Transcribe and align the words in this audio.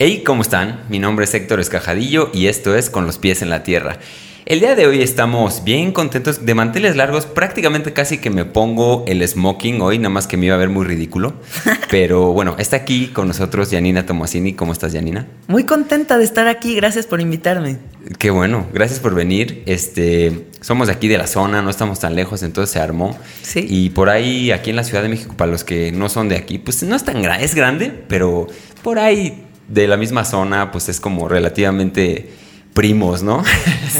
Hey, 0.00 0.22
¿cómo 0.24 0.42
están? 0.42 0.84
Mi 0.88 1.00
nombre 1.00 1.24
es 1.24 1.34
Héctor 1.34 1.58
Escajadillo 1.58 2.30
y 2.32 2.46
esto 2.46 2.76
es 2.76 2.88
Con 2.88 3.04
los 3.04 3.18
pies 3.18 3.42
en 3.42 3.50
la 3.50 3.64
tierra. 3.64 3.98
El 4.46 4.60
día 4.60 4.76
de 4.76 4.86
hoy 4.86 5.02
estamos 5.02 5.64
bien 5.64 5.90
contentos 5.90 6.46
de 6.46 6.54
manteles 6.54 6.94
largos. 6.94 7.26
Prácticamente 7.26 7.92
casi 7.92 8.18
que 8.18 8.30
me 8.30 8.44
pongo 8.44 9.04
el 9.08 9.26
smoking 9.26 9.80
hoy, 9.80 9.98
nada 9.98 10.10
más 10.10 10.28
que 10.28 10.36
me 10.36 10.46
iba 10.46 10.54
a 10.54 10.58
ver 10.58 10.68
muy 10.68 10.86
ridículo. 10.86 11.34
Pero 11.90 12.32
bueno, 12.32 12.54
está 12.58 12.76
aquí 12.76 13.08
con 13.08 13.26
nosotros 13.26 13.70
Janina 13.72 14.06
Tomasini. 14.06 14.52
¿Cómo 14.52 14.70
estás, 14.70 14.92
Janina? 14.92 15.26
Muy 15.48 15.64
contenta 15.64 16.16
de 16.16 16.22
estar 16.22 16.46
aquí. 16.46 16.76
Gracias 16.76 17.06
por 17.06 17.20
invitarme. 17.20 17.78
Qué 18.20 18.30
bueno, 18.30 18.68
gracias 18.72 19.00
por 19.00 19.16
venir. 19.16 19.64
Este, 19.66 20.46
somos 20.60 20.86
de 20.86 20.92
aquí 20.92 21.08
de 21.08 21.18
la 21.18 21.26
zona, 21.26 21.60
no 21.60 21.70
estamos 21.70 21.98
tan 21.98 22.14
lejos, 22.14 22.44
entonces 22.44 22.72
se 22.72 22.78
armó. 22.78 23.18
Sí. 23.42 23.66
Y 23.68 23.90
por 23.90 24.10
ahí, 24.10 24.52
aquí 24.52 24.70
en 24.70 24.76
la 24.76 24.84
Ciudad 24.84 25.02
de 25.02 25.08
México, 25.08 25.34
para 25.36 25.50
los 25.50 25.64
que 25.64 25.90
no 25.90 26.08
son 26.08 26.28
de 26.28 26.36
aquí, 26.36 26.58
pues 26.58 26.84
no 26.84 26.94
es 26.94 27.02
tan 27.02 27.20
grande, 27.20 27.44
es 27.44 27.56
grande, 27.56 27.92
pero 28.06 28.46
por 28.84 29.00
ahí 29.00 29.47
de 29.68 29.86
la 29.86 29.96
misma 29.96 30.24
zona, 30.24 30.72
pues 30.72 30.88
es 30.88 31.00
como 31.00 31.28
relativamente 31.28 32.30
primos, 32.74 33.22
¿no? 33.22 33.42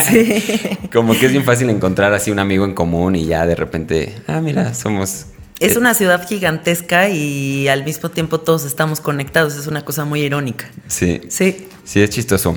Sí. 0.09 0.43
como 0.93 1.13
que 1.19 1.27
es 1.27 1.33
bien 1.33 1.45
fácil 1.45 1.69
encontrar 1.71 2.13
así 2.15 2.31
un 2.31 2.39
amigo 2.39 2.65
en 2.65 2.75
común 2.75 3.17
y 3.17 3.27
ya 3.27 3.47
de 3.47 3.55
repente, 3.55 4.15
ah, 4.27 4.41
mira, 4.41 4.75
somos... 4.75 5.27
Es 5.61 5.75
eh, 5.75 5.79
una 5.79 5.95
ciudad 5.95 6.27
gigantesca 6.27 7.09
y 7.09 7.69
al 7.69 7.85
mismo 7.85 8.11
tiempo 8.11 8.39
todos 8.41 8.65
estamos 8.65 9.01
conectados. 9.01 9.57
Es 9.57 9.67
una 9.67 9.85
cosa 9.85 10.05
muy 10.05 10.21
irónica. 10.21 10.71
Sí. 10.87 11.21
Sí. 11.29 11.67
Sí, 11.85 12.01
es 12.01 12.11
chistoso. 12.11 12.57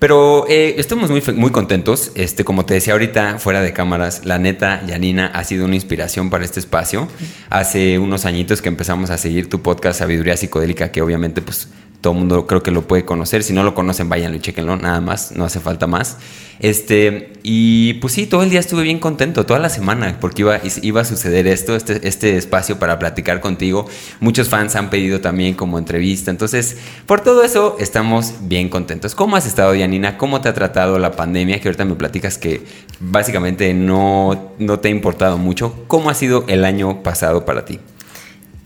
Pero 0.00 0.46
eh, 0.48 0.74
estamos 0.78 1.10
muy, 1.10 1.22
muy 1.34 1.50
contentos. 1.50 2.10
Este, 2.14 2.42
como 2.42 2.64
te 2.64 2.74
decía 2.74 2.94
ahorita, 2.94 3.38
fuera 3.38 3.60
de 3.60 3.72
cámaras, 3.72 4.24
la 4.24 4.38
neta, 4.38 4.84
Yanina 4.86 5.26
ha 5.26 5.44
sido 5.44 5.66
una 5.66 5.74
inspiración 5.74 6.30
para 6.30 6.44
este 6.44 6.58
espacio. 6.58 7.06
Hace 7.50 7.98
unos 7.98 8.24
añitos 8.24 8.62
que 8.62 8.68
empezamos 8.68 9.10
a 9.10 9.18
seguir 9.18 9.48
tu 9.48 9.60
podcast 9.62 9.98
Sabiduría 9.98 10.36
Psicodélica, 10.36 10.90
que 10.90 11.02
obviamente, 11.02 11.42
pues, 11.42 11.68
todo 12.00 12.14
el 12.14 12.18
mundo 12.20 12.46
creo 12.46 12.62
que 12.62 12.70
lo 12.70 12.82
puede 12.82 13.04
conocer. 13.04 13.42
Si 13.42 13.52
no 13.52 13.62
lo 13.62 13.74
conocen, 13.74 14.08
váyanlo 14.08 14.36
y 14.36 14.40
chequenlo, 14.40 14.76
nada 14.76 15.00
más, 15.00 15.32
no 15.32 15.44
hace 15.44 15.60
falta 15.60 15.86
más. 15.86 16.16
Este, 16.58 17.32
y 17.42 17.94
pues 17.94 18.12
sí, 18.12 18.26
todo 18.26 18.42
el 18.42 18.50
día 18.50 18.60
estuve 18.60 18.82
bien 18.82 18.98
contento, 18.98 19.46
toda 19.46 19.58
la 19.58 19.70
semana, 19.70 20.18
porque 20.20 20.42
iba, 20.42 20.60
iba 20.82 21.00
a 21.00 21.04
suceder 21.04 21.46
esto, 21.46 21.74
este, 21.74 22.06
este 22.06 22.36
espacio 22.36 22.78
para 22.78 22.98
platicar 22.98 23.40
contigo. 23.40 23.86
Muchos 24.20 24.48
fans 24.48 24.76
han 24.76 24.90
pedido 24.90 25.20
también 25.20 25.54
como 25.54 25.78
entrevista. 25.78 26.30
Entonces, 26.30 26.76
por 27.06 27.22
todo 27.22 27.42
eso, 27.42 27.76
estamos 27.78 28.34
bien 28.42 28.68
contentos. 28.68 29.14
¿Cómo 29.14 29.36
has 29.36 29.46
estado, 29.46 29.74
Yanina? 29.74 30.18
¿Cómo 30.18 30.40
te 30.40 30.48
ha 30.48 30.54
tratado 30.54 30.98
la 30.98 31.12
pandemia? 31.12 31.60
Que 31.60 31.68
ahorita 31.68 31.84
me 31.84 31.94
platicas 31.94 32.38
que 32.38 32.62
básicamente 33.00 33.72
no, 33.72 34.52
no 34.58 34.80
te 34.80 34.88
ha 34.88 34.90
importado 34.90 35.38
mucho. 35.38 35.84
¿Cómo 35.86 36.10
ha 36.10 36.14
sido 36.14 36.44
el 36.48 36.64
año 36.64 37.02
pasado 37.02 37.44
para 37.44 37.64
ti? 37.64 37.80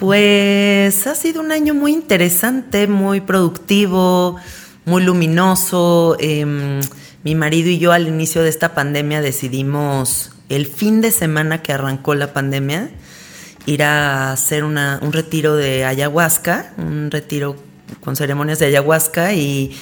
Pues 0.05 1.07
ha 1.07 1.15
sido 1.15 1.41
un 1.41 1.51
año 1.51 1.73
muy 1.73 1.95
interesante, 1.95 2.87
muy 2.87 3.23
productivo, 3.23 4.37
muy 4.85 5.03
luminoso. 5.03 6.19
Em, 6.21 6.83
mi 7.23 7.35
marido 7.35 7.71
y 7.71 7.79
yo 7.79 7.91
al 7.91 8.07
inicio 8.07 8.43
de 8.43 8.51
esta 8.51 8.75
pandemia 8.75 9.23
decidimos 9.23 10.31
el 10.51 10.67
fin 10.67 11.01
de 11.01 11.11
semana 11.11 11.63
que 11.63 11.73
arrancó 11.73 12.15
la 12.15 12.35
pandemia 12.35 12.91
ir 13.65 13.83
a 13.83 14.33
hacer 14.33 14.63
un 14.63 14.77
retiro 15.11 15.57
de 15.57 15.87
ayahuasca, 15.87 16.75
un 16.77 17.11
retiro 17.11 17.57
con 18.03 18.15
ceremonias 18.15 18.59
de 18.59 18.67
ayahuasca 18.67 19.33
y, 19.33 19.75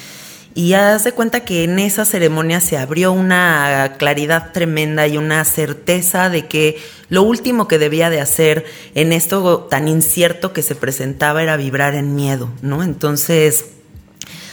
y 0.54 0.74
haz 0.74 1.04
de 1.04 1.12
cuenta 1.12 1.40
que 1.40 1.64
en 1.64 1.78
esa 1.78 2.04
ceremonia 2.04 2.60
se 2.60 2.76
abrió 2.76 3.12
una 3.12 3.94
claridad 3.98 4.52
tremenda 4.52 5.06
y 5.06 5.16
una 5.16 5.44
certeza 5.44 6.28
de 6.28 6.46
que 6.46 6.80
lo 7.08 7.22
último 7.22 7.68
que 7.68 7.78
debía 7.78 8.10
de 8.10 8.20
hacer 8.20 8.64
en 8.94 9.12
esto 9.12 9.66
tan 9.70 9.88
incierto 9.88 10.52
que 10.52 10.62
se 10.62 10.74
presentaba 10.74 11.42
era 11.42 11.56
vibrar 11.56 11.94
en 11.94 12.14
miedo, 12.14 12.50
¿no? 12.60 12.82
Entonces, 12.82 13.66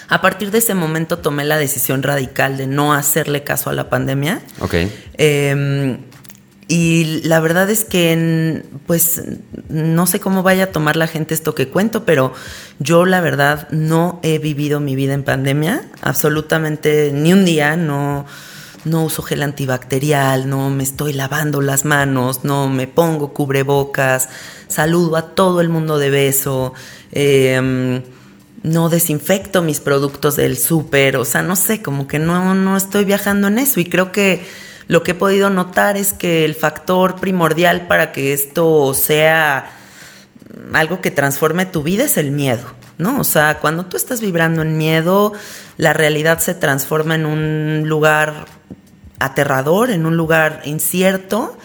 a 0.07 0.21
partir 0.21 0.51
de 0.51 0.59
ese 0.59 0.73
momento 0.73 1.19
tomé 1.19 1.43
la 1.43 1.57
decisión 1.57 2.01
radical 2.01 2.57
de 2.57 2.67
no 2.67 2.93
hacerle 2.93 3.43
caso 3.43 3.69
a 3.69 3.73
la 3.73 3.89
pandemia. 3.89 4.41
Ok. 4.59 4.75
Eh, 5.17 5.97
y 6.71 7.21
la 7.23 7.39
verdad 7.39 7.67
es 7.71 7.83
que, 7.83 8.63
pues, 8.85 9.23
no 9.69 10.05
sé 10.05 10.19
cómo 10.19 10.43
vaya 10.43 10.65
a 10.65 10.71
tomar 10.71 10.97
la 10.97 11.07
gente 11.07 11.33
esto 11.33 11.55
que 11.55 11.67
cuento, 11.67 12.05
pero 12.05 12.31
yo 12.77 13.07
la 13.07 13.21
verdad 13.21 13.67
no 13.71 14.19
he 14.21 14.37
vivido 14.37 14.79
mi 14.79 14.95
vida 14.95 15.15
en 15.15 15.23
pandemia, 15.23 15.89
absolutamente 16.01 17.11
ni 17.11 17.33
un 17.33 17.43
día, 17.43 17.75
no, 17.75 18.27
no 18.85 19.03
uso 19.03 19.23
gel 19.23 19.41
antibacterial, 19.41 20.47
no 20.47 20.69
me 20.69 20.83
estoy 20.83 21.13
lavando 21.13 21.59
las 21.61 21.85
manos, 21.85 22.43
no 22.43 22.69
me 22.69 22.85
pongo 22.85 23.33
cubrebocas, 23.33 24.29
saludo 24.67 25.17
a 25.17 25.33
todo 25.33 25.61
el 25.61 25.69
mundo 25.69 25.97
de 25.97 26.11
beso, 26.11 26.75
eh, 27.11 27.99
no 28.61 28.89
desinfecto 28.89 29.63
mis 29.63 29.79
productos 29.79 30.35
del 30.35 30.55
súper, 30.55 31.17
o 31.17 31.25
sea, 31.25 31.41
no 31.41 31.55
sé, 31.55 31.81
como 31.81 32.07
que 32.07 32.19
no, 32.19 32.53
no 32.53 32.77
estoy 32.77 33.05
viajando 33.05 33.47
en 33.47 33.57
eso 33.57 33.79
y 33.79 33.85
creo 33.85 34.11
que 34.11 34.68
lo 34.89 35.03
que 35.03 35.11
he 35.11 35.15
podido 35.15 35.51
notar 35.51 35.97
es 35.97 36.13
que 36.13 36.43
el 36.45 36.55
factor 36.55 37.19
primordial 37.21 37.85
para 37.85 38.11
que 38.11 38.33
esto 38.33 38.95
sea 38.95 39.69
algo 40.73 40.99
que 40.99 41.11
transforme 41.11 41.67
tu 41.67 41.83
vida 41.83 42.05
es 42.05 42.17
el 42.17 42.31
miedo, 42.31 42.67
¿no? 42.97 43.19
O 43.19 43.23
sea, 43.23 43.59
cuando 43.59 43.85
tú 43.85 43.97
estás 43.97 44.19
vibrando 44.19 44.63
en 44.63 44.79
miedo, 44.79 45.31
la 45.77 45.93
realidad 45.93 46.39
se 46.39 46.55
transforma 46.55 47.13
en 47.13 47.27
un 47.27 47.83
lugar 47.87 48.47
aterrador, 49.19 49.91
en 49.91 50.07
un 50.07 50.17
lugar 50.17 50.63
incierto 50.65 51.55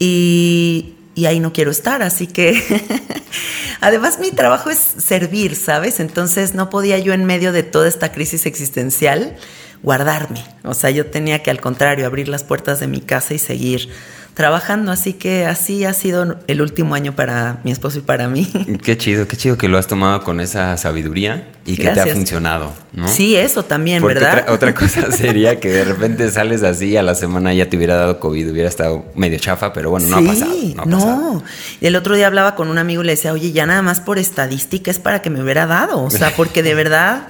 y, 0.00 0.96
y 1.14 1.26
ahí 1.26 1.38
no 1.38 1.52
quiero 1.52 1.70
estar, 1.70 2.02
así 2.02 2.26
que 2.26 2.60
además 3.80 4.18
mi 4.18 4.32
trabajo 4.32 4.70
es 4.70 4.78
servir, 4.78 5.54
¿sabes? 5.54 6.00
Entonces 6.00 6.54
no 6.54 6.68
podía 6.68 6.98
yo 6.98 7.12
en 7.12 7.26
medio 7.26 7.52
de 7.52 7.62
toda 7.62 7.86
esta 7.86 8.10
crisis 8.10 8.44
existencial 8.44 9.36
guardarme, 9.82 10.44
o 10.64 10.74
sea, 10.74 10.90
yo 10.90 11.06
tenía 11.06 11.42
que 11.42 11.50
al 11.50 11.60
contrario 11.60 12.06
abrir 12.06 12.28
las 12.28 12.44
puertas 12.44 12.80
de 12.80 12.86
mi 12.86 13.00
casa 13.00 13.34
y 13.34 13.38
seguir 13.38 13.88
trabajando, 14.36 14.92
así 14.92 15.14
que 15.14 15.46
así 15.46 15.86
ha 15.86 15.94
sido 15.94 16.36
el 16.46 16.60
último 16.60 16.94
año 16.94 17.16
para 17.16 17.58
mi 17.64 17.72
esposo 17.72 18.00
y 18.00 18.02
para 18.02 18.28
mí. 18.28 18.46
Qué 18.82 18.98
chido, 18.98 19.26
qué 19.26 19.34
chido 19.34 19.56
que 19.56 19.66
lo 19.66 19.78
has 19.78 19.86
tomado 19.86 20.22
con 20.22 20.40
esa 20.40 20.76
sabiduría 20.76 21.48
y 21.64 21.78
que 21.78 21.88
te 21.88 22.00
ha 22.00 22.06
funcionado, 22.08 22.74
¿no? 22.92 23.08
Sí, 23.08 23.34
eso 23.34 23.64
también, 23.64 24.02
Porque 24.02 24.20
¿verdad? 24.20 24.42
Otra, 24.42 24.52
otra 24.52 24.74
cosa 24.78 25.10
sería 25.10 25.58
que 25.58 25.70
de 25.70 25.84
repente 25.84 26.30
sales 26.30 26.62
así 26.64 26.90
y 26.90 26.96
a 26.98 27.02
la 27.02 27.14
semana 27.14 27.54
ya 27.54 27.70
te 27.70 27.78
hubiera 27.78 27.96
dado 27.96 28.20
COVID, 28.20 28.50
hubiera 28.50 28.68
estado 28.68 29.06
medio 29.14 29.38
chafa, 29.38 29.72
pero 29.72 29.88
bueno, 29.88 30.06
no 30.08 30.18
sí, 30.18 30.24
ha 30.24 30.28
pasado. 30.28 30.54
No, 30.84 30.96
ha 30.96 31.00
pasado. 31.00 31.42
Y 31.80 31.86
el 31.86 31.96
otro 31.96 32.14
día 32.14 32.26
hablaba 32.26 32.56
con 32.56 32.68
un 32.68 32.76
amigo 32.76 33.02
y 33.02 33.06
le 33.06 33.12
decía, 33.12 33.32
oye, 33.32 33.52
ya 33.52 33.64
nada 33.64 33.80
más 33.80 34.00
por 34.00 34.18
estadística 34.18 34.90
es 34.90 34.98
para 34.98 35.22
que 35.22 35.30
me 35.30 35.42
hubiera 35.42 35.64
dado. 35.66 36.02
O 36.02 36.10
sea, 36.10 36.30
porque 36.36 36.62
de 36.62 36.74
verdad, 36.74 37.28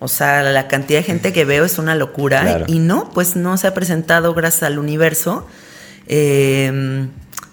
o 0.00 0.08
sea, 0.08 0.42
la 0.42 0.68
cantidad 0.68 1.00
de 1.00 1.04
gente 1.04 1.32
que 1.32 1.44
veo 1.44 1.64
es 1.64 1.78
una 1.78 1.94
locura. 1.94 2.42
Claro. 2.42 2.64
Y 2.68 2.78
no, 2.78 3.10
pues 3.12 3.36
no 3.36 3.56
se 3.56 3.66
ha 3.66 3.74
presentado 3.74 4.34
gracias 4.34 4.64
al 4.64 4.78
universo. 4.78 5.46
Eh, 6.06 7.06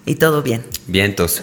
y 0.06 0.14
todo 0.14 0.42
bien. 0.42 0.62
Vientos. 0.86 1.42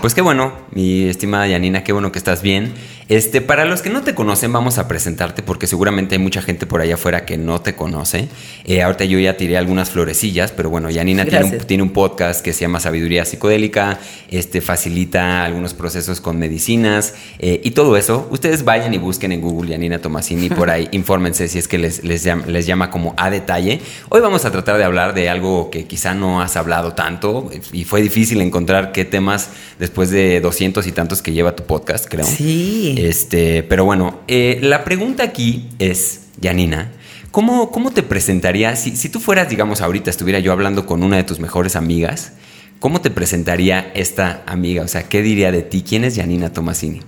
Pues 0.00 0.14
qué 0.14 0.20
bueno, 0.20 0.54
mi 0.70 1.08
estimada 1.08 1.46
Yanina, 1.46 1.84
qué 1.84 1.92
bueno 1.92 2.12
que 2.12 2.18
estás 2.18 2.42
bien. 2.42 2.72
Este, 3.12 3.42
para 3.42 3.66
los 3.66 3.82
que 3.82 3.90
no 3.90 4.00
te 4.00 4.14
conocen, 4.14 4.54
vamos 4.54 4.78
a 4.78 4.88
presentarte 4.88 5.42
porque 5.42 5.66
seguramente 5.66 6.14
hay 6.14 6.18
mucha 6.18 6.40
gente 6.40 6.64
por 6.64 6.80
allá 6.80 6.94
afuera 6.94 7.26
que 7.26 7.36
no 7.36 7.60
te 7.60 7.74
conoce. 7.74 8.28
Eh, 8.64 8.80
ahorita 8.80 9.04
yo 9.04 9.18
ya 9.18 9.36
tiré 9.36 9.58
algunas 9.58 9.90
florecillas, 9.90 10.50
pero 10.50 10.70
bueno, 10.70 10.88
Yanina 10.88 11.26
tiene 11.26 11.44
un, 11.44 11.58
tiene 11.58 11.82
un 11.82 11.90
podcast 11.90 12.42
que 12.42 12.54
se 12.54 12.62
llama 12.62 12.80
Sabiduría 12.80 13.26
Psicodélica, 13.26 14.00
este, 14.30 14.62
facilita 14.62 15.44
algunos 15.44 15.74
procesos 15.74 16.22
con 16.22 16.38
medicinas 16.38 17.12
eh, 17.38 17.60
y 17.62 17.72
todo 17.72 17.98
eso. 17.98 18.28
Ustedes 18.30 18.64
vayan 18.64 18.94
y 18.94 18.96
busquen 18.96 19.32
en 19.32 19.42
Google 19.42 19.72
Yanina 19.72 19.98
Tomasini 19.98 20.48
por 20.48 20.70
ahí, 20.70 20.88
infórmense 20.92 21.48
si 21.48 21.58
es 21.58 21.68
que 21.68 21.76
les, 21.76 22.04
les, 22.04 22.24
llama, 22.24 22.46
les 22.46 22.64
llama 22.64 22.90
como 22.90 23.12
a 23.18 23.28
detalle. 23.28 23.82
Hoy 24.08 24.22
vamos 24.22 24.46
a 24.46 24.52
tratar 24.52 24.78
de 24.78 24.84
hablar 24.84 25.12
de 25.12 25.28
algo 25.28 25.68
que 25.68 25.84
quizá 25.84 26.14
no 26.14 26.40
has 26.40 26.56
hablado 26.56 26.94
tanto 26.94 27.50
y 27.74 27.84
fue 27.84 28.00
difícil 28.00 28.40
encontrar 28.40 28.90
qué 28.92 29.04
temas 29.04 29.50
después 29.78 30.08
de 30.08 30.40
doscientos 30.40 30.86
y 30.86 30.92
tantos 30.92 31.20
que 31.20 31.32
lleva 31.32 31.54
tu 31.54 31.64
podcast, 31.64 32.06
creo. 32.08 32.24
Sí. 32.24 33.01
Este, 33.02 33.64
pero 33.64 33.84
bueno, 33.84 34.20
eh, 34.28 34.60
la 34.62 34.84
pregunta 34.84 35.24
aquí 35.24 35.68
es, 35.80 36.20
Yanina, 36.40 36.92
¿cómo, 37.32 37.72
cómo 37.72 37.90
te 37.90 38.04
presentaría, 38.04 38.76
si, 38.76 38.94
si 38.94 39.08
tú 39.08 39.18
fueras, 39.18 39.48
digamos, 39.48 39.80
ahorita 39.80 40.08
estuviera 40.08 40.38
yo 40.38 40.52
hablando 40.52 40.86
con 40.86 41.02
una 41.02 41.16
de 41.16 41.24
tus 41.24 41.40
mejores 41.40 41.74
amigas, 41.74 42.34
¿cómo 42.78 43.00
te 43.00 43.10
presentaría 43.10 43.90
esta 43.94 44.44
amiga? 44.46 44.84
O 44.84 44.88
sea, 44.88 45.08
¿qué 45.08 45.20
diría 45.20 45.50
de 45.50 45.62
ti? 45.62 45.82
¿Quién 45.82 46.04
es 46.04 46.14
Yanina 46.14 46.52
Tomasini? 46.52 47.00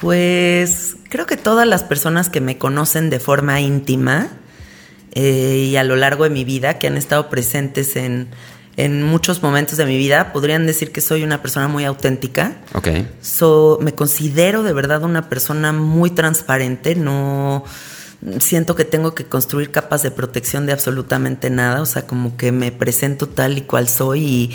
Pues 0.00 0.96
creo 1.10 1.26
que 1.26 1.36
todas 1.36 1.68
las 1.68 1.82
personas 1.84 2.30
que 2.30 2.40
me 2.40 2.56
conocen 2.56 3.10
de 3.10 3.20
forma 3.20 3.60
íntima 3.60 4.28
eh, 5.12 5.68
y 5.70 5.76
a 5.76 5.84
lo 5.84 5.96
largo 5.96 6.24
de 6.24 6.30
mi 6.30 6.44
vida, 6.44 6.78
que 6.78 6.86
han 6.86 6.96
estado 6.96 7.28
presentes 7.28 7.94
en, 7.96 8.28
en 8.84 9.02
muchos 9.02 9.42
momentos 9.42 9.76
de 9.76 9.84
mi 9.84 9.96
vida, 9.96 10.32
podrían 10.32 10.66
decir 10.66 10.90
que 10.90 11.00
soy 11.00 11.22
una 11.22 11.42
persona 11.42 11.68
muy 11.68 11.84
auténtica. 11.84 12.56
Ok. 12.72 12.88
So, 13.20 13.78
me 13.82 13.94
considero 13.94 14.62
de 14.62 14.72
verdad 14.72 15.02
una 15.02 15.28
persona 15.28 15.72
muy 15.72 16.10
transparente, 16.10 16.94
no 16.94 17.64
siento 18.38 18.74
que 18.74 18.84
tengo 18.84 19.14
que 19.14 19.24
construir 19.24 19.70
capas 19.70 20.02
de 20.02 20.10
protección 20.10 20.66
de 20.66 20.72
absolutamente 20.72 21.50
nada, 21.50 21.80
o 21.80 21.86
sea, 21.86 22.06
como 22.06 22.36
que 22.36 22.52
me 22.52 22.70
presento 22.70 23.26
tal 23.26 23.58
y 23.58 23.62
cual 23.62 23.88
soy 23.88 24.24
y, 24.24 24.50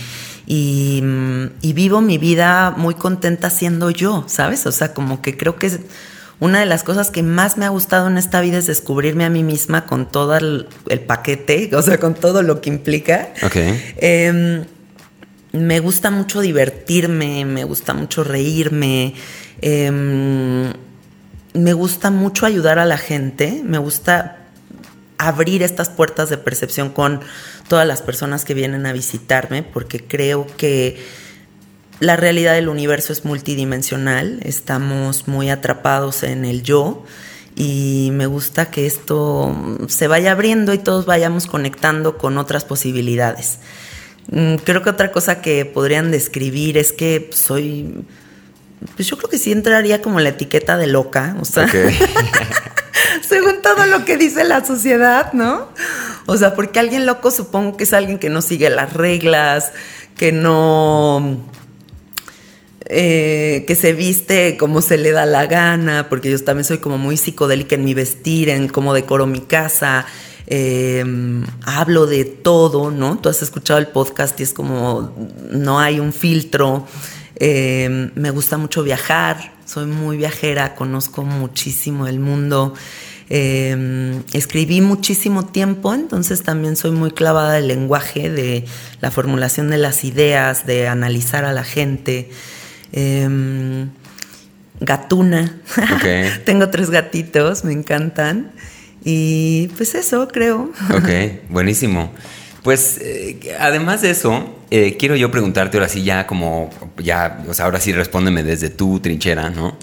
y, 0.45 1.01
mm, 1.01 1.45
y 1.61 1.73
vivo 1.73 2.01
mi 2.01 2.17
vida 2.17 2.73
muy 2.77 2.95
contenta 2.95 3.49
siendo 3.49 3.89
yo, 3.89 4.23
¿sabes? 4.27 4.65
O 4.65 4.71
sea, 4.71 4.93
como 4.93 5.21
que 5.21 5.35
creo 5.35 5.55
que 5.55 5.79
una 6.39 6.59
de 6.59 6.65
las 6.65 6.83
cosas 6.83 7.11
que 7.11 7.23
más 7.23 7.57
me 7.57 7.65
ha 7.65 7.69
gustado 7.69 8.07
en 8.07 8.17
esta 8.17 8.41
vida 8.41 8.57
es 8.57 8.67
descubrirme 8.67 9.25
a 9.25 9.29
mí 9.29 9.43
misma 9.43 9.85
con 9.85 10.11
todo 10.11 10.35
el, 10.35 10.67
paquete, 11.07 11.69
o 11.75 11.81
sea, 11.81 11.99
con 11.99 12.13
todo 12.13 12.41
lo 12.41 12.61
que 12.61 12.69
implica. 12.69 13.29
Ok. 13.43 13.55
Em, 13.97 14.65
me 15.53 15.79
gusta 15.79 16.11
mucho 16.11 16.41
divertirme, 16.41 17.45
me 17.45 17.63
gusta 17.63 17.93
mucho 17.93 18.23
reírme, 18.23 19.13
em, 19.61 20.73
me 21.53 21.73
gusta 21.73 22.11
mucho 22.11 22.45
ayudar 22.45 22.79
a 22.79 22.85
la 22.85 22.97
gente, 22.97 23.61
me 23.63 23.77
gusta 23.77 24.39
abrir 25.17 25.63
estas 25.63 25.89
puertas 25.89 26.29
de 26.29 26.37
percepción 26.37 26.89
con 26.89 27.21
todas 27.69 27.87
las 27.87 28.01
personas 28.01 28.43
que 28.43 28.53
vienen 28.53 28.85
a 28.85 28.91
visitarme, 28.91 29.63
porque 29.63 30.03
creo 30.03 30.45
que 30.57 30.97
la 31.99 32.15
realidad 32.15 32.53
del 32.53 32.69
universo 32.69 33.13
es 33.13 33.25
multidimensional, 33.25 34.39
estamos 34.43 35.27
muy 35.27 35.49
atrapados 35.49 36.23
en 36.23 36.45
el 36.45 36.63
yo 36.63 37.03
y 37.55 38.09
me 38.11 38.25
gusta 38.25 38.69
que 38.69 38.85
esto 38.85 39.55
se 39.87 40.07
vaya 40.07 40.33
abriendo 40.33 40.73
y 40.73 40.77
todos 40.77 41.05
vayamos 41.05 41.47
conectando 41.47 42.17
con 42.17 42.37
otras 42.37 42.65
posibilidades. 42.65 43.59
Mm, 44.27 44.55
creo 44.55 44.81
que 44.81 44.89
otra 44.89 45.11
cosa 45.11 45.41
que 45.41 45.65
podrían 45.65 46.11
describir 46.11 46.77
es 46.77 46.91
que 46.91 47.29
soy, 47.31 48.03
pues 48.95 49.07
yo 49.07 49.17
creo 49.17 49.29
que 49.29 49.37
sí 49.37 49.53
entraría 49.53 50.01
como 50.01 50.19
la 50.19 50.29
etiqueta 50.29 50.77
de 50.77 50.87
loca, 50.87 51.37
o 51.39 51.45
sea, 51.45 51.67
según 53.27 53.61
todo 53.61 53.85
lo 53.85 54.03
que 54.03 54.17
dice 54.17 54.43
la 54.43 54.65
sociedad, 54.65 55.31
¿no? 55.31 55.69
O 56.25 56.35
sea, 56.35 56.55
porque 56.55 56.79
alguien 56.79 57.05
loco 57.05 57.31
supongo 57.31 57.77
que 57.77 57.85
es 57.85 57.93
alguien 57.93 58.19
que 58.19 58.29
no 58.29 58.41
sigue 58.41 58.69
las 58.69 58.93
reglas, 58.93 59.71
que 60.17 60.31
no 60.33 61.39
eh, 62.87 63.63
que 63.67 63.75
se 63.75 63.93
viste 63.93 64.57
como 64.57 64.81
se 64.81 64.97
le 64.97 65.11
da 65.11 65.25
la 65.25 65.47
gana, 65.47 66.07
porque 66.07 66.29
yo 66.29 66.43
también 66.43 66.65
soy 66.65 66.77
como 66.77 66.99
muy 66.99 67.17
psicodélica 67.17 67.75
en 67.75 67.83
mi 67.83 67.95
vestir, 67.95 68.49
en 68.49 68.67
cómo 68.67 68.93
decoro 68.93 69.25
mi 69.25 69.41
casa, 69.41 70.05
em, 70.45 71.43
hablo 71.65 72.05
de 72.05 72.25
todo, 72.25 72.91
¿no? 72.91 73.17
Tú 73.17 73.29
has 73.29 73.41
escuchado 73.41 73.79
el 73.79 73.87
podcast 73.87 74.39
y 74.39 74.43
es 74.43 74.53
como 74.53 75.11
no 75.51 75.79
hay 75.79 75.99
un 75.99 76.13
filtro. 76.13 76.85
Em, 77.37 78.11
me 78.15 78.29
gusta 78.29 78.57
mucho 78.57 78.83
viajar, 78.83 79.53
soy 79.65 79.87
muy 79.87 80.17
viajera, 80.17 80.75
conozco 80.75 81.23
muchísimo 81.23 82.05
el 82.05 82.19
mundo. 82.19 82.75
Em, 83.29 84.21
escribí 84.33 84.81
muchísimo 84.81 85.47
tiempo, 85.47 85.95
entonces 85.95 86.43
también 86.43 86.75
soy 86.75 86.91
muy 86.91 87.09
clavada 87.09 87.53
del 87.53 87.67
lenguaje, 87.67 88.29
de 88.29 88.65
la 89.01 89.09
formulación 89.09 89.71
de 89.71 89.79
las 89.79 90.03
ideas, 90.03 90.67
de 90.67 90.87
analizar 90.87 91.45
a 91.45 91.51
la 91.51 91.63
gente. 91.63 92.29
Em, 92.95 93.89
gatuna. 94.79 95.59
Tengo 96.45 96.69
tres 96.69 96.89
gatitos, 96.89 97.65
me 97.65 97.73
encantan. 97.73 98.51
Y 99.03 99.67
pues 99.77 99.93
eso, 99.95 100.27
creo. 100.29 100.71
Ok, 100.93 101.09
buenísimo. 101.49 102.11
Pues 102.63 102.97
eh, 103.01 103.55
además 103.59 104.01
de 104.01 104.09
eso, 104.09 104.55
eh, 104.71 104.95
quiero 104.97 105.15
yo 105.15 105.29
preguntarte 105.29 105.77
ahora 105.77 105.89
sí 105.89 106.03
ya 106.03 106.25
como, 106.25 106.71
ya, 106.97 107.43
o 107.47 107.53
sea, 107.53 107.65
ahora 107.65 107.79
sí 107.79 107.91
respóndeme 107.91 108.41
desde 108.41 108.69
tu 108.69 108.99
trinchera, 108.99 109.51
¿no? 109.51 109.77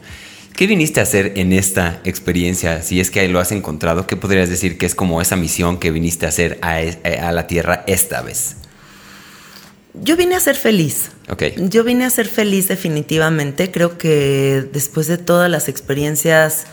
¿Qué 0.57 0.67
viniste 0.67 0.99
a 0.99 1.05
hacer 1.05 1.35
en 1.37 1.53
esta 1.53 2.01
experiencia? 2.05 2.83
Si 2.83 2.99
es 3.01 3.11
que 3.11 3.21
ahí 3.21 3.29
lo 3.29 3.41
has 3.41 3.53
encontrado, 3.53 4.07
¿qué 4.07 4.17
podrías 4.17 4.49
decir 4.49 4.79
que 4.79 4.87
es 4.87 4.95
como 4.95 5.23
esa 5.23 5.37
misión 5.37 5.79
que 5.79 5.91
viniste 5.91 6.27
a 6.27 6.31
hacer 6.31 6.59
a, 6.61 6.79
a 7.29 7.33
la 7.33 7.47
Tierra 7.47 7.85
esta 7.87 8.21
vez? 8.23 8.57
Yo 9.95 10.17
vine 10.17 10.37
a 10.37 10.41
ser 10.41 10.57
feliz. 10.57 11.11
Okay. 11.29 11.55
Yo 11.69 11.85
vine 11.85 12.07
a 12.07 12.11
ser 12.11 12.27
feliz 12.27 12.69
definitivamente. 12.69 13.71
Creo 13.71 13.99
que 13.99 14.67
después 14.73 15.07
de 15.07 15.19
todas 15.19 15.51
las 15.51 15.69
experiencias 15.69 16.65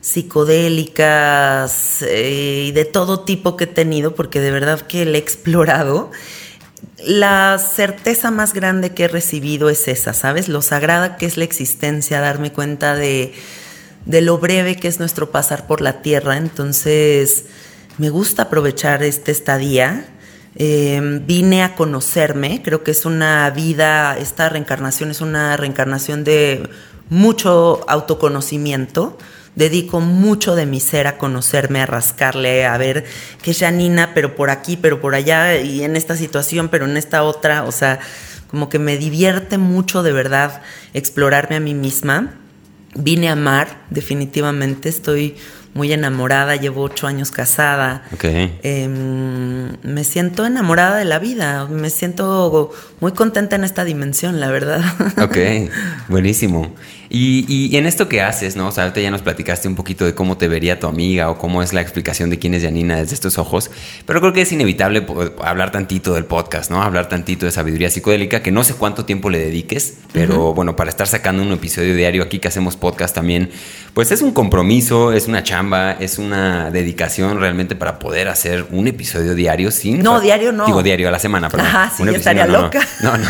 psicodélicas 0.00 2.02
eh, 2.02 2.66
y 2.68 2.72
de 2.72 2.84
todo 2.84 3.20
tipo 3.20 3.56
que 3.56 3.64
he 3.64 3.68
tenido, 3.68 4.14
porque 4.14 4.40
de 4.40 4.52
verdad 4.52 4.82
que 4.82 5.04
le 5.04 5.18
he 5.18 5.20
explorado, 5.20 6.12
la 7.04 7.58
certeza 7.58 8.30
más 8.30 8.54
grande 8.54 8.90
que 8.90 9.04
he 9.04 9.08
recibido 9.08 9.70
es 9.70 9.88
esa, 9.88 10.14
¿sabes? 10.14 10.48
Lo 10.48 10.62
sagrada 10.62 11.16
que 11.16 11.26
es 11.26 11.36
la 11.36 11.44
existencia, 11.44 12.20
darme 12.20 12.52
cuenta 12.52 12.94
de, 12.94 13.34
de 14.06 14.20
lo 14.20 14.38
breve 14.38 14.76
que 14.76 14.86
es 14.86 15.00
nuestro 15.00 15.32
pasar 15.32 15.66
por 15.66 15.80
la 15.80 16.00
tierra. 16.00 16.36
Entonces, 16.36 17.46
me 17.98 18.10
gusta 18.10 18.44
aprovechar 18.44 19.02
este 19.02 19.32
estadía 19.32 20.06
Em, 20.60 21.24
vine 21.24 21.62
a 21.62 21.76
conocerme, 21.76 22.62
creo 22.64 22.82
que 22.82 22.90
es 22.90 23.06
una 23.06 23.48
vida, 23.50 24.18
esta 24.18 24.48
reencarnación 24.48 25.12
es 25.12 25.20
una 25.20 25.56
reencarnación 25.56 26.24
de 26.24 26.68
mucho 27.10 27.88
autoconocimiento. 27.88 29.16
Dedico 29.54 30.00
mucho 30.00 30.56
de 30.56 30.66
mi 30.66 30.80
ser 30.80 31.06
a 31.06 31.16
conocerme, 31.16 31.80
a 31.80 31.86
rascarle, 31.86 32.66
a 32.66 32.76
ver 32.76 33.04
qué 33.40 33.52
es 33.52 33.60
Janina, 33.60 34.10
pero 34.14 34.34
por 34.34 34.50
aquí, 34.50 34.76
pero 34.76 35.00
por 35.00 35.14
allá, 35.14 35.60
y 35.60 35.84
en 35.84 35.94
esta 35.94 36.16
situación, 36.16 36.68
pero 36.68 36.86
en 36.86 36.96
esta 36.96 37.22
otra. 37.22 37.62
O 37.62 37.70
sea, 37.70 38.00
como 38.48 38.68
que 38.68 38.80
me 38.80 38.96
divierte 38.96 39.58
mucho 39.58 40.02
de 40.02 40.12
verdad 40.12 40.62
explorarme 40.92 41.56
a 41.56 41.60
mí 41.60 41.74
misma. 41.74 42.34
Vine 42.96 43.28
a 43.28 43.32
amar, 43.32 43.84
definitivamente. 43.90 44.88
Estoy 44.88 45.36
muy 45.78 45.92
enamorada, 45.92 46.56
llevo 46.56 46.82
ocho 46.82 47.06
años 47.06 47.30
casada. 47.30 48.02
Em, 48.24 49.76
me 49.84 50.02
siento 50.02 50.44
enamorada 50.44 50.96
de 50.96 51.04
la 51.04 51.20
vida, 51.20 51.66
me 51.66 51.88
siento 51.88 52.72
muy 52.98 53.12
contenta 53.12 53.54
en 53.54 53.62
esta 53.62 53.84
dimensión, 53.84 54.40
la 54.40 54.50
verdad. 54.50 54.82
Ok, 55.22 55.38
buenísimo. 56.08 56.74
Y, 57.10 57.76
en 57.76 57.86
esto 57.86 58.08
que 58.08 58.20
haces, 58.20 58.56
¿no? 58.56 58.68
O 58.68 58.72
sea, 58.72 58.84
ahorita 58.84 59.00
ya 59.00 59.10
nos 59.10 59.22
platicaste 59.22 59.66
un 59.66 59.74
poquito 59.74 60.04
de 60.04 60.14
cómo 60.14 60.36
te 60.36 60.46
vería 60.46 60.78
tu 60.78 60.86
amiga 60.86 61.30
o 61.30 61.38
cómo 61.38 61.62
es 61.62 61.72
la 61.72 61.80
explicación 61.80 62.28
de 62.28 62.38
quién 62.38 62.52
es 62.52 62.62
Janina 62.62 62.96
desde 62.96 63.14
estos 63.14 63.38
ojos, 63.38 63.70
pero 64.04 64.20
creo 64.20 64.32
que 64.32 64.42
es 64.42 64.52
inevitable 64.52 65.06
hablar 65.42 65.72
tantito 65.72 66.12
del 66.12 66.26
podcast, 66.26 66.70
¿no? 66.70 66.82
Hablar 66.82 67.08
tantito 67.08 67.46
de 67.46 67.52
sabiduría 67.52 67.88
psicodélica, 67.88 68.42
que 68.42 68.50
no 68.50 68.62
sé 68.62 68.74
cuánto 68.74 69.06
tiempo 69.06 69.30
le 69.30 69.38
dediques, 69.38 69.94
pero 70.12 70.52
bueno, 70.52 70.76
para 70.76 70.90
estar 70.90 71.06
sacando 71.06 71.42
un 71.42 71.52
episodio 71.52 71.94
diario 71.94 72.22
aquí 72.22 72.40
que 72.40 72.48
hacemos 72.48 72.76
podcast 72.76 73.14
también, 73.14 73.50
pues 73.94 74.10
es 74.10 74.20
un 74.20 74.32
compromiso, 74.32 75.12
es 75.12 75.28
una 75.28 75.42
chamba, 75.42 75.92
es 75.92 76.18
una 76.18 76.70
dedicación 76.70 77.40
realmente 77.40 77.74
para 77.74 77.98
poder 77.98 78.28
hacer 78.28 78.66
un 78.70 78.86
episodio 78.86 79.34
diario 79.34 79.70
sin... 79.70 80.02
No, 80.02 80.20
diario 80.20 80.52
no. 80.52 80.66
Digo 80.66 80.82
diario 80.82 81.08
a 81.08 81.10
la 81.10 81.18
semana, 81.18 81.48
perdón. 81.48 81.68
Ajá, 81.68 81.92
sí, 81.96 82.02
estaría 82.14 82.46
loca. 82.46 82.80
No, 83.00 83.16
no, 83.16 83.28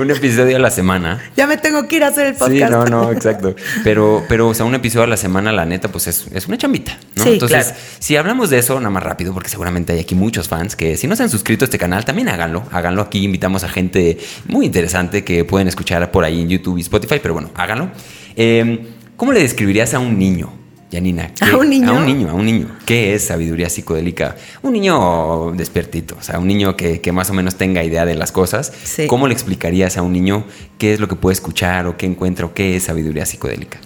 un 0.00 0.10
episodio 0.10 0.56
a 0.56 0.60
la 0.60 0.70
semana. 0.70 1.22
Ya 1.36 1.46
me 1.46 1.56
tengo 1.56 1.88
que 1.88 1.96
ir 1.96 2.04
a 2.04 2.08
hacer 2.08 2.26
el 2.26 2.34
podcast. 2.34 2.52
Sí, 2.52 2.70
no, 2.70 2.84
no 2.84 2.97
exacto. 3.12 3.54
Pero, 3.84 4.24
pero, 4.28 4.48
o 4.48 4.54
sea, 4.54 4.64
un 4.64 4.74
episodio 4.74 5.04
a 5.04 5.06
la 5.06 5.16
semana, 5.16 5.52
la 5.52 5.64
neta, 5.64 5.88
pues 5.88 6.06
es, 6.06 6.26
es 6.32 6.48
una 6.48 6.58
chambita, 6.58 6.98
¿no? 7.16 7.24
Sí, 7.24 7.30
Entonces, 7.34 7.74
si 7.98 8.16
hablamos 8.16 8.50
de 8.50 8.58
eso, 8.58 8.78
nada 8.78 8.90
más 8.90 9.02
rápido, 9.02 9.32
porque 9.32 9.48
seguramente 9.48 9.92
hay 9.92 10.00
aquí 10.00 10.14
muchos 10.14 10.48
fans 10.48 10.76
que 10.76 10.96
si 10.96 11.06
no 11.06 11.16
se 11.16 11.22
han 11.22 11.30
suscrito 11.30 11.64
a 11.64 11.66
este 11.66 11.78
canal, 11.78 12.04
también 12.04 12.28
háganlo. 12.28 12.64
Háganlo 12.70 13.02
aquí, 13.02 13.24
invitamos 13.24 13.64
a 13.64 13.68
gente 13.68 14.18
muy 14.46 14.66
interesante 14.66 15.24
que 15.24 15.44
pueden 15.44 15.68
escuchar 15.68 16.10
por 16.10 16.24
ahí 16.24 16.42
en 16.42 16.48
YouTube 16.48 16.78
y 16.78 16.82
Spotify, 16.82 17.18
pero 17.20 17.34
bueno, 17.34 17.50
háganlo. 17.54 17.90
Em, 18.36 18.80
¿Cómo 19.16 19.32
le 19.32 19.40
describirías 19.40 19.94
a 19.94 19.98
un 19.98 20.18
niño? 20.18 20.52
Yanina, 20.90 21.30
¿A 21.40 21.56
un 21.56 21.68
niño? 21.68 21.90
A 21.90 21.92
un 21.92 22.06
niño, 22.06 22.30
a 22.30 22.34
un 22.34 22.46
niño. 22.46 22.78
¿Qué 22.86 23.14
es 23.14 23.26
sabiduría 23.26 23.68
psicodélica? 23.68 24.36
Un 24.62 24.72
niño 24.72 25.52
despiertito, 25.52 26.16
o 26.18 26.22
sea, 26.22 26.38
un 26.38 26.48
niño 26.48 26.76
que, 26.76 27.12
más 27.12 27.28
o 27.28 27.34
menos 27.34 27.56
tenga 27.56 27.84
idea 27.84 28.06
de 28.06 28.14
las 28.14 28.32
cosas. 28.32 28.72
¿Cómo 29.06 29.26
le 29.26 29.34
explicarías 29.34 29.98
a 29.98 30.02
un 30.02 30.14
niño 30.14 30.44
qué 30.78 30.94
es 30.94 31.00
lo 31.00 31.06
que 31.06 31.14
puede 31.14 31.34
escuchar 31.34 31.86
o 31.86 31.98
qué 31.98 32.06
encuentra 32.06 32.46
o 32.46 32.54
qué 32.54 32.76
es 32.76 32.84
sabiduría 32.84 33.26
psicodélica? 33.26 33.78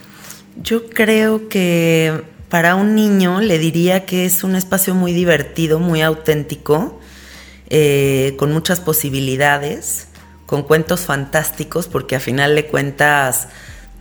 Yo 0.62 0.88
creo 0.90 1.48
que 1.48 2.22
para 2.48 2.76
un 2.76 2.94
niño 2.94 3.40
le 3.40 3.58
diría 3.58 4.06
que 4.06 4.24
es 4.24 4.44
un 4.44 4.54
espacio 4.54 4.94
muy 4.94 5.12
divertido, 5.12 5.80
muy 5.80 6.02
auténtico, 6.02 7.00
eh, 7.68 8.34
con 8.38 8.52
muchas 8.52 8.78
posibilidades, 8.78 10.06
con 10.46 10.62
cuentos 10.62 11.00
fantásticos, 11.00 11.88
porque 11.88 12.14
a 12.14 12.20
final 12.20 12.54
de 12.54 12.66
cuentas 12.66 13.48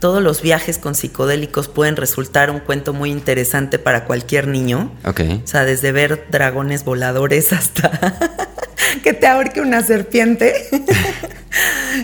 todos 0.02 0.20
los 0.20 0.42
viajes 0.42 0.78
con 0.78 0.96
psicodélicos 0.96 1.68
pueden 1.68 1.94
resultar 1.94 2.50
un 2.50 2.58
cuento 2.58 2.92
muy 2.92 3.12
interesante 3.12 3.78
para 3.78 4.04
cualquier 4.04 4.48
niño. 4.48 4.92
Ok. 5.04 5.20
O 5.44 5.46
sea, 5.46 5.64
desde 5.64 5.92
ver 5.92 6.26
dragones 6.28 6.84
voladores 6.84 7.52
hasta 7.52 8.18
que 9.04 9.12
te 9.12 9.28
ahorque 9.28 9.60
una 9.60 9.80
serpiente. 9.82 10.54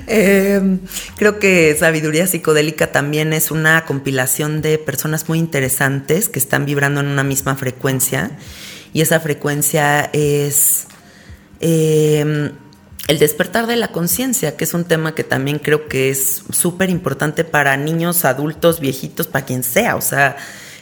Em, 0.07 0.81
creo 1.17 1.39
que 1.39 1.75
Sabiduría 1.79 2.27
Psicodélica 2.27 2.93
también 2.93 3.33
es 3.33 3.51
una 3.51 3.85
compilación 3.87 4.61
de 4.61 4.79
personas 4.79 5.29
muy 5.29 5.39
interesantes 5.39 6.29
que 6.29 6.39
están 6.39 6.67
vibrando 6.67 7.01
en 7.01 7.07
una 7.07 7.25
misma 7.25 7.57
frecuencia. 7.57 8.31
Y 8.93 9.01
esa 9.01 9.19
frecuencia 9.19 10.09
es... 10.13 10.87
Em, 11.61 12.53
el 13.09 13.19
despertar 13.19 13.67
de 13.67 13.77
la 13.77 13.89
conciencia, 13.89 14.57
que 14.57 14.65
es 14.65 14.75
un 14.75 14.85
tema 14.85 15.15
que 15.15 15.25
también 15.25 15.59
creo 15.59 15.89
que 15.89 16.11
es 16.11 16.43
súper 16.53 16.91
importante 16.91 17.43
para 17.43 17.77
niños, 17.79 18.27
adultos, 18.27 18.81
viejitos, 18.81 19.27
para 19.27 19.47
quien 19.47 19.65
sea. 19.65 19.97
O 19.97 20.03
sea, 20.03 20.37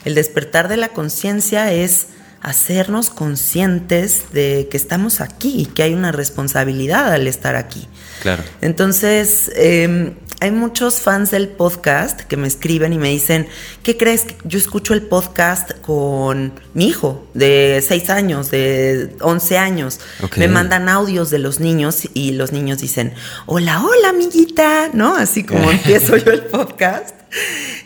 el 0.04 0.16
despertar 0.16 0.66
de 0.68 0.76
la 0.76 0.88
conciencia 0.88 1.73
es 1.73 2.09
hacernos 2.42 3.11
conscientes 3.11 4.33
de 4.33 4.66
que 4.71 4.76
estamos 4.76 5.21
aquí 5.21 5.62
y 5.62 5.66
que 5.66 5.85
hay 5.85 5.95
una 5.95 6.11
responsabilidad 6.11 7.12
al 7.12 7.28
estar 7.28 7.54
aquí. 7.54 7.88
Claro. 8.23 8.42
Entonces, 8.61 9.50
em, 9.54 10.14
hay 10.40 10.50
muchos 10.50 11.00
fans 11.00 11.31
del 11.31 11.49
podcast 11.49 12.21
que 12.21 12.37
me 12.37 12.47
escriben 12.47 12.93
y 12.93 12.99
me 12.99 13.09
dicen, 13.09 13.49
¿qué 13.83 13.97
crees? 13.97 14.26
Yo 14.45 14.59
escucho 14.59 14.93
el 14.93 15.02
podcast 15.02 15.73
con 15.81 16.52
mi 16.75 16.88
hijo 16.88 17.26
de 17.33 17.83
6 17.87 18.11
años, 18.11 18.50
de 18.50 19.16
11 19.21 19.59
años. 19.59 20.00
Me 20.37 20.49
mandan 20.49 20.90
audios 20.90 21.31
de 21.31 21.38
los 21.38 21.59
niños 21.61 22.02
y 22.12 22.33
los 22.33 22.52
niños 22.52 22.81
dicen, 22.81 23.14
hola, 23.47 23.83
hola, 23.83 24.11
amiguita, 24.11 24.90
¿no? 24.93 25.16
Así 25.16 25.43
como 25.43 25.71
empiezo 25.71 26.19
yo 26.19 26.33
el 26.33 26.43
podcast. 26.43 27.14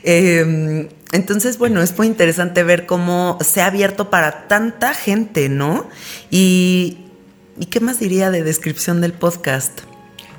Em, 0.03 0.89
entonces, 1.13 1.57
bueno, 1.57 1.83
es 1.83 1.97
muy 1.97 2.09
interesante 2.09 2.65
ver 2.65 2.85
cómo 2.85 3.39
se 3.43 3.63
ha 3.63 3.67
abierto 3.67 4.11
para 4.11 4.49
tanta 4.49 4.93
gente, 4.95 5.49
¿no? 5.49 5.89
Y, 6.31 6.99
¿y 7.61 7.67
qué 7.67 7.79
más 7.79 8.01
diría 8.01 8.33
de 8.33 8.43
descripción 8.43 9.01
del 9.01 9.13
podcast? 9.13 9.83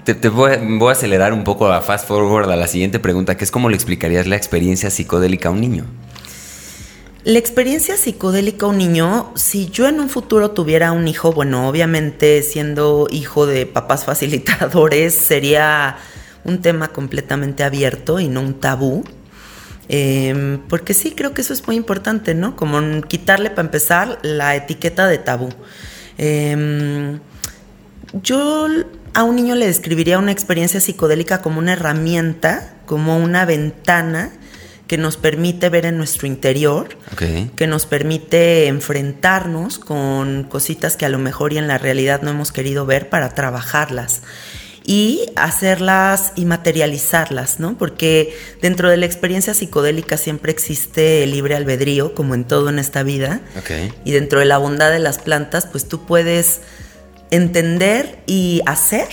Te, 0.03 0.29
voy, 0.29 0.51
a 0.51 0.91
acelerar 0.91 1.31
un 1.31 1.43
poco 1.43 1.67
a 1.67 1.81
fast 1.81 2.08
forward 2.08 2.50
a 2.50 2.55
la 2.55 2.67
siguiente 2.67 3.00
pregunta, 3.00 3.38
que 3.38 3.43
es 3.43 3.51
cómo 3.51 3.70
le 3.70 3.75
explicarías 3.75 4.25
la 4.25 4.36
experiencia 4.36 4.89
psicodélica 4.89 5.50
a 5.50 5.51
un 5.51 5.62
niño. 5.62 5.86
La 7.24 7.38
experiencia 7.38 7.96
psicodélica 7.98 8.65
a 8.65 8.70
un 8.70 8.79
niño, 8.79 9.31
si 9.36 9.70
yo 9.70 9.88
en 9.88 10.00
un 10.00 10.10
futuro 10.10 10.51
tuviera 10.51 10.91
un 10.91 11.08
hijo, 11.08 11.34
bueno, 11.34 11.67
obviamente 11.70 12.41
siendo 12.41 13.08
hijo 13.12 13.46
de 13.46 13.67
papás 13.67 14.05
facilitadores, 14.05 15.13
sería 15.27 15.98
un 16.43 16.62
tema 16.62 16.88
completamente 16.88 17.63
abierto 17.63 18.20
y 18.20 18.27
no 18.27 18.41
un 18.41 18.55
tabú. 18.60 19.03
Em, 19.88 20.60
porque 20.67 20.96
sí, 20.96 21.12
creo 21.12 21.36
que 21.36 21.41
eso 21.41 21.53
es 21.53 21.67
muy 21.67 21.75
importante, 21.75 22.34
¿no? 22.34 22.55
Como 22.55 23.01
quitarle 23.03 23.51
para 23.51 23.67
empezar 23.67 24.17
la 24.24 24.55
etiqueta 24.55 25.08
de 25.08 25.20
tabú. 25.20 25.50
Em, 26.17 27.20
yo 28.13 28.67
a 29.13 29.24
un 29.24 29.36
niño 29.36 29.56
le 29.56 29.68
describiría 29.68 30.20
una 30.20 30.32
experiencia 30.32 30.80
psicodélica 30.80 31.41
como 31.41 31.60
una 31.60 31.74
herramienta, 31.74 32.74
como 32.86 33.18
una 33.18 33.46
ventana 33.46 34.32
que 34.88 34.98
nos 34.98 35.15
permite 35.15 35.70
ver 35.70 35.86
en 35.86 35.98
nuestro 35.98 36.27
interior, 36.27 36.98
que 37.56 37.68
nos 37.68 37.86
permite 37.86 38.68
enfrentarnos 38.68 39.80
con 39.80 40.44
cositas 40.44 40.98
que 40.98 41.06
a 41.06 41.10
lo 41.10 41.18
mejor 41.18 41.53
y 41.53 41.58
en 41.58 41.68
la 41.68 41.77
realidad 41.77 42.22
no 42.22 42.32
hemos 42.32 42.51
querido 42.51 42.86
ver 42.86 43.10
para 43.10 43.30
trabajarlas 43.30 44.22
y 44.84 45.27
hacerlas 45.36 46.34
y 46.36 46.44
materializarlas, 46.44 47.60
¿no? 47.60 47.77
Porque 47.77 48.36
dentro 48.62 48.89
de 48.89 48.98
la 48.98 49.06
experiencia 49.06 49.53
psicodélica 49.53 50.18
siempre 50.18 50.51
existe 50.51 51.24
el 51.24 51.32
libre 51.32 51.56
albedrío, 51.56 52.13
como 52.13 52.36
en 52.36 52.44
todo 52.44 52.70
en 52.70 52.80
esta 52.80 53.03
vida. 53.03 53.39
Y 54.03 54.12
dentro 54.12 54.39
de 54.39 54.46
la 54.46 54.58
bondad 54.58 54.91
de 54.91 55.00
las 55.00 55.20
plantas, 55.20 55.68
pues 55.68 55.88
tú 55.88 56.06
puedes 56.06 56.62
entender 57.31 58.19
y 58.27 58.61
hacer 58.65 59.07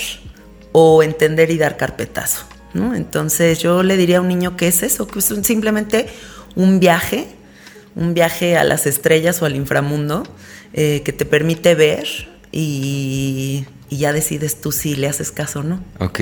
o 0.73 1.03
entender 1.03 1.51
y 1.51 1.59
dar 1.59 1.77
carpetazo. 1.77 2.45
¿no? 2.75 2.95
Entonces 2.95 3.61
yo 3.61 3.83
le 3.83 3.97
diría 3.97 4.19
a 4.19 4.21
un 4.21 4.29
niño 4.29 4.57
que 4.57 4.69
es 4.69 4.83
eso, 4.83 5.07
que 5.07 5.21
es 5.21 5.33
simplemente 5.43 6.07
un 6.55 6.81
viaje, 6.81 7.29
un 7.95 8.15
viaje 8.15 8.57
a 8.57 8.65
las 8.65 8.87
estrellas 8.87 9.41
o 9.43 9.47
al 9.47 9.57
inframundo 9.57 10.25
eh, 10.75 11.03
que 11.05 11.13
te 11.13 11.25
permite 11.25 11.75
ver 11.75 12.07
y, 12.53 13.65
ya 13.91 14.13
decides 14.13 14.61
tú 14.61 14.71
si 14.71 14.97
le 14.97 15.09
haces 15.09 15.33
caso 15.33 15.61
o 15.61 15.63
no. 15.63 15.83
Ok. 15.99 16.21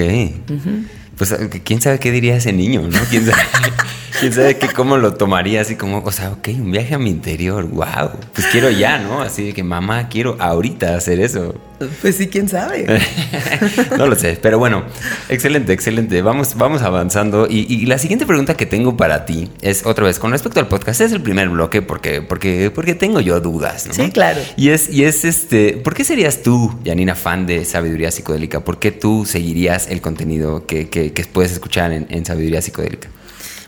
Pues 1.16 1.34
quién 1.64 1.80
sabe 1.80 1.98
qué 1.98 2.12
diría 2.12 2.36
ese 2.36 2.52
niño, 2.52 2.82
¿no? 2.82 2.98
¿Quién 3.10 3.26
sabe? 3.26 3.42
quién 4.20 4.32
sabe 4.32 4.56
que 4.56 4.68
cómo 4.68 4.98
lo 4.98 5.14
tomaría 5.14 5.62
así 5.62 5.76
como, 5.76 5.98
o 5.98 6.12
sea, 6.12 6.30
ok, 6.30 6.48
un 6.54 6.70
viaje 6.70 6.94
a 6.94 6.98
mi 6.98 7.10
interior, 7.10 7.64
wow, 7.64 8.10
pues 8.32 8.46
quiero 8.48 8.70
ya, 8.70 8.98
¿no? 8.98 9.20
Así 9.20 9.46
de 9.46 9.52
que 9.52 9.64
mamá, 9.64 10.08
quiero 10.08 10.36
ahorita 10.38 10.96
hacer 10.96 11.20
eso. 11.20 11.54
Pues 12.00 12.16
sí, 12.16 12.28
quién 12.28 12.48
sabe. 12.48 12.86
no 13.98 14.06
lo 14.06 14.16
sé, 14.16 14.38
pero 14.40 14.58
bueno, 14.58 14.84
excelente, 15.28 15.72
excelente. 15.72 16.22
Vamos, 16.22 16.54
vamos 16.56 16.82
avanzando. 16.82 17.46
Y, 17.48 17.84
la 17.86 17.98
siguiente 17.98 18.26
pregunta 18.26 18.56
que 18.56 18.66
tengo 18.66 18.96
para 18.96 19.26
ti 19.26 19.50
es 19.60 19.84
otra 19.84 20.04
vez 20.04 20.18
con 20.18 20.30
respecto 20.30 20.60
al 20.60 20.68
podcast. 20.68 21.00
Es 21.02 21.12
el 21.12 21.20
primer 21.20 21.48
bloque 21.50 21.82
porque, 21.82 22.22
porque, 22.22 22.70
porque 22.74 22.94
tengo 22.94 23.20
yo 23.20 23.40
dudas, 23.40 23.86
¿no? 23.86 23.94
Sí, 23.94 24.10
claro. 24.10 24.40
Y 24.56 24.70
es, 24.70 24.88
y 24.90 25.04
es 25.04 25.24
este, 25.24 25.72
¿por 25.72 25.94
qué 25.94 26.04
serías 26.04 26.42
tú, 26.42 26.78
Janina, 26.84 27.14
fan 27.14 27.46
de 27.46 27.64
sabiduría 27.64 28.10
psicodélica? 28.10 28.60
¿Por 28.60 28.78
qué 28.78 28.92
tú 28.92 29.26
seguirías 29.26 29.88
el 29.88 30.00
contenido 30.00 30.66
que, 30.66 30.88
que, 30.88 31.26
puedes 31.32 31.52
escuchar 31.52 31.92
en, 31.92 32.06
en 32.08 32.24
sabiduría 32.24 32.62
psicodélica? 32.62 33.08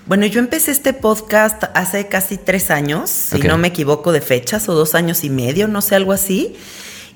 Bueno, 0.07 0.25
yo 0.25 0.41
empecé 0.41 0.71
este 0.71 0.95
podcast 0.95 1.65
hace 1.75 2.07
casi 2.07 2.39
tres 2.39 2.71
años, 2.71 3.11
si 3.11 3.41
no 3.41 3.59
me 3.59 3.69
equivoco 3.69 4.11
de 4.11 4.23
fechas, 4.23 4.67
o 4.71 4.75
dos 4.75 4.95
años 4.95 5.23
y 5.23 5.29
medio, 5.29 5.69
no 5.69 5.83
sé, 5.83 5.97
algo 5.97 6.13
así. 6.13 6.57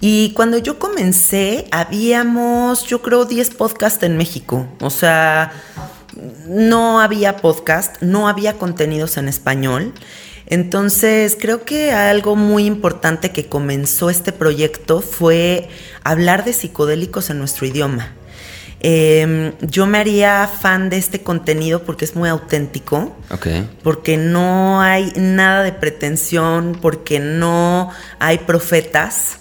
Y 0.05 0.33
cuando 0.33 0.59
yo 0.59 0.81
comencé, 0.81 1.69
habíamos, 1.71 2.87
yo 2.87 3.03
creo, 3.03 3.25
10 3.25 3.51
podcasts 3.51 4.03
en 4.03 4.17
México. 4.17 4.67
O 4.81 4.91
sea, 4.91 5.53
no 6.49 7.01
había 7.01 7.37
podcast, 7.37 8.03
no 8.03 8.27
había 8.27 8.55
contenidos 8.55 9.17
en 9.17 9.29
español. 9.29 9.95
Entonces, 10.47 11.39
creo 11.41 11.65
que 11.65 11.93
algo 11.93 12.35
muy 12.35 12.67
importante 12.67 13.31
que 13.31 13.47
comenzó 13.47 14.11
este 14.11 14.33
proyecto 14.33 15.03
fue 15.03 15.69
hablar 16.03 16.45
de 16.45 16.53
psicodélicos 16.53 17.31
en 17.31 17.39
nuestro 17.39 17.65
idioma. 17.65 18.13
Em, 18.81 19.53
yo 19.61 19.87
me 19.87 19.99
haría 19.99 20.49
fan 20.49 20.91
de 20.91 20.97
este 20.97 21.23
contenido 21.23 21.85
porque 21.85 22.05
es 22.05 22.17
muy 22.17 22.29
auténtico. 22.29 23.17
Porque 23.85 24.17
no 24.17 24.81
hay 24.81 25.13
nada 25.15 25.63
de 25.63 25.73
pretensión, 25.73 26.77
porque 26.83 27.21
no 27.21 27.91
hay 28.19 28.39
profetas. 28.39 29.39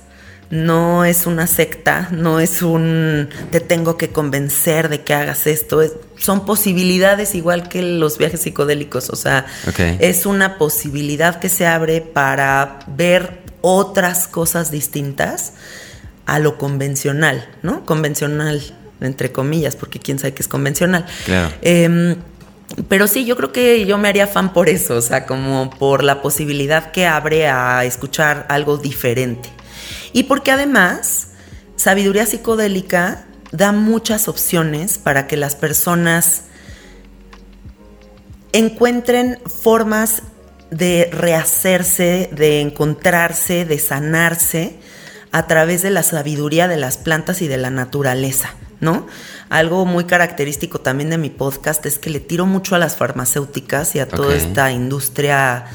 No 0.52 1.06
es 1.06 1.26
una 1.26 1.48
secta, 1.48 2.10
no 2.12 2.40
es 2.40 2.62
un 2.62 3.30
te 3.52 3.60
tengo 3.60 3.98
que 3.98 4.10
convencer 4.10 4.90
de 4.90 5.02
que 5.02 5.14
hagas 5.14 5.48
esto. 5.48 5.82
son 6.18 6.46
posibilidades 6.46 7.34
igual 7.36 7.70
que 7.70 7.82
los 7.82 8.18
viajes 8.18 8.42
psicodélicos. 8.42 9.10
O 9.10 9.16
sea, 9.16 9.46
es 10.00 10.26
una 10.26 10.58
posibilidad 10.58 11.40
que 11.40 11.50
se 11.50 11.66
abre 11.66 12.02
para 12.02 12.80
ver 12.88 13.42
otras 13.62 14.28
cosas 14.28 14.72
distintas 14.72 15.54
a 16.26 16.40
lo 16.40 16.58
convencional, 16.58 17.50
¿no? 17.64 17.86
Convencional 17.86 18.62
entre 19.02 19.32
comillas, 19.32 19.76
porque 19.76 20.00
quién 20.00 20.20
sabe 20.20 20.34
que 20.34 20.44
es 20.44 20.48
convencional. 20.48 21.06
Em, 21.62 22.16
pero 22.88 23.08
sí, 23.08 23.26
yo 23.26 23.36
creo 23.36 23.52
que 23.52 23.86
yo 23.86 23.98
me 23.98 24.08
haría 24.08 24.28
fan 24.28 24.54
por 24.54 24.70
eso, 24.70 24.96
o 24.96 25.02
sea, 25.02 25.26
como 25.26 25.70
por 25.72 26.04
la 26.04 26.22
posibilidad 26.22 26.92
que 26.92 27.06
abre 27.06 27.48
a 27.48 27.84
escuchar 27.84 28.46
algo 28.50 28.78
diferente. 28.78 29.50
Y 30.14 30.24
porque 30.24 30.52
además, 30.52 31.30
sabiduría 31.76 32.26
psicodélica 32.26 33.26
da 33.52 33.72
muchas 33.72 34.28
opciones 34.28 34.98
para 34.98 35.28
que 35.28 35.38
las 35.38 35.56
personas 35.56 36.44
encuentren 38.54 39.40
formas 39.46 40.24
de 40.70 41.10
rehacerse, 41.12 42.30
de 42.32 42.62
encontrarse, 42.62 43.66
de 43.66 43.80
sanarse 43.80 44.80
a 45.32 45.48
través 45.48 45.82
de 45.82 45.90
la 45.90 46.04
sabiduría 46.04 46.68
de 46.68 46.78
las 46.78 46.98
plantas 46.98 47.42
y 47.42 47.48
de 47.48 47.58
la 47.58 47.70
naturaleza. 47.70 48.56
¿no? 48.82 49.06
Algo 49.50 49.86
muy 49.86 50.06
característico 50.06 50.82
también 50.82 51.10
de 51.10 51.18
mi 51.18 51.30
podcast 51.30 51.86
es 51.86 52.00
que 52.00 52.10
le 52.10 52.20
tiro 52.20 52.46
mucho 52.46 52.76
a 52.76 52.80
las 52.80 52.96
farmacéuticas 52.96 53.96
y 53.96 54.00
a 54.00 54.08
toda 54.08 54.36
esta 54.36 54.72
industria 54.72 55.66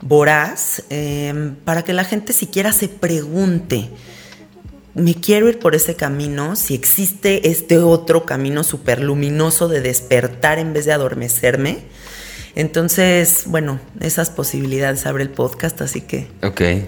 voraz 0.00 0.82
em, 0.90 1.54
para 1.64 1.82
que 1.82 1.92
la 1.92 2.04
gente 2.04 2.32
siquiera 2.32 2.72
se 2.72 2.88
pregunte, 2.88 3.90
me 4.94 5.14
quiero 5.14 5.48
ir 5.48 5.58
por 5.58 5.74
ese 5.74 5.94
camino, 5.94 6.56
si 6.56 6.74
existe 6.74 7.48
este 7.48 7.78
otro 7.78 8.26
camino 8.26 8.64
súper 8.64 9.00
luminoso 9.00 9.68
de 9.68 9.80
despertar 9.80 10.58
en 10.58 10.72
vez 10.72 10.86
de 10.86 10.92
adormecerme. 10.92 11.78
Entonces, 12.54 13.44
bueno, 13.46 13.78
esas 14.00 14.30
posibilidades 14.30 15.06
abre 15.06 15.22
el 15.22 15.30
podcast, 15.30 15.80
así 15.80 16.00
que 16.00 16.26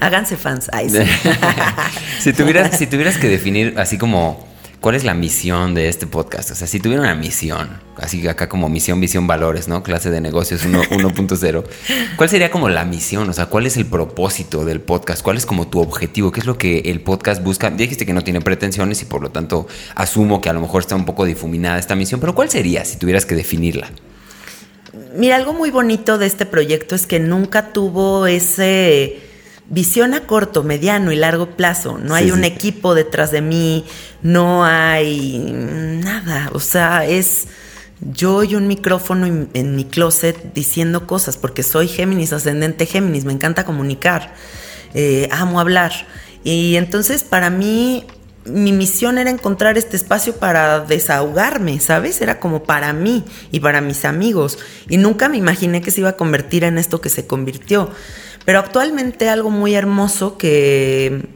háganse 0.01 0.37
fans. 0.37 0.69
si, 2.21 2.33
tuvieras, 2.33 2.77
si 2.77 2.89
tuvieras 2.89 3.19
que 3.19 3.29
definir 3.29 3.75
así 3.77 3.97
como 3.97 4.50
¿Cuál 4.81 4.95
es 4.95 5.05
la 5.05 5.13
misión 5.13 5.75
de 5.75 5.91
este 5.91 6.07
podcast? 6.07 6.53
O 6.53 6.55
sea, 6.55 6.67
si 6.67 6.81
tuviera 6.81 7.03
una 7.03 7.15
misión, 7.15 7.69
así 7.97 8.27
acá 8.27 8.49
como 8.49 8.71
misión, 8.71 8.99
visión, 8.99 9.27
valores, 9.27 9.69
¿no? 9.69 9.83
Clase 9.83 10.11
de 10.11 10.23
negocios 10.23 10.65
1.0. 10.65 11.65
¿Cuál 12.17 12.29
sería 12.31 12.51
como 12.51 12.71
la 12.71 12.87
misión? 12.87 13.29
O 13.29 13.33
sea, 13.35 13.45
¿cuál 13.45 13.67
es 13.67 13.77
el 13.77 13.85
propósito 13.85 14.65
del 14.65 14.81
podcast? 14.81 15.23
¿Cuál 15.23 15.37
es 15.37 15.45
como 15.45 15.69
tu 15.69 15.81
objetivo? 15.81 16.33
¿Qué 16.33 16.41
es 16.41 16.47
lo 16.47 16.57
que 16.57 16.79
el 16.87 17.03
podcast 17.03 17.45
busca? 17.45 17.69
Ya 17.69 17.77
dijiste 17.77 18.07
que 18.07 18.15
no 18.15 18.25
tiene 18.25 18.41
pretensiones 18.41 19.03
y 19.03 19.05
por 19.05 19.21
lo 19.21 19.31
tanto 19.31 19.69
asumo 19.97 20.41
que 20.41 20.49
a 20.49 20.55
lo 20.55 20.63
mejor 20.63 20.81
está 20.81 20.97
un 20.97 21.05
poco 21.05 21.27
difuminada 21.27 21.79
esta 21.79 21.95
misión, 21.95 22.19
pero 22.19 22.35
¿cuál 22.35 22.49
sería 22.49 22.83
si 22.87 22.97
tuvieras 22.97 23.27
que 23.27 23.35
definirla? 23.35 23.91
Mira, 25.15 25.37
algo 25.37 25.53
muy 25.53 25.71
bonito 25.71 26.17
de 26.17 26.25
este 26.25 26.47
proyecto 26.47 26.95
es 26.95 27.07
que 27.07 27.21
nunca 27.21 27.75
tuvo 27.75 28.27
ese 28.27 29.30
visión 29.71 30.15
a 30.15 30.27
corto, 30.27 30.63
mediano 30.63 31.13
y 31.13 31.17
largo 31.17 31.57
plazo. 31.57 31.97
No 31.97 32.15
hay 32.15 32.33
un 32.33 32.45
equipo 32.45 32.95
detrás 32.95 33.31
de 33.31 33.41
mí, 33.41 33.87
no 34.21 34.65
hay 34.65 35.39
nada. 35.39 36.51
O 36.53 36.61
sea, 36.61 37.07
es 37.07 37.47
yo 38.01 38.43
y 38.43 38.57
un 38.57 38.67
micrófono 38.67 39.27
en, 39.55 39.77
mi 39.77 39.85
closet 39.85 40.53
diciendo 40.53 41.07
cosas, 41.07 41.37
porque 41.37 41.63
soy 41.63 41.87
Géminis, 41.87 42.33
ascendente 42.33 42.85
Géminis, 42.85 43.25
me 43.25 43.33
encanta 43.33 43.65
comunicar, 43.65 44.35
eh, 44.95 45.29
amo 45.31 45.61
hablar. 45.61 45.93
Y 46.43 46.77
entonces 46.77 47.23
para 47.23 47.49
mí 47.49 48.05
mi 48.45 48.73
misión 48.73 49.19
era 49.19 49.31
encontrar 49.31 49.77
este 49.77 49.97
espacio 49.97 50.37
para 50.37 50.81
desahogarme, 50.81 51.79
¿sabes? 51.79 52.21
Era 52.23 52.41
como 52.41 52.65
para 52.65 52.93
mí 52.93 53.25
y 53.53 53.61
para 53.61 53.81
mis 53.81 54.05
amigos. 54.05 54.59
Y 54.89 54.97
nunca 54.97 55.29
me 55.29 55.37
imaginé 55.37 55.83
que 55.83 55.91
se 55.91 56.01
iba 56.01 56.11
a 56.11 56.17
convertir 56.17 56.65
en 56.65 56.79
esto 56.79 57.01
que 57.01 57.11
se 57.11 57.27
convirtió. 57.27 57.91
Pero 58.45 58.59
actualmente 58.59 59.29
algo 59.29 59.51
muy 59.51 59.75
hermoso 59.75 60.39
que, 60.39 61.29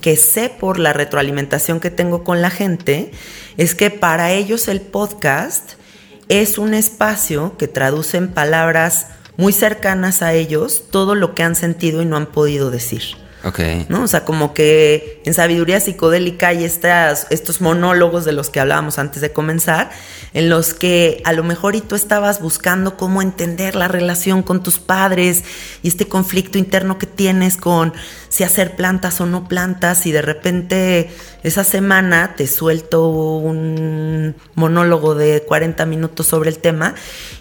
que 0.00 0.16
sé 0.16 0.50
por 0.50 0.78
la 0.78 0.92
retroalimentación 0.92 1.80
que 1.80 1.90
tengo 1.90 2.24
con 2.24 2.42
la 2.42 2.50
gente 2.50 3.10
es 3.56 3.74
que 3.74 3.90
para 3.90 4.32
ellos 4.32 4.68
el 4.68 4.80
podcast 4.80 5.72
es 6.28 6.58
un 6.58 6.74
espacio 6.74 7.56
que 7.56 7.68
traduce 7.68 8.16
en 8.16 8.28
palabras 8.32 9.08
muy 9.36 9.52
cercanas 9.52 10.22
a 10.22 10.32
ellos 10.32 10.84
todo 10.90 11.14
lo 11.14 11.34
que 11.34 11.42
han 11.42 11.54
sentido 11.54 12.02
y 12.02 12.06
no 12.06 12.16
han 12.16 12.26
podido 12.26 12.70
decir. 12.70 13.23
Ok. 13.44 13.60
¿no? 13.88 14.04
O 14.04 14.06
sea, 14.06 14.24
como 14.24 14.54
que 14.54 15.20
en 15.24 15.34
sabiduría 15.34 15.78
psicodélica 15.78 16.48
hay 16.48 16.64
estas, 16.64 17.26
estos 17.28 17.60
monólogos 17.60 18.24
de 18.24 18.32
los 18.32 18.48
que 18.48 18.58
hablábamos 18.58 18.98
antes 18.98 19.20
de 19.20 19.32
comenzar, 19.32 19.90
en 20.32 20.48
los 20.48 20.72
que 20.72 21.20
a 21.24 21.32
lo 21.32 21.44
mejor 21.44 21.76
y 21.76 21.82
tú 21.82 21.94
estabas 21.94 22.40
buscando 22.40 22.96
cómo 22.96 23.20
entender 23.20 23.74
la 23.74 23.86
relación 23.86 24.42
con 24.42 24.62
tus 24.62 24.78
padres 24.78 25.44
y 25.82 25.88
este 25.88 26.08
conflicto 26.08 26.56
interno 26.56 26.96
que 26.96 27.06
tienes 27.06 27.56
con 27.56 27.92
si 28.30 28.44
hacer 28.44 28.76
plantas 28.76 29.20
o 29.20 29.26
no 29.26 29.46
plantas 29.46 30.06
y 30.06 30.12
de 30.12 30.22
repente 30.22 31.10
esa 31.42 31.64
semana 31.64 32.34
te 32.36 32.46
suelto 32.46 33.08
un 33.08 34.34
monólogo 34.54 35.14
de 35.14 35.42
40 35.42 35.84
minutos 35.86 36.26
sobre 36.26 36.48
el 36.48 36.58
tema 36.58 36.94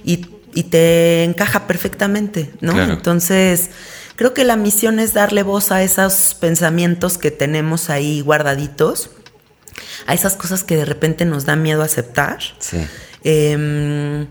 y, 0.03 0.27
y 0.53 0.63
te 0.63 1.23
encaja 1.23 1.65
perfectamente, 1.65 2.51
¿no? 2.59 2.73
Claro. 2.73 2.93
Entonces 2.93 3.69
creo 4.15 4.33
que 4.33 4.43
la 4.43 4.55
misión 4.55 4.99
es 4.99 5.13
darle 5.13 5.43
voz 5.43 5.71
a 5.71 5.83
esos 5.83 6.35
pensamientos 6.39 7.17
que 7.17 7.31
tenemos 7.31 7.89
ahí 7.89 8.21
guardaditos, 8.21 9.11
a 10.07 10.13
esas 10.13 10.35
cosas 10.35 10.63
que 10.63 10.75
de 10.75 10.85
repente 10.85 11.25
nos 11.25 11.45
da 11.45 11.55
miedo 11.55 11.81
aceptar. 11.81 12.39
Sí. 12.59 12.85
Eh, 13.23 14.27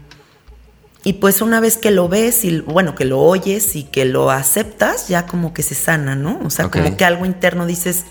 y 1.04 1.14
pues 1.14 1.42
una 1.42 1.60
vez 1.60 1.78
que 1.78 1.90
lo 1.90 2.08
ves 2.08 2.44
y 2.44 2.60
bueno, 2.60 2.94
que 2.94 3.04
lo 3.04 3.20
oyes 3.20 3.74
y 3.74 3.84
que 3.84 4.04
lo 4.04 4.30
aceptas, 4.30 5.08
ya 5.08 5.26
como 5.26 5.52
que 5.52 5.62
se 5.62 5.74
sana, 5.74 6.14
¿no? 6.14 6.40
O 6.44 6.50
sea, 6.50 6.70
como 6.70 6.96
que 6.96 7.04
algo 7.04 7.26
interno 7.26 7.66
dices, 7.66 8.04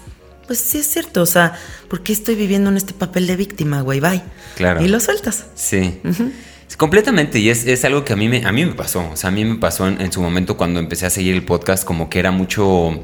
pues 0.46 0.60
sí 0.60 0.80
es 0.80 0.88
cierto, 0.88 1.22
o 1.22 1.26
sea, 1.26 1.54
¿por 1.90 2.04
qué 2.04 2.12
estoy 2.12 2.36
viviendo 2.36 2.70
en 2.70 2.76
este 2.76 2.94
papel 2.94 3.28
de 3.28 3.38
víctima, 3.38 3.82
güey? 3.82 4.02
Bye. 4.02 4.22
Claro. 4.56 4.84
Y 4.84 4.90
lo 4.90 5.00
sueltas. 5.00 5.46
Sí. 5.56 6.02
Completamente, 6.78 7.40
y 7.40 7.50
es, 7.50 7.66
es 7.68 7.86
algo 7.86 8.04
que 8.04 8.14
a 8.14 8.16
mí, 8.16 8.28
me, 8.28 8.46
a 8.46 8.52
mí 8.52 8.66
me 8.66 8.74
pasó. 8.74 9.10
O 9.12 9.16
sea, 9.16 9.30
a 9.30 9.32
mí 9.32 9.46
me 9.46 9.56
pasó 9.56 9.88
en, 9.88 10.02
en 10.02 10.12
su 10.12 10.22
momento 10.22 10.58
cuando 10.58 10.80
empecé 10.80 11.06
a 11.06 11.10
seguir 11.10 11.34
el 11.36 11.44
podcast, 11.44 11.84
como 11.84 12.10
que 12.10 12.20
era 12.20 12.32
mucho. 12.32 13.04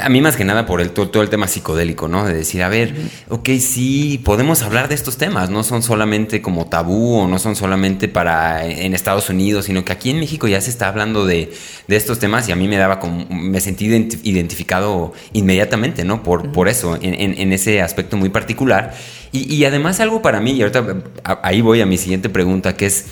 A 0.00 0.08
mí 0.08 0.20
más 0.20 0.36
que 0.36 0.44
nada 0.44 0.64
por 0.64 0.80
el, 0.80 0.90
todo, 0.90 1.08
todo 1.08 1.22
el 1.24 1.28
tema 1.28 1.48
psicodélico, 1.48 2.06
¿no? 2.06 2.24
De 2.24 2.34
decir, 2.34 2.62
a 2.62 2.68
ver, 2.68 2.94
ok, 3.28 3.48
sí, 3.58 4.20
podemos 4.24 4.62
hablar 4.62 4.88
de 4.88 4.94
estos 4.94 5.16
temas, 5.18 5.50
no 5.50 5.64
son 5.64 5.82
solamente 5.82 6.40
como 6.40 6.66
tabú 6.66 7.16
o 7.18 7.26
no 7.26 7.40
son 7.40 7.56
solamente 7.56 8.06
para 8.06 8.64
en 8.64 8.94
Estados 8.94 9.28
Unidos, 9.28 9.64
sino 9.64 9.84
que 9.84 9.92
aquí 9.92 10.10
en 10.10 10.20
México 10.20 10.46
ya 10.46 10.60
se 10.60 10.70
está 10.70 10.86
hablando 10.86 11.26
de, 11.26 11.52
de 11.88 11.96
estos 11.96 12.20
temas 12.20 12.48
y 12.48 12.52
a 12.52 12.56
mí 12.56 12.68
me 12.68 12.76
daba 12.76 13.00
como, 13.00 13.26
me 13.28 13.60
sentí 13.60 13.88
identi- 13.88 14.20
identificado 14.22 15.14
inmediatamente, 15.32 16.04
¿no? 16.04 16.22
Por, 16.22 16.52
por 16.52 16.68
eso, 16.68 16.96
en, 17.02 17.14
en- 17.14 17.40
en 17.40 17.52
ese 17.52 17.82
aspecto 17.82 18.16
muy 18.16 18.28
particular. 18.28 18.94
Y, 19.32 19.52
y 19.52 19.64
además 19.64 19.98
algo 19.98 20.22
para 20.22 20.40
mí, 20.40 20.52
y 20.52 20.62
ahorita 20.62 21.02
ahí 21.42 21.60
voy 21.60 21.80
a 21.80 21.86
mi 21.86 21.98
siguiente 21.98 22.28
pregunta, 22.28 22.76
que 22.76 22.86
es, 22.86 23.06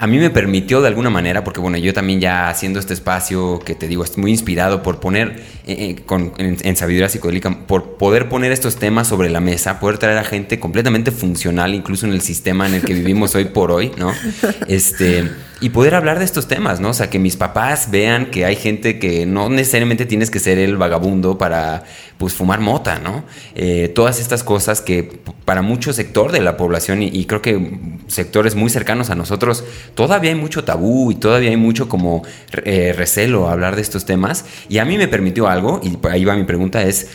a 0.00 0.06
mí 0.06 0.18
me 0.18 0.30
permitió 0.30 0.80
de 0.80 0.88
alguna 0.88 1.10
manera, 1.10 1.42
porque 1.44 1.60
bueno, 1.60 1.76
yo 1.78 1.92
también 1.92 2.20
ya 2.20 2.48
haciendo 2.48 2.78
este 2.78 2.94
espacio 2.94 3.58
que 3.64 3.74
te 3.74 3.88
digo, 3.88 4.04
estoy 4.04 4.20
muy 4.22 4.30
inspirado 4.30 4.82
por 4.82 5.00
poner 5.00 5.42
eh, 5.66 5.96
eh, 5.96 6.02
con- 6.06 6.32
en, 6.38 6.56
en 6.62 6.76
sabiduría 6.76 7.08
psicodélica, 7.08 7.66
por 7.66 7.96
poder 7.96 8.28
poner 8.28 8.52
estos 8.52 8.76
temas 8.76 9.08
sobre 9.08 9.28
la 9.28 9.40
mesa, 9.40 9.80
poder 9.80 9.98
traer 9.98 10.18
a 10.18 10.24
gente 10.24 10.60
completamente 10.60 11.10
funcional, 11.10 11.74
incluso 11.74 12.06
en 12.06 12.12
el 12.12 12.20
sistema 12.20 12.66
en 12.68 12.74
el 12.74 12.82
que 12.82 12.94
vivimos 12.94 13.34
hoy 13.34 13.46
por 13.46 13.70
hoy, 13.72 13.90
¿no? 13.98 14.12
Este, 14.68 15.28
y 15.60 15.70
poder 15.70 15.94
hablar 15.94 16.18
de 16.18 16.24
estos 16.24 16.46
temas, 16.46 16.78
¿no? 16.78 16.90
O 16.90 16.94
sea, 16.94 17.10
que 17.10 17.18
mis 17.18 17.36
papás 17.36 17.90
vean 17.90 18.30
que 18.30 18.44
hay 18.44 18.54
gente 18.54 18.98
que 18.98 19.26
no 19.26 19.48
necesariamente 19.48 20.06
tienes 20.06 20.30
que 20.30 20.38
ser 20.38 20.58
el 20.58 20.76
vagabundo 20.76 21.36
para, 21.36 21.82
pues, 22.16 22.32
fumar 22.34 22.60
mota, 22.60 23.00
¿no? 23.00 23.24
Eh, 23.56 23.90
todas 23.92 24.20
estas 24.20 24.44
cosas 24.44 24.80
que 24.80 25.20
para 25.44 25.62
mucho 25.62 25.92
sector 25.92 26.30
de 26.30 26.40
la 26.40 26.56
población 26.56 27.02
y, 27.02 27.08
y 27.08 27.24
creo 27.24 27.42
que 27.42 27.78
sectores 28.06 28.54
muy 28.54 28.70
cercanos 28.70 29.10
a 29.10 29.16
nosotros, 29.16 29.64
todavía 29.94 30.30
hay 30.30 30.36
mucho 30.36 30.62
tabú 30.62 31.10
y 31.10 31.16
todavía 31.16 31.50
hay 31.50 31.56
mucho 31.56 31.88
como 31.88 32.22
eh, 32.64 32.94
recelo 32.96 33.48
a 33.48 33.52
hablar 33.52 33.74
de 33.74 33.82
estos 33.82 34.04
temas. 34.04 34.44
Y 34.68 34.78
a 34.78 34.84
mí 34.84 34.96
me 34.96 35.08
permitió 35.08 35.48
algo, 35.48 35.80
y 35.82 35.98
ahí 36.08 36.24
va 36.24 36.36
mi 36.36 36.44
pregunta, 36.44 36.82
es... 36.82 37.08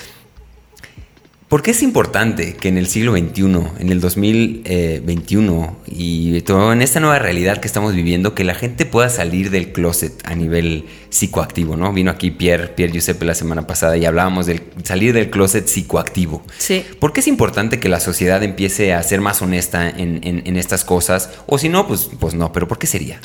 ¿Por 1.54 1.62
qué 1.62 1.70
es 1.70 1.84
importante 1.84 2.56
que 2.56 2.68
en 2.68 2.80
el 2.80 2.88
siglo 2.88 3.12
XXI, 3.12 3.44
en 3.78 3.90
el 3.92 4.02
2021 4.02 5.78
y 5.86 6.42
todo 6.42 6.74
en 6.74 6.82
esta 6.82 7.00
nueva 7.00 7.20
realidad 7.20 7.60
que 7.60 7.68
estamos 7.68 7.94
viviendo, 7.94 8.34
que 8.34 8.44
la 8.44 8.56
gente 8.56 8.88
pueda 8.88 9.08
salir 9.10 9.52
del 9.52 9.72
closet 9.72 10.14
a 10.26 10.34
nivel 10.34 10.86
psicoactivo, 11.12 11.78
¿no? 11.78 11.94
Vino 11.94 12.10
aquí 12.10 12.32
Pierre, 12.32 12.70
Pierre 12.70 12.92
Giuseppe 12.94 13.26
la 13.26 13.36
semana 13.36 13.68
pasada 13.68 13.96
y 13.98 14.06
hablábamos 14.06 14.48
del 14.48 14.64
salir 14.84 15.14
del 15.14 15.30
closet 15.30 15.68
psicoactivo. 15.68 16.42
Sí. 16.58 16.84
¿Por 17.00 17.14
qué 17.14 17.20
es 17.20 17.28
importante 17.28 17.80
que 17.80 17.88
la 17.88 18.00
sociedad 18.00 18.42
empiece 18.42 18.96
a 18.96 19.04
ser 19.04 19.22
más 19.22 19.40
honesta 19.44 19.88
en, 19.88 20.22
en- 20.24 20.42
en 20.48 20.58
estas 20.58 20.84
cosas? 20.84 21.30
O 21.46 21.60
si 21.60 21.70
no, 21.70 21.88
pues, 21.88 22.10
pues 22.20 22.34
no, 22.34 22.52
pero 22.52 22.68
¿por 22.68 22.80
qué 22.80 22.88
sería? 22.88 23.20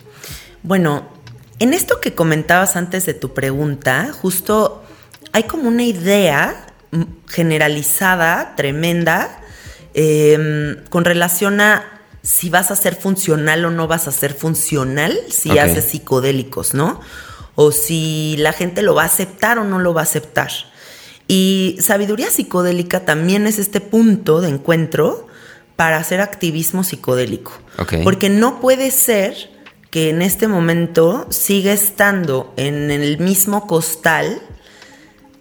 Bueno, 0.63 1.09
en 1.61 1.73
esto 1.73 1.99
que 2.03 2.13
comentabas 2.13 2.77
antes 2.77 3.07
de 3.07 3.15
tu 3.15 3.33
pregunta, 3.33 4.11
justo 4.13 4.85
hay 5.33 5.45
como 5.45 5.69
una 5.69 5.85
idea 5.85 6.67
generalizada, 7.27 8.55
tremenda, 8.57 9.41
eh, 9.95 10.77
con 10.91 11.05
relación 11.05 11.61
a 11.61 11.85
si 12.23 12.51
vas 12.51 12.71
a 12.71 12.77
ser 12.77 12.95
funcional 12.95 13.65
o 13.65 13.71
no 13.71 13.87
vas 13.87 14.09
a 14.09 14.13
ser 14.13 14.35
funcional 14.35 15.19
si 15.31 15.51
Ok. 15.53 15.59
haces 15.59 15.85
psicodélicos, 15.85 16.75
¿no? 16.75 17.01
O 17.55 17.73
si 17.73 18.37
la 18.39 18.53
gente 18.53 18.83
lo 18.83 18.95
va 18.95 19.05
a 19.05 19.07
aceptar 19.07 19.59
o 19.59 19.65
no 19.65 19.79
lo 19.79 19.95
va 19.95 20.03
a 20.03 20.05
aceptar. 20.05 20.51
Y 21.27 21.77
sabiduría 21.81 22.31
psicodélica 22.31 23.05
también 23.05 23.47
es 23.47 23.59
este 23.59 23.81
punto 23.81 24.41
de 24.41 24.49
encuentro 24.49 25.27
para 25.77 25.99
hacer 25.99 26.21
activismo 26.21 26.85
psicodélico. 26.85 27.53
Porque 28.03 28.29
no 28.29 28.61
puede 28.61 28.91
ser 28.91 29.51
que 29.91 30.11
en 30.11 30.23
este 30.23 30.49
momento 30.49 31.27
siga 31.31 31.73
estando 31.73 32.53
en 32.57 32.91
el 32.91 33.19
mismo 33.19 33.67
costal 33.67 34.43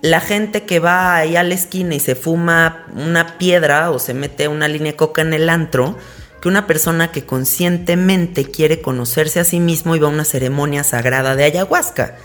la 0.01 0.21
gente 0.21 0.63
que 0.63 0.79
va 0.79 1.15
ahí 1.15 1.35
a 1.35 1.43
la 1.43 1.55
esquina 1.55 1.95
y 1.95 1.99
se 1.99 2.15
fuma 2.15 2.85
una 2.95 3.37
piedra 3.37 3.91
o 3.91 3.99
se 3.99 4.13
mete 4.13 4.47
una 4.47 4.67
línea 4.67 4.91
de 4.91 4.95
coca 4.97 5.21
en 5.21 5.33
el 5.33 5.49
antro, 5.49 5.97
que 6.41 6.47
una 6.47 6.67
persona 6.67 7.11
que 7.11 7.25
conscientemente 7.25 8.45
quiere 8.45 8.81
conocerse 8.81 9.39
a 9.39 9.43
sí 9.43 9.59
mismo 9.59 9.95
y 9.95 9.99
va 9.99 10.07
a 10.07 10.11
una 10.11 10.25
ceremonia 10.25 10.83
sagrada 10.83 11.35
de 11.35 11.45
ayahuasca. 11.45 12.15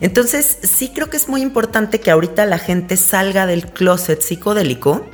Entonces, 0.00 0.58
sí 0.62 0.92
creo 0.94 1.10
que 1.10 1.16
es 1.16 1.28
muy 1.28 1.42
importante 1.42 2.00
que 2.00 2.10
ahorita 2.10 2.46
la 2.46 2.58
gente 2.58 2.96
salga 2.96 3.46
del 3.46 3.66
closet 3.66 4.22
psicodélico, 4.22 5.04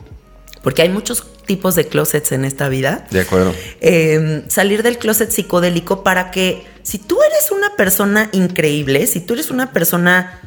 porque 0.63 0.83
hay 0.83 0.91
muchos 0.91 1.27
tipos 1.47 1.75
de 1.77 1.87
closets 1.87 2.33
en 2.33 2.45
esta 2.45 2.69
vida 2.69 3.07
De 3.11 3.21
acuerdo. 3.21 3.55
eh, 3.81 4.43
salir 4.49 4.83
del 4.83 4.99
closet 4.99 5.31
psicodélico 5.31 6.03
para 6.03 6.31
que 6.31 6.67
si 6.83 6.99
tú 6.99 7.19
eres 7.23 7.51
una 7.53 7.75
persona 7.77 8.29
increíble, 8.33 9.07
si 9.07 9.21
tú 9.21 9.35
eres 9.35 9.51
una 9.51 9.73
persona 9.73 10.41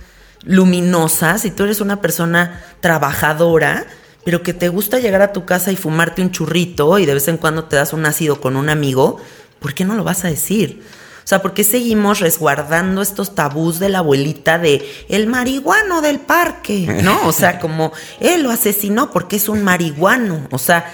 luminosa, 0.44 1.38
si 1.38 1.52
tú 1.52 1.64
eres 1.64 1.82
una 1.82 2.02
persona 2.02 2.62
trabajadora, 2.80 3.86
pero 4.26 4.44
que 4.44 4.54
te 4.54 4.70
gusta 4.70 5.00
llegar 5.00 5.22
a 5.22 5.34
tu 5.34 5.46
casa 5.46 5.72
y 5.72 5.76
fumarte 5.76 6.22
un 6.22 6.32
churrito 6.32 7.00
y 7.00 7.06
de 7.06 7.14
vez 7.14 7.28
en 7.28 7.38
cuando 7.38 7.66
te 7.66 7.76
das 7.76 7.94
un 7.94 8.06
ácido 8.06 8.42
con 8.42 8.56
un 8.56 8.70
amigo, 8.70 9.18
¿por 9.60 9.74
qué 9.74 9.86
no 9.86 9.96
lo 9.96 10.04
vas 10.04 10.26
a 10.26 10.30
decir? 10.30 10.84
O 11.24 11.28
sea, 11.30 11.42
¿por 11.44 11.54
qué 11.54 11.64
seguimos 11.64 12.20
resguardando 12.20 13.02
estos 13.04 13.36
tabús 13.36 13.78
de 13.80 13.90
la 13.90 14.00
abuelita 14.00 14.58
de 14.58 14.84
el 15.10 15.28
marihuano 15.28 16.02
del 16.02 16.20
parque? 16.20 17.02
¿No? 17.04 17.28
O 17.28 17.32
sea, 17.32 17.60
como 17.62 17.92
él 18.20 18.42
lo 18.42 18.50
asesinó 18.50 19.12
porque 19.12 19.36
es 19.36 19.48
un 19.48 19.64
marihuano. 19.64 20.48
O 20.50 20.58
sea, 20.58 20.92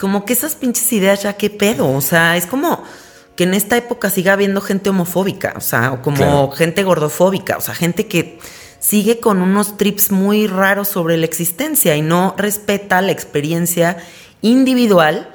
como 0.00 0.24
que 0.24 0.32
esas 0.32 0.54
pinches 0.54 0.90
ideas 0.94 1.22
ya 1.22 1.34
qué 1.34 1.50
pedo. 1.50 1.90
O 1.92 2.00
sea, 2.00 2.36
es 2.38 2.46
como 2.46 2.82
que 3.36 3.44
en 3.44 3.52
esta 3.52 3.76
época 3.76 4.08
siga 4.08 4.32
habiendo 4.32 4.62
gente 4.62 4.88
homofóbica, 4.88 5.52
o 5.56 5.60
sea, 5.60 5.92
o 5.92 6.00
como 6.02 6.16
Claro. 6.16 6.50
gente 6.52 6.82
gordofóbica, 6.82 7.56
o 7.58 7.60
sea, 7.60 7.74
gente 7.74 8.06
que 8.06 8.38
sigue 8.84 9.18
con 9.18 9.40
unos 9.40 9.78
trips 9.78 10.10
muy 10.10 10.46
raros 10.46 10.88
sobre 10.88 11.16
la 11.16 11.24
existencia 11.24 11.96
y 11.96 12.02
no 12.02 12.34
respeta 12.36 13.00
la 13.00 13.12
experiencia 13.12 13.96
individual 14.42 15.30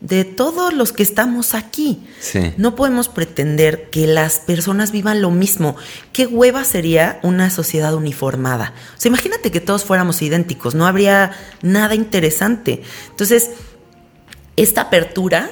de 0.00 0.24
todos 0.24 0.72
los 0.72 0.92
que 0.92 1.04
estamos 1.04 1.54
aquí. 1.54 2.04
Sí. 2.18 2.52
No 2.56 2.74
podemos 2.74 3.08
pretender 3.08 3.88
que 3.90 4.08
las 4.08 4.38
personas 4.38 4.90
vivan 4.90 5.22
lo 5.22 5.30
mismo. 5.30 5.76
¿Qué 6.12 6.26
hueva 6.26 6.64
sería 6.64 7.20
una 7.22 7.50
sociedad 7.50 7.94
uniformada? 7.94 8.74
O 8.96 9.00
sea, 9.00 9.10
imagínate 9.10 9.52
que 9.52 9.60
todos 9.60 9.84
fuéramos 9.84 10.20
idénticos, 10.20 10.74
no 10.74 10.84
habría 10.84 11.36
nada 11.62 11.94
interesante. 11.94 12.82
Entonces, 13.10 13.50
esta 14.56 14.82
apertura 14.82 15.50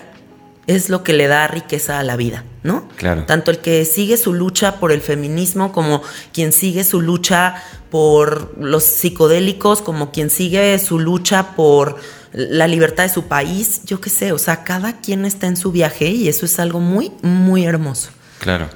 es 0.67 0.89
lo 0.89 1.03
que 1.03 1.13
le 1.13 1.29
da 1.29 1.47
riqueza 1.47 1.99
a 1.99 2.03
la 2.03 2.17
vida, 2.17 2.45
¿no? 2.63 2.89
Claro. 2.97 3.25
Tanto 3.25 3.51
el 3.51 3.59
que 3.59 3.85
sigue 3.85 4.17
su 4.17 4.33
lucha 4.33 4.81
por 4.81 4.93
el 4.93 5.01
feminismo 5.01 5.73
como 5.73 6.03
quien 6.33 6.53
sigue 6.53 6.83
su 6.83 7.01
lucha 7.01 7.63
por 7.91 8.55
los 8.59 8.85
psicodélicos, 8.85 9.81
como 9.81 10.11
quien 10.11 10.31
sigue 10.31 10.79
su 10.79 10.99
lucha 10.99 11.55
por 11.55 11.97
la 12.33 12.67
libertad 12.67 13.05
de 13.05 13.09
su 13.09 13.25
país, 13.25 13.83
yo 13.85 14.01
qué 14.01 14.11
sé, 14.11 14.33
o 14.33 14.39
sea, 14.39 14.65
cada 14.65 15.01
quien 15.01 15.25
está 15.25 15.47
en 15.47 15.57
su 15.57 15.73
viaje 15.73 16.11
y 16.11 16.29
eso 16.29 16.45
es 16.45 16.59
algo 16.59 16.81
muy, 16.81 17.13
muy 17.23 17.65
hermoso. 17.65 18.11
Claro. 18.41 18.69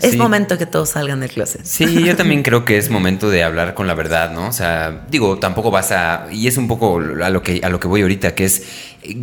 Es 0.00 0.10
Sí. 0.12 0.16
momento 0.16 0.58
que 0.58 0.66
todos 0.66 0.90
salgan 0.90 1.20
del 1.20 1.30
closet. 1.30 1.64
Sí, 1.64 2.02
yo 2.04 2.16
también 2.16 2.42
creo 2.42 2.64
que 2.64 2.78
es 2.78 2.90
momento 2.90 3.30
de 3.30 3.44
hablar 3.44 3.74
con 3.74 3.86
la 3.86 3.94
verdad, 3.94 4.32
¿no? 4.32 4.48
O 4.48 4.52
sea, 4.52 5.04
digo, 5.08 5.38
tampoco 5.38 5.70
vas 5.70 5.92
a 5.92 6.26
y 6.32 6.48
es 6.48 6.56
un 6.56 6.66
poco 6.66 6.98
a 6.98 7.30
lo 7.30 7.42
que 7.42 7.60
a 7.62 7.68
lo 7.68 7.78
que 7.78 7.86
voy 7.86 8.02
ahorita, 8.02 8.34
que 8.34 8.44
es 8.44 8.64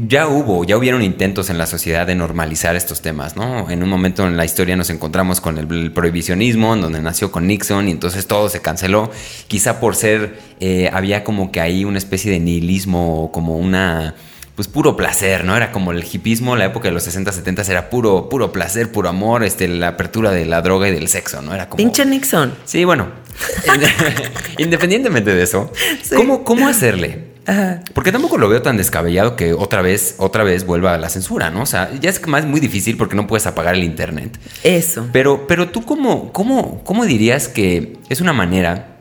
ya 0.08 0.28
hubo, 0.28 0.64
ya 0.64 0.78
hubieron 0.78 1.02
intentos 1.02 1.50
en 1.50 1.58
la 1.58 1.66
sociedad 1.66 2.08
de 2.08 2.16
normalizar 2.16 2.76
estos 2.76 3.02
temas, 3.02 3.36
¿no? 3.36 3.70
En 3.70 3.84
un 3.84 3.90
momento 3.90 4.26
en 4.28 4.38
la 4.38 4.46
historia 4.46 4.76
nos 4.78 4.90
encontramos 4.90 5.42
con 5.42 5.58
el, 5.58 5.70
el 5.72 5.92
prohibicionismo, 5.92 6.74
en 6.74 6.82
donde 6.82 7.02
nació 7.02 7.32
con 7.32 7.46
Nixon 7.48 7.88
y 7.88 7.92
entonces 7.92 8.26
todo 8.26 8.48
se 8.50 8.62
canceló, 8.62 9.12
quizá 9.48 9.80
por 9.82 9.96
ser 9.96 10.40
eh, 10.62 10.90
había 10.94 11.24
como 11.26 11.52
que 11.52 11.60
ahí 11.62 11.84
una 11.86 11.98
especie 11.98 12.32
de 12.32 12.40
nihilismo, 12.40 13.24
o 13.24 13.32
como 13.32 13.58
una 13.58 14.16
pues 14.60 14.68
puro 14.68 14.98
placer, 14.98 15.46
¿no? 15.46 15.56
Era 15.56 15.72
como 15.72 15.94
el 15.94 16.04
hipismo, 16.04 16.58
la 16.58 16.66
época 16.66 16.90
de 16.90 16.94
los 16.94 17.04
60, 17.04 17.32
70 17.32 17.62
era 17.72 17.90
puro, 17.90 18.28
puro 18.28 18.52
placer, 18.52 18.92
puro 18.92 19.08
amor, 19.08 19.46
este, 19.46 19.70
la 19.70 19.88
apertura 19.88 20.32
de 20.32 20.46
la 20.46 20.62
droga 20.62 20.90
y 20.90 20.92
del 20.92 21.08
sexo, 21.08 21.42
¿no? 21.42 21.56
Era 21.56 21.70
como. 21.70 21.78
Pinche 21.78 22.06
Nixon. 22.06 22.54
Sí, 22.66 22.84
bueno. 22.84 23.08
Independientemente 24.58 25.34
de 25.34 25.44
eso, 25.44 25.72
Sí. 26.04 26.14
¿cómo, 26.14 26.44
¿cómo 26.44 26.68
hacerle? 26.68 27.30
Ajá. 27.46 27.80
Porque 27.94 28.12
tampoco 28.12 28.38
lo 28.38 28.50
veo 28.50 28.62
tan 28.62 28.76
descabellado 28.76 29.38
que 29.38 29.54
otra 29.54 29.82
vez, 29.82 30.16
otra 30.18 30.44
vez 30.44 30.66
vuelva 30.66 30.94
a 30.94 30.98
la 30.98 31.08
censura, 31.08 31.50
¿no? 31.52 31.62
O 31.62 31.66
sea, 31.66 31.90
ya 31.98 32.10
es 32.10 32.28
más 32.28 32.46
muy 32.46 32.60
difícil 32.60 32.98
porque 32.98 33.16
no 33.16 33.28
puedes 33.28 33.48
apagar 33.48 33.76
el 33.76 33.86
internet. 33.86 34.38
Eso. 34.66 35.08
Pero, 35.14 35.48
pero 35.48 35.70
tú, 35.70 35.86
cómo, 35.86 36.34
cómo, 36.34 36.84
¿cómo 36.84 37.06
dirías 37.06 37.48
que 37.48 37.94
es 38.10 38.20
una 38.20 38.34
manera 38.34 38.98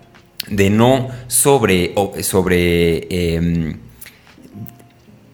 de 0.47 0.71
no 0.71 1.09
sobre. 1.27 1.95
sobre 2.23 3.09
em, 3.35 3.88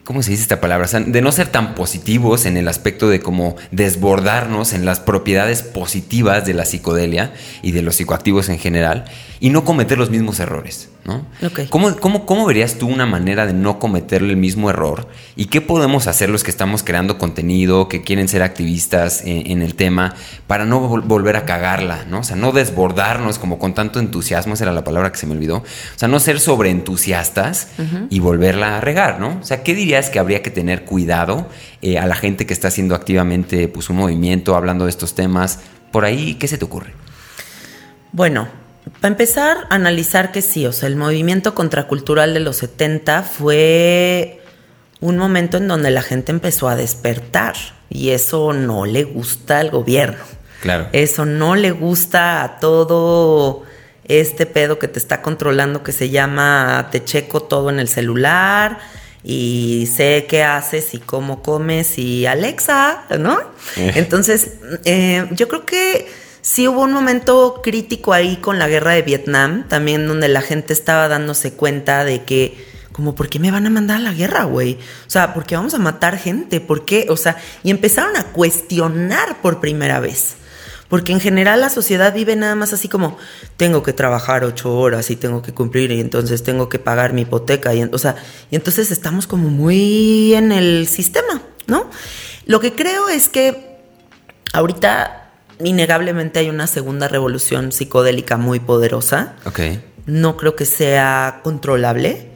¿Cómo 0.04 0.22
se 0.22 0.32
dice 0.32 0.42
esta 0.42 0.60
palabra? 0.60 0.86
De 0.86 1.22
no 1.22 1.32
ser 1.32 1.48
tan 1.48 1.74
positivos 1.74 2.44
en 2.44 2.58
el 2.58 2.68
aspecto 2.68 3.08
de 3.08 3.20
como 3.20 3.56
desbordarnos 3.70 4.74
en 4.74 4.84
las 4.84 5.00
propiedades 5.00 5.62
positivas 5.62 6.44
de 6.44 6.52
la 6.52 6.66
psicodelia 6.66 7.32
y 7.62 7.72
de 7.72 7.80
los 7.80 7.96
psicoactivos 7.96 8.50
en 8.50 8.58
general 8.58 9.06
y 9.44 9.50
no 9.50 9.62
cometer 9.62 9.98
los 9.98 10.08
mismos 10.08 10.40
errores, 10.40 10.88
¿no? 11.04 11.26
¿Cómo, 11.68 11.94
cómo, 11.96 12.24
cómo 12.24 12.46
verías 12.46 12.76
tú 12.78 12.88
una 12.88 13.04
manera 13.04 13.44
de 13.44 13.52
no 13.52 13.78
cometer 13.78 14.22
el 14.22 14.38
mismo 14.38 14.70
error? 14.70 15.06
¿Y 15.36 15.48
qué 15.48 15.60
podemos 15.60 16.06
hacer 16.06 16.30
los 16.30 16.42
que 16.42 16.50
estamos 16.50 16.82
creando 16.82 17.18
contenido, 17.18 17.86
que 17.86 18.00
quieren 18.00 18.26
ser 18.26 18.42
activistas 18.42 19.20
en, 19.20 19.50
en 19.50 19.60
el 19.60 19.74
tema, 19.74 20.14
para 20.46 20.64
no 20.64 20.88
vol- 20.88 21.02
volver 21.06 21.36
a 21.36 21.44
cagarla, 21.44 22.06
¿no? 22.08 22.20
O 22.20 22.24
sea, 22.24 22.36
no 22.36 22.52
desbordarnos 22.52 23.38
como 23.38 23.58
con 23.58 23.74
tanto 23.74 24.00
entusiasmo, 24.00 24.54
esa 24.54 24.64
era 24.64 24.72
la 24.72 24.82
palabra 24.82 25.12
que 25.12 25.18
se 25.18 25.26
me 25.26 25.34
olvidó. 25.34 25.58
O 25.58 25.64
sea, 25.98 26.08
no 26.08 26.20
ser 26.20 26.40
sobreentusiastas 26.40 27.68
y 28.08 28.20
volverla 28.20 28.78
a 28.78 28.80
regar, 28.80 29.20
¿no? 29.20 29.40
O 29.42 29.44
sea, 29.44 29.62
¿qué 29.62 29.74
dirías 29.74 30.08
que 30.08 30.18
habría 30.18 30.42
que 30.42 30.50
tener 30.50 30.86
cuidado 30.86 31.50
eh, 31.82 31.98
a 31.98 32.06
la 32.06 32.14
gente 32.14 32.46
que 32.46 32.54
está 32.54 32.68
haciendo 32.68 32.94
activamente 32.94 33.68
pues, 33.68 33.90
un 33.90 33.96
movimiento, 33.96 34.56
hablando 34.56 34.84
de 34.86 34.90
estos 34.90 35.14
temas? 35.14 35.58
Por 35.92 36.06
ahí, 36.06 36.36
¿qué 36.36 36.48
se 36.48 36.56
te 36.56 36.64
ocurre? 36.64 36.94
Bueno, 38.12 38.63
para 38.92 39.08
empezar, 39.08 39.66
analizar 39.70 40.32
que 40.32 40.42
sí, 40.42 40.66
o 40.66 40.72
sea, 40.72 40.88
el 40.88 40.96
movimiento 40.96 41.54
contracultural 41.54 42.34
de 42.34 42.40
los 42.40 42.56
70 42.56 43.22
fue 43.22 44.40
un 45.00 45.16
momento 45.16 45.56
en 45.56 45.68
donde 45.68 45.90
la 45.90 46.02
gente 46.02 46.32
empezó 46.32 46.68
a 46.68 46.76
despertar 46.76 47.54
y 47.88 48.10
eso 48.10 48.52
no 48.52 48.84
le 48.84 49.04
gusta 49.04 49.58
al 49.58 49.70
gobierno. 49.70 50.22
Claro. 50.60 50.88
Eso 50.92 51.26
no 51.26 51.56
le 51.56 51.70
gusta 51.70 52.42
a 52.42 52.58
todo 52.58 53.64
este 54.04 54.46
pedo 54.46 54.78
que 54.78 54.88
te 54.88 54.98
está 54.98 55.22
controlando 55.22 55.82
que 55.82 55.92
se 55.92 56.10
llama 56.10 56.88
te 56.90 57.04
checo 57.04 57.42
todo 57.42 57.70
en 57.70 57.78
el 57.78 57.88
celular 57.88 58.78
y 59.22 59.88
sé 59.94 60.26
qué 60.28 60.42
haces 60.42 60.92
y 60.92 60.98
cómo 60.98 61.42
comes 61.42 61.98
y 61.98 62.26
Alexa, 62.26 63.04
¿no? 63.18 63.40
Eh. 63.76 63.92
Entonces, 63.96 64.52
eh, 64.84 65.26
yo 65.32 65.48
creo 65.48 65.64
que 65.64 66.06
sí 66.44 66.68
hubo 66.68 66.82
un 66.82 66.92
momento 66.92 67.62
crítico 67.62 68.12
ahí 68.12 68.36
con 68.36 68.58
la 68.58 68.68
guerra 68.68 68.92
de 68.92 69.00
Vietnam, 69.00 69.66
también 69.66 70.06
donde 70.06 70.28
la 70.28 70.42
gente 70.42 70.74
estaba 70.74 71.08
dándose 71.08 71.54
cuenta 71.54 72.04
de 72.04 72.24
que, 72.24 72.62
como, 72.92 73.14
¿por 73.14 73.30
qué 73.30 73.38
me 73.38 73.50
van 73.50 73.66
a 73.66 73.70
mandar 73.70 73.96
a 73.96 74.00
la 74.00 74.12
guerra, 74.12 74.44
güey? 74.44 74.74
O 75.06 75.10
sea, 75.10 75.32
¿por 75.32 75.46
qué 75.46 75.56
vamos 75.56 75.72
a 75.72 75.78
matar 75.78 76.18
gente? 76.18 76.60
¿Por 76.60 76.84
qué? 76.84 77.06
O 77.08 77.16
sea, 77.16 77.38
y 77.62 77.70
empezaron 77.70 78.14
a 78.16 78.24
cuestionar 78.24 79.40
por 79.40 79.58
primera 79.58 80.00
vez. 80.00 80.36
Porque 80.88 81.12
en 81.12 81.20
general 81.20 81.62
la 81.62 81.70
sociedad 81.70 82.12
vive 82.12 82.36
nada 82.36 82.54
más 82.56 82.74
así 82.74 82.88
como, 82.88 83.16
tengo 83.56 83.82
que 83.82 83.94
trabajar 83.94 84.44
ocho 84.44 84.76
horas 84.76 85.10
y 85.10 85.16
tengo 85.16 85.40
que 85.40 85.54
cumplir 85.54 85.92
y 85.92 86.00
entonces 86.00 86.42
tengo 86.42 86.68
que 86.68 86.78
pagar 86.78 87.14
mi 87.14 87.22
hipoteca. 87.22 87.74
Y, 87.74 87.84
o 87.84 87.98
sea, 87.98 88.16
y 88.50 88.56
entonces 88.56 88.90
estamos 88.90 89.26
como 89.26 89.48
muy 89.48 90.34
en 90.34 90.52
el 90.52 90.86
sistema, 90.88 91.40
¿no? 91.66 91.88
Lo 92.44 92.60
que 92.60 92.74
creo 92.74 93.08
es 93.08 93.30
que 93.30 93.78
ahorita 94.52 95.23
innegablemente 95.62 96.40
hay 96.40 96.50
una 96.50 96.66
segunda 96.66 97.08
revolución 97.08 97.72
psicodélica 97.72 98.36
muy 98.36 98.60
poderosa. 98.60 99.34
Ok. 99.44 99.60
No 100.06 100.36
creo 100.36 100.56
que 100.56 100.66
sea 100.66 101.40
controlable. 101.42 102.30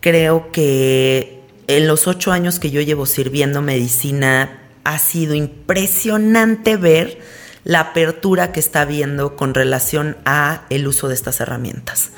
Creo 0.00 0.50
que 0.52 1.42
en 1.66 1.86
los 1.86 2.06
ocho 2.06 2.32
años 2.32 2.58
que 2.58 2.70
yo 2.70 2.80
llevo 2.80 3.06
sirviendo 3.06 3.62
medicina 3.62 4.60
ha 4.84 4.98
sido 4.98 5.34
impresionante 5.34 6.76
ver 6.76 7.18
la 7.64 7.80
apertura 7.80 8.52
que 8.52 8.60
está 8.60 8.82
habiendo 8.82 9.36
con 9.36 9.54
relación 9.54 10.18
a 10.26 10.64
el 10.68 10.86
uso 10.86 11.08
de 11.08 11.14
estas 11.14 11.40
herramientas. 11.40 12.10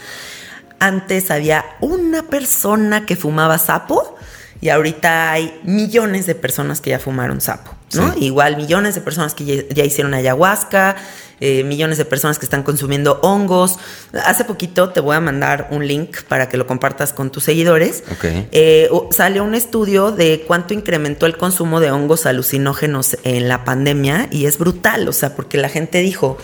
Antes 0.80 1.30
había 1.30 1.64
una 1.80 2.24
persona 2.24 3.06
que 3.06 3.16
fumaba 3.16 3.58
sapo 3.58 4.15
y 4.60 4.68
ahorita 4.70 5.32
hay 5.32 5.58
millones 5.64 6.26
de 6.26 6.34
personas 6.34 6.80
que 6.80 6.90
ya 6.90 6.98
fumaron 6.98 7.40
sapo, 7.40 7.74
¿no? 7.94 8.12
Sí. 8.14 8.24
Igual 8.26 8.56
millones 8.56 8.94
de 8.94 9.00
personas 9.00 9.34
que 9.34 9.44
ya, 9.44 9.62
ya 9.74 9.84
hicieron 9.84 10.14
ayahuasca, 10.14 10.96
eh, 11.38 11.64
millones 11.64 11.98
de 11.98 12.06
personas 12.06 12.38
que 12.38 12.46
están 12.46 12.62
consumiendo 12.62 13.20
hongos. 13.22 13.78
Hace 14.24 14.44
poquito 14.44 14.88
te 14.90 15.00
voy 15.00 15.16
a 15.16 15.20
mandar 15.20 15.68
un 15.70 15.86
link 15.86 16.22
para 16.28 16.48
que 16.48 16.56
lo 16.56 16.66
compartas 16.66 17.12
con 17.12 17.30
tus 17.30 17.44
seguidores. 17.44 18.04
Ok. 18.10 18.24
Eh, 18.52 18.88
salió 19.10 19.44
un 19.44 19.54
estudio 19.54 20.12
de 20.12 20.44
cuánto 20.46 20.72
incrementó 20.72 21.26
el 21.26 21.36
consumo 21.36 21.80
de 21.80 21.90
hongos 21.90 22.24
alucinógenos 22.24 23.18
en 23.24 23.48
la 23.48 23.64
pandemia 23.64 24.28
y 24.30 24.46
es 24.46 24.56
brutal, 24.56 25.06
o 25.08 25.12
sea, 25.12 25.36
porque 25.36 25.58
la 25.58 25.68
gente 25.68 25.98
dijo, 25.98 26.38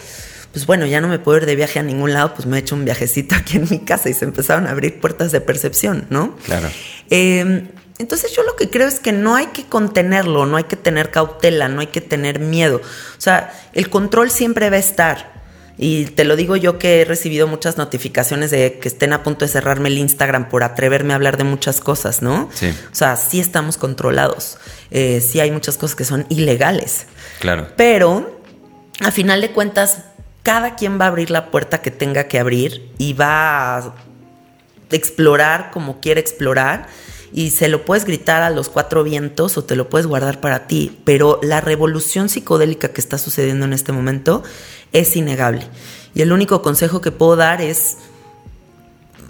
pues 0.52 0.66
bueno, 0.66 0.84
ya 0.84 1.00
no 1.00 1.08
me 1.08 1.18
puedo 1.18 1.38
ir 1.38 1.46
de 1.46 1.56
viaje 1.56 1.78
a 1.78 1.82
ningún 1.82 2.12
lado, 2.12 2.34
pues 2.34 2.44
me 2.46 2.58
he 2.58 2.60
hecho 2.60 2.74
un 2.74 2.84
viajecito 2.84 3.34
aquí 3.34 3.56
en 3.56 3.68
mi 3.70 3.78
casa 3.78 4.10
y 4.10 4.14
se 4.14 4.26
empezaron 4.26 4.66
a 4.66 4.72
abrir 4.72 5.00
puertas 5.00 5.32
de 5.32 5.40
percepción, 5.40 6.06
¿no? 6.10 6.36
Claro. 6.44 6.68
Eh, 7.08 7.64
entonces 8.02 8.34
yo 8.34 8.42
lo 8.42 8.56
que 8.56 8.68
creo 8.68 8.88
es 8.88 8.98
que 8.98 9.12
no 9.12 9.36
hay 9.36 9.46
que 9.46 9.64
contenerlo, 9.64 10.44
no 10.44 10.56
hay 10.56 10.64
que 10.64 10.74
tener 10.74 11.12
cautela, 11.12 11.68
no 11.68 11.80
hay 11.80 11.86
que 11.86 12.00
tener 12.00 12.40
miedo. 12.40 12.78
O 12.78 13.20
sea, 13.20 13.54
el 13.74 13.90
control 13.90 14.28
siempre 14.32 14.68
va 14.70 14.76
a 14.76 14.80
estar. 14.80 15.32
Y 15.78 16.06
te 16.06 16.24
lo 16.24 16.34
digo 16.34 16.56
yo 16.56 16.80
que 16.80 17.00
he 17.00 17.04
recibido 17.04 17.46
muchas 17.46 17.78
notificaciones 17.78 18.50
de 18.50 18.80
que 18.80 18.88
estén 18.88 19.12
a 19.12 19.22
punto 19.22 19.44
de 19.44 19.52
cerrarme 19.52 19.88
el 19.88 19.98
Instagram 19.98 20.48
por 20.48 20.64
atreverme 20.64 21.12
a 21.12 21.16
hablar 21.16 21.36
de 21.36 21.44
muchas 21.44 21.80
cosas, 21.80 22.22
¿no? 22.22 22.50
Sí. 22.52 22.74
O 22.90 22.94
sea, 22.94 23.14
sí 23.14 23.38
estamos 23.38 23.76
controlados. 23.76 24.58
Eh, 24.90 25.20
sí 25.20 25.38
hay 25.38 25.52
muchas 25.52 25.78
cosas 25.78 25.94
que 25.94 26.04
son 26.04 26.26
ilegales. 26.28 27.06
Claro. 27.38 27.68
Pero, 27.76 28.42
a 28.98 29.12
final 29.12 29.40
de 29.40 29.52
cuentas, 29.52 29.98
cada 30.42 30.74
quien 30.74 31.00
va 31.00 31.04
a 31.04 31.08
abrir 31.08 31.30
la 31.30 31.52
puerta 31.52 31.82
que 31.82 31.92
tenga 31.92 32.24
que 32.24 32.40
abrir 32.40 32.90
y 32.98 33.12
va 33.12 33.76
a 33.76 33.94
explorar 34.90 35.70
como 35.70 36.00
quiere 36.00 36.20
explorar. 36.20 36.88
Y 37.34 37.50
se 37.50 37.68
lo 37.68 37.84
puedes 37.84 38.04
gritar 38.04 38.42
a 38.42 38.50
los 38.50 38.68
cuatro 38.68 39.02
vientos 39.04 39.56
o 39.56 39.64
te 39.64 39.74
lo 39.76 39.88
puedes 39.88 40.06
guardar 40.06 40.40
para 40.40 40.66
ti. 40.66 40.98
Pero 41.04 41.40
la 41.42 41.60
revolución 41.60 42.28
psicodélica 42.28 42.88
que 42.88 43.00
está 43.00 43.16
sucediendo 43.18 43.64
en 43.64 43.72
este 43.72 43.92
momento 43.92 44.42
es 44.92 45.16
innegable. 45.16 45.66
Y 46.14 46.20
el 46.22 46.32
único 46.32 46.60
consejo 46.60 47.00
que 47.00 47.10
puedo 47.10 47.36
dar 47.36 47.62
es 47.62 47.96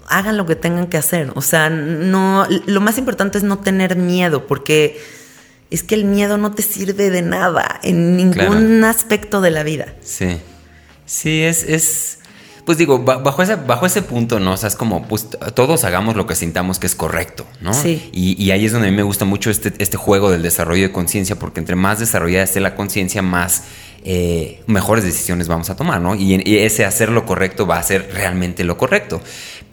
hagan 0.07 0.35
lo 0.37 0.45
que 0.45 0.55
tengan 0.55 0.87
que 0.87 0.97
hacer. 0.97 1.31
O 1.35 1.41
sea, 1.41 1.69
no, 1.69 2.45
lo 2.65 2.81
más 2.81 2.97
importante 2.97 3.37
es 3.37 3.43
no 3.43 3.59
tener 3.59 3.95
miedo, 3.95 4.47
porque 4.47 4.99
es 5.71 5.81
que 5.81 5.95
el 5.95 6.03
miedo 6.05 6.37
no 6.37 6.51
te 6.51 6.61
sirve 6.61 7.09
de 7.09 7.21
nada 7.21 7.79
en 7.83 8.17
ningún 8.17 8.33
Claro. 8.33 8.87
aspecto 8.87 9.39
de 9.41 9.51
la 9.51 9.63
vida. 9.63 9.93
Sí. 10.03 10.39
Sí, 11.05 11.41
es, 11.41 11.63
es. 11.63 12.19
Pues 12.65 12.77
digo, 12.77 12.99
ba- 12.99 13.17
bajo 13.17 13.41
ese, 13.41 13.55
bajo 13.55 13.85
ese 13.85 14.01
punto, 14.01 14.39
¿no? 14.39 14.53
O 14.53 14.57
sea, 14.57 14.67
es 14.69 14.75
como, 14.75 15.05
pues 15.07 15.27
todos 15.53 15.83
hagamos 15.83 16.15
lo 16.15 16.25
que 16.27 16.35
sintamos 16.35 16.79
que 16.79 16.87
es 16.87 16.95
correcto, 16.95 17.45
¿no? 17.61 17.73
Sí. 17.73 18.09
Y, 18.13 18.41
y 18.41 18.51
ahí 18.51 18.65
es 18.65 18.71
donde 18.71 18.87
a 18.87 18.91
mí 18.91 18.95
me 18.97 19.03
gusta 19.03 19.25
mucho 19.25 19.49
este, 19.49 19.73
este 19.79 19.97
juego 19.97 20.31
del 20.31 20.41
desarrollo 20.43 20.83
de 20.83 20.91
conciencia, 20.93 21.37
porque 21.37 21.59
entre 21.59 21.75
más 21.75 21.99
desarrollada 21.99 22.43
esté 22.45 22.61
la 22.61 22.75
conciencia, 22.75 23.21
más 23.21 23.63
eh, 24.05 24.61
mejores 24.67 25.03
decisiones 25.03 25.47
vamos 25.47 25.69
a 25.69 25.75
tomar, 25.75 25.99
¿no? 26.01 26.15
Y, 26.15 26.41
y, 26.45 26.57
ese 26.57 26.85
hacer 26.85 27.09
lo 27.09 27.25
correcto 27.25 27.67
va 27.67 27.77
a 27.77 27.83
ser 27.83 28.09
realmente 28.13 28.63
lo 28.63 28.77
correcto. 28.77 29.21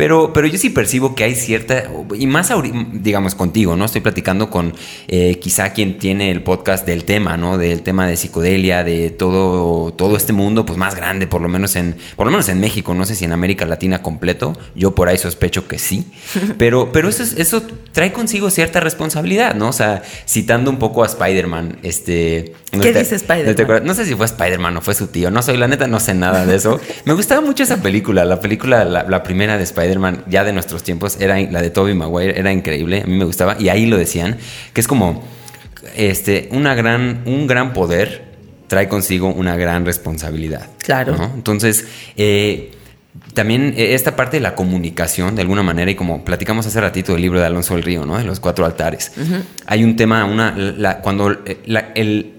Pero, 0.00 0.32
pero 0.32 0.46
yo 0.46 0.56
sí 0.56 0.70
percibo 0.70 1.14
que 1.14 1.24
hay 1.24 1.34
cierta, 1.34 1.84
y 2.16 2.26
más, 2.26 2.50
digamos, 2.90 3.34
contigo, 3.34 3.76
¿no? 3.76 3.84
Estoy 3.84 4.00
platicando 4.00 4.48
con 4.48 4.72
eh, 5.08 5.38
quizá 5.42 5.74
quien 5.74 5.98
tiene 5.98 6.30
el 6.30 6.42
podcast 6.42 6.86
del 6.86 7.04
tema, 7.04 7.36
¿no? 7.36 7.58
Del 7.58 7.82
tema 7.82 8.06
de 8.06 8.16
psicodelia, 8.16 8.82
de 8.82 9.10
todo, 9.10 9.92
todo 9.92 10.16
este 10.16 10.32
mundo, 10.32 10.64
pues 10.64 10.78
más 10.78 10.94
grande, 10.94 11.26
por 11.26 11.42
lo 11.42 11.50
menos 11.50 11.76
en, 11.76 11.96
por 12.16 12.24
lo 12.24 12.30
menos 12.30 12.48
en 12.48 12.60
México, 12.60 12.94
no 12.94 13.04
sé 13.04 13.14
si 13.14 13.26
en 13.26 13.32
América 13.32 13.66
Latina 13.66 14.00
completo, 14.00 14.58
yo 14.74 14.94
por 14.94 15.10
ahí 15.10 15.18
sospecho 15.18 15.68
que 15.68 15.78
sí, 15.78 16.10
pero, 16.56 16.92
pero 16.92 17.10
eso, 17.10 17.22
eso 17.36 17.62
trae 17.92 18.10
consigo 18.10 18.48
cierta 18.48 18.80
responsabilidad, 18.80 19.54
¿no? 19.54 19.68
O 19.68 19.74
sea, 19.74 20.02
citando 20.26 20.70
un 20.70 20.78
poco 20.78 21.04
a 21.04 21.08
Spider-Man, 21.08 21.80
este... 21.82 22.54
¿Qué 22.70 22.94
dice 22.94 23.16
Spider-Man? 23.16 23.84
No, 23.84 23.92
sé 23.92 24.06
si 24.06 24.14
fue 24.14 24.24
Spider-Man 24.24 24.78
o 24.78 24.80
fue 24.80 24.94
su 24.94 25.08
tío, 25.08 25.30
no 25.30 25.42
soy, 25.42 25.58
la 25.58 25.68
neta, 25.68 25.86
no 25.88 26.00
sé 26.00 26.14
nada 26.14 26.46
de 26.46 26.56
eso. 26.56 26.80
Me 27.04 27.12
gustaba 27.12 27.42
mucho 27.42 27.64
esa 27.64 27.82
película, 27.82 28.24
la 28.24 28.40
película, 28.40 28.86
la 28.86 29.22
primera 29.22 29.58
de 29.58 29.64
Spider-Man 29.64 29.89
ya 30.28 30.44
de 30.44 30.52
nuestros 30.52 30.82
tiempos, 30.82 31.20
era 31.20 31.40
la 31.40 31.62
de 31.62 31.70
Toby 31.70 31.94
Maguire, 31.94 32.38
era 32.38 32.52
increíble, 32.52 33.02
a 33.02 33.06
mí 33.06 33.16
me 33.16 33.24
gustaba, 33.24 33.56
y 33.58 33.68
ahí 33.68 33.86
lo 33.86 33.96
decían, 33.96 34.38
que 34.72 34.80
es 34.80 34.86
como 34.86 35.22
este, 35.96 36.48
una 36.52 36.74
gran, 36.74 37.22
un 37.26 37.46
gran 37.46 37.72
poder 37.72 38.30
trae 38.70 38.88
consigo 38.88 39.28
una 39.28 39.56
gran 39.56 39.84
responsabilidad. 39.84 40.68
Claro. 40.78 41.32
Entonces, 41.34 41.86
eh, 42.16 42.70
también 43.34 43.74
eh, 43.76 43.94
esta 43.94 44.14
parte 44.14 44.36
de 44.36 44.42
la 44.42 44.54
comunicación, 44.54 45.34
de 45.34 45.42
alguna 45.42 45.64
manera, 45.64 45.90
y 45.90 45.96
como 45.96 46.24
platicamos 46.24 46.66
hace 46.66 46.80
ratito 46.80 47.12
del 47.12 47.22
libro 47.22 47.40
de 47.40 47.46
Alonso 47.46 47.74
del 47.74 47.82
Río, 47.82 48.06
¿no? 48.06 48.16
De 48.16 48.22
los 48.22 48.38
cuatro 48.38 48.64
altares. 48.64 49.12
Hay 49.66 49.82
un 49.82 49.96
tema, 49.96 50.24
una, 50.24 51.00
cuando 51.02 51.32
eh, 51.32 51.58
el, 51.96 52.34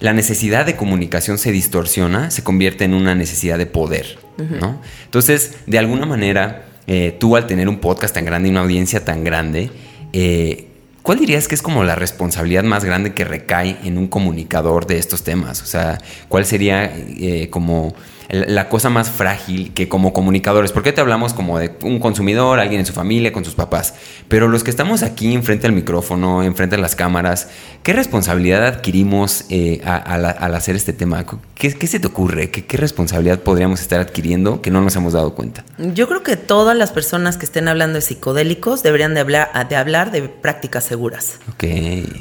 la 0.00 0.14
necesidad 0.14 0.64
de 0.64 0.74
comunicación 0.74 1.36
se 1.36 1.52
distorsiona, 1.52 2.30
se 2.30 2.42
convierte 2.42 2.84
en 2.84 2.94
una 2.94 3.14
necesidad 3.14 3.58
de 3.58 3.66
poder, 3.66 4.18
¿no? 4.38 4.80
Entonces, 5.04 5.56
de 5.66 5.78
alguna 5.78 6.06
manera, 6.06 6.64
eh, 6.86 7.16
tú 7.18 7.36
al 7.36 7.46
tener 7.46 7.68
un 7.68 7.78
podcast 7.78 8.14
tan 8.14 8.24
grande 8.24 8.48
y 8.48 8.50
una 8.50 8.60
audiencia 8.60 9.04
tan 9.04 9.24
grande, 9.24 9.70
eh, 10.12 10.66
¿cuál 11.02 11.18
dirías 11.18 11.48
que 11.48 11.54
es 11.54 11.62
como 11.62 11.84
la 11.84 11.94
responsabilidad 11.94 12.62
más 12.64 12.84
grande 12.84 13.14
que 13.14 13.24
recae 13.24 13.76
en 13.84 13.98
un 13.98 14.08
comunicador 14.08 14.86
de 14.86 14.98
estos 14.98 15.24
temas? 15.24 15.62
O 15.62 15.66
sea, 15.66 15.98
¿cuál 16.28 16.44
sería 16.44 16.84
eh, 16.94 17.48
como 17.50 17.94
la 18.34 18.68
cosa 18.68 18.90
más 18.90 19.10
frágil 19.10 19.72
que 19.74 19.88
como 19.88 20.12
comunicadores, 20.12 20.72
porque 20.72 20.92
te 20.92 21.00
hablamos 21.00 21.34
como 21.34 21.58
de 21.58 21.72
un 21.82 22.00
consumidor, 22.00 22.58
alguien 22.58 22.80
en 22.80 22.86
su 22.86 22.92
familia, 22.92 23.32
con 23.32 23.44
sus 23.44 23.54
papás, 23.54 23.94
pero 24.28 24.48
los 24.48 24.64
que 24.64 24.70
estamos 24.70 25.02
aquí 25.02 25.32
enfrente 25.32 25.66
al 25.66 25.72
micrófono, 25.72 26.42
enfrente 26.42 26.76
a 26.76 26.78
las 26.78 26.96
cámaras, 26.96 27.48
¿qué 27.82 27.92
responsabilidad 27.92 28.66
adquirimos 28.66 29.44
eh, 29.50 29.80
al, 29.84 30.54
hacer 30.54 30.76
este 30.76 30.92
tema? 30.92 31.24
¿Qué, 31.54 31.70
se 31.70 32.00
te 32.00 32.06
ocurre? 32.06 32.50
¿Qué, 32.50 32.76
responsabilidad 32.76 33.40
podríamos 33.40 33.80
estar 33.80 34.00
adquiriendo 34.00 34.60
que 34.60 34.70
no 34.70 34.80
nos 34.80 34.96
hemos 34.96 35.12
dado 35.12 35.34
cuenta? 35.34 35.64
Yo 35.78 36.08
creo 36.08 36.22
que 36.22 36.36
todas 36.36 36.76
las 36.76 36.92
personas 36.92 37.36
que 37.36 37.44
estén 37.44 37.68
hablando 37.68 37.96
de 37.96 38.02
psicodélicos 38.02 38.82
deberían 38.82 39.14
de 39.14 39.20
hablar 39.20 39.68
de, 39.68 39.76
hablar 39.76 40.10
de 40.10 40.22
prácticas 40.22 40.84
seguras. 40.84 41.38
Ok. 41.52 41.64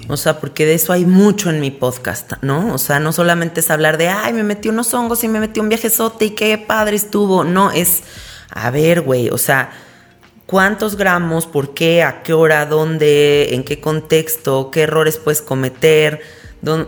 O 0.10 0.18
sea, 0.18 0.40
porque 0.40 0.66
de 0.66 0.76
eso 0.76 0.94
hay 0.94 1.06
mucho 1.06 1.50
en 1.50 1.60
mi 1.60 1.72
podcast, 1.72 2.34
¿no? 2.42 2.74
O 2.74 2.78
sea, 2.78 3.00
no 3.00 3.12
solamente 3.12 3.62
es 3.62 3.72
hablar 3.72 3.98
de, 3.98 4.10
ay, 4.10 4.34
me 4.34 4.44
metí 4.44 4.70
unos 4.70 4.94
hongos 4.94 5.24
y 5.24 5.28
me 5.28 5.40
metí 5.40 5.60
un 5.60 5.70
viaje 5.70 5.90
y 6.20 6.32
qué 6.32 6.58
padre 6.58 6.96
estuvo. 6.96 7.44
No, 7.44 7.72
es, 7.72 8.04
a 8.50 8.70
ver, 8.72 9.02
güey, 9.02 9.30
o 9.30 9.38
sea, 9.38 9.72
¿cuántos 10.46 10.96
gramos, 10.96 11.46
por 11.46 11.74
qué, 11.74 12.04
a 12.04 12.24
qué 12.24 12.34
hora, 12.34 12.66
dónde, 12.66 13.54
en 13.54 13.64
qué 13.64 13.80
contexto, 13.80 14.72
qué 14.72 14.82
errores 14.82 15.18
puedes 15.18 15.42
cometer? 15.42 16.22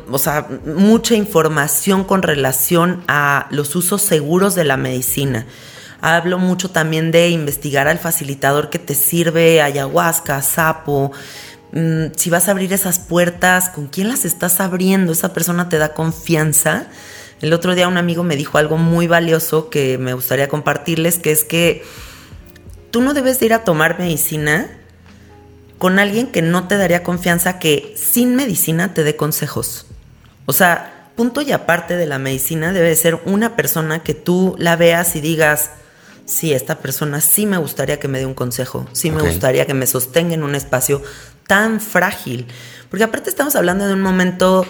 o 0.10 0.18
sea, 0.18 0.48
mucha 0.66 1.16
información 1.16 2.06
con 2.06 2.22
relación 2.22 3.04
a 3.08 3.48
los 3.50 3.76
usos 3.76 4.02
seguros 4.02 4.56
de 4.56 4.64
la 4.64 4.78
medicina. 4.78 5.46
Hablo 6.02 6.38
mucho 6.38 6.70
también 6.70 7.12
de 7.12 7.30
investigar 7.30 7.88
al 7.88 8.00
facilitador 8.00 8.70
que 8.70 8.80
te 8.80 8.96
sirve 8.96 9.62
ayahuasca, 9.62 10.42
sapo. 10.42 11.12
Mm, 11.72 12.14
si 12.16 12.30
vas 12.30 12.48
a 12.48 12.52
abrir 12.52 12.72
esas 12.72 13.00
puertas, 13.00 13.70
¿con 13.70 13.88
quién 13.88 14.08
las 14.08 14.24
estás 14.24 14.62
abriendo? 14.62 15.12
Esa 15.12 15.34
persona 15.34 15.68
te 15.68 15.78
da 15.78 15.94
confianza. 15.94 16.88
El 17.42 17.54
otro 17.54 17.76
día 17.76 17.88
un 17.88 17.98
amigo 17.98 18.24
me 18.24 18.36
dijo 18.36 18.58
algo 18.58 18.78
muy 18.78 19.08
valioso 19.08 19.70
que 19.70 19.98
me 19.98 20.14
gustaría 20.14 20.48
compartirles, 20.48 21.18
que 21.20 21.32
es 21.32 21.44
que 21.44 21.84
tú 22.92 23.02
no 23.02 23.14
debes 23.14 23.40
de 23.40 23.48
ir 23.48 23.54
a 23.54 23.64
tomar 23.64 24.00
medicina 24.00 24.70
con 25.78 26.00
alguien 26.00 26.28
que 26.28 26.42
no 26.42 26.68
te 26.68 26.78
daría 26.78 27.04
confianza 27.04 27.60
que 27.60 27.94
sin 27.98 28.36
medicina 28.36 28.94
te 28.94 29.04
dé 29.04 29.16
consejos. 29.16 29.86
O 30.46 30.54
sea, 30.54 31.12
punto 31.16 31.42
y 31.42 31.52
aparte 31.52 31.96
de 31.98 32.06
la 32.06 32.20
medicina 32.20 32.72
debe 32.72 32.96
ser 32.96 33.20
una 33.26 33.56
persona 33.56 34.02
que 34.04 34.14
tú 34.14 34.56
la 34.58 34.76
veas 34.76 35.16
y 35.16 35.22
digas, 35.22 35.72
sí, 36.26 36.54
esta 36.54 36.80
persona 36.80 37.22
sí 37.22 37.46
me 37.46 37.58
gustaría 37.58 38.00
que 38.00 38.08
me 38.08 38.20
dé 38.20 38.26
un 38.26 38.34
consejo, 38.34 38.88
sí 38.94 39.12
me 39.12 39.22
gustaría 39.22 39.66
que 39.66 39.74
me 39.74 39.88
sostenga 39.88 40.34
en 40.34 40.44
un 40.44 40.56
espacio 40.56 41.02
tan 41.48 41.82
frágil. 41.82 42.48
Porque 42.90 43.04
aparte 43.04 43.30
estamos 43.30 43.56
hablando 43.56 43.88
de 43.88 43.94
un 43.94 44.02
momento 44.02 44.66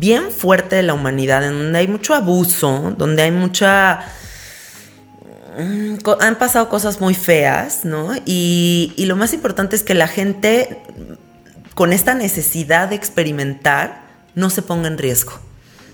bien 0.00 0.32
fuerte 0.32 0.76
de 0.76 0.82
la 0.82 0.94
humanidad, 0.94 1.46
en 1.46 1.52
donde 1.52 1.78
hay 1.78 1.86
mucho 1.86 2.14
abuso, 2.14 2.94
donde 2.96 3.22
hay 3.22 3.30
mucha... 3.30 4.00
Mm, 5.58 5.96
han 6.20 6.38
pasado 6.38 6.70
cosas 6.70 7.00
muy 7.00 7.14
feas, 7.14 7.84
¿no? 7.84 8.14
Y, 8.24 8.94
lo 8.96 9.14
más 9.14 9.34
importante 9.34 9.76
es 9.76 9.82
que 9.82 9.94
la 9.94 10.08
gente 10.08 10.82
con 11.74 11.92
esta 11.92 12.14
necesidad 12.14 12.88
de 12.88 12.96
experimentar 12.96 14.02
no 14.34 14.48
se 14.48 14.62
ponga 14.62 14.88
en 14.88 14.96
riesgo, 14.96 15.32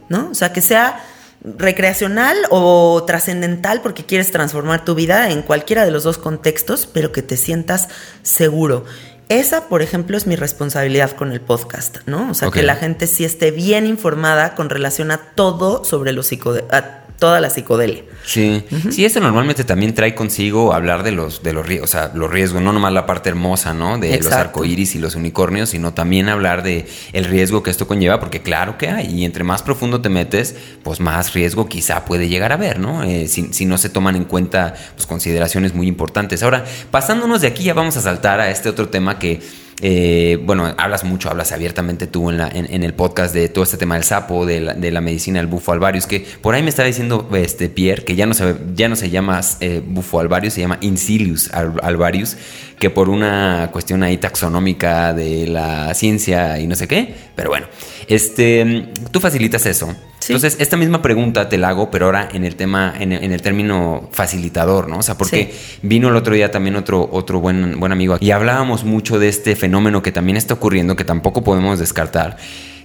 ¿no? 0.08 0.28
O 0.30 0.34
sea, 0.34 0.52
que 0.52 0.60
sea 0.60 1.04
recreacional 1.42 2.36
o 2.50 3.02
trascendental 3.06 3.80
porque 3.82 4.04
quieres 4.04 4.30
transformar 4.30 4.84
tu 4.84 4.94
vida 4.94 5.30
en 5.30 5.42
cualquiera 5.42 5.84
de 5.84 5.90
los 5.90 6.04
dos 6.04 6.18
contextos, 6.18 6.86
pero 6.86 7.10
que 7.10 7.22
te 7.22 7.36
sientas 7.36 7.88
seguro. 8.22 8.84
Esa, 9.28 9.68
por 9.68 9.82
ejemplo, 9.82 10.16
es 10.16 10.26
mi 10.26 10.36
responsabilidad 10.36 11.12
con 11.12 11.32
el 11.32 11.40
podcast, 11.40 11.98
¿no? 12.06 12.30
O 12.30 12.34
sea, 12.34 12.50
que 12.50 12.62
la 12.62 12.76
gente 12.76 13.06
sí 13.06 13.24
esté 13.24 13.50
bien 13.50 13.86
informada 13.86 14.54
con 14.54 14.70
relación 14.70 15.10
a 15.10 15.18
todo 15.18 15.84
sobre 15.84 16.12
los 16.12 16.28
psicodelia 16.28 17.05
toda 17.18 17.40
la 17.40 17.50
psicodelia. 17.50 18.02
Sí, 18.24 18.64
sí, 18.90 19.04
eso 19.04 19.20
normalmente 19.20 19.64
también 19.64 19.94
trae 19.94 20.14
consigo 20.14 20.72
hablar 20.72 21.02
de 21.02 21.12
los, 21.12 21.42
de 21.42 21.52
los, 21.52 21.66
o 21.82 21.86
sea, 21.86 22.10
los 22.14 22.30
riesgos, 22.30 22.60
no 22.60 22.72
nomás 22.72 22.92
la 22.92 23.06
parte 23.06 23.28
hermosa, 23.28 23.72
¿no? 23.72 23.98
De 23.98 24.18
los 24.20 24.32
arcoíris 24.32 24.96
y 24.96 24.98
los 24.98 25.14
unicornios, 25.14 25.70
sino 25.70 25.94
también 25.94 26.28
hablar 26.28 26.62
de 26.62 26.86
el 27.12 27.24
riesgo 27.24 27.62
que 27.62 27.70
esto 27.70 27.86
conlleva, 27.86 28.18
porque 28.18 28.42
claro 28.42 28.78
que 28.78 28.88
hay, 28.88 29.06
y 29.06 29.24
entre 29.24 29.44
más 29.44 29.62
profundo 29.62 30.00
te 30.00 30.08
metes, 30.08 30.56
pues 30.82 31.00
más 31.00 31.34
riesgo 31.34 31.68
quizá 31.68 32.04
puede 32.04 32.28
llegar 32.28 32.52
a 32.52 32.56
haber, 32.56 32.80
¿no? 32.80 33.04
Eh, 33.04 33.28
si, 33.28 33.52
si, 33.52 33.64
no 33.64 33.78
se 33.78 33.88
toman 33.88 34.16
en 34.16 34.24
cuenta 34.24 34.74
pues, 34.94 35.06
consideraciones 35.06 35.74
muy 35.74 35.86
importantes. 35.86 36.42
Ahora, 36.42 36.64
pasándonos 36.90 37.40
de 37.40 37.48
aquí, 37.48 37.64
ya 37.64 37.74
vamos 37.74 37.96
a 37.96 38.00
saltar 38.00 38.40
a 38.40 38.50
este 38.50 38.68
otro 38.68 38.88
tema 38.88 39.18
que 39.18 39.40
eh, 39.82 40.38
bueno, 40.42 40.72
hablas 40.78 41.04
mucho, 41.04 41.28
hablas 41.28 41.52
abiertamente 41.52 42.06
tú 42.06 42.30
en, 42.30 42.38
la, 42.38 42.48
en, 42.48 42.82
el 42.82 42.94
podcast 42.94 43.34
de 43.34 43.50
todo 43.50 43.62
este 43.62 43.76
tema 43.76 43.96
del 43.96 44.04
sapo, 44.04 44.46
de 44.46 44.60
la, 44.60 45.00
medicina 45.02 45.38
del 45.38 45.48
bufo 45.48 45.72
alvarius, 45.72 46.06
que 46.06 46.20
por 46.40 46.54
ahí 46.54 46.62
me 46.62 46.70
estaba 46.70 46.86
diciendo 46.86 47.28
este 47.34 47.68
Pierre 47.68 48.02
que 48.02 48.16
ya 48.16 48.24
no 48.24 48.32
se, 48.32 48.56
ya 48.74 48.88
no 48.88 48.96
se 48.96 49.10
llama 49.10 49.40
eh, 49.60 49.82
bufo 49.86 50.20
alvarius, 50.20 50.54
se 50.54 50.62
llama 50.62 50.78
Incilius 50.80 51.50
alvarius, 51.52 52.38
que 52.78 52.90
por 52.90 53.08
una 53.08 53.70
cuestión 53.72 54.02
ahí 54.02 54.18
taxonómica 54.18 55.14
de 55.14 55.46
la 55.46 55.94
ciencia 55.94 56.58
y 56.58 56.66
no 56.66 56.74
sé 56.74 56.86
qué, 56.86 57.14
pero 57.34 57.50
bueno, 57.50 57.66
este, 58.06 58.90
tú 59.10 59.20
facilitas 59.20 59.66
eso. 59.66 59.94
Entonces, 60.28 60.56
esta 60.58 60.76
misma 60.76 61.02
pregunta 61.02 61.48
te 61.48 61.56
la 61.56 61.68
hago, 61.68 61.90
pero 61.90 62.06
ahora 62.06 62.28
en 62.32 62.44
el 62.44 62.56
tema, 62.56 62.92
en 62.98 63.12
el, 63.12 63.42
término 63.42 64.08
facilitador, 64.10 64.88
¿no? 64.88 64.98
O 64.98 65.02
sea, 65.02 65.16
porque 65.16 65.54
vino 65.82 66.08
el 66.08 66.16
otro 66.16 66.34
día 66.34 66.50
también 66.50 66.74
otro, 66.74 67.08
otro 67.12 67.38
buen, 67.38 67.78
buen 67.78 67.92
amigo 67.92 68.16
y 68.18 68.32
hablábamos 68.32 68.82
mucho 68.82 69.20
de 69.20 69.28
este 69.28 69.54
fenómeno 69.54 70.02
que 70.02 70.10
también 70.10 70.36
está 70.36 70.54
ocurriendo, 70.54 70.96
que 70.96 71.04
tampoco 71.04 71.44
podemos 71.44 71.78
descartar, 71.78 72.38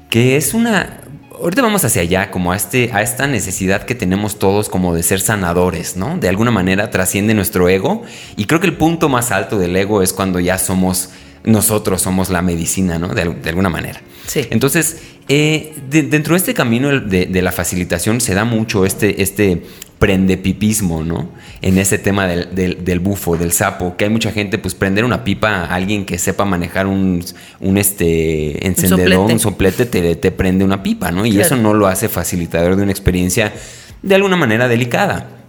que 0.09 0.35
es 0.37 0.53
una, 0.53 1.01
ahorita 1.41 1.61
vamos 1.61 1.83
hacia 1.83 2.01
allá, 2.01 2.31
como 2.31 2.51
a, 2.51 2.55
este, 2.55 2.91
a 2.93 3.01
esta 3.01 3.27
necesidad 3.27 3.83
que 3.83 3.95
tenemos 3.95 4.39
todos 4.39 4.69
como 4.69 4.93
de 4.93 5.03
ser 5.03 5.19
sanadores, 5.19 5.97
¿no? 5.97 6.17
De 6.17 6.29
alguna 6.29 6.51
manera 6.51 6.89
trasciende 6.89 7.33
nuestro 7.33 7.67
ego 7.69 8.03
y 8.37 8.45
creo 8.45 8.59
que 8.59 8.67
el 8.67 8.77
punto 8.77 9.09
más 9.09 9.31
alto 9.31 9.57
del 9.57 9.75
ego 9.75 10.01
es 10.01 10.13
cuando 10.13 10.39
ya 10.39 10.57
somos, 10.57 11.09
nosotros 11.43 12.01
somos 12.01 12.29
la 12.29 12.41
medicina, 12.41 12.99
¿no? 12.99 13.09
De, 13.09 13.25
de 13.25 13.49
alguna 13.49 13.69
manera. 13.69 14.01
Sí. 14.27 14.47
Entonces, 14.49 14.97
eh, 15.27 15.73
dentro 15.89 16.33
de 16.33 16.39
este 16.39 16.53
camino 16.53 16.99
de, 16.99 17.41
la 17.41 17.51
facilitación 17.51 18.19
se 18.21 18.33
da 18.33 18.43
mucho 18.43 18.85
este, 18.85 19.21
este 19.21 19.63
prendepipismo, 20.01 21.03
¿no? 21.03 21.29
En 21.61 21.77
ese 21.77 21.99
tema 21.99 22.25
del, 22.25 22.99
bufo, 22.99 23.37
del 23.37 23.51
sapo, 23.51 23.95
que 23.95 24.05
hay 24.05 24.09
mucha 24.09 24.31
gente, 24.31 24.57
pues 24.57 24.73
prender 24.73 25.05
una 25.05 25.23
pipa 25.23 25.49
a 25.49 25.75
alguien 25.75 26.07
que 26.07 26.17
sepa 26.17 26.43
manejar 26.43 26.87
un, 26.87 27.23
un 27.59 27.77
este 27.77 28.65
encendedor, 28.65 29.31
un 29.31 29.39
soplete, 29.39 29.85
te, 29.85 30.15
te, 30.15 30.31
prende 30.31 30.65
una 30.65 30.81
pipa, 30.81 31.11
¿no? 31.11 31.23
Y 31.23 31.39
eso 31.39 31.55
no 31.55 31.75
lo 31.75 31.85
hace 31.85 32.09
facilitador 32.09 32.77
de 32.77 32.81
una 32.81 32.91
experiencia 32.91 33.53
de 34.01 34.15
alguna 34.15 34.35
manera 34.35 34.67
delicada. 34.67 35.40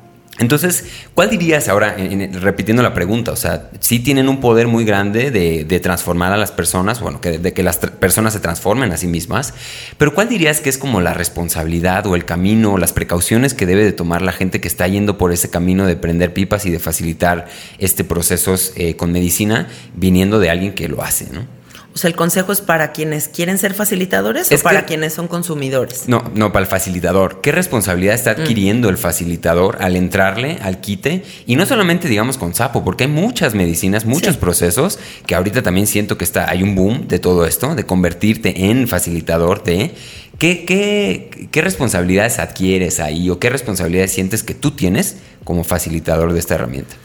Entonces, 0.43 0.85
¿cuál 1.15 1.31
dirías 1.31 1.69
ahora, 1.69 1.97
repitiendo 2.33 2.83
la 2.83 2.95
pregunta? 2.95 3.31
O 3.31 3.37
sea, 3.37 3.71
sí 3.79 4.01
tienen 4.01 4.29
un 4.29 4.41
poder 4.41 4.67
muy 4.67 4.85
grande 4.85 5.31
de, 5.31 5.81
transformar 5.81 6.33
a 6.33 6.37
las 6.37 6.51
personas, 6.51 7.01
bueno, 7.01 7.21
que, 7.21 7.39
de 7.39 7.53
que 7.53 7.63
las 7.63 7.77
personas 7.77 8.33
se 8.33 8.41
transformen 8.41 8.91
a 8.91 8.97
sí 8.97 9.07
mismas, 9.07 9.55
pero 9.99 10.15
¿cuál 10.15 10.29
dirías 10.29 10.61
que 10.61 10.69
es 10.69 10.79
como 10.79 11.01
la 11.01 11.15
responsabilidad 11.15 12.07
o 12.07 12.17
el 12.17 12.25
camino 12.25 12.73
o 12.73 12.79
las 12.79 12.93
precauciones 12.93 13.55
que 13.55 13.67
debe 13.67 13.85
de 13.85 13.93
tomar 13.93 14.21
la 14.21 14.33
gente 14.33 14.61
que 14.61 14.67
está 14.67 14.89
yendo 14.89 15.17
por 15.17 15.33
ese 15.33 15.49
camino 15.49 15.87
de 15.87 15.95
prender 15.95 16.35
pipas 16.35 16.67
y 16.67 16.71
de 16.71 16.81
facilitar 16.81 17.47
este 17.79 18.03
procesos 18.03 18.73
eh, 18.75 18.97
con 18.97 19.13
medicina 19.13 19.69
viniendo 19.95 20.41
de 20.41 20.51
alguien 20.51 20.73
que 20.73 20.89
lo 20.89 21.03
hace, 21.03 21.29
¿no? 21.33 21.62
O 21.95 21.99
sea, 21.99 22.09
el 22.09 22.17
consejo 22.17 22.53
es 22.53 22.63
para 22.63 22.93
quienes 22.93 23.29
quieren 23.29 23.59
ser 23.59 23.75
facilitadores 23.75 24.51
o 24.51 24.59
para 24.63 24.87
quienes 24.87 25.13
son 25.13 25.29
consumidores. 25.29 26.05
No, 26.07 26.25
no, 26.35 26.51
para 26.51 26.65
el 26.65 26.71
facilitador. 26.71 27.43
¿Qué 27.43 27.53
responsabilidad 27.53 28.15
está 28.15 28.33
mm. 28.33 28.41
adquiriendo 28.41 28.89
el 28.89 28.97
facilitador 28.97 29.77
al 29.81 29.97
entrarle 29.97 30.59
al 30.63 30.81
quite? 30.81 31.23
Y 31.47 31.57
no 31.57 31.67
solamente, 31.67 32.09
digamos, 32.09 32.39
con 32.39 32.55
sapo, 32.55 32.83
porque 32.83 33.05
hay 33.05 33.11
muchas 33.11 33.55
medicinas, 33.55 34.07
muchos 34.07 34.39
procesos 34.39 34.99
que 35.27 35.35
ahorita 35.35 35.63
también 35.63 35.87
siento 35.87 36.17
que 36.17 36.25
está, 36.25 36.49
hay 36.49 36.63
un 36.63 36.75
boom 36.75 37.09
de 37.09 37.19
todo 37.19 37.45
esto, 37.45 37.75
de 37.75 37.85
convertirte 37.85 38.71
en 38.71 38.89
facilitador 38.89 39.63
de. 39.63 39.93
¿Qué, 40.39 40.65
qué, 40.65 41.49
qué 41.53 41.61
responsabilidades 41.61 42.39
adquieres 42.39 43.01
ahí 43.01 43.29
o 43.29 43.39
qué 43.39 43.51
responsabilidades 43.51 44.13
sientes 44.13 44.43
que 44.43 44.55
tú 44.55 44.71
tienes 44.71 45.17
como 45.45 45.63
facilitador 45.63 46.33
de 46.33 46.39
esta 46.39 46.55
herramienta? 46.55 46.97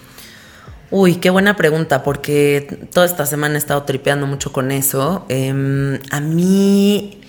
Uy, 0.89 1.15
qué 1.15 1.29
buena 1.29 1.55
pregunta, 1.55 2.03
porque 2.03 2.87
toda 2.93 3.05
esta 3.05 3.25
semana 3.25 3.55
he 3.55 3.57
estado 3.57 3.83
tripeando 3.83 4.25
mucho 4.25 4.53
con 4.53 4.71
eso. 4.71 5.25
Em, 5.29 5.99
a 6.11 6.21
mí, 6.21 7.19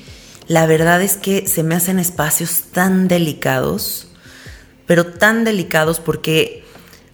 la 0.46 0.66
verdad 0.66 1.02
es 1.02 1.16
que 1.16 1.48
se 1.48 1.62
me 1.62 1.74
hacen 1.74 1.98
espacios 1.98 2.64
tan 2.72 3.08
delicados, 3.08 4.12
pero 4.86 5.06
tan 5.06 5.44
delicados 5.44 6.00
porque 6.00 6.64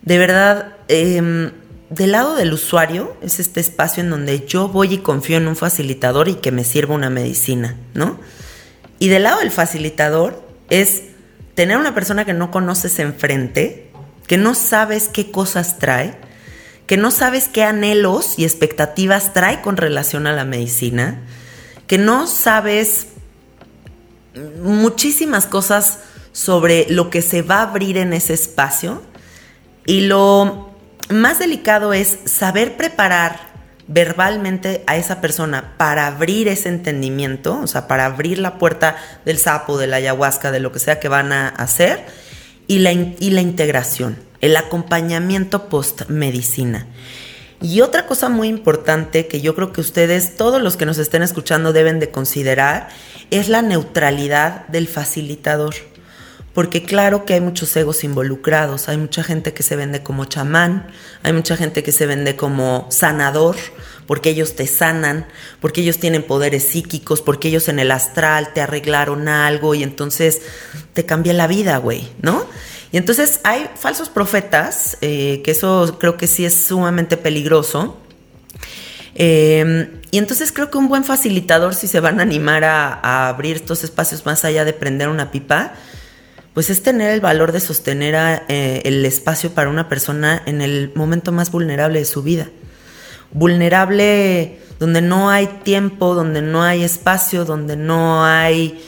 de 0.04 0.18
verdad, 0.18 0.76
em, 0.88 1.52
del 1.88 2.12
lado 2.12 2.34
del 2.34 2.52
usuario 2.52 3.16
es 3.22 3.40
este 3.40 3.60
espacio 3.60 4.02
en 4.02 4.10
donde 4.10 4.44
yo 4.46 4.68
voy 4.68 4.94
y 4.94 4.98
confío 4.98 5.38
en 5.38 5.48
un 5.48 5.56
facilitador 5.56 6.28
y 6.28 6.34
que 6.34 6.52
me 6.52 6.64
sirva 6.64 6.94
una 6.94 7.08
medicina, 7.08 7.76
¿no? 7.94 8.20
Y 8.98 9.08
del 9.08 9.22
lado 9.22 9.40
del 9.40 9.50
facilitador 9.50 10.42
es 10.68 11.04
tener 11.54 11.78
una 11.78 11.94
persona 11.94 12.26
que 12.26 12.34
no 12.34 12.50
conoces 12.50 12.98
enfrente, 12.98 13.90
que 14.26 14.36
no 14.36 14.54
sabes 14.54 15.08
qué 15.08 15.30
cosas 15.30 15.78
trae, 15.78 16.14
que 16.86 16.96
no 16.96 17.10
sabes 17.10 17.48
qué 17.48 17.64
anhelos 17.64 18.38
y 18.38 18.44
expectativas 18.44 19.32
trae 19.32 19.62
con 19.62 19.76
relación 19.76 20.26
a 20.26 20.32
la 20.32 20.44
medicina, 20.44 21.22
que 21.86 21.98
no 21.98 22.26
sabes 22.26 23.08
muchísimas 24.62 25.46
cosas 25.46 26.00
sobre 26.32 26.86
lo 26.90 27.10
que 27.10 27.22
se 27.22 27.42
va 27.42 27.58
a 27.58 27.62
abrir 27.62 27.96
en 27.96 28.12
ese 28.12 28.34
espacio. 28.34 29.02
Y 29.86 30.02
lo 30.02 30.74
más 31.08 31.38
delicado 31.38 31.92
es 31.92 32.18
saber 32.24 32.76
preparar 32.76 33.54
verbalmente 33.86 34.82
a 34.86 34.96
esa 34.96 35.20
persona 35.20 35.74
para 35.76 36.06
abrir 36.06 36.48
ese 36.48 36.70
entendimiento, 36.70 37.60
o 37.60 37.66
sea, 37.66 37.86
para 37.86 38.06
abrir 38.06 38.38
la 38.38 38.58
puerta 38.58 38.96
del 39.24 39.38
sapo, 39.38 39.78
de 39.78 39.86
la 39.86 39.96
ayahuasca, 39.96 40.50
de 40.50 40.60
lo 40.60 40.72
que 40.72 40.78
sea 40.78 41.00
que 41.00 41.08
van 41.08 41.32
a 41.32 41.48
hacer, 41.48 42.04
y 42.66 42.78
la, 42.78 42.92
y 42.92 43.30
la 43.30 43.42
integración 43.42 44.16
el 44.44 44.58
acompañamiento 44.58 45.70
post-medicina. 45.70 46.86
Y 47.62 47.80
otra 47.80 48.04
cosa 48.04 48.28
muy 48.28 48.48
importante 48.48 49.26
que 49.26 49.40
yo 49.40 49.54
creo 49.54 49.72
que 49.72 49.80
ustedes, 49.80 50.36
todos 50.36 50.60
los 50.60 50.76
que 50.76 50.84
nos 50.84 50.98
estén 50.98 51.22
escuchando, 51.22 51.72
deben 51.72 51.98
de 51.98 52.10
considerar 52.10 52.90
es 53.30 53.48
la 53.48 53.62
neutralidad 53.62 54.66
del 54.68 54.86
facilitador. 54.86 55.74
Porque 56.52 56.82
claro 56.82 57.24
que 57.24 57.32
hay 57.32 57.40
muchos 57.40 57.74
egos 57.74 58.04
involucrados, 58.04 58.90
hay 58.90 58.98
mucha 58.98 59.24
gente 59.24 59.54
que 59.54 59.62
se 59.62 59.76
vende 59.76 60.02
como 60.02 60.26
chamán, 60.26 60.88
hay 61.22 61.32
mucha 61.32 61.56
gente 61.56 61.82
que 61.82 61.90
se 61.90 62.04
vende 62.04 62.36
como 62.36 62.86
sanador, 62.90 63.56
porque 64.06 64.28
ellos 64.28 64.56
te 64.56 64.66
sanan, 64.66 65.26
porque 65.60 65.80
ellos 65.80 65.98
tienen 65.98 66.22
poderes 66.22 66.64
psíquicos, 66.64 67.22
porque 67.22 67.48
ellos 67.48 67.68
en 67.68 67.78
el 67.78 67.90
astral 67.90 68.52
te 68.52 68.60
arreglaron 68.60 69.26
algo 69.26 69.74
y 69.74 69.82
entonces 69.82 70.42
te 70.92 71.06
cambia 71.06 71.32
la 71.32 71.46
vida, 71.46 71.78
güey, 71.78 72.08
¿no? 72.20 72.46
Y 72.94 72.96
entonces 72.96 73.40
hay 73.42 73.68
falsos 73.74 74.08
profetas, 74.08 74.98
eh, 75.00 75.42
que 75.44 75.50
eso 75.50 75.96
creo 75.98 76.16
que 76.16 76.28
sí 76.28 76.44
es 76.44 76.66
sumamente 76.66 77.16
peligroso. 77.16 77.96
Em, 79.16 80.00
y 80.12 80.18
entonces 80.18 80.52
creo 80.52 80.70
que 80.70 80.78
un 80.78 80.86
buen 80.86 81.02
facilitador, 81.02 81.74
si 81.74 81.88
se 81.88 81.98
van 81.98 82.20
a 82.20 82.22
animar 82.22 82.62
a, 82.62 83.26
abrir 83.28 83.56
estos 83.56 83.82
espacios 83.82 84.24
más 84.26 84.44
allá 84.44 84.64
de 84.64 84.72
prender 84.74 85.08
una 85.08 85.32
pipa, 85.32 85.72
pues 86.52 86.70
es 86.70 86.84
tener 86.84 87.10
el 87.10 87.20
valor 87.20 87.50
de 87.50 87.58
sostener 87.58 88.44
eh, 88.46 88.82
el 88.84 89.04
espacio 89.04 89.50
para 89.50 89.70
una 89.70 89.88
persona 89.88 90.40
en 90.46 90.62
el 90.62 90.92
momento 90.94 91.32
más 91.32 91.50
vulnerable 91.50 91.98
de 91.98 92.04
su 92.04 92.22
vida. 92.22 92.46
Vulnerable 93.32 94.60
donde 94.78 95.02
no 95.02 95.30
hay 95.30 95.48
tiempo, 95.64 96.14
donde 96.14 96.42
no 96.42 96.62
hay 96.62 96.84
espacio, 96.84 97.44
donde 97.44 97.74
no 97.74 98.24
hay 98.24 98.80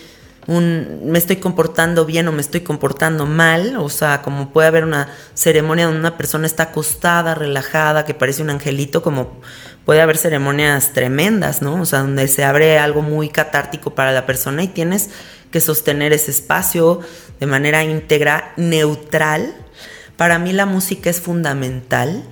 un 0.46 1.00
me 1.04 1.18
estoy 1.18 1.37
comportando 1.37 2.04
bien 2.04 2.28
o 2.28 2.32
me 2.32 2.40
estoy 2.40 2.61
comportando 2.61 3.26
mal, 3.26 3.76
o 3.76 3.88
sea, 3.88 4.22
como 4.22 4.50
puede 4.50 4.68
haber 4.68 4.85
una 4.85 5.09
ceremonia 5.35 5.87
donde 5.87 6.00
una 6.00 6.16
persona 6.16 6.46
está 6.46 6.64
acostada, 6.64 7.35
relajada, 7.35 8.04
que 8.04 8.14
parece 8.14 8.42
un 8.42 8.50
angelito, 8.50 9.02
como 9.02 9.40
puede 9.85 10.00
haber 10.00 10.18
ceremonias 10.18 10.92
tremendas, 10.92 11.62
¿no? 11.62 11.80
O 11.80 11.85
sea, 11.87 12.00
donde 12.00 12.28
se 12.28 12.44
abre 12.44 12.78
algo 12.78 13.02
muy 13.02 13.28
catártico 13.28 13.94
para 13.94 14.12
la 14.12 14.26
persona 14.26 14.62
y 14.62 14.68
tienes 14.68 15.11
que 15.50 15.61
sostener 15.61 16.12
ese 16.12 16.32
espacio 16.32 17.00
de 17.40 17.46
manera 17.46 17.85
íntegra, 17.85 18.52
neutral. 18.56 19.54
Para 20.16 20.38
mí 20.38 20.52
la 20.52 20.66
música 20.66 21.09
es 21.09 21.20
fundamental. 21.20 22.24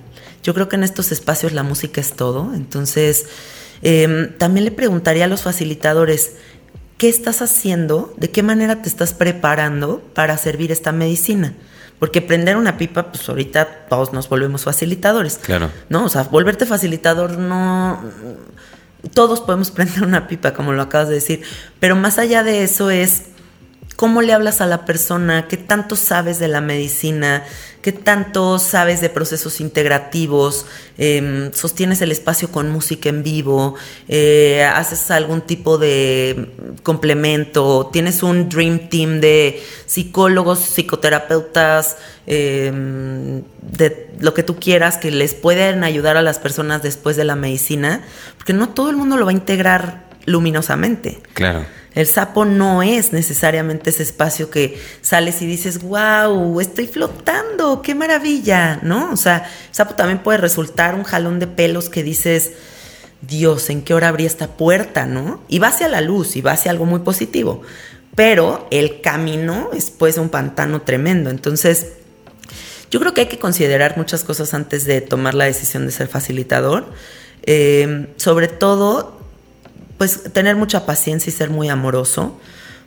Yo 0.43 0.53
creo 0.53 0.69
que 0.69 0.75
en 0.75 0.83
estos 0.83 1.11
espacios 1.11 1.53
la 1.53 1.63
música 1.63 2.01
es 2.01 2.13
todo. 2.13 2.53
Entonces, 2.53 3.25
em, 3.81 4.37
también 4.37 4.65
le 4.65 4.71
preguntaría 4.71 5.25
a 5.25 5.27
los 5.27 5.43
facilitadores, 5.43 6.33
qué 6.97 7.09
estás 7.09 7.41
haciendo, 7.41 8.13
de 8.17 8.31
qué 8.31 8.43
manera 8.43 8.81
te 8.81 8.89
estás 8.89 9.13
preparando 9.13 10.01
para 10.13 10.37
servir 10.37 10.71
esta 10.71 10.91
medicina. 10.91 11.53
Porque 11.99 12.21
prender 12.21 12.57
una 12.57 12.77
pipa, 12.77 13.11
pues 13.11 13.27
ahorita 13.29 13.87
todos 13.89 14.11
nos 14.11 14.27
volvemos 14.27 14.63
facilitadores. 14.63 15.37
Claro. 15.37 15.71
¿No? 15.89 16.05
O 16.05 16.09
sea, 16.09 16.23
volverte 16.23 16.65
facilitador 16.65 17.37
no. 17.37 18.03
Todos 19.13 19.41
podemos 19.41 19.71
prender 19.71 20.03
una 20.03 20.27
pipa, 20.27 20.53
como 20.53 20.73
lo 20.73 20.81
acabas 20.81 21.07
de 21.07 21.15
decir. 21.15 21.43
Pero 21.79 21.95
más 21.95 22.17
allá 22.19 22.43
de 22.43 22.63
eso 22.63 22.89
es 22.89 23.23
cómo 23.95 24.21
le 24.21 24.33
hablas 24.33 24.61
a 24.61 24.65
la 24.65 24.85
persona, 24.85 25.47
qué 25.47 25.57
tanto 25.57 25.95
sabes 25.95 26.39
de 26.39 26.47
la 26.47 26.61
medicina, 26.61 27.43
qué 27.81 27.91
tanto 27.91 28.57
sabes 28.57 28.99
de 28.99 29.09
procesos 29.09 29.61
integrativos, 29.61 30.65
em, 30.97 31.53
sostienes 31.53 32.01
el 32.01 32.11
espacio 32.11 32.51
con 32.51 32.71
música 32.71 33.09
en 33.09 33.21
vivo, 33.21 33.75
eh, 34.07 34.63
haces 34.63 35.11
algún 35.11 35.41
tipo 35.41 35.77
de 35.77 36.49
complemento, 36.81 37.89
tienes 37.93 38.23
un 38.23 38.49
dream 38.49 38.89
team 38.89 39.21
de 39.21 39.61
psicólogos, 39.85 40.59
psicoterapeutas, 40.59 41.97
em, 42.25 43.43
de 43.61 44.09
lo 44.19 44.33
que 44.33 44.41
tú 44.41 44.55
quieras, 44.55 44.97
que 44.97 45.11
les 45.11 45.35
pueden 45.35 45.83
ayudar 45.83 46.17
a 46.17 46.23
las 46.23 46.39
personas 46.39 46.81
después 46.81 47.15
de 47.15 47.23
la 47.23 47.35
medicina, 47.35 48.01
porque 48.37 48.53
no 48.53 48.69
todo 48.69 48.89
el 48.89 48.97
mundo 48.97 49.15
lo 49.15 49.25
va 49.25 49.31
a 49.31 49.35
integrar 49.35 50.05
luminosamente. 50.25 51.21
Claro. 51.33 51.65
El 51.95 52.07
sapo 52.07 52.43
no 52.43 52.83
es 52.83 53.13
necesariamente 53.13 53.89
ese 53.89 54.03
espacio 54.03 54.49
que 54.49 54.79
sales 55.01 55.41
y 55.41 55.45
dices, 55.45 55.81
wow, 55.81 56.59
estoy 56.59 56.87
flotando, 56.87 57.81
qué 57.81 57.95
maravilla, 57.95 58.79
¿no? 58.83 59.13
O 59.13 59.17
sea, 59.17 59.49
el 59.69 59.75
sapo 59.75 59.95
también 59.95 60.19
puede 60.19 60.37
resultar 60.37 60.93
un 60.93 61.03
jalón 61.03 61.39
de 61.39 61.47
pelos 61.47 61.89
que 61.89 62.03
dices, 62.03 62.51
Dios, 63.21 63.69
¿en 63.69 63.81
qué 63.81 63.93
hora 63.93 64.09
abrí 64.09 64.25
esta 64.25 64.57
puerta, 64.57 65.05
no? 65.05 65.41
Y 65.47 65.59
va 65.59 65.69
hacia 65.69 65.87
la 65.87 66.01
luz 66.01 66.35
y 66.35 66.41
va 66.41 66.51
hacia 66.51 66.69
algo 66.69 66.85
muy 66.85 66.99
positivo. 66.99 67.61
Pero 68.13 68.67
el 68.71 68.99
camino 68.99 69.69
es 69.73 69.89
pues 69.89 70.17
un 70.17 70.27
pantano 70.27 70.81
tremendo. 70.81 71.29
Entonces, 71.29 71.93
yo 72.91 72.99
creo 72.99 73.13
que 73.13 73.21
hay 73.21 73.27
que 73.27 73.39
considerar 73.39 73.97
muchas 73.97 74.25
cosas 74.25 74.53
antes 74.53 74.83
de 74.83 74.99
tomar 74.99 75.33
la 75.33 75.45
decisión 75.45 75.85
de 75.85 75.93
ser 75.93 76.07
facilitador. 76.09 76.85
Eh, 77.43 78.07
sobre 78.17 78.47
todo 78.47 79.24
pues 79.97 80.23
tener 80.33 80.55
mucha 80.55 80.85
paciencia 80.85 81.29
y 81.29 81.33
ser 81.33 81.49
muy 81.49 81.69
amoroso, 81.69 82.39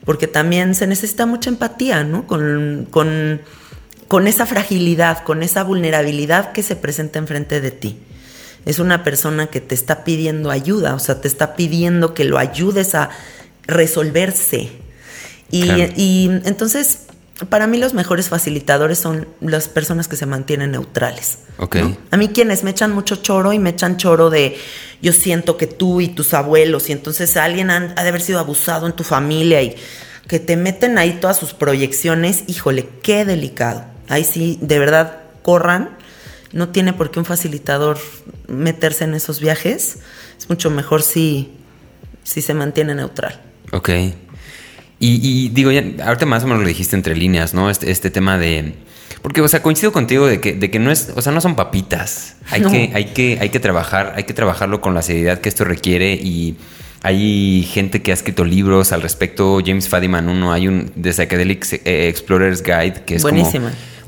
porque 0.04 0.26
también 0.26 0.74
se 0.74 0.86
necesita 0.86 1.26
mucha 1.26 1.50
empatía, 1.50 2.04
¿no? 2.04 2.26
Con, 2.26 2.86
con, 2.90 3.40
con 4.08 4.26
esa 4.26 4.46
fragilidad, 4.46 5.24
con 5.24 5.42
esa 5.42 5.64
vulnerabilidad 5.64 6.52
que 6.52 6.62
se 6.62 6.76
presenta 6.76 7.18
enfrente 7.18 7.60
de 7.60 7.70
ti. 7.70 7.98
Es 8.64 8.78
una 8.78 9.04
persona 9.04 9.46
que 9.46 9.60
te 9.60 9.74
está 9.74 10.04
pidiendo 10.04 10.50
ayuda, 10.50 10.94
o 10.94 10.98
sea, 10.98 11.20
te 11.20 11.28
está 11.28 11.56
pidiendo 11.56 12.14
que 12.14 12.24
lo 12.24 12.38
ayudes 12.38 12.94
a 12.94 13.10
resolverse. 13.66 14.70
Y, 15.50 15.64
y 15.96 16.30
entonces 16.44 17.06
para 17.46 17.66
mí 17.66 17.78
los 17.78 17.94
mejores 17.94 18.28
facilitadores 18.28 18.98
son 18.98 19.28
las 19.40 19.68
personas 19.68 20.08
que 20.08 20.16
se 20.16 20.26
mantienen 20.26 20.72
neutrales. 20.72 21.38
A 22.10 22.16
mí 22.16 22.28
quienes 22.28 22.64
me 22.64 22.70
echan 22.70 22.92
mucho 22.92 23.16
choro 23.16 23.52
y 23.52 23.58
me 23.58 23.70
echan 23.70 23.96
choro 23.96 24.28
de 24.30 24.56
yo 25.00 25.12
siento 25.12 25.56
que 25.56 25.66
tú 25.66 26.00
y 26.00 26.08
tus 26.08 26.34
abuelos 26.34 26.88
y 26.88 26.92
entonces 26.92 27.36
alguien 27.36 27.70
ha, 27.70 27.80
de 27.80 28.08
haber 28.08 28.20
sido 28.20 28.40
abusado 28.40 28.86
en 28.86 28.92
tu 28.92 29.04
familia 29.04 29.62
y 29.62 29.76
que 30.26 30.40
te 30.40 30.56
meten 30.56 30.98
ahí 30.98 31.18
todas 31.20 31.38
sus 31.38 31.54
proyecciones, 31.54 32.44
híjole, 32.48 32.88
qué 33.02 33.24
delicado. 33.24 33.84
ahí 34.08 34.24
sí, 34.24 34.58
de 34.60 34.78
verdad, 34.78 35.22
corran. 35.42 35.96
No 36.52 36.70
tiene 36.70 36.92
por 36.92 37.10
qué 37.10 37.18
un 37.18 37.24
facilitador 37.24 37.98
meterse 38.46 39.04
en 39.04 39.14
esos 39.14 39.38
viajes. 39.38 39.98
Es 40.38 40.48
mucho 40.48 40.70
mejor 40.70 41.02
si, 41.02 41.52
si 42.24 42.42
se 42.42 42.54
mantiene 42.54 42.94
neutral. 42.94 43.40
Ok. 43.72 43.90
Y, 45.00 45.50
digo, 45.50 45.70
ya, 45.70 45.84
ahorita 46.04 46.26
más 46.26 46.42
o 46.42 46.48
menos 46.48 46.62
lo 46.62 46.68
dijiste 46.68 46.96
entre 46.96 47.14
líneas, 47.14 47.54
¿no? 47.54 47.70
Este, 47.70 47.90
este 47.90 48.10
tema 48.10 48.36
de. 48.36 48.74
Porque, 49.22 49.40
o 49.40 49.48
sea, 49.48 49.62
coincido 49.62 49.92
contigo 49.92 50.26
de 50.26 50.40
que, 50.40 50.54
de 50.54 50.70
que 50.70 50.78
no 50.78 50.90
es, 50.90 51.12
o 51.14 51.22
sea, 51.22 51.32
no 51.32 51.40
son 51.40 51.54
papitas. 51.54 52.36
Hay, 52.50 52.62
que, 52.70 52.90
hay, 52.94 53.04
que, 53.06 53.38
hay 53.40 53.50
que 53.50 53.60
trabajar, 53.60 54.14
hay 54.16 54.24
que 54.24 54.34
trabajarlo 54.34 54.80
con 54.80 54.94
la 54.94 55.02
seriedad 55.02 55.40
que 55.40 55.48
esto 55.48 55.64
requiere 55.64 56.14
y 56.14 56.56
hay 57.02 57.62
gente 57.70 58.02
que 58.02 58.10
ha 58.10 58.14
escrito 58.14 58.44
libros 58.44 58.92
al 58.92 59.02
respecto. 59.02 59.60
James 59.64 59.88
Fadiman, 59.88 60.28
uno, 60.28 60.52
hay 60.52 60.66
un 60.66 60.90
The 61.00 61.12
Psychedelic 61.12 61.80
Explorer's 61.84 62.62
Guide, 62.62 63.02
que 63.06 63.16
es 63.16 63.24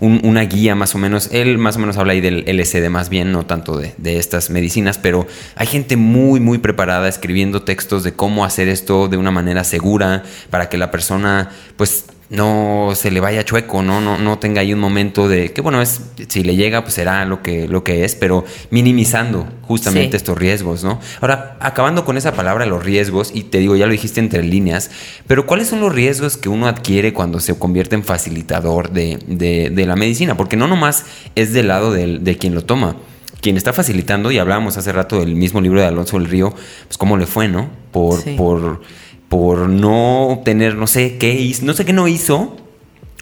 Una 0.03 0.41
guía 0.43 0.75
más 0.75 0.95
o 0.95 0.99
menos. 0.99 1.29
Él 1.31 1.59
más 1.59 1.77
o 1.77 1.79
menos 1.79 1.99
habla 1.99 2.15
ahí 2.15 2.23
del 2.23 2.45
LSD 2.47 2.89
más 2.89 3.11
bien, 3.11 3.33
no 3.33 3.45
tanto 3.45 3.77
de, 3.77 3.95
estas 4.03 4.49
medicinas, 4.49 4.97
pero 4.97 5.27
hay 5.57 5.67
gente 5.67 5.99
muy, 5.99 6.41
muy 6.41 6.57
preparada 6.57 7.07
escribiendo 7.07 7.63
textos 7.63 8.03
de 8.03 8.15
cómo 8.15 8.47
hacer 8.47 8.69
esto 8.69 9.09
de 9.09 9.19
una 9.19 9.31
manera 9.31 9.63
segura 9.63 10.23
para 10.49 10.71
que 10.71 10.79
la 10.79 10.91
persona 10.91 11.51
pues 11.77 12.07
no 12.31 12.93
se 12.95 13.11
le 13.11 13.19
vaya 13.19 13.45
chueco, 13.45 13.83
¿no? 13.83 14.01
No, 14.01 14.17
no 14.17 14.39
tenga 14.39 14.61
ahí 14.61 14.73
un 14.73 14.79
momento 14.79 15.29
de 15.29 15.53
que, 15.53 15.61
bueno, 15.61 15.83
es 15.83 16.01
si 16.29 16.45
le 16.45 16.55
llega, 16.55 16.83
pues 16.83 16.95
será 16.95 17.25
lo 17.25 17.43
que, 17.43 17.67
lo 17.67 17.83
que 17.83 18.05
es, 18.05 18.15
pero 18.15 18.45
minimizando 18.71 19.49
justamente 19.63 20.17
estos 20.17 20.39
riesgos, 20.39 20.85
¿no? 20.85 21.01
Ahora, 21.21 21.57
acabando 21.61 22.05
con 22.05 22.17
esa 22.17 22.33
palabra, 22.33 22.67
los 22.67 22.85
riesgos, 22.85 23.33
y 23.35 23.45
te 23.45 23.59
digo, 23.59 23.75
ya 23.75 23.87
lo 23.87 23.93
dijiste 23.93 24.21
entre 24.21 24.45
líneas, 24.45 24.93
pero 25.27 25.45
¿cuáles 25.45 25.69
son 25.69 25.81
los 25.81 25.93
riesgos 25.93 26.37
que 26.37 26.49
uno 26.49 26.69
adquiere 26.69 27.13
cuando 27.13 27.41
se 27.41 27.59
convierte 27.59 27.97
en 27.97 28.05
facilitador 28.05 28.91
de, 28.91 29.19
de, 29.27 29.87
la 29.87 29.97
medicina? 29.97 30.37
Porque 30.37 30.57
no 30.57 30.69
nomás 30.69 31.05
es 31.35 31.53
del 31.53 31.67
lado 31.67 31.93
de 31.93 32.37
quien 32.39 32.55
lo 32.55 32.63
toma 32.63 32.97
quien 33.41 33.57
está 33.57 33.73
facilitando, 33.73 34.31
y 34.31 34.39
hablábamos 34.39 34.77
hace 34.77 34.93
rato 34.93 35.21
del 35.21 35.35
mismo 35.35 35.61
libro 35.61 35.81
de 35.81 35.87
Alonso 35.87 36.19
del 36.19 36.29
Río, 36.29 36.51
pues 36.87 36.99
cómo 36.99 37.17
le 37.17 37.27
fue, 37.27 37.49
¿no? 37.49 37.71
Por, 37.91 38.23
por 38.37 38.83
por 39.31 39.69
no 39.69 40.27
obtener, 40.27 40.75
no 40.75 40.89
sé 40.89 41.17
qué 41.17 41.55
no 41.63 41.73
sé 41.73 41.85
qué 41.85 41.93
no 41.93 42.09
hizo, 42.09 42.57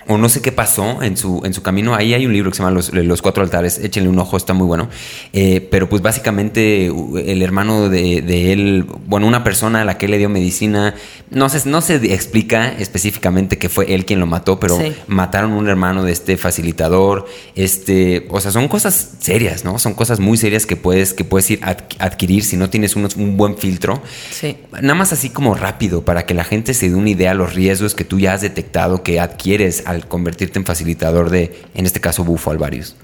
o 0.09 0.17
no 0.17 0.29
sé 0.31 0.41
qué 0.41 0.53
pasó 0.53 1.03
en 1.03 1.17
su, 1.17 1.43
en 1.45 1.53
su 1.53 1.63
camino. 1.63 1.95
Ahí 1.95 2.15
hay 2.15 2.25
un 2.25 2.33
libro 2.33 2.51
que 2.51 2.57
se 2.57 2.63
llama 2.63 2.81
Los, 2.93 3.23
Cuatro 3.23 3.43
Altares, 3.43 3.79
échenle 3.79 4.09
un 4.09 4.19
ojo, 4.19 4.39
está 4.39 4.55
muy 4.55 4.67
bueno. 4.67 4.89
Eh, 5.35 5.67
pero 5.71 5.89
pues 5.89 6.01
básicamente 6.01 6.87
el 6.87 7.43
hermano 7.43 7.91
de, 7.91 8.53
él, 8.53 8.87
bueno, 9.07 9.27
una 9.27 9.45
persona 9.45 9.83
a 9.83 9.85
la 9.85 9.99
que 9.99 10.07
él 10.07 10.13
le 10.13 10.19
dio 10.19 10.31
medicina, 10.31 10.95
no 11.31 11.51
se, 11.51 11.69
no 11.69 11.83
se 11.83 11.97
explica 12.15 12.73
específicamente 12.73 13.59
que 13.59 13.69
fue 13.69 13.95
él 13.95 14.07
quien 14.07 14.19
lo 14.19 14.27
mató, 14.27 14.59
pero 14.59 14.79
mataron 15.09 15.53
un 15.53 15.69
hermano 15.69 16.03
de 16.05 16.13
este 16.13 16.39
facilitador. 16.39 17.27
Este, 17.55 18.27
o 18.31 18.41
sea, 18.41 18.51
son 18.51 18.69
cosas 18.69 19.17
serias, 19.19 19.67
¿no? 19.67 19.79
Son 19.79 19.93
cosas 19.93 20.21
muy 20.21 20.39
serias 20.39 20.65
que 20.65 20.77
puedes, 20.77 21.13
que 21.13 21.25
puedes 21.25 21.51
ir 21.51 21.61
a 21.63 21.77
adquirir 21.99 22.45
si 22.45 22.57
no 22.57 22.71
tienes 22.71 22.97
un, 22.97 23.07
un 23.17 23.37
buen 23.37 23.59
filtro. 23.59 24.03
Sí. 24.31 24.57
Nada 24.73 24.95
más 24.95 25.13
así 25.13 25.29
como 25.29 25.55
rápido, 25.55 26.03
para 26.03 26.25
que 26.25 26.33
la 26.33 26.45
gente 26.45 26.73
se 26.73 26.89
dé 26.89 26.97
una 26.97 27.11
idea 27.11 27.33
de 27.33 27.37
los 27.37 27.55
riesgos 27.55 27.95
que 27.95 28.05
tú 28.05 28.19
ya 28.19 28.33
has 28.33 28.41
detectado 28.41 29.03
que 29.03 29.21
adquieres 29.21 29.83
al 29.85 29.98
convertirte 30.07 30.59
en 30.59 30.65
facilitador 30.65 31.31
de, 31.31 31.65
en 31.75 31.87
este 31.87 32.01
caso, 32.01 32.25
Bufo 32.25 32.51
Alvarius? 32.51 32.97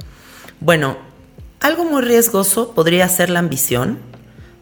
Bueno, 0.61 0.97
algo 1.61 1.85
muy 1.85 2.03
riesgoso 2.03 2.73
podría 2.73 3.09
ser 3.09 3.31
la 3.31 3.39
ambición. 3.39 3.99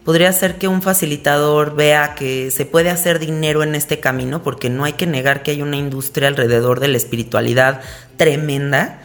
Podría 0.05 0.33
ser 0.33 0.57
que 0.57 0.67
un 0.67 0.81
facilitador 0.81 1.75
vea 1.75 2.15
que 2.15 2.51
se 2.51 2.65
puede 2.65 2.89
hacer 2.89 3.19
dinero 3.19 3.63
en 3.63 3.75
este 3.75 3.99
camino, 3.99 4.43
porque 4.43 4.69
no 4.69 4.83
hay 4.83 4.93
que 4.93 5.05
negar 5.05 5.43
que 5.43 5.51
hay 5.51 5.61
una 5.61 5.77
industria 5.77 6.27
alrededor 6.27 6.79
de 6.79 6.89
la 6.89 6.97
espiritualidad 6.97 7.81
tremenda. 8.17 9.01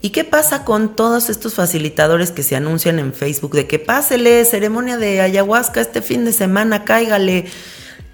¿Y 0.00 0.10
qué 0.10 0.24
pasa 0.24 0.64
con 0.64 0.94
todos 0.94 1.28
estos 1.28 1.54
facilitadores 1.54 2.30
que 2.30 2.42
se 2.42 2.54
anuncian 2.54 2.98
en 2.98 3.12
Facebook 3.12 3.52
de 3.54 3.66
que 3.66 3.78
pásele 3.78 4.44
ceremonia 4.44 4.96
de 4.96 5.20
ayahuasca 5.20 5.80
este 5.80 6.02
fin 6.02 6.24
de 6.24 6.32
semana, 6.32 6.84
cáigale? 6.84 7.46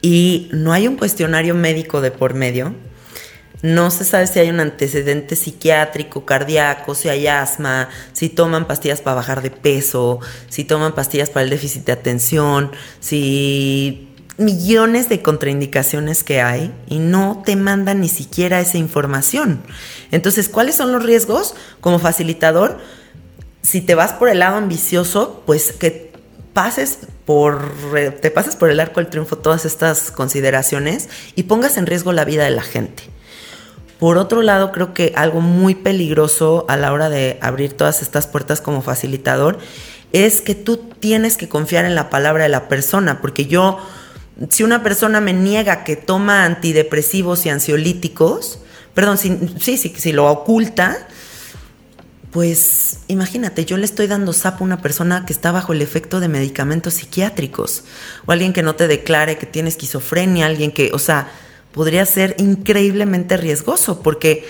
Y 0.01 0.49
no 0.53 0.73
hay 0.73 0.89
un 0.89 0.97
cuestionario 0.97 1.55
médico 1.55 2.01
de 2.01 2.11
por 2.11 2.35
medio. 2.35 2.75
No 3.65 3.91
se 3.91 4.05
sabe 4.05 4.27
si 4.27 4.39
hay 4.41 4.51
un 4.51 4.61
antecedente 4.61 5.37
psiquiátrico, 5.37 6.27
cardíaco, 6.27 6.95
si 6.95 7.09
hay 7.09 7.27
asma, 7.27 7.89
si 8.13 8.29
toman 8.29 8.67
pastillas 8.67 9.01
para 9.01 9.17
bajar 9.17 9.41
de 9.41 9.51
peso, 9.51 10.21
si 10.51 10.65
toman 10.65 10.95
pastillas 10.95 11.31
para 11.31 11.45
el 11.45 11.49
déficit 11.49 11.87
de 11.87 11.93
atención, 11.93 12.73
si 13.01 14.11
millones 14.37 15.09
de 15.09 15.23
contraindicaciones 15.23 16.25
que 16.25 16.43
hay 16.43 16.75
y 16.89 16.99
no 16.99 17.43
te 17.43 17.57
mandan 17.57 18.03
ni 18.03 18.11
siquiera 18.11 18.61
esa 18.61 18.77
información. 18.77 19.63
Entonces, 20.11 20.51
¿cuáles 20.51 20.75
son 20.75 20.93
los 20.93 21.03
riesgos 21.03 21.55
como 21.81 21.99
facilitador? 21.99 22.79
Si 23.63 23.81
te 23.81 23.95
vas 23.95 24.13
por 24.13 24.29
el 24.29 24.41
lado 24.41 24.57
ambicioso, 24.57 25.43
pues 25.47 25.73
que 25.73 26.13
pases 26.53 26.99
por 27.25 27.73
te 28.21 28.31
pases 28.31 28.57
por 28.57 28.69
el 28.69 28.79
arco 28.79 29.01
del 29.01 29.09
triunfo 29.09 29.39
todas 29.39 29.65
estas 29.65 30.11
consideraciones 30.11 31.09
y 31.35 31.45
pongas 31.45 31.79
en 31.79 31.87
riesgo 31.87 32.13
la 32.13 32.27
vida 32.27 32.45
de 32.45 32.51
la 32.51 32.63
gente. 32.63 33.14
Por 33.99 34.19
otro 34.19 34.43
lado, 34.43 34.73
creo 34.73 34.93
que 34.93 35.13
algo 35.17 35.41
muy 35.41 35.75
peligroso 35.75 36.67
a 36.69 36.77
la 36.77 36.93
hora 36.93 37.09
de 37.09 37.39
abrir 37.41 37.73
todas 37.73 38.03
estas 38.03 38.27
puertas 38.27 38.61
como 38.61 38.83
facilitador 38.83 39.59
es 40.13 40.41
que 40.41 40.55
tú 40.55 40.77
tienes 40.77 41.37
que 41.37 41.49
confiar 41.49 41.85
en 41.85 41.95
la 41.95 42.11
palabra 42.11 42.45
de 42.45 42.49
la 42.49 42.69
persona, 42.69 43.21
porque 43.21 43.47
yo, 43.47 43.79
si 44.49 44.63
una 44.63 44.83
persona 44.83 45.21
me 45.21 45.33
niega 45.33 45.85
que 45.85 45.97
toma 45.97 46.45
antidepresivos 46.45 47.47
y 47.47 47.49
ansiolíticos, 47.49 48.61
perdón, 48.95 49.19
si, 49.19 49.37
sí, 49.61 49.77
sí, 49.77 49.93
si 49.97 50.13
lo 50.13 50.27
oculta, 50.31 51.09
pues 52.31 52.99
imagínate, 53.07 53.65
yo 53.65 53.77
le 53.77 53.85
estoy 53.85 54.07
dando 54.07 54.33
sapo 54.33 54.65
a 54.65 54.67
una 54.67 54.83
persona 54.83 55.25
que 55.25 55.33
está 55.33 55.53
bajo 55.53 55.73
el 55.73 55.83
efecto 55.83 56.21
de 56.21 56.29
medicamentos 56.29 56.95
psiquiátricos, 56.95 57.85
o 58.27 58.33
alguien 58.33 58.53
que 58.53 58.63
no 58.63 58.75
te 58.75 58.89
declare 58.89 59.39
que 59.39 59.47
tiene 59.47 59.69
esquizofrenia, 59.69 60.47
alguien 60.47 60.73
que, 60.73 60.91
o 60.93 60.99
sea, 60.99 61.29
podría 61.75 62.07
ser 62.07 62.37
increíblemente 62.39 63.37
riesgoso, 63.37 64.01
porque 64.01 64.47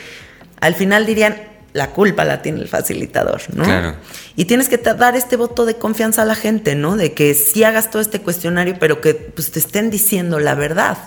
al 0.60 0.74
final 0.74 1.06
dirían, 1.06 1.36
la 1.72 1.90
culpa 1.90 2.24
la 2.24 2.42
tiene 2.42 2.60
el 2.60 2.68
facilitador, 2.68 3.42
¿no? 3.52 3.64
Claro. 3.64 3.96
Y 4.36 4.44
tienes 4.44 4.68
que 4.68 4.76
dar 4.76 5.16
este 5.16 5.36
voto 5.36 5.64
de 5.64 5.74
confianza 5.74 6.22
a 6.22 6.24
la 6.24 6.36
gente, 6.36 6.76
¿no? 6.76 6.96
De 6.96 7.14
que 7.14 7.34
sí 7.34 7.64
hagas 7.64 7.90
todo 7.90 8.00
este 8.00 8.20
cuestionario, 8.20 8.76
pero 8.78 9.00
que 9.00 9.14
pues, 9.14 9.50
te 9.50 9.58
estén 9.58 9.90
diciendo 9.90 10.38
la 10.38 10.54
verdad. 10.54 10.98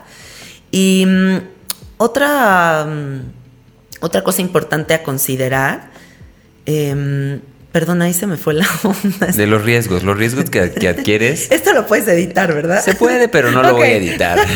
Y 0.72 1.06
mm, 1.08 1.38
otra, 1.98 2.86
mm, 2.86 3.22
otra 4.02 4.24
cosa 4.24 4.42
importante 4.42 4.94
a 4.94 5.04
considerar, 5.04 5.92
eh, 6.66 7.40
perdón, 7.72 8.02
ahí 8.02 8.14
se 8.14 8.26
me 8.26 8.38
fue 8.38 8.56
la 8.56 8.68
onda. 8.84 9.28
De 9.28 9.46
los 9.46 9.64
riesgos, 9.64 10.04
los 10.04 10.18
riesgos 10.18 10.50
que, 10.50 10.60
adquieres. 10.60 11.48
Esto 11.52 11.74
lo 11.74 11.86
puedes 11.86 12.08
editar, 12.08 12.54
¿verdad? 12.54 12.84
Se 12.84 12.96
puede, 12.96 13.28
pero 13.28 13.52
no 13.52 13.62
lo 13.62 13.76
voy 13.76 13.90
a 13.90 13.98
editar. 13.98 14.40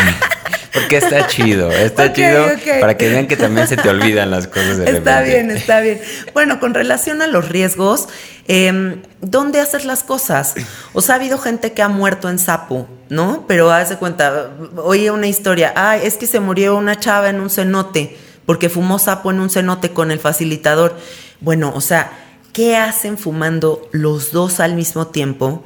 Porque 0.73 0.97
está 0.97 1.27
chido, 1.27 1.71
está 1.71 2.13
chido 2.13 2.45
para 2.79 2.95
que 2.95 3.09
vean 3.09 3.27
que 3.27 3.35
también 3.35 3.67
se 3.67 3.75
te 3.77 3.89
olvidan 3.89 4.31
las 4.31 4.47
cosas 4.47 4.77
de 4.77 4.89
Está 4.89 5.21
bien, 5.21 5.51
está 5.51 5.81
bien. 5.81 6.01
Bueno, 6.33 6.59
con 6.59 6.73
relación 6.73 7.21
a 7.21 7.27
los 7.27 7.49
riesgos, 7.49 8.07
em, 8.47 9.01
¿dónde 9.19 9.59
haces 9.59 9.85
las 9.85 10.03
cosas? 10.03 10.55
O 10.93 11.01
sea, 11.01 11.15
ha 11.15 11.17
habido 11.17 11.37
gente 11.37 11.73
que 11.73 11.81
ha 11.81 11.89
muerto 11.89 12.29
en 12.29 12.39
sapo, 12.39 12.87
¿no? 13.09 13.45
Pero 13.47 13.71
haz 13.71 13.89
de 13.89 13.97
cuenta, 13.97 14.51
oí 14.77 15.09
una 15.09 15.27
historia, 15.27 15.73
ah, 15.75 15.97
es 15.97 16.17
que 16.17 16.25
se 16.25 16.39
murió 16.39 16.77
una 16.77 16.97
chava 16.97 17.29
en 17.29 17.41
un 17.41 17.49
cenote 17.49 18.17
porque 18.45 18.69
fumó 18.69 18.99
sapo 18.99 19.31
en 19.31 19.39
un 19.39 19.49
cenote 19.49 19.91
con 19.91 20.11
el 20.11 20.19
facilitador. 20.19 20.97
Bueno, 21.39 21.71
o 21.75 21.81
sea, 21.81 22.11
¿qué 22.53 22.75
hacen 22.75 23.17
fumando 23.17 23.87
los 23.91 24.31
dos 24.31 24.59
al 24.59 24.75
mismo 24.75 25.07
tiempo 25.07 25.63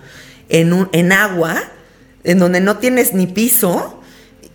en, 0.49 0.73
un, 0.73 0.89
en 0.91 1.11
agua, 1.11 1.63
en 2.23 2.39
donde 2.39 2.59
no 2.59 2.77
tienes 2.77 3.13
ni 3.13 3.27
piso? 3.27 4.03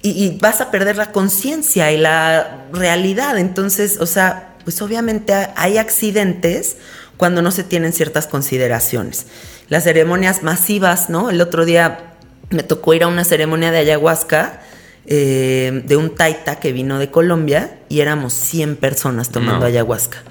Y, 0.03 0.39
vas 0.39 0.61
a 0.61 0.71
perder 0.71 0.97
la 0.97 1.13
conciencia 1.13 1.93
y 1.93 1.99
la 1.99 2.67
realidad. 2.73 3.39
Entonces, 3.39 3.99
o 4.01 4.07
sea, 4.07 4.55
pues 4.65 4.81
obviamente 4.83 5.35
hay 5.57 5.79
accidentes 5.79 6.77
cuando 7.17 7.43
no 7.43 7.51
se 7.51 7.65
tienen 7.65 7.93
ciertas 7.93 8.27
consideraciones. 8.27 9.27
Las 9.69 9.85
ceremonias 9.85 10.43
masivas, 10.43 11.11
¿no? 11.11 11.31
El 11.31 11.41
otro 11.41 11.65
día 11.65 12.15
me 12.51 12.63
tocó 12.63 12.95
ir 12.95 13.05
a 13.05 13.09
una 13.09 13.25
ceremonia 13.25 13.71
de 13.71 13.79
ayahuasca 13.79 14.61
eh, 15.07 15.83
de 15.87 15.97
un 15.97 16.15
taita 16.15 16.57
que 16.57 16.73
vino 16.73 16.99
de 16.99 17.11
Colombia 17.11 17.79
y 17.89 18.01
éramos 18.01 18.33
100 18.33 18.77
personas 18.77 19.31
tomando 19.31 19.67
ayahuasca. 19.67 20.23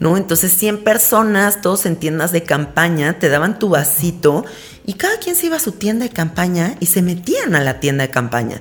¿No? 0.00 0.16
Entonces 0.16 0.52
100 0.52 0.84
personas, 0.84 1.60
todos 1.60 1.86
en 1.86 1.96
tiendas 1.96 2.32
de 2.32 2.42
campaña, 2.42 3.18
te 3.20 3.28
daban 3.28 3.58
tu 3.58 3.68
vasito 3.68 4.44
y 4.84 4.94
cada 4.94 5.18
quien 5.18 5.36
se 5.36 5.46
iba 5.46 5.56
a 5.56 5.60
su 5.60 5.72
tienda 5.72 6.04
de 6.04 6.10
campaña 6.10 6.74
y 6.80 6.86
se 6.86 7.02
metían 7.02 7.54
a 7.54 7.60
la 7.60 7.78
tienda 7.78 8.04
de 8.06 8.10
campaña. 8.10 8.60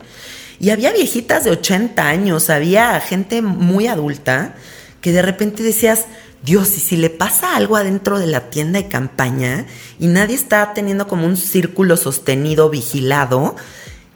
Y 0.62 0.70
había 0.70 0.94
viejitas 0.94 1.44
de 1.44 1.50
80 1.50 2.08
años, 2.08 2.52
había 2.52 3.00
gente 3.00 3.42
muy 3.42 3.88
adulta 3.88 4.54
que 5.02 5.12
de 5.12 5.24
repente 5.24 5.64
decías, 5.64 6.06
Dios, 6.44 6.78
y 6.78 6.80
si 6.80 6.98
le 6.98 7.10
pasa 7.10 7.56
algo 7.56 7.78
adentro 7.78 8.20
de 8.20 8.28
la 8.28 8.52
tienda 8.52 8.80
de 8.80 8.88
campaña 8.88 9.66
y 9.98 10.06
nadie 10.06 10.36
está 10.36 10.76
teniendo 10.76 11.08
como 11.08 11.26
un 11.26 11.36
círculo 11.36 11.98
sostenido, 11.98 12.70
vigilado, 12.70 13.56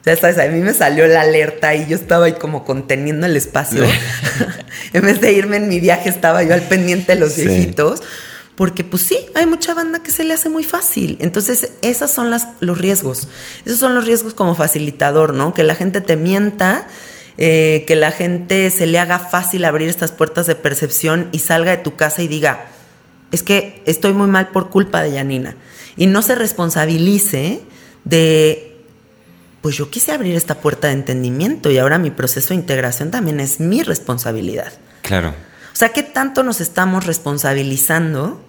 Ya 0.04 0.16
sabes, 0.16 0.38
a 0.38 0.46
mí 0.46 0.60
me 0.60 0.72
salió 0.72 1.08
la 1.08 1.22
alerta 1.22 1.74
y 1.74 1.88
yo 1.88 1.96
estaba 1.96 2.26
ahí 2.26 2.34
como 2.34 2.64
conteniendo 2.64 3.26
el 3.26 3.36
espacio. 3.36 3.84
en 4.92 5.02
vez 5.02 5.20
de 5.20 5.32
irme 5.32 5.56
en 5.56 5.66
mi 5.66 5.80
viaje, 5.80 6.08
estaba 6.08 6.44
yo 6.44 6.54
al 6.54 6.62
pendiente 6.62 7.14
de 7.14 7.18
los 7.18 7.34
viejitos. 7.34 8.04
Porque 8.56 8.84
pues 8.84 9.02
sí, 9.02 9.18
hay 9.34 9.46
mucha 9.46 9.74
banda 9.74 10.02
que 10.02 10.10
se 10.10 10.24
le 10.24 10.32
hace 10.32 10.48
muy 10.48 10.64
fácil. 10.64 11.18
Entonces, 11.20 11.72
esos 11.82 12.10
son 12.10 12.30
las, 12.30 12.48
los 12.60 12.78
riesgos. 12.78 13.28
Esos 13.66 13.78
son 13.78 13.94
los 13.94 14.06
riesgos 14.06 14.32
como 14.32 14.54
facilitador, 14.54 15.34
¿no? 15.34 15.52
Que 15.52 15.62
la 15.62 15.74
gente 15.74 16.00
te 16.00 16.16
mienta, 16.16 16.88
eh, 17.36 17.84
que 17.86 17.96
la 17.96 18.10
gente 18.12 18.70
se 18.70 18.86
le 18.86 18.98
haga 18.98 19.18
fácil 19.18 19.66
abrir 19.66 19.90
estas 19.90 20.10
puertas 20.10 20.46
de 20.46 20.54
percepción 20.54 21.28
y 21.32 21.40
salga 21.40 21.70
de 21.72 21.82
tu 21.82 21.96
casa 21.96 22.22
y 22.22 22.28
diga, 22.28 22.66
es 23.30 23.42
que 23.42 23.82
estoy 23.84 24.14
muy 24.14 24.26
mal 24.26 24.48
por 24.48 24.70
culpa 24.70 25.02
de 25.02 25.12
Yanina. 25.12 25.56
Y 25.98 26.06
no 26.06 26.22
se 26.22 26.34
responsabilice 26.34 27.60
de, 28.04 28.78
pues 29.60 29.76
yo 29.76 29.90
quise 29.90 30.12
abrir 30.12 30.34
esta 30.34 30.60
puerta 30.60 30.88
de 30.88 30.94
entendimiento 30.94 31.70
y 31.70 31.76
ahora 31.76 31.98
mi 31.98 32.10
proceso 32.10 32.50
de 32.50 32.54
integración 32.54 33.10
también 33.10 33.40
es 33.40 33.60
mi 33.60 33.82
responsabilidad. 33.82 34.72
Claro. 35.02 35.34
O 35.76 35.78
sea, 35.78 35.90
¿qué 35.90 36.02
tanto 36.02 36.42
nos 36.42 36.62
estamos 36.62 37.04
responsabilizando 37.04 38.42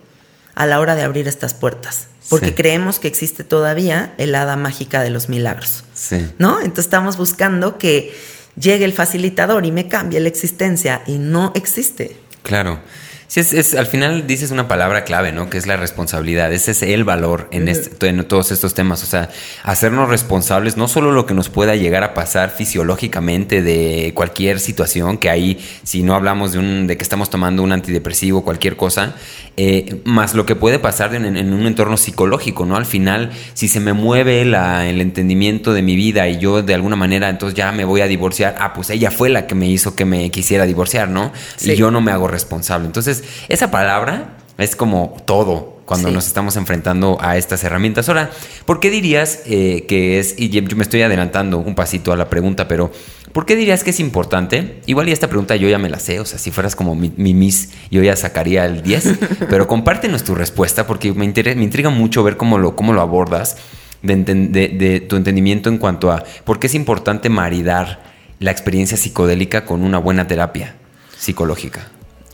a 0.55 0.65
la 0.65 0.80
hora 0.80 0.95
de 0.95 1.01
abrir 1.01 1.28
estas 1.28 1.53
puertas? 1.53 2.07
Porque 2.30 2.55
creemos 2.55 2.99
que 2.99 3.09
existe 3.09 3.43
todavía 3.43 4.13
el 4.17 4.34
hada 4.34 4.55
mágica 4.55 5.03
de 5.03 5.09
los 5.09 5.28
milagros. 5.28 5.84
Sí. 5.93 6.25
¿No? 6.38 6.61
Entonces 6.61 6.86
estamos 6.86 7.17
buscando 7.17 7.78
que 7.78 8.17
llegue 8.57 8.86
el 8.86 8.93
facilitador 8.93 9.65
y 9.65 9.73
me 9.73 9.89
cambie 9.89 10.21
la 10.21 10.30
existencia 10.30 11.01
y 11.05 11.17
no 11.17 11.51
existe. 11.53 12.15
Claro. 12.43 12.80
Sí, 13.28 13.41
es, 13.41 13.75
al 13.75 13.88
final 13.88 14.25
dices 14.25 14.51
una 14.51 14.69
palabra 14.69 15.03
clave, 15.03 15.34
¿no? 15.34 15.49
Que 15.49 15.57
es 15.57 15.67
la 15.67 15.75
responsabilidad. 15.75 16.53
Ese 16.53 16.71
es 16.71 16.82
el 16.82 17.03
valor 17.03 17.49
en, 17.51 17.67
este, 17.67 18.07
en, 18.07 18.23
todos 18.23 18.51
estos 18.51 18.73
temas. 18.73 19.03
O 19.03 19.05
sea, 19.05 19.30
hacernos 19.63 20.07
responsables, 20.07 20.78
no 20.78 20.88
solo 20.88 21.11
lo 21.11 21.25
que 21.25 21.34
nos 21.34 21.49
pueda 21.49 21.75
llegar 21.75 22.05
a 22.05 22.13
pasar 22.13 22.51
fisiológicamente 22.51 23.61
de 23.61 24.13
cualquier 24.15 24.61
situación, 24.61 25.17
que 25.17 25.30
ahí, 25.30 25.59
si 25.84 26.03
no 26.03 26.15
hablamos 26.15 26.53
de, 26.53 26.59
un, 26.59 26.88
de 26.88 26.95
que 26.95 27.03
estamos 27.03 27.30
tomando 27.30 27.63
un 27.63 27.73
antidepresivo, 27.73 28.45
cualquier 28.45 28.78
cosa, 28.78 29.15
eh, 29.57 30.01
más 30.05 30.34
lo 30.34 30.45
que 30.45 30.55
puede 30.55 30.80
pasar 30.80 31.13
en, 31.13 31.25
en, 31.25 31.51
un 31.51 31.67
entorno 31.67 31.97
psicológico, 31.97 32.65
¿no? 32.65 32.78
Al 32.78 32.86
final, 32.86 33.32
si 33.53 33.67
se 33.67 33.82
me 33.82 33.91
mueve 33.91 34.45
la, 34.45 34.88
el 34.88 35.01
entendimiento 35.01 35.73
de 35.73 35.82
mi 35.82 35.97
vida 35.97 36.30
y 36.30 36.38
yo 36.38 36.63
de 36.63 36.73
alguna 36.73 36.95
manera, 36.95 37.28
entonces 37.28 37.57
ya 37.57 37.73
me 37.73 37.84
voy 37.84 37.99
a 37.99 38.07
divorciar, 38.07 38.55
ah, 38.59 38.73
pues 38.73 38.89
ella 38.89 39.11
fue 39.11 39.28
la 39.28 39.47
que 39.47 39.55
me 39.55 39.67
hizo 39.67 39.97
que 39.97 40.05
me 40.05 40.32
quisiera 40.32 40.65
divorciar, 40.65 41.09
¿no? 41.09 41.34
Y 41.59 41.75
yo 41.75 41.91
no 41.91 41.99
me 41.99 42.13
hago 42.13 42.30
responsable. 42.30 42.86
Entonces, 42.86 43.16
esa 43.49 43.72
palabra 43.72 44.38
es 44.57 44.76
como 44.76 45.15
todo 45.26 45.78
cuando 45.88 46.11
nos 46.11 46.28
estamos 46.28 46.57
enfrentando 46.57 47.18
a 47.22 47.38
estas 47.38 47.63
herramientas. 47.63 48.09
Ahora, 48.09 48.30
¿por 48.65 48.82
qué 48.82 48.89
dirías 48.89 49.41
eh, 49.45 49.86
que 49.88 50.20
es, 50.20 50.36
y 50.38 50.49
yo 50.49 50.61
me 50.76 50.84
estoy 50.84 51.01
adelantando 51.01 51.59
un 51.59 51.76
pasito 51.76 52.11
a 52.11 52.18
la 52.18 52.30
pregunta, 52.30 52.68
pero 52.68 52.91
¿por 53.32 53.45
qué 53.45 53.55
dirías 53.55 53.86
que 53.86 53.91
es 53.91 54.01
importante? 54.01 54.82
Igual 54.86 55.07
y 55.07 55.13
esta 55.13 55.30
pregunta 55.30 55.55
yo 55.55 55.70
ya 55.70 55.78
me 55.78 55.89
la 55.89 55.99
sé, 55.99 56.20
o 56.20 56.26
sea, 56.26 56.39
si 56.39 56.51
fueras 56.51 56.76
como 56.76 56.93
mi, 56.93 57.34
miss, 57.34 57.70
yo 57.89 58.03
ya 58.03 58.18
sacaría 58.18 58.65
el 58.65 58.84
10, 58.84 59.13
pero 59.49 59.65
compártenos 59.68 60.26
tu 60.26 60.36
respuesta 60.36 60.86
porque 60.86 61.13
me, 61.13 61.32
me 61.32 61.63
intriga 61.63 61.89
mucho 61.89 62.22
ver 62.22 62.36
cómo 62.36 62.57
lo, 62.57 62.76
cómo 62.76 62.91
lo 62.91 62.99
abordas, 62.99 63.55
de, 64.01 64.15
de 64.15 64.99
tu 64.99 65.15
entendimiento 65.15 65.70
en 65.70 65.78
cuanto 65.78 66.11
a 66.11 66.24
por 66.43 66.59
qué 66.59 66.68
es 66.68 66.76
importante 66.76 67.30
maridar 67.30 68.03
la 68.39 68.51
experiencia 68.51 68.97
psicodélica 68.97 69.65
con 69.65 69.84
una 69.84 69.97
buena 69.97 70.28
terapia 70.28 70.76
psicológica. 71.18 71.88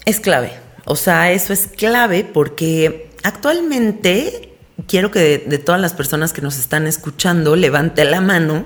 Es 0.05 0.19
clave. 0.19 0.62
O 0.85 0.95
sea, 0.95 1.31
eso 1.31 1.53
es 1.53 1.67
clave 1.67 2.23
porque 2.23 3.09
actualmente 3.23 4.53
quiero 4.87 5.11
que 5.11 5.39
de, 5.39 5.57
todas 5.57 5.79
las 5.79 5.93
personas 5.93 6.33
que 6.33 6.41
nos 6.41 6.57
están 6.57 6.87
escuchando 6.87 7.55
levante 7.55 8.03
la 8.05 8.21
mano 8.21 8.65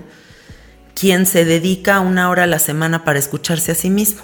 quien 0.95 1.25
se 1.27 1.45
dedica 1.45 1.99
una 1.99 2.29
hora 2.29 2.43
a 2.43 2.47
la 2.47 2.59
semana 2.59 3.03
para 3.03 3.19
escucharse 3.19 3.71
a 3.71 3.75
sí 3.75 3.89
mismo 3.89 4.21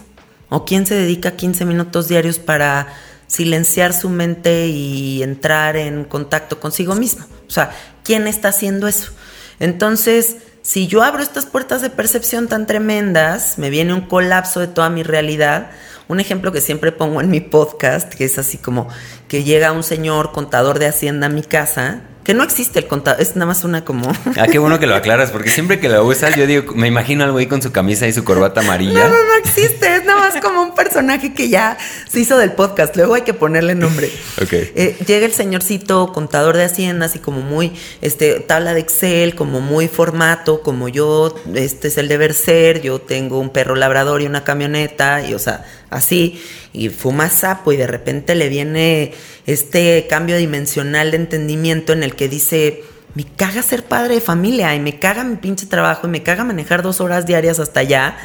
o 0.49 0.65
quien 0.65 0.85
se 0.85 0.95
dedica 0.95 1.35
15 1.35 1.65
minutos 1.65 2.07
diarios 2.07 2.39
para 2.39 2.87
silenciar 3.27 3.93
su 3.93 4.09
mente 4.09 4.67
y 4.67 5.23
entrar 5.23 5.75
en 5.75 6.03
contacto 6.03 6.59
consigo 6.59 6.95
mismo. 6.95 7.25
O 7.47 7.51
sea, 7.51 7.71
¿quién 8.03 8.27
está 8.27 8.49
haciendo 8.49 8.87
eso? 8.87 9.11
Entonces, 9.59 10.37
si 10.61 10.87
yo 10.87 11.03
abro 11.03 11.21
estas 11.21 11.45
puertas 11.45 11.81
de 11.81 11.89
percepción 11.89 12.47
tan 12.47 12.67
tremendas, 12.67 13.57
me 13.57 13.69
viene 13.69 13.93
un 13.93 14.01
colapso 14.01 14.59
de 14.59 14.67
toda 14.67 14.89
mi 14.89 15.03
realidad, 15.03 15.71
un 16.07 16.19
ejemplo 16.19 16.51
que 16.51 16.61
siempre 16.61 16.91
pongo 16.91 17.21
en 17.21 17.29
mi 17.29 17.39
podcast, 17.39 18.13
que 18.13 18.25
es 18.25 18.37
así 18.37 18.57
como 18.57 18.87
que 19.27 19.43
llega 19.43 19.71
un 19.71 19.83
señor 19.83 20.31
contador 20.31 20.79
de 20.79 20.87
Hacienda 20.87 21.27
a 21.27 21.29
mi 21.29 21.43
casa 21.43 22.03
que 22.23 22.33
no 22.33 22.43
existe 22.43 22.79
el 22.79 22.87
contador, 22.87 23.21
es 23.21 23.35
nada 23.35 23.47
más 23.47 23.63
una 23.63 23.83
como. 23.83 24.11
Ah, 24.37 24.47
qué 24.47 24.57
bueno 24.57 24.79
que 24.79 24.87
lo 24.87 24.95
aclaras, 24.95 25.31
porque 25.31 25.49
siempre 25.49 25.79
que 25.79 25.89
lo 25.89 26.03
usas, 26.05 26.35
yo 26.35 26.47
digo, 26.47 26.73
me 26.73 26.87
imagino 26.87 27.23
algo 27.23 27.37
ahí 27.37 27.45
con 27.45 27.61
su 27.61 27.71
camisa 27.71 28.07
y 28.07 28.13
su 28.13 28.23
corbata 28.23 28.61
amarilla. 28.61 29.07
No, 29.07 29.09
no, 29.09 29.23
no 29.23 29.35
existe, 29.37 29.95
es 29.95 30.05
nada 30.05 30.19
más 30.19 30.41
como 30.41 30.63
un 30.63 30.73
personaje 30.73 31.33
que 31.33 31.49
ya 31.49 31.77
se 32.09 32.19
hizo 32.19 32.37
del 32.37 32.53
podcast, 32.53 32.95
luego 32.95 33.13
hay 33.13 33.21
que 33.21 33.33
ponerle 33.33 33.75
nombre. 33.75 34.09
Ok. 34.41 34.51
Eh, 34.51 34.97
llega 35.05 35.25
el 35.25 35.31
señorcito 35.31 36.11
contador 36.11 36.57
de 36.57 36.63
Hacienda, 36.63 37.05
así 37.05 37.19
como 37.19 37.41
muy, 37.41 37.73
este, 38.01 38.39
tabla 38.39 38.73
de 38.73 38.79
Excel, 38.79 39.35
como 39.35 39.61
muy 39.61 39.87
formato, 39.87 40.61
como 40.61 40.89
yo, 40.89 41.35
este 41.53 41.89
es 41.89 41.97
el 41.97 42.07
deber 42.07 42.33
ser, 42.33 42.81
yo 42.81 42.99
tengo 42.99 43.39
un 43.39 43.51
perro 43.51 43.75
labrador 43.75 44.21
y 44.21 44.25
una 44.25 44.43
camioneta, 44.43 45.25
y 45.25 45.33
o 45.33 45.39
sea, 45.39 45.63
así, 45.93 46.41
y 46.73 46.89
fuma 46.89 47.29
sapo 47.29 47.71
y 47.71 47.77
de 47.77 47.87
repente 47.87 48.35
le 48.35 48.49
viene 48.49 49.13
este 49.45 50.07
cambio 50.09 50.37
dimensional 50.37 51.11
de 51.11 51.17
entendimiento 51.17 51.93
en 51.93 52.03
el 52.03 52.15
que 52.15 52.29
dice, 52.29 52.83
me 53.15 53.25
caga 53.25 53.61
ser 53.61 53.83
padre 53.83 54.15
de 54.15 54.21
familia 54.21 54.73
y 54.75 54.79
me 54.79 54.99
caga 54.99 55.23
mi 55.23 55.35
pinche 55.35 55.65
trabajo 55.65 56.07
y 56.07 56.09
me 56.09 56.23
caga 56.23 56.43
manejar 56.43 56.81
dos 56.81 57.01
horas 57.01 57.25
diarias 57.25 57.59
hasta 57.59 57.81
allá, 57.81 58.17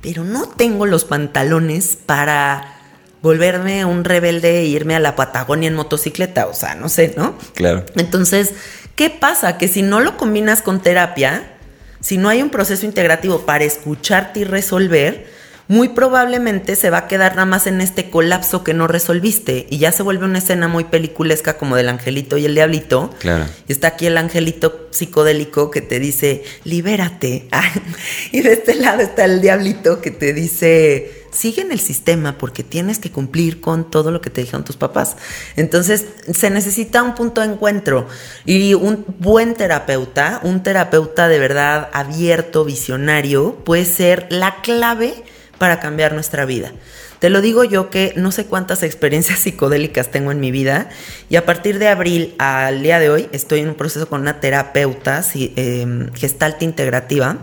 pero 0.00 0.24
no 0.24 0.48
tengo 0.48 0.86
los 0.86 1.04
pantalones 1.04 1.96
para 2.04 2.74
volverme 3.22 3.84
un 3.84 4.04
rebelde 4.04 4.60
e 4.60 4.64
irme 4.66 4.94
a 4.94 5.00
la 5.00 5.16
Patagonia 5.16 5.68
en 5.68 5.74
motocicleta, 5.74 6.46
o 6.46 6.54
sea, 6.54 6.74
no 6.74 6.88
sé, 6.88 7.14
¿no? 7.16 7.36
Claro. 7.54 7.84
Entonces, 7.96 8.52
¿qué 8.94 9.10
pasa? 9.10 9.58
Que 9.58 9.66
si 9.66 9.82
no 9.82 10.00
lo 10.00 10.16
combinas 10.16 10.62
con 10.62 10.82
terapia, 10.82 11.54
si 12.00 12.16
no 12.16 12.28
hay 12.28 12.42
un 12.42 12.50
proceso 12.50 12.86
integrativo 12.86 13.40
para 13.40 13.64
escucharte 13.64 14.40
y 14.40 14.44
resolver, 14.44 15.26
muy 15.68 15.90
probablemente 15.90 16.76
se 16.76 16.88
va 16.88 16.98
a 16.98 17.08
quedar 17.08 17.32
nada 17.32 17.44
más 17.44 17.66
en 17.66 17.82
este 17.82 18.08
colapso 18.08 18.64
que 18.64 18.72
no 18.72 18.86
resolviste 18.86 19.66
y 19.68 19.76
ya 19.76 19.92
se 19.92 20.02
vuelve 20.02 20.24
una 20.24 20.38
escena 20.38 20.66
muy 20.66 20.84
peliculesca 20.84 21.58
como 21.58 21.76
del 21.76 21.90
angelito 21.90 22.38
y 22.38 22.46
el 22.46 22.54
diablito. 22.54 23.10
Claro. 23.18 23.44
Y 23.68 23.72
está 23.72 23.88
aquí 23.88 24.06
el 24.06 24.16
angelito 24.16 24.88
psicodélico 24.90 25.70
que 25.70 25.82
te 25.82 25.98
dice, 25.98 26.42
libérate. 26.64 27.48
y 28.32 28.40
de 28.40 28.54
este 28.54 28.76
lado 28.76 29.02
está 29.02 29.26
el 29.26 29.42
diablito 29.42 30.00
que 30.00 30.10
te 30.10 30.32
dice, 30.32 31.26
sigue 31.30 31.60
en 31.60 31.70
el 31.70 31.80
sistema 31.80 32.38
porque 32.38 32.62
tienes 32.62 32.98
que 32.98 33.10
cumplir 33.10 33.60
con 33.60 33.90
todo 33.90 34.10
lo 34.10 34.22
que 34.22 34.30
te 34.30 34.40
dijeron 34.40 34.64
tus 34.64 34.76
papás. 34.76 35.16
Entonces 35.56 36.06
se 36.32 36.48
necesita 36.48 37.02
un 37.02 37.14
punto 37.14 37.42
de 37.42 37.48
encuentro 37.48 38.08
y 38.46 38.72
un 38.72 39.04
buen 39.18 39.52
terapeuta, 39.52 40.40
un 40.42 40.62
terapeuta 40.62 41.28
de 41.28 41.38
verdad 41.38 41.90
abierto, 41.92 42.64
visionario, 42.64 43.56
puede 43.64 43.84
ser 43.84 44.28
la 44.30 44.62
clave 44.62 45.24
para 45.58 45.80
cambiar 45.80 46.12
nuestra 46.12 46.44
vida. 46.44 46.72
Te 47.18 47.30
lo 47.30 47.40
digo 47.40 47.64
yo 47.64 47.90
que 47.90 48.12
no 48.16 48.30
sé 48.30 48.46
cuántas 48.46 48.82
experiencias 48.82 49.38
psicodélicas 49.40 50.10
tengo 50.10 50.32
en 50.32 50.40
mi 50.40 50.50
vida 50.50 50.88
y 51.28 51.36
a 51.36 51.44
partir 51.44 51.78
de 51.78 51.88
abril 51.88 52.34
al 52.38 52.82
día 52.82 52.98
de 52.98 53.10
hoy 53.10 53.28
estoy 53.32 53.60
en 53.60 53.68
un 53.68 53.74
proceso 53.74 54.08
con 54.08 54.20
una 54.20 54.40
terapeuta 54.40 55.22
eh, 55.34 56.06
gestalt 56.14 56.62
integrativa 56.62 57.38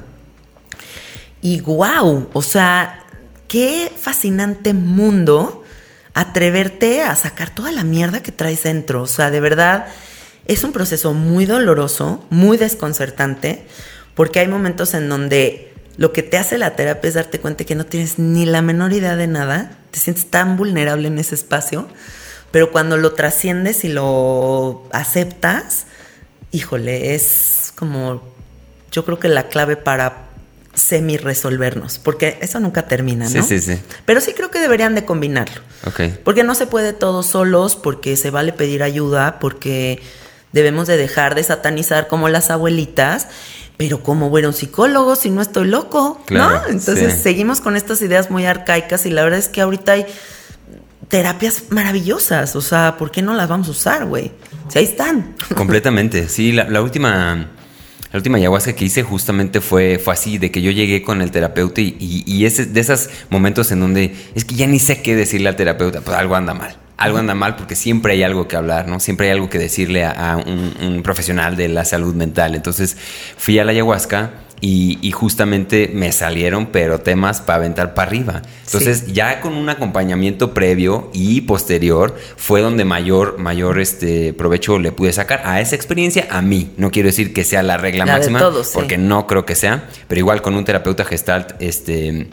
y 1.41 1.61
wow, 1.61 2.29
o 2.33 2.41
sea, 2.41 3.03
qué 3.47 3.91
fascinante 3.95 4.73
mundo 4.73 5.63
atreverte 6.15 7.03
a 7.03 7.15
sacar 7.15 7.53
toda 7.53 7.71
la 7.71 7.83
mierda 7.83 8.23
que 8.23 8.31
traes 8.31 8.63
dentro. 8.63 9.03
O 9.03 9.07
sea, 9.07 9.29
de 9.29 9.41
verdad 9.41 9.85
es 10.47 10.63
un 10.63 10.71
proceso 10.71 11.13
muy 11.13 11.45
doloroso, 11.45 12.25
muy 12.31 12.57
desconcertante, 12.57 13.67
porque 14.15 14.39
hay 14.39 14.47
momentos 14.47 14.93
en 14.93 15.09
donde 15.09 15.74
lo 15.97 16.11
que 16.11 16.23
te 16.23 16.37
hace 16.37 16.57
la 16.57 16.75
terapia 16.75 17.07
es 17.07 17.13
darte 17.13 17.39
cuenta 17.39 17.63
que 17.63 17.75
no 17.75 17.85
tienes 17.85 18.19
ni 18.19 18.45
la 18.45 18.61
menor 18.61 18.93
idea 18.93 19.15
de 19.15 19.27
nada, 19.27 19.77
te 19.91 19.99
sientes 19.99 20.29
tan 20.29 20.57
vulnerable 20.57 21.07
en 21.07 21.17
ese 21.17 21.35
espacio, 21.35 21.87
pero 22.51 22.71
cuando 22.71 22.97
lo 22.97 23.13
trasciendes 23.13 23.83
y 23.83 23.89
lo 23.89 24.87
aceptas, 24.91 25.85
híjole, 26.51 27.15
es 27.15 27.73
como, 27.75 28.23
yo 28.91 29.05
creo 29.05 29.19
que 29.19 29.27
la 29.27 29.47
clave 29.47 29.77
para 29.77 30.25
semi 30.73 31.17
resolvernos, 31.17 31.99
porque 31.99 32.37
eso 32.41 32.59
nunca 32.59 32.87
termina, 32.87 33.25
¿no? 33.25 33.31
Sí, 33.31 33.41
sí, 33.41 33.59
sí. 33.59 33.81
Pero 34.05 34.19
sí 34.19 34.33
creo 34.33 34.51
que 34.51 34.59
deberían 34.59 34.95
de 34.95 35.05
combinarlo. 35.05 35.61
Ok. 35.85 36.01
Porque 36.23 36.43
no 36.43 36.55
se 36.55 36.67
puede 36.67 36.91
todo 36.93 37.23
solos, 37.23 37.77
porque 37.77 38.17
se 38.17 38.29
vale 38.29 38.51
pedir 38.51 38.83
ayuda, 38.83 39.39
porque 39.39 40.01
debemos 40.51 40.87
de 40.87 40.97
dejar 40.97 41.35
de 41.35 41.43
satanizar 41.43 42.07
como 42.07 42.29
las 42.29 42.49
abuelitas 42.49 43.27
pero 43.77 44.03
¿cómo 44.03 44.29
voy 44.29 44.43
a 44.43 44.47
un 44.47 44.53
psicólogo 44.53 45.15
si 45.15 45.29
no 45.29 45.41
estoy 45.41 45.67
loco? 45.67 46.21
¿No? 46.29 46.67
Entonces 46.67 47.21
seguimos 47.21 47.61
con 47.61 47.75
estas 47.75 48.01
ideas 48.01 48.31
muy 48.31 48.45
arcaicas 48.45 49.05
y 49.05 49.09
la 49.09 49.23
verdad 49.23 49.39
es 49.39 49.49
que 49.49 49.61
ahorita 49.61 49.93
hay 49.93 50.05
terapias 51.07 51.65
maravillosas, 51.69 52.55
o 52.55 52.61
sea, 52.61 52.97
¿por 52.97 53.11
qué 53.11 53.21
no 53.21 53.33
las 53.33 53.47
vamos 53.47 53.67
a 53.67 53.71
usar, 53.71 54.05
güey? 54.05 54.31
Si 54.69 54.79
ahí 54.79 54.85
están. 54.85 55.35
Completamente, 55.55 56.29
sí, 56.29 56.51
la, 56.51 56.81
última... 56.81 57.51
La 58.11 58.19
última 58.19 58.37
ayahuasca 58.37 58.71
que 58.71 58.85
hice 58.85 59.03
justamente 59.03 59.59
fue, 59.59 59.99
fue 59.99 60.13
así, 60.13 60.37
de 60.37 60.49
que 60.49 60.61
yo 60.61 60.71
llegué 60.71 61.01
con 61.01 61.21
el 61.21 61.31
terapeuta 61.31 61.81
y, 61.81 61.97
y, 61.99 62.45
es 62.45 62.73
de 62.73 62.79
esos 62.79 63.09
momentos 63.29 63.73
en 63.73 63.81
donde 63.81 64.15
es 64.35 64.45
que 64.45 64.55
ya 64.55 64.67
ni 64.67 64.79
sé 64.79 65.01
qué 65.01 65.17
decirle 65.17 65.49
al 65.49 65.57
terapeuta, 65.57 65.99
pues 65.99 66.15
algo 66.15 66.33
anda 66.33 66.53
mal. 66.53 66.77
Algo 66.97 67.17
anda 67.17 67.35
mal 67.35 67.55
porque 67.55 67.75
siempre 67.75 68.13
hay 68.13 68.23
algo 68.23 68.47
que 68.47 68.55
hablar, 68.55 68.87
¿no? 68.87 68.99
Siempre 68.99 69.27
hay 69.27 69.33
algo 69.33 69.49
que 69.49 69.59
decirle 69.59 70.05
a, 70.05 70.37
un, 70.37 71.01
profesional 71.03 71.57
de 71.57 71.67
la 71.67 71.83
salud 71.83 72.15
mental. 72.15 72.55
Entonces 72.55 72.95
fui 73.37 73.59
a 73.59 73.65
la 73.65 73.71
ayahuasca 73.71 74.31
y, 74.61 75.11
justamente 75.11 75.91
me 75.93 76.11
salieron, 76.11 76.67
pero 76.67 76.99
temas 77.01 77.41
para 77.41 77.57
aventar 77.57 77.93
para 77.93 78.07
arriba. 78.07 78.41
Entonces, 78.65 79.13
ya 79.13 79.41
con 79.41 79.53
un 79.53 79.69
acompañamiento 79.69 80.53
previo 80.53 81.11
y 81.13 81.41
posterior, 81.41 82.15
fue 82.37 82.61
donde 82.61 82.85
mayor, 82.85 83.37
mayor 83.37 83.79
este 83.79 84.33
provecho 84.33 84.79
le 84.79 84.91
pude 84.91 85.13
sacar 85.13 85.41
a 85.45 85.61
esa 85.61 85.75
experiencia, 85.75 86.27
a 86.31 86.41
mí. 86.41 86.71
No 86.77 86.89
quiero 86.89 87.07
decir 87.07 87.33
que 87.33 87.43
sea 87.43 87.61
la 87.61 87.77
regla 87.77 88.05
máxima, 88.05 88.41
porque 88.73 88.97
no 88.97 89.27
creo 89.27 89.45
que 89.45 89.55
sea, 89.55 89.87
pero 90.07 90.19
igual 90.19 90.41
con 90.41 90.55
un 90.55 90.65
terapeuta 90.65 91.05
gestalt, 91.05 91.53
este. 91.59 92.29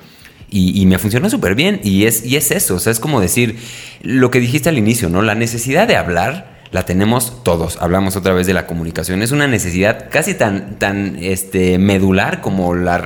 Y, 0.54 0.84
me 0.84 0.98
funcionó 0.98 1.30
súper 1.30 1.54
bien. 1.54 1.80
Y 1.82 2.04
es, 2.04 2.26
y 2.26 2.36
es 2.36 2.50
eso. 2.50 2.74
O 2.74 2.78
sea, 2.78 2.92
es 2.92 3.00
como 3.00 3.20
decir 3.20 3.58
lo 4.02 4.30
que 4.30 4.38
dijiste 4.38 4.68
al 4.68 4.76
inicio, 4.76 5.08
¿no? 5.08 5.22
La 5.22 5.34
necesidad 5.34 5.88
de 5.88 5.96
hablar 5.96 6.60
la 6.72 6.84
tenemos 6.84 7.42
todos. 7.42 7.78
Hablamos 7.80 8.16
otra 8.16 8.34
vez 8.34 8.46
de 8.46 8.54
la 8.54 8.66
comunicación. 8.66 9.22
Es 9.22 9.32
una 9.32 9.46
necesidad 9.46 10.08
casi 10.10 10.34
tan, 10.34 10.78
tan 10.78 11.16
este, 11.20 11.78
medular 11.78 12.40
como 12.40 12.74
la, 12.74 12.98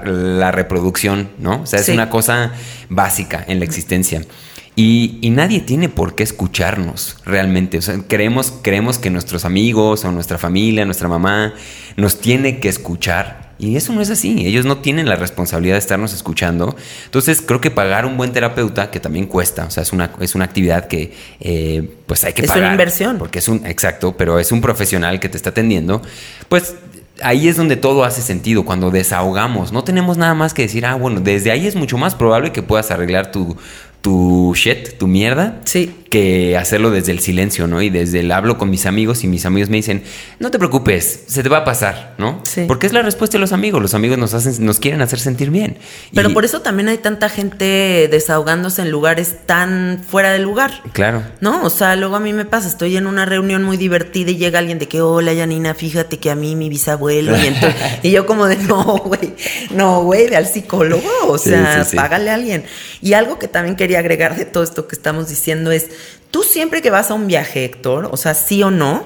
reproducción, 0.50 1.30
¿no? 1.38 1.62
O 1.62 1.66
sea, 1.66 1.80
es 1.80 1.88
una 1.88 2.10
cosa 2.10 2.52
básica 2.88 3.44
en 3.46 3.60
la 3.60 3.64
existencia. 3.64 4.22
Y, 4.76 5.18
y, 5.22 5.30
nadie 5.30 5.60
tiene 5.60 5.88
por 5.88 6.14
qué 6.14 6.22
escucharnos 6.22 7.16
realmente. 7.24 7.78
O 7.78 7.82
sea, 7.82 7.98
creemos, 8.06 8.52
creemos 8.62 8.98
que 8.98 9.08
nuestros 9.08 9.46
amigos 9.46 10.04
o 10.04 10.12
nuestra 10.12 10.36
familia, 10.36 10.84
nuestra 10.84 11.08
mamá, 11.08 11.54
nos 11.96 12.20
tiene 12.20 12.60
que 12.60 12.68
escuchar 12.68 13.46
y 13.58 13.76
eso 13.76 13.92
no 13.92 14.02
es 14.02 14.10
así. 14.10 14.46
Ellos 14.46 14.66
no 14.66 14.78
tienen 14.78 15.08
la 15.08 15.16
responsabilidad 15.16 15.76
de 15.76 15.78
estarnos 15.78 16.12
escuchando. 16.12 16.76
Entonces, 17.06 17.40
creo 17.40 17.60
que 17.60 17.70
pagar 17.70 18.04
un 18.04 18.16
buen 18.16 18.32
terapeuta, 18.32 18.90
que 18.90 19.00
también 19.00 19.26
cuesta, 19.26 19.64
o 19.64 19.70
sea, 19.70 19.82
es 19.82 19.92
una, 19.92 20.10
es 20.20 20.34
una 20.34 20.44
actividad 20.44 20.88
que 20.88 21.14
eh, 21.40 21.96
pues 22.06 22.24
hay 22.24 22.34
que 22.34 22.42
pagar. 22.42 22.58
Es 22.58 22.62
una 22.62 22.72
inversión. 22.72 23.18
Porque 23.18 23.38
es 23.38 23.48
un, 23.48 23.64
exacto, 23.66 24.16
pero 24.16 24.38
es 24.38 24.52
un 24.52 24.60
profesional 24.60 25.20
que 25.20 25.28
te 25.28 25.38
está 25.38 25.50
atendiendo. 25.50 26.02
Pues 26.48 26.74
ahí 27.22 27.48
es 27.48 27.56
donde 27.56 27.76
todo 27.76 28.04
hace 28.04 28.20
sentido, 28.20 28.66
cuando 28.66 28.90
desahogamos. 28.90 29.72
No 29.72 29.84
tenemos 29.84 30.18
nada 30.18 30.34
más 30.34 30.52
que 30.52 30.62
decir, 30.62 30.84
ah, 30.84 30.94
bueno, 30.94 31.20
desde 31.20 31.50
ahí 31.50 31.66
es 31.66 31.76
mucho 31.76 31.96
más 31.96 32.14
probable 32.14 32.52
que 32.52 32.62
puedas 32.62 32.90
arreglar 32.90 33.32
tu, 33.32 33.56
tu 34.06 34.52
shit, 34.54 34.98
tu 34.98 35.08
mierda, 35.08 35.60
sí. 35.64 35.92
que 36.10 36.56
hacerlo 36.56 36.92
desde 36.92 37.10
el 37.10 37.18
silencio, 37.18 37.66
¿no? 37.66 37.82
Y 37.82 37.90
desde 37.90 38.20
el 38.20 38.30
hablo 38.30 38.56
con 38.56 38.70
mis 38.70 38.86
amigos 38.86 39.24
y 39.24 39.26
mis 39.26 39.44
amigos 39.46 39.68
me 39.68 39.78
dicen, 39.78 40.04
no 40.38 40.52
te 40.52 40.60
preocupes, 40.60 41.24
se 41.26 41.42
te 41.42 41.48
va 41.48 41.58
a 41.58 41.64
pasar, 41.64 42.14
¿no? 42.16 42.38
Sí. 42.44 42.66
Porque 42.68 42.86
es 42.86 42.92
la 42.92 43.02
respuesta 43.02 43.36
de 43.36 43.40
los 43.40 43.50
amigos, 43.50 43.82
los 43.82 43.94
amigos 43.94 44.16
nos 44.16 44.32
hacen, 44.32 44.64
nos 44.64 44.78
quieren 44.78 45.02
hacer 45.02 45.18
sentir 45.18 45.50
bien. 45.50 45.78
Pero 46.14 46.32
por 46.32 46.44
eso 46.44 46.60
también 46.60 46.88
hay 46.88 46.98
tanta 46.98 47.28
gente 47.28 48.06
desahogándose 48.08 48.82
en 48.82 48.92
lugares 48.92 49.38
tan 49.44 50.00
fuera 50.08 50.30
de 50.30 50.38
lugar. 50.38 50.70
Claro. 50.92 51.24
No, 51.40 51.64
o 51.64 51.70
sea, 51.70 51.96
luego 51.96 52.14
a 52.14 52.20
mí 52.20 52.32
me 52.32 52.44
pasa, 52.44 52.68
estoy 52.68 52.96
en 52.96 53.08
una 53.08 53.24
reunión 53.24 53.64
muy 53.64 53.76
divertida 53.76 54.30
y 54.30 54.36
llega 54.36 54.60
alguien 54.60 54.78
de 54.78 54.86
que, 54.86 55.00
hola 55.00 55.32
Yanina, 55.32 55.74
fíjate 55.74 56.18
que 56.18 56.30
a 56.30 56.36
mí 56.36 56.54
mi 56.54 56.68
bisabuelo 56.68 57.36
y 57.36 57.46
entonces, 57.46 57.80
y 58.04 58.12
yo 58.12 58.24
como 58.24 58.46
de, 58.46 58.54
no, 58.54 58.84
güey, 58.98 59.34
no, 59.70 60.04
güey, 60.04 60.30
ve 60.30 60.36
al 60.36 60.46
psicólogo, 60.46 61.10
o 61.26 61.38
sea, 61.38 61.84
págale 61.96 62.30
a 62.30 62.34
alguien. 62.34 62.62
Y 63.02 63.14
algo 63.14 63.40
que 63.40 63.48
también 63.48 63.74
quería 63.74 63.95
agregar 63.98 64.36
de 64.36 64.44
todo 64.44 64.62
esto 64.62 64.86
que 64.86 64.94
estamos 64.94 65.28
diciendo 65.28 65.70
es, 65.70 65.86
tú 66.30 66.42
siempre 66.42 66.82
que 66.82 66.90
vas 66.90 67.10
a 67.10 67.14
un 67.14 67.26
viaje, 67.26 67.64
Héctor, 67.64 68.08
o 68.10 68.16
sea, 68.16 68.34
sí 68.34 68.62
o 68.62 68.70
no, 68.70 69.04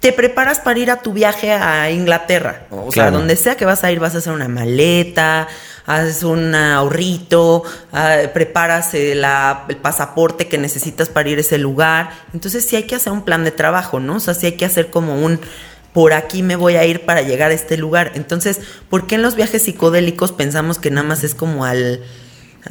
te 0.00 0.12
preparas 0.12 0.60
para 0.60 0.78
ir 0.78 0.90
a 0.90 1.02
tu 1.02 1.12
viaje 1.12 1.52
a 1.52 1.90
Inglaterra. 1.90 2.66
O 2.70 2.92
sea, 2.92 3.10
donde 3.10 3.34
sea 3.36 3.56
que 3.56 3.64
vas 3.64 3.82
a 3.82 3.90
ir, 3.90 3.98
vas 3.98 4.14
a 4.14 4.18
hacer 4.18 4.32
una 4.32 4.46
maleta, 4.46 5.48
haces 5.86 6.22
un 6.22 6.54
ahorrito, 6.54 7.62
ah, 7.92 8.18
preparas 8.32 8.94
el, 8.94 9.24
el, 9.68 9.76
pasaporte 9.78 10.48
que 10.48 10.58
necesitas 10.58 11.08
para 11.08 11.28
ir 11.28 11.38
a 11.38 11.40
ese 11.40 11.58
lugar. 11.58 12.10
Entonces 12.34 12.64
sí 12.64 12.76
hay 12.76 12.84
que 12.84 12.94
hacer 12.94 13.12
un 13.12 13.24
plan 13.24 13.42
de 13.44 13.50
trabajo, 13.50 13.98
¿no? 13.98 14.16
O 14.16 14.20
sea, 14.20 14.34
sí 14.34 14.46
hay 14.46 14.52
que 14.52 14.64
hacer 14.64 14.90
como 14.90 15.14
un 15.24 15.40
por 15.92 16.12
aquí 16.12 16.42
me 16.42 16.56
voy 16.56 16.76
a 16.76 16.84
ir 16.84 17.06
para 17.06 17.22
llegar 17.22 17.50
a 17.50 17.54
este 17.54 17.78
lugar. 17.78 18.12
Entonces, 18.16 18.60
¿por 18.90 19.06
qué 19.06 19.14
en 19.14 19.22
los 19.22 19.34
viajes 19.34 19.62
psicodélicos 19.62 20.30
pensamos 20.30 20.78
que 20.78 20.90
nada 20.90 21.08
más 21.08 21.24
es 21.24 21.34
como 21.34 21.64
al 21.64 22.02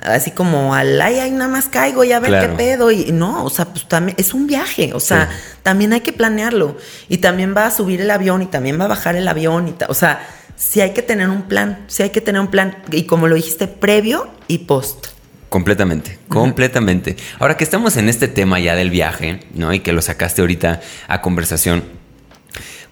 así 0.04 0.32
como 0.32 0.76
al 0.76 1.02
ay, 1.02 1.20
ay, 1.20 1.32
nada 1.32 1.50
más 1.50 1.66
caigo 1.66 2.04
y 2.04 2.12
a 2.12 2.20
ver 2.20 2.40
qué 2.42 2.56
pedo. 2.56 2.92
Y 2.92 3.12
no, 3.12 3.44
o 3.44 3.50
sea, 3.50 3.66
pues 3.66 3.88
también 3.88 4.16
es 4.20 4.34
un 4.34 4.48
viaje, 4.48 4.94
o 4.94 5.00
sea, 5.00 5.30
también 5.64 5.94
hay 5.94 6.02
que 6.02 6.14
planearlo. 6.14 6.78
Y 7.10 7.18
también 7.18 7.56
va 7.56 7.66
a 7.66 7.72
subir 7.72 8.02
el 8.02 8.12
avión 8.12 8.42
y 8.42 8.48
también 8.48 8.80
va 8.80 8.86
a 8.86 8.90
bajar 8.90 9.16
el 9.16 9.28
avión. 9.28 9.68
Y 9.68 9.76
o 9.88 9.94
sea, 9.94 10.26
sí 10.56 10.82
hay 10.82 10.92
que 10.92 11.02
tener 11.02 11.30
un 11.30 11.44
plan, 11.44 11.86
sí 11.88 12.04
hay 12.04 12.10
que 12.10 12.22
tener 12.22 12.42
un 12.42 12.48
plan. 12.48 12.78
Y 12.92 13.04
como 13.04 13.28
lo 13.28 13.36
dijiste, 13.36 13.68
previo 13.68 14.30
y 14.48 14.60
post. 14.60 15.08
Completamente, 15.50 16.20
completamente. 16.28 17.16
Ahora 17.40 17.56
que 17.56 17.64
estamos 17.64 17.96
en 17.98 18.10
este 18.10 18.28
tema 18.28 18.60
ya 18.60 18.76
del 18.76 18.90
viaje, 18.90 19.40
¿no? 19.54 19.74
Y 19.74 19.80
que 19.80 19.94
lo 19.94 20.02
sacaste 20.02 20.42
ahorita 20.42 20.82
a 21.08 21.22
conversación, 21.22 21.84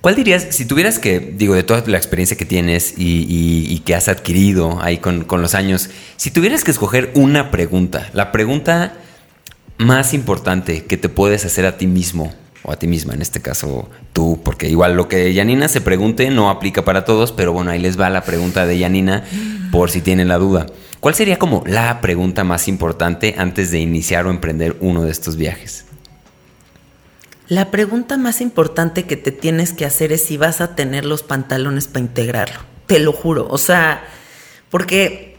¿Cuál 0.04 0.16
dirías, 0.16 0.48
si 0.50 0.66
tuvieras 0.66 1.00
que, 1.00 1.22
digo, 1.22 1.56
de 1.56 1.64
toda 1.64 1.82
la 1.88 1.96
experiencia 1.96 2.36
que 2.36 2.44
tienes 2.44 2.96
y, 2.98 3.82
que 3.86 3.96
has 3.96 4.10
adquirido 4.10 4.82
ahí 4.82 4.98
con, 4.98 5.26
los 5.30 5.56
años, 5.56 5.90
si 6.18 6.30
tuvieras 6.30 6.66
que 6.66 6.72
escoger 6.72 7.12
una 7.14 7.52
pregunta, 7.52 8.10
la 8.12 8.34
pregunta 8.34 8.96
más 9.78 10.14
importante 10.14 10.84
que 10.84 10.98
te 10.98 11.08
puedes 11.08 11.46
hacer 11.46 11.66
a 11.66 11.78
ti 11.78 11.88
mismo 11.88 12.34
o 12.64 12.74
a 12.74 12.76
ti 12.76 12.86
misma, 12.86 13.14
en 13.14 13.22
este 13.22 13.42
caso 13.42 13.90
tú, 14.12 14.42
porque 14.44 14.68
igual 14.68 14.98
lo 14.98 15.08
que 15.08 15.34
Yanina 15.34 15.70
se 15.70 15.80
pregunte 15.80 16.30
no 16.32 16.50
aplica 16.50 16.84
para 16.84 17.06
todos, 17.06 17.32
pero 17.32 17.54
bueno, 17.54 17.72
ahí 17.72 17.80
les 17.80 17.98
va 17.98 18.10
la 18.10 18.26
pregunta 18.26 18.66
de 18.66 18.78
Yanina 18.78 19.24
por 19.72 19.90
si 19.90 20.02
tienen 20.02 20.28
la 20.28 20.38
duda. 20.38 20.66
¿Cuál 21.00 21.16
sería 21.16 21.40
como 21.40 21.64
la 21.66 22.02
pregunta 22.02 22.44
más 22.44 22.68
importante 22.68 23.36
antes 23.38 23.72
de 23.72 23.80
iniciar 23.80 24.28
o 24.28 24.32
emprender 24.32 24.76
uno 24.82 25.04
de 25.04 25.12
estos 25.12 25.38
viajes? 25.38 25.86
La 27.50 27.72
pregunta 27.72 28.18
más 28.18 28.42
importante 28.42 29.04
que 29.06 29.18
te 29.18 29.32
tienes 29.32 29.74
que 29.74 29.86
hacer 29.86 30.12
es 30.12 30.24
si 30.26 30.38
vas 30.38 30.62
a 30.62 30.76
tener 30.76 31.06
los 31.06 31.24
pantalones 31.24 31.88
para 31.88 32.00
integrarlo. 32.00 32.60
Te 32.88 33.00
lo 33.00 33.12
juro. 33.12 33.48
O 33.50 33.58
sea, 33.58 34.04
porque, 34.70 35.38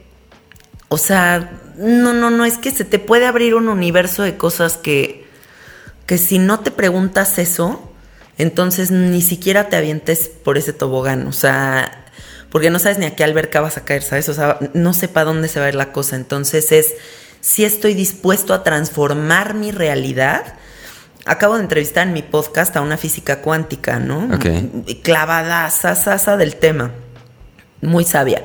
o 0.89 0.99
sea, 0.99 1.51
no, 1.77 2.13
no, 2.13 2.31
no, 2.31 2.45
es 2.45 2.59
que 2.59 2.71
se 2.71 2.85
te 2.85 2.99
puede 2.99 3.27
abrir 3.27 3.55
un 3.55 3.69
universo 3.69 4.23
de 4.23 4.37
cosas 4.37 4.77
que, 4.77 5.27
que 6.07 6.19
si 6.19 6.39
no 6.39 6.61
te 6.61 6.71
preguntas 6.71 7.39
eso, 7.39 7.91
entonces 8.37 8.91
ni 8.91 9.23
siquiera 9.23 9.69
te 9.69 9.77
avientes 9.77 10.29
por 10.29 10.59
ese 10.59 10.73
tobogán. 10.73 11.27
O 11.27 11.33
sea, 11.33 12.07
porque 12.51 12.71
no 12.71 12.79
sabes 12.79 12.99
ni 12.99 13.07
a 13.07 13.17
qué 13.17 13.25
alberca 13.25 13.61
vas 13.61 13.79
a 13.79 13.85
caer, 13.85 14.03
¿sabes? 14.03 14.29
O 14.29 14.35
sea, 14.35 14.59
no 14.75 14.93
sé 14.93 15.09
para 15.09 15.25
dónde 15.25 15.49
se 15.49 15.59
va 15.59 15.67
a 15.67 15.69
ir 15.71 15.75
la 15.75 15.91
cosa. 15.93 16.17
Entonces 16.17 16.71
es 16.71 16.95
si 17.41 17.65
estoy 17.65 17.95
dispuesto 17.95 18.55
a 18.55 18.63
transformar 18.63 19.55
mi 19.55 19.71
realidad 19.71 20.55
acabo 21.25 21.57
de 21.57 21.62
entrevistar 21.62 22.07
en 22.07 22.12
mi 22.12 22.22
podcast 22.22 22.77
a 22.77 22.81
una 22.81 22.97
física 22.97 23.41
cuántica, 23.41 23.99
¿no? 23.99 24.39
Clavada, 25.03 25.70
sasa 25.70 26.37
del 26.37 26.57
tema. 26.57 26.93
Muy 27.81 28.05
sabia. 28.05 28.45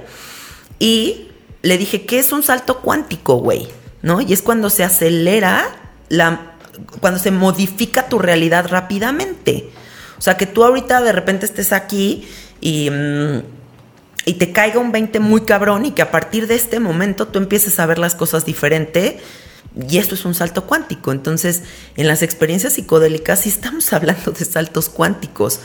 Y 0.79 1.29
le 1.61 1.77
dije, 1.77 2.05
¿qué 2.05 2.19
es 2.19 2.31
un 2.31 2.43
salto 2.43 2.81
cuántico, 2.81 3.35
güey? 3.35 3.67
¿No? 4.01 4.21
Y 4.21 4.31
es 4.31 4.41
cuando 4.41 4.69
se 4.69 4.83
acelera 4.83 5.67
la. 6.07 6.55
cuando 7.01 7.19
se 7.19 7.31
modifica 7.31 8.07
tu 8.07 8.19
realidad 8.19 8.67
rápidamente. 8.69 9.69
O 10.17 10.21
sea, 10.21 10.37
que 10.37 10.45
tú 10.45 10.63
ahorita 10.63 11.01
de 11.01 11.11
repente 11.11 11.45
estés 11.45 11.73
aquí 11.73 12.27
y. 12.61 12.89
Mm, 12.89 13.41
y 14.25 14.33
te 14.33 14.51
caiga 14.51 14.79
un 14.79 14.91
20 14.91 15.19
muy 15.21 15.41
cabrón 15.41 15.85
y 15.85 15.91
que 15.91 16.03
a 16.03 16.11
partir 16.11 16.45
de 16.45 16.53
este 16.53 16.79
momento 16.79 17.27
tú 17.29 17.39
empieces 17.39 17.79
a 17.79 17.85
ver 17.87 17.97
las 17.97 18.13
cosas 18.13 18.45
diferente 18.45 19.19
y 19.75 19.97
esto 19.97 20.15
es 20.15 20.25
un 20.25 20.33
salto 20.33 20.65
cuántico. 20.65 21.11
Entonces, 21.11 21.63
en 21.95 22.07
las 22.07 22.21
experiencias 22.21 22.73
psicodélicas 22.73 23.41
sí 23.41 23.49
estamos 23.49 23.91
hablando 23.93 24.31
de 24.31 24.45
saltos 24.45 24.89
cuánticos. 24.89 25.59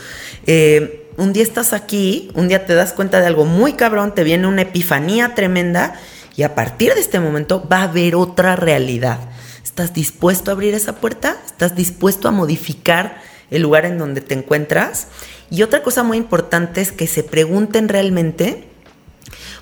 Eh, 0.45 1.11
un 1.17 1.33
día 1.33 1.43
estás 1.43 1.73
aquí, 1.73 2.29
un 2.33 2.47
día 2.47 2.65
te 2.65 2.75
das 2.75 2.93
cuenta 2.93 3.19
de 3.19 3.27
algo 3.27 3.45
muy 3.45 3.73
cabrón, 3.73 4.13
te 4.13 4.23
viene 4.23 4.47
una 4.47 4.63
epifanía 4.63 5.33
tremenda 5.33 5.95
y 6.35 6.43
a 6.43 6.55
partir 6.55 6.93
de 6.93 6.99
este 6.99 7.19
momento 7.19 7.65
va 7.67 7.79
a 7.79 7.83
haber 7.83 8.15
otra 8.15 8.55
realidad. 8.55 9.19
¿Estás 9.63 9.93
dispuesto 9.93 10.51
a 10.51 10.53
abrir 10.53 10.73
esa 10.73 10.95
puerta? 10.95 11.37
¿Estás 11.45 11.75
dispuesto 11.75 12.27
a 12.27 12.31
modificar 12.31 13.21
el 13.49 13.61
lugar 13.61 13.85
en 13.85 13.97
donde 13.97 14.21
te 14.21 14.33
encuentras? 14.33 15.07
Y 15.49 15.63
otra 15.63 15.83
cosa 15.83 16.03
muy 16.03 16.17
importante 16.17 16.81
es 16.81 16.91
que 16.91 17.07
se 17.07 17.23
pregunten 17.23 17.87
realmente, 17.87 18.67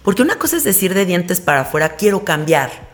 porque 0.04 0.24
una 0.24 0.38
cosa 0.38 0.58
es 0.58 0.64
decir 0.64 0.94
de 0.94 1.06
dientes 1.06 1.40
para 1.40 1.62
afuera, 1.62 1.96
quiero 1.96 2.26
cambiar 2.26 2.93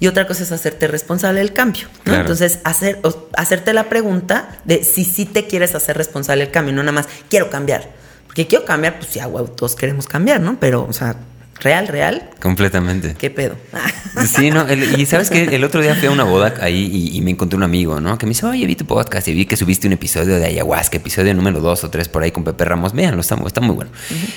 y 0.00 0.06
otra 0.06 0.26
cosa 0.26 0.42
es 0.42 0.52
hacerte 0.52 0.86
responsable 0.86 1.40
del 1.40 1.52
cambio. 1.52 1.86
Entonces, 2.04 2.60
hacer, 2.64 3.00
hacerte 3.36 3.72
la 3.72 3.88
pregunta 3.88 4.58
de 4.64 4.84
si 4.84 5.04
sí 5.04 5.24
te 5.24 5.46
quieres 5.46 5.74
hacer 5.74 5.96
responsable 5.96 6.44
del 6.44 6.52
cambio, 6.52 6.72
no 6.74 6.82
nada 6.82 6.92
más 6.92 7.08
quiero 7.28 7.50
cambiar. 7.50 7.90
Porque 8.26 8.46
quiero 8.46 8.64
cambiar, 8.64 8.98
pues 8.98 9.14
ya, 9.14 9.26
todos 9.56 9.74
queremos 9.74 10.06
cambiar, 10.06 10.40
¿no? 10.40 10.58
Pero, 10.60 10.86
o 10.88 10.92
sea, 10.92 11.16
Real, 11.60 11.88
real. 11.88 12.30
Completamente. 12.40 13.16
¿Qué 13.18 13.30
pedo? 13.30 13.56
Sí, 14.24 14.50
no, 14.50 14.66
el- 14.66 15.00
y 15.00 15.06
sabes 15.06 15.28
que 15.30 15.44
el 15.44 15.62
otro 15.64 15.80
día 15.80 15.94
fui 15.94 16.06
a 16.08 16.10
una 16.10 16.24
boda 16.24 16.54
ahí 16.60 16.88
y, 16.92 17.16
y 17.16 17.20
me 17.20 17.30
encontré 17.32 17.56
un 17.56 17.62
amigo, 17.62 18.00
¿no? 18.00 18.16
Que 18.18 18.26
me 18.26 18.30
dice, 18.30 18.46
oye, 18.46 18.64
vi 18.66 18.74
tu 18.76 18.84
podcast 18.84 19.26
y 19.28 19.34
vi 19.34 19.44
que 19.46 19.56
subiste 19.56 19.86
un 19.86 19.92
episodio 19.92 20.38
de 20.38 20.44
ayahuasca, 20.46 20.96
episodio 20.96 21.34
número 21.34 21.60
dos 21.60 21.82
o 21.84 21.90
tres 21.90 22.08
por 22.08 22.22
ahí 22.22 22.30
con 22.32 22.42
Pepe 22.44 22.64
Ramos. 22.64 22.92
Véanlo, 22.94 23.20
está, 23.20 23.36
está 23.46 23.60
muy 23.60 23.74
bueno. 23.76 23.90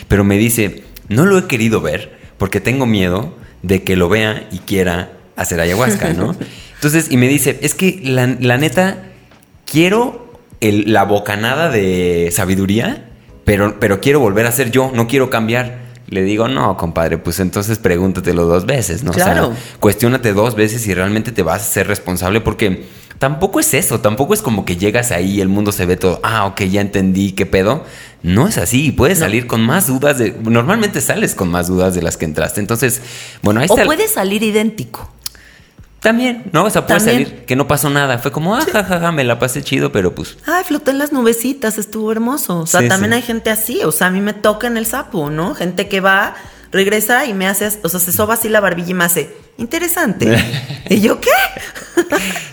Pero 0.07 0.23
me 0.23 0.37
dice, 0.37 0.83
no 1.09 1.25
lo 1.25 1.37
he 1.37 1.45
querido 1.47 1.79
ver 1.81 2.11
porque 2.37 2.59
tengo 2.59 2.85
miedo 2.85 3.35
de 3.63 3.83
que 3.83 3.95
lo 3.95 4.09
vea 4.09 4.47
y 4.51 4.59
quiera 4.59 5.11
hacer 5.41 5.59
ayahuasca, 5.59 6.13
¿no? 6.13 6.35
Entonces, 6.75 7.11
y 7.11 7.17
me 7.17 7.27
dice, 7.27 7.59
es 7.61 7.75
que 7.75 7.99
la, 8.03 8.27
la 8.39 8.57
neta, 8.57 9.03
quiero 9.65 10.31
el- 10.59 10.91
la 10.93 11.03
bocanada 11.03 11.69
de 11.69 12.29
sabiduría, 12.31 13.09
pero, 13.45 13.79
pero 13.79 13.99
quiero 14.01 14.19
volver 14.19 14.45
a 14.45 14.51
ser 14.51 14.71
yo, 14.71 14.91
no 14.93 15.07
quiero 15.07 15.29
cambiar. 15.29 15.79
Le 16.07 16.23
digo, 16.23 16.47
no, 16.49 16.75
compadre, 16.75 17.17
pues 17.17 17.39
entonces 17.39 17.77
pregúntatelo 17.77 18.45
dos 18.45 18.65
veces, 18.65 19.03
¿no? 19.03 19.11
O 19.11 19.13
sea, 19.13 19.25
Claro. 19.25 19.53
cuestiónate 19.79 20.33
dos 20.33 20.55
veces 20.55 20.81
si 20.81 20.93
realmente 20.93 21.31
te 21.31 21.41
vas 21.41 21.61
a 21.61 21.65
ser 21.65 21.87
responsable, 21.87 22.41
porque 22.41 22.85
tampoco 23.17 23.61
es 23.61 23.73
eso, 23.73 24.01
tampoco 24.01 24.33
es 24.33 24.41
como 24.41 24.65
que 24.65 24.75
llegas 24.75 25.11
ahí 25.11 25.35
y 25.37 25.41
el 25.41 25.47
mundo 25.47 25.71
se 25.71 25.85
ve 25.85 25.95
todo, 25.95 26.19
ah, 26.23 26.45
ok, 26.47 26.63
ya 26.63 26.81
entendí 26.81 27.31
qué 27.31 27.45
pedo. 27.45 27.85
No 28.23 28.47
es 28.49 28.57
así, 28.57 28.91
puedes 28.91 29.19
No. 29.19 29.25
salir 29.25 29.47
con 29.47 29.61
más 29.61 29.87
dudas, 29.87 30.17
de, 30.17 30.31
normalmente 30.43 30.99
sales 30.99 31.33
con 31.33 31.49
más 31.49 31.67
dudas 31.67 31.95
de 31.95 32.01
las 32.01 32.17
que 32.17 32.25
entraste. 32.25 32.59
Entonces, 32.59 33.01
bueno, 33.41 33.61
ahí 33.61 33.67
O 33.69 33.73
está. 33.73 33.83
el- 33.83 33.87
puede 33.87 34.07
salir 34.09 34.43
idéntico. 34.43 35.09
También, 36.01 36.43
¿no? 36.51 36.65
O 36.65 36.69
sea, 36.69 36.85
puede 36.87 36.99
También. 36.99 37.25
salir 37.27 37.45
que 37.45 37.55
no 37.55 37.67
pasó 37.67 37.89
nada. 37.89 38.17
Fue 38.17 38.31
como, 38.31 38.55
ah, 38.55 38.65
jajaja, 38.71 39.11
me 39.11 39.23
la 39.23 39.37
pasé 39.39 39.61
chido, 39.61 39.91
pero 39.91 40.15
pues 40.15 40.37
Ay, 40.47 40.63
floté 40.65 40.91
en 40.91 40.97
las 40.97 41.11
nubecitas, 41.11 41.77
estuvo 41.77 42.11
hermoso. 42.11 42.59
O 42.61 42.67
sea, 42.67 42.81
Sí, 42.81 42.87
también 42.87 43.11
sí. 43.11 43.15
hay 43.17 43.21
gente 43.21 43.49
así. 43.51 43.81
O 43.83 43.91
sea, 43.91 44.07
a 44.07 44.11
mí 44.11 44.19
me 44.19 44.33
toca 44.33 44.65
en 44.67 44.77
el 44.77 44.85
sapo, 44.87 45.29
¿no? 45.29 45.53
Gente 45.53 45.87
que 45.87 46.01
va, 46.01 46.33
regresa 46.71 47.25
y 47.27 47.33
me 47.35 47.47
hace, 47.47 47.69
o 47.83 47.89
sea, 47.89 47.99
se 47.99 48.11
soba 48.11 48.33
así 48.33 48.49
la 48.49 48.59
barbilla 48.61 48.89
y 48.89 48.93
me 48.95 49.03
hace, 49.03 49.29
interesante. 49.57 50.43
¿Y 50.89 51.01
yo 51.01 51.19
qué? 51.21 51.29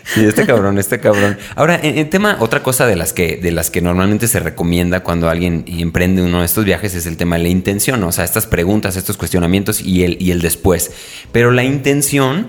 Sí, 0.05 0.25
este 0.25 0.45
cabrón, 0.45 0.79
este 0.79 1.01
cabrón. 1.01 1.39
Ahora, 1.55 1.79
en, 1.83 1.97
en 1.99 2.11
tema, 2.11 2.37
otra 2.41 2.63
cosa 2.63 2.87
de 2.87 2.97
las 2.97 3.13
que, 3.13 3.37
de 3.37 3.51
las 3.51 3.71
que 3.71 3.81
normalmente 3.81 4.29
se 4.29 4.41
recomienda 4.41 5.01
cuando 5.01 5.29
alguien 5.31 5.65
emprende 5.69 6.23
uno 6.23 6.41
de 6.41 6.47
estos 6.47 6.65
viajes 6.65 6.95
es 6.95 7.07
el 7.07 7.17
tema 7.17 7.37
de 7.37 7.45
la 7.45 7.49
intención, 7.49 8.03
o 8.05 8.13
sea, 8.13 8.25
estas 8.25 8.47
preguntas, 8.47 8.97
estos 8.97 9.17
cuestionamientos 9.17 9.81
y 9.81 10.05
el, 10.05 10.21
y 10.21 10.33
el 10.33 10.41
después. 10.43 10.91
Pero 11.33 11.51
la 11.51 11.63
intención, 11.65 12.49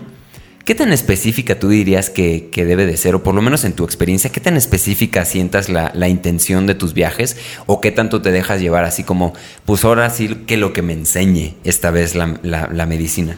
¿qué 0.70 0.76
tan 0.76 0.94
específica 0.94 1.58
tú 1.58 1.68
dirías 1.70 2.12
que, 2.12 2.50
que 2.52 2.64
debe 2.64 2.86
de 2.86 2.96
ser? 2.96 3.16
O 3.16 3.24
por 3.24 3.34
lo 3.34 3.42
menos 3.42 3.64
en 3.64 3.74
tu 3.74 3.84
experiencia, 3.86 4.32
¿qué 4.32 4.40
tan 4.40 4.56
específica 4.56 5.26
sientas 5.26 5.68
la, 5.68 5.92
la 5.96 6.10
intención 6.10 6.68
de 6.68 6.76
tus 6.76 6.94
viajes? 6.94 7.38
¿O 7.66 7.82
qué 7.82 7.90
tanto 7.92 8.22
te 8.22 8.32
dejas 8.32 8.62
llevar 8.62 8.84
así 8.84 9.04
como, 9.04 9.34
pues 9.66 9.84
ahora 9.84 10.08
sí 10.12 10.28
que 10.46 10.58
lo 10.58 10.72
que 10.72 10.84
me 10.84 10.94
enseñe 10.94 11.56
esta 11.64 11.90
vez 11.90 12.14
la, 12.14 12.38
la- 12.44 12.70
la 12.72 12.86
medicina? 12.86 13.36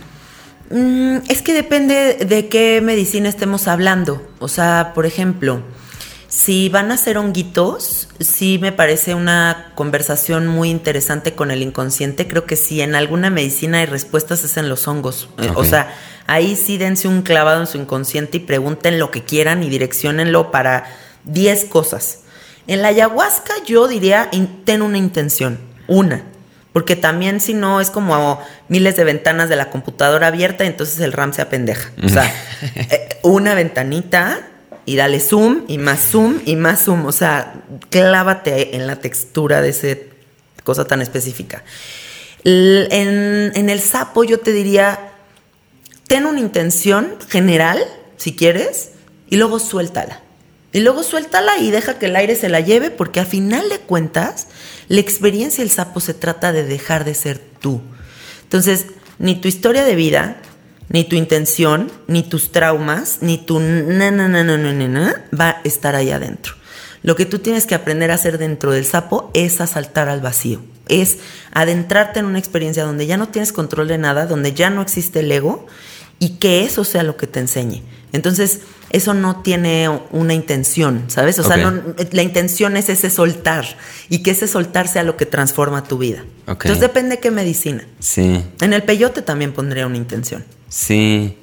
Mm, 0.71 1.19
es 1.29 1.41
que 1.41 1.53
depende 1.53 2.15
de 2.15 2.49
qué 2.49 2.82
medicina 2.84 3.29
estemos 3.29 3.69
hablando. 3.69 4.21
O 4.39 4.49
sea, 4.49 4.91
por 4.93 5.05
ejemplo, 5.05 5.61
si 6.27 6.67
van 6.67 6.91
a 6.91 6.97
ser 6.97 7.17
honguitos, 7.17 8.09
sí 8.19 8.57
me 8.61 8.73
parece 8.73 9.15
una 9.15 9.71
conversación 9.75 10.47
muy 10.47 10.69
interesante 10.69 11.34
con 11.34 11.49
el 11.49 11.61
inconsciente. 11.61 12.27
Creo 12.27 12.45
que 12.45 12.57
si 12.57 12.82
en 12.82 12.93
alguna 12.93 13.29
medicina 13.29 13.79
hay 13.79 13.86
respuestas 13.86 14.43
es 14.43 14.57
en 14.57 14.67
los 14.67 14.86
hongos. 14.89 15.29
Eh, 15.38 15.49
O 15.55 15.63
sea, 15.63 15.93
ahí 16.28 16.55
sí 16.55 16.78
dense 16.78 17.07
un 17.07 17.22
clavado 17.22 17.61
en 17.61 17.67
su 17.67 17.78
inconsciente 17.78 18.38
y 18.38 18.41
pregunten 18.41 18.99
lo 18.99 19.11
que 19.11 19.24
quieran 19.24 19.63
y 19.63 19.69
direccionenlo 19.69 20.51
para 20.51 20.86
10 21.26 21.65
cosas. 21.65 22.19
En 22.67 22.82
la 22.82 22.89
ayahuasca 22.89 23.53
yo 23.65 23.88
diría, 23.88 24.30
ten 24.65 24.82
una 24.82 24.97
intención, 24.97 25.59
una. 25.88 26.24
Porque 26.74 26.95
también 26.95 27.41
si 27.41 27.53
no 27.53 27.82
es 27.82 27.89
como 27.89 28.41
miles 28.69 28.95
de 28.95 29.03
ventanas 29.03 29.49
de 29.49 29.57
la 29.57 29.69
computadora 29.69 30.28
abierta, 30.28 30.63
entonces 30.63 30.99
el 31.01 31.11
RAM 31.11 31.34
se 31.34 31.41
apendeja. 31.41 31.91
O 32.01 32.07
sea, 32.07 32.32
eh, 32.76 33.09
una 33.24 33.55
ventanita 33.55 34.47
y 34.86 34.95
dale 34.95 35.19
zoom 35.19 35.63
y 35.67 35.78
más 35.78 35.99
zoom 35.99 36.39
y 36.45 36.55
más 36.55 36.86
zoom. 36.86 37.05
O 37.05 37.11
sea, 37.11 37.55
clávate 37.89 38.78
en 38.78 38.88
la 38.88 38.97
textura 38.97 39.61
de 39.61 39.69
esa 39.69 39.88
cosa 40.63 40.86
tan 40.86 41.01
específica. 41.01 41.63
En 42.43 43.69
el 43.69 43.80
sapo 43.82 44.24
yo 44.24 44.39
te 44.39 44.53
diría, 44.53 45.11
ten 46.12 46.26
una 46.26 46.41
intención 46.41 47.16
general, 47.30 47.80
si 48.18 48.36
quieres, 48.36 48.89
y 49.30 49.38
luego 49.38 49.59
suéltala. 49.59 50.20
Y 50.74 50.82
luego 50.82 51.03
suéltala 51.03 51.57
y 51.59 51.72
deja 51.72 51.99
que 51.99 52.07
el 52.07 52.18
aire 52.18 52.36
se 52.36 52.49
la 52.49 52.59
lleve, 52.59 52.91
porque 52.91 53.22
a 53.22 53.26
final 53.26 53.70
de 53.70 53.80
cuentas, 53.80 54.47
la 54.89 54.99
experiencia 54.99 55.64
del 55.64 55.72
sapo 55.72 56.01
se 56.01 56.14
trata 56.14 56.51
de 56.51 56.66
dejar 56.66 57.05
de 57.05 57.14
ser 57.14 57.39
tú. 57.39 57.80
Entonces, 58.43 58.88
ni 59.20 59.36
tu 59.36 59.47
historia 59.47 59.86
de 59.86 59.95
vida, 59.95 60.41
ni 60.89 61.05
tu 61.05 61.16
intención, 61.16 61.89
ni 62.07 62.24
tus 62.24 62.51
traumas, 62.51 63.20
ni 63.22 63.38
tu 63.38 63.62
na, 63.62 64.12
na, 64.12 64.28
na, 64.28 64.43
na, 64.43 64.57
na, 64.57 64.74
na, 64.74 64.88
na, 64.89 65.26
va 65.34 65.49
a 65.51 65.62
estar 65.64 65.95
ahí 65.95 66.12
adentro. 66.12 66.55
Lo 67.03 67.16
que 67.16 67.26
tú 67.26 67.39
tienes 67.39 67.66
que 67.66 67.76
aprender 67.76 68.12
a 68.12 68.16
hacer 68.16 68.38
dentro 68.38 68.74
del 68.74 68.84
sapo 68.84 69.32
es 69.34 69.62
a 69.62 69.66
saltar 69.66 70.09
al 70.09 70.20
vacío. 70.20 70.62
Es 70.89 71.20
adentrarte 71.53 72.20
en 72.20 72.26
una 72.26 72.38
experiencia 72.38 72.84
donde 72.84 73.07
ya 73.07 73.16
no 73.16 73.30
tienes 73.30 73.53
control 73.53 73.88
de 73.88 73.97
nada, 73.97 74.26
donde 74.26 74.53
ya 74.53 74.70
no 74.70 74.82
existe 74.82 75.22
el 75.22 75.32
ego 75.32 75.68
y 76.22 76.38
que 76.38 76.63
eso 76.63 76.84
sea 76.84 77.01
lo 77.01 77.17
que 77.17 77.26
te 77.26 77.39
enseñe. 77.39 77.82
Entonces, 78.13 78.59
eso 78.91 79.13
no 79.15 79.41
tiene 79.41 79.89
una 80.11 80.34
intención, 80.36 81.05
¿sabes? 81.07 81.39
O 81.39 81.43
sea, 81.43 81.57
no- 81.57 81.82
la 82.11 82.22
intención 82.22 82.78
es 82.78 82.89
ese 82.89 83.09
soltar 83.09 83.65
y 84.09 84.19
que 84.19 84.32
ese 84.32 84.47
soltar 84.47 84.88
sea 84.88 85.01
lo 85.03 85.17
que 85.17 85.26
transforma 85.26 85.84
tu 85.84 85.97
vida. 85.97 86.24
Entonces, 86.45 86.80
depende 86.82 87.19
qué 87.19 87.32
medicina. 87.32 87.88
Sí. 87.99 88.43
En 88.61 88.74
el 88.74 88.84
peyote 88.84 89.22
también 89.24 89.51
pondría 89.51 89.88
una 89.88 89.97
intención. 89.97 90.45
Sí. 90.69 91.38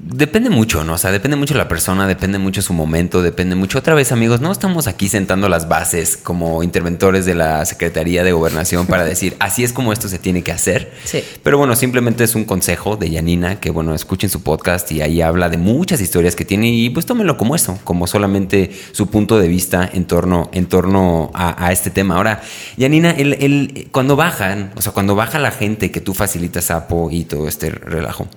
Depende 0.00 0.48
mucho, 0.48 0.84
¿no? 0.84 0.94
O 0.94 0.98
sea, 0.98 1.10
depende 1.10 1.36
mucho 1.36 1.54
la 1.54 1.66
persona, 1.66 2.06
depende 2.06 2.38
mucho 2.38 2.62
su 2.62 2.72
momento, 2.72 3.20
depende 3.20 3.54
mucho. 3.56 3.78
Otra 3.78 3.94
vez, 3.94 4.12
amigos, 4.12 4.40
no 4.40 4.52
estamos 4.52 4.86
aquí 4.86 5.08
sentando 5.08 5.48
las 5.48 5.68
bases 5.68 6.16
como 6.16 6.62
interventores 6.62 7.26
de 7.26 7.34
la 7.34 7.64
Secretaría 7.64 8.22
de 8.22 8.32
Gobernación 8.32 8.86
para 8.86 9.04
decir, 9.06 9.36
así 9.40 9.64
es 9.64 9.72
como 9.72 9.92
esto 9.92 10.08
se 10.08 10.18
tiene 10.18 10.42
que 10.42 10.52
hacer. 10.52 10.92
Sí. 11.04 11.22
Pero 11.42 11.58
bueno, 11.58 11.74
simplemente 11.74 12.22
es 12.24 12.34
un 12.36 12.44
consejo 12.44 12.96
de 12.96 13.10
Yanina, 13.10 13.58
que 13.60 13.70
bueno, 13.70 13.94
escuchen 13.94 14.30
su 14.30 14.42
podcast 14.42 14.90
y 14.92 15.02
ahí 15.02 15.20
habla 15.20 15.48
de 15.48 15.56
muchas 15.58 16.00
historias 16.00 16.36
que 16.36 16.44
tiene 16.44 16.68
y 16.68 16.90
pues 16.90 17.04
tómenlo 17.04 17.36
como 17.36 17.56
eso, 17.56 17.78
como 17.84 18.06
solamente 18.06 18.70
su 18.92 19.08
punto 19.08 19.38
de 19.38 19.48
vista 19.48 19.88
en 19.92 20.04
torno, 20.04 20.48
en 20.52 20.66
torno 20.66 21.30
a, 21.34 21.66
a 21.66 21.72
este 21.72 21.90
tema. 21.90 22.16
Ahora, 22.16 22.40
Yanina, 22.76 23.10
el, 23.10 23.34
el- 23.34 23.88
cuando 23.90 24.16
bajan, 24.16 24.70
o 24.76 24.80
sea, 24.82 24.92
cuando 24.92 25.14
baja 25.16 25.38
la 25.38 25.50
gente 25.50 25.90
que 25.90 26.00
tú 26.00 26.14
facilitas 26.14 26.66
sapo 26.66 27.10
y 27.10 27.24
todo 27.24 27.48
este 27.48 27.70
relajo. 27.70 28.28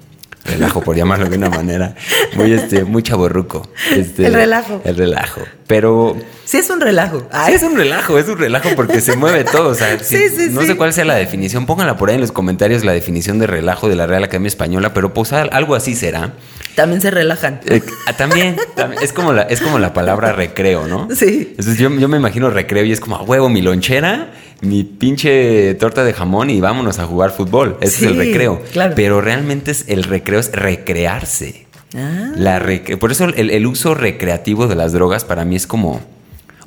Relajo, 0.46 0.82
por 0.82 0.96
llamarlo 0.96 1.30
de 1.30 1.38
una 1.38 1.50
manera 1.50 1.94
muy, 2.36 2.52
este, 2.54 2.84
muy 2.84 3.04
chaborruco. 3.04 3.70
Este, 3.96 4.26
El 4.26 4.34
relajo. 4.34 4.82
El 4.84 4.96
relajo. 4.98 5.42
Pero 5.68 6.18
Sí, 6.46 6.58
es 6.58 6.70
un 6.70 6.82
relajo. 6.82 7.20
Sí, 7.46 7.54
es 7.54 7.64
un 7.64 7.76
relajo, 7.78 8.18
es 8.18 8.28
un 8.28 8.38
relajo 8.38 8.70
porque 8.76 9.00
se 9.02 9.16
mueve 9.16 9.44
todo. 9.44 9.70
O 9.70 9.76
sea, 9.76 9.98
Sí, 10.04 10.18
sí, 10.36 10.50
no 10.52 10.64
sé 10.64 10.76
cuál 10.76 10.94
sea 10.94 11.06
la 11.06 11.16
definición. 11.16 11.66
Pónganla 11.66 11.96
por 11.96 12.10
ahí 12.10 12.16
en 12.16 12.22
los 12.22 12.32
comentarios 12.32 12.84
la 12.84 12.92
definición 12.92 13.40
de 13.40 13.48
relajo 13.48 13.88
de 13.88 13.96
la 13.96 14.08
Real 14.08 14.24
Academia 14.24 14.48
Española, 14.48 14.94
pero 14.94 15.14
pues 15.14 15.32
al- 15.32 15.50
algo 15.54 15.76
así 15.76 15.96
será. 15.96 16.34
También 16.76 17.02
se 17.02 17.12
relajan. 17.12 17.60
Eh, 17.66 17.82
ah, 18.08 18.14
también, 18.14 18.58
también, 18.76 19.02
es 19.04 19.14
como 19.14 19.34
la, 19.34 19.44
es 19.44 19.62
como 19.62 19.78
la 19.78 19.94
palabra 19.94 20.32
recreo, 20.34 20.88
¿no? 20.88 21.08
Sí. 21.16 21.48
Entonces 21.52 21.78
yo, 21.78 21.90
yo 21.92 22.08
me 22.08 22.18
imagino 22.18 22.50
recreo 22.50 22.84
y 22.84 22.92
es 22.92 23.00
como 23.00 23.18
a 23.18 23.22
huevo, 23.22 23.48
mi 23.50 23.62
lonchera, 23.62 24.32
mi 24.62 24.84
pinche 24.84 25.74
torta 25.76 26.04
de 26.04 26.14
jamón 26.14 26.50
y 26.50 26.62
vámonos 26.62 27.00
a 27.00 27.06
jugar 27.06 27.32
fútbol. 27.32 27.78
Ese 27.82 27.98
Sí, 27.98 28.06
es 28.06 28.12
el 28.12 28.18
recreo. 28.18 28.62
claro. 28.72 28.94
Pero 28.96 29.20
realmente 29.22 29.72
es, 29.72 29.86
el 29.88 30.04
recreo 30.04 30.40
es 30.40 30.52
recrearse. 30.52 31.66
Ah. 31.96 32.32
La 32.36 32.60
recre- 32.60 32.98
Por 32.98 33.12
eso 33.12 33.26
el, 33.26 33.50
el 33.50 33.66
uso 33.68 33.96
recreativo 33.96 34.68
de 34.68 34.76
las 34.76 34.94
drogas 34.94 35.24
para 35.26 35.44
mí 35.46 35.56
es 35.56 35.68
como. 35.68 36.02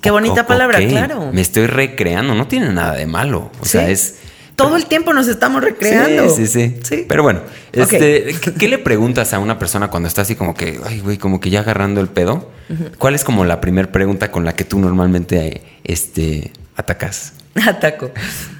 Qué 0.03 0.11
bonita 0.11 0.43
o- 0.43 0.47
palabra, 0.47 0.79
claro. 0.87 1.31
Me 1.33 1.41
estoy 1.41 1.67
recreando, 1.67 2.35
no 2.35 2.47
tiene 2.47 2.71
nada 2.73 2.95
de 2.95 3.07
malo. 3.07 3.51
O 3.61 3.65
sea, 3.65 3.89
es. 3.89 4.17
Todo 4.57 4.77
el 4.77 4.87
tiempo 4.87 5.13
nos 5.13 5.27
estamos 5.27 5.63
recreando. 5.65 6.31
Sí, 6.31 6.47
sí, 6.47 6.77
sí. 6.85 7.05
Pero 7.09 7.23
bueno, 7.25 7.41
este, 7.73 8.37
¿qué, 8.41 8.53
qué 8.55 8.69
le 8.69 8.79
preguntas 8.79 9.33
a 9.33 9.41
una 9.41 9.59
persona 9.59 9.89
cuando 9.91 10.07
está 10.09 10.23
así 10.23 10.37
como 10.37 10.55
que, 10.55 10.79
ay, 10.87 11.01
güey, 11.01 11.17
como 11.19 11.41
que 11.41 11.51
ya 11.51 11.61
agarrando 11.61 12.01
el 12.01 12.07
pedo? 12.09 12.51
¿Cuál 12.99 13.15
es 13.17 13.25
como 13.25 13.45
la 13.45 13.61
primera 13.61 13.91
pregunta 13.91 14.31
con 14.31 14.45
la 14.45 14.55
que 14.55 14.63
tú 14.65 14.79
normalmente 14.79 15.63
este, 15.83 16.53
atacas? 16.77 17.33
Ataco. 17.67 18.11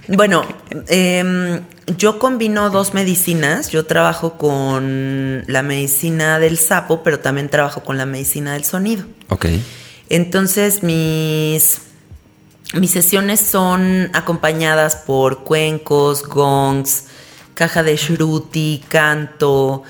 Bueno, 0.09 0.47
em, 0.89 1.63
yo 1.97 2.19
combino 2.19 2.71
dos 2.71 2.95
medicinas. 2.95 3.71
Yo 3.71 3.87
trabajo 3.87 4.35
con 4.35 5.45
la 5.47 5.63
medicina 5.63 6.39
del 6.39 6.59
sapo, 6.59 7.03
pero 7.03 7.21
también 7.21 7.49
trabajo 7.49 7.83
con 7.83 7.99
la 7.99 8.07
medicina 8.07 8.53
del 8.53 8.65
sonido. 8.65 9.05
Ok. 9.29 9.47
Entonces 10.11 10.83
mis, 10.83 11.81
mis 12.75 12.91
sesiones 12.91 13.41
son 13.41 14.11
acompañadas 14.13 14.97
por 14.97 15.43
cuencos, 15.45 16.23
gongs, 16.23 17.07
caja 17.55 17.83
de 17.83 17.97
shruti, 17.97 18.85
canto, 18.89 19.83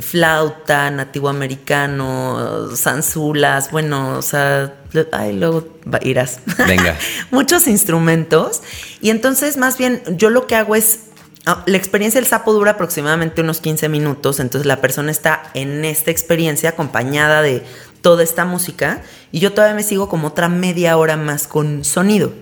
flauta, 0.00 0.90
nativo 0.90 1.28
americano, 1.28 2.68
zanzulas, 2.74 3.70
bueno, 3.70 4.18
o 4.18 4.22
sea, 4.22 4.74
ay, 5.12 5.34
luego 5.34 5.68
irás. 6.02 6.40
Venga. 6.66 6.96
Muchos 7.30 7.66
instrumentos. 7.66 8.62
Y 9.00 9.10
entonces, 9.10 9.56
más 9.56 9.78
bien, 9.78 10.02
yo 10.16 10.30
lo 10.30 10.46
que 10.46 10.56
hago 10.56 10.74
es 10.74 11.00
ah, 11.46 11.62
la 11.66 11.76
experiencia 11.76 12.20
del 12.20 12.28
sapo 12.28 12.52
dura 12.52 12.72
aproximadamente 12.72 13.42
unos 13.42 13.60
15 13.60 13.88
minutos, 13.88 14.40
entonces 14.40 14.66
la 14.66 14.80
persona 14.80 15.10
está 15.10 15.50
en 15.54 15.84
esta 15.84 16.10
experiencia 16.10 16.70
acompañada 16.70 17.42
de 17.42 17.62
toda 18.00 18.22
esta 18.22 18.44
música 18.44 19.02
y 19.30 19.38
yo 19.38 19.52
todavía 19.52 19.76
me 19.76 19.82
sigo 19.82 20.08
como 20.08 20.28
otra 20.28 20.48
media 20.48 20.96
hora 20.96 21.16
más 21.16 21.46
con 21.46 21.84
sonido. 21.84 22.32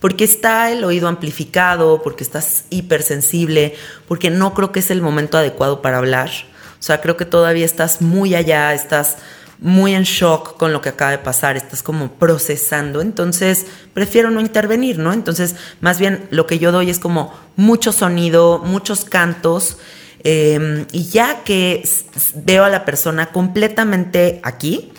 Porque 0.00 0.24
está 0.24 0.70
el 0.70 0.82
oído 0.82 1.08
amplificado, 1.08 2.02
porque 2.02 2.24
estás 2.24 2.64
hipersensible, 2.70 3.74
porque 4.08 4.30
no 4.30 4.54
creo 4.54 4.72
que 4.72 4.80
es 4.80 4.90
el 4.90 5.02
momento 5.02 5.36
adecuado 5.36 5.82
para 5.82 5.98
hablar. 5.98 6.30
O 6.80 6.82
sea, 6.82 7.02
creo 7.02 7.16
que 7.16 7.26
todavía 7.26 7.66
estás 7.66 8.00
muy 8.00 8.34
allá, 8.34 8.72
estás 8.72 9.18
muy 9.58 9.94
en 9.94 10.04
shock 10.04 10.56
con 10.56 10.72
lo 10.72 10.80
que 10.80 10.88
acaba 10.88 11.10
de 11.10 11.18
pasar, 11.18 11.58
estás 11.58 11.82
como 11.82 12.12
procesando, 12.12 13.02
entonces 13.02 13.66
prefiero 13.92 14.30
no 14.30 14.40
intervenir, 14.40 14.98
¿no? 14.98 15.12
Entonces, 15.12 15.56
más 15.82 15.98
bien 15.98 16.26
lo 16.30 16.46
que 16.46 16.58
yo 16.58 16.72
doy 16.72 16.88
es 16.88 16.98
como 16.98 17.34
mucho 17.56 17.92
sonido, 17.92 18.58
muchos 18.64 19.04
cantos, 19.04 19.76
em, 20.24 20.86
y 20.92 21.04
ya 21.04 21.44
que 21.44 21.86
veo 22.34 22.64
a 22.64 22.70
la 22.70 22.86
persona 22.86 23.26
completamente 23.26 24.40
aquí, 24.42 24.92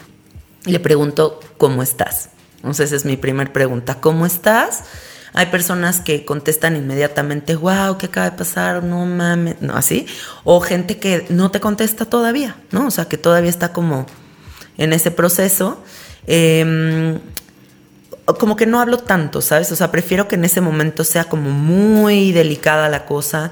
le 0.66 0.80
pregunto, 0.80 1.40
¿cómo 1.58 1.82
estás? 1.82 2.30
Entonces, 2.58 2.88
esa 2.88 2.98
es 2.98 3.06
mi 3.06 3.18
primer 3.18 3.52
pregunta, 3.52 3.96
¿cómo 4.00 4.28
estás? 4.28 4.84
Hay 5.34 5.46
personas 5.48 6.02
que 6.02 6.26
contestan 6.26 6.76
inmediatamente, 6.76 7.56
wow, 7.56 7.98
¿qué 7.98 8.08
acaba 8.08 8.30
de 8.30 8.38
pasar? 8.38 8.84
No 8.84 9.06
mames, 9.06 9.62
no, 9.62 9.76
así. 9.76 10.06
O 10.44 10.60
gente 10.60 10.98
que 10.98 11.26
no 11.30 11.52
te 11.52 11.60
contesta 11.60 12.06
todavía, 12.06 12.58
¿no? 12.72 12.88
O 12.88 12.92
sea, 12.92 13.06
que 13.06 13.18
todavía 13.18 13.50
está 13.50 13.72
como 13.72 14.06
en 14.78 14.94
ese 14.94 15.12
proceso. 15.12 15.82
Em, 16.28 17.20
como 18.40 18.56
que 18.56 18.66
no 18.66 18.80
hablo 18.80 18.98
tanto, 18.98 19.42
¿sabes? 19.42 19.72
O 19.72 19.76
sea, 19.76 19.92
prefiero 19.92 20.28
que 20.28 20.36
en 20.36 20.46
ese 20.46 20.62
momento 20.62 21.04
sea 21.04 21.26
como 21.26 21.50
muy 21.50 22.32
delicada 22.32 22.90
la 22.90 23.06
cosa. 23.06 23.52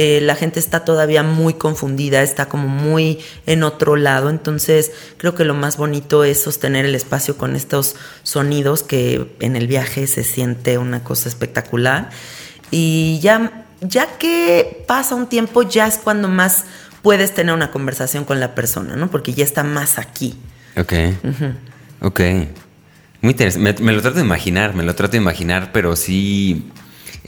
Eh, 0.00 0.20
la 0.20 0.36
gente 0.36 0.60
está 0.60 0.84
todavía 0.84 1.24
muy 1.24 1.54
confundida, 1.54 2.22
está 2.22 2.48
como 2.48 2.68
muy 2.68 3.18
en 3.46 3.64
otro 3.64 3.96
lado. 3.96 4.30
Entonces, 4.30 4.92
creo 5.16 5.34
que 5.34 5.44
lo 5.44 5.54
más 5.54 5.76
bonito 5.76 6.22
es 6.22 6.40
sostener 6.40 6.84
el 6.84 6.94
espacio 6.94 7.36
con 7.36 7.56
estos 7.56 7.96
sonidos 8.22 8.84
que 8.84 9.34
en 9.40 9.56
el 9.56 9.66
viaje 9.66 10.06
se 10.06 10.22
siente 10.22 10.78
una 10.78 11.02
cosa 11.02 11.28
espectacular. 11.28 12.10
Y 12.70 13.18
ya, 13.22 13.66
ya 13.80 14.06
que 14.18 14.84
pasa 14.86 15.16
un 15.16 15.26
tiempo, 15.26 15.62
ya 15.62 15.88
es 15.88 15.98
cuando 15.98 16.28
más 16.28 16.66
puedes 17.02 17.34
tener 17.34 17.52
una 17.52 17.72
conversación 17.72 18.24
con 18.24 18.38
la 18.38 18.54
persona, 18.54 18.94
¿no? 18.94 19.10
Porque 19.10 19.34
ya 19.34 19.42
está 19.42 19.64
más 19.64 19.98
aquí. 19.98 20.36
Ok. 20.76 20.92
Ok. 22.02 22.20
Muy 23.20 23.32
interesante. 23.32 23.82
Me, 23.82 23.92
lo 23.92 24.00
trato 24.00 24.18
de 24.18 24.24
imaginar, 24.24 24.76
me 24.76 24.84
lo 24.84 24.94
trato 24.94 25.10
de 25.10 25.18
imaginar, 25.18 25.72
pero 25.72 25.96
sí. 25.96 26.70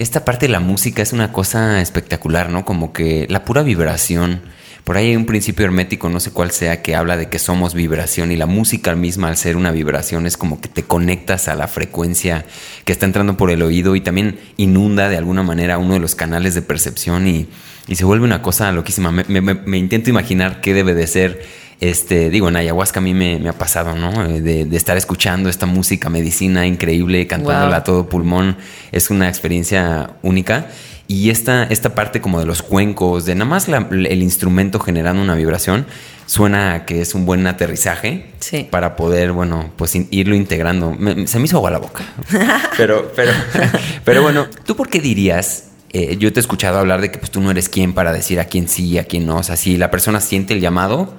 Esta 0.01 0.24
parte 0.24 0.46
de 0.46 0.53
la 0.53 0.61
música 0.61 1.03
es 1.03 1.12
una 1.12 1.30
cosa 1.30 1.82
espectacular, 1.82 2.48
¿no? 2.48 2.64
Como 2.64 2.90
que 2.94 3.26
la 3.28 3.44
pura 3.44 3.62
vibración. 3.62 4.40
Por 4.82 4.96
ahí 4.96 5.09
hay 5.09 5.16
un 5.16 5.26
principio 5.26 5.66
hermético, 5.66 6.09
no 6.09 6.20
sé 6.20 6.30
cuál 6.30 6.53
sea, 6.53 6.80
que 6.80 6.96
habla 6.96 7.18
de 7.18 7.28
que 7.28 7.38
somos 7.38 7.74
vibración 7.74 8.32
y 8.32 8.36
la 8.36 8.46
música 8.46 8.94
misma, 8.94 9.28
al 9.28 9.36
ser 9.36 9.59
una 9.59 9.72
vibración, 9.72 10.24
es 10.24 10.38
como 10.38 10.59
que 10.59 10.70
te 10.70 10.84
conectas 10.84 11.48
a 11.48 11.55
la 11.55 11.68
frecuencia 11.68 12.46
que 12.86 12.92
está 12.92 13.05
entrando 13.05 13.36
por 13.36 13.51
el 13.51 13.61
oído 13.61 13.94
y 13.94 14.01
también 14.01 14.40
inunda 14.57 15.11
de 15.11 15.18
alguna 15.18 15.42
manera 15.42 15.76
uno 15.76 15.92
de 15.92 16.01
los 16.01 16.14
canales 16.14 16.55
de 16.55 16.62
percepción 16.62 17.28
y, 17.28 17.48
se 17.94 18.05
vuelve 18.07 18.24
una 18.24 18.40
cosa 18.40 18.72
loquísima. 18.72 19.12
me 19.12 19.76
intento 19.76 20.09
imaginar 20.09 20.62
qué 20.62 20.72
debe 20.72 20.94
de 20.94 21.07
ser 21.09 21.42
este, 21.81 22.28
digo, 22.28 22.49
en 22.49 22.57
ayahuasca 22.57 23.01
a 23.01 23.03
mí 23.03 23.14
me, 23.14 23.49
ha 23.49 23.55
pasado, 23.55 23.97
¿no? 23.97 24.26
Eh, 24.26 24.41
de, 24.41 24.76
estar 24.76 24.97
escuchando 24.97 25.49
esta 25.49 25.66
música, 25.66 26.11
medicina 26.11 26.66
increíble, 26.66 27.26
cantándola 27.26 27.76
a 27.76 27.85
todo 27.85 28.09
pulmón. 28.09 28.57
Es 28.93 29.11
una 29.11 29.28
experiencia 29.28 30.11
única. 30.22 30.66
Y 31.09 31.31
esta, 31.31 31.64
esta 31.64 31.95
parte 31.95 32.20
como 32.20 32.39
de 32.39 32.47
los 32.47 32.62
cuencos, 32.62 33.24
de 33.24 33.35
nada 33.35 33.47
más 33.51 33.68
el 33.68 34.22
instrumento 34.22 34.78
generando 34.78 35.20
una 35.20 35.35
vibración, 35.35 35.87
suena 36.26 36.85
que 36.85 37.01
es 37.01 37.16
un 37.16 37.26
buen 37.26 37.45
aterrizaje 37.49 38.26
para 38.70 38.95
poder, 38.95 39.33
bueno, 39.33 39.72
pues 39.74 39.97
irlo 40.11 40.37
integrando. 40.37 40.97
se 41.26 41.39
me 41.41 41.47
hizo 41.47 41.57
agua 41.57 41.72
la 41.72 41.78
boca. 41.78 42.05
pero, 42.76 43.11
pero, 43.16 43.33
pero 44.05 44.22
bueno, 44.22 44.47
¿tú 44.64 44.76
por 44.76 44.89
qué 44.89 45.01
dirías 45.01 45.64
eh, 45.93 46.16
yo 46.18 46.33
te 46.33 46.39
he 46.39 46.43
escuchado 46.43 46.78
hablar 46.78 47.01
de 47.01 47.11
que 47.11 47.18
pues, 47.18 47.33
tú 47.33 47.41
no 47.41 47.51
eres 47.51 47.68
quien 47.68 47.93
para 47.95 48.12
decir 48.12 48.39
a 48.39 48.45
quién 48.45 48.68
sí 48.68 48.87
y 48.87 48.99
a 48.99 49.05
quién 49.05 49.26
no. 49.26 49.39
O 49.39 49.43
sea, 49.43 49.57
si 49.57 49.76
la 49.76 49.91
persona 49.91 50.20
siente 50.20 50.55
el 50.55 50.61
llamado, 50.61 51.14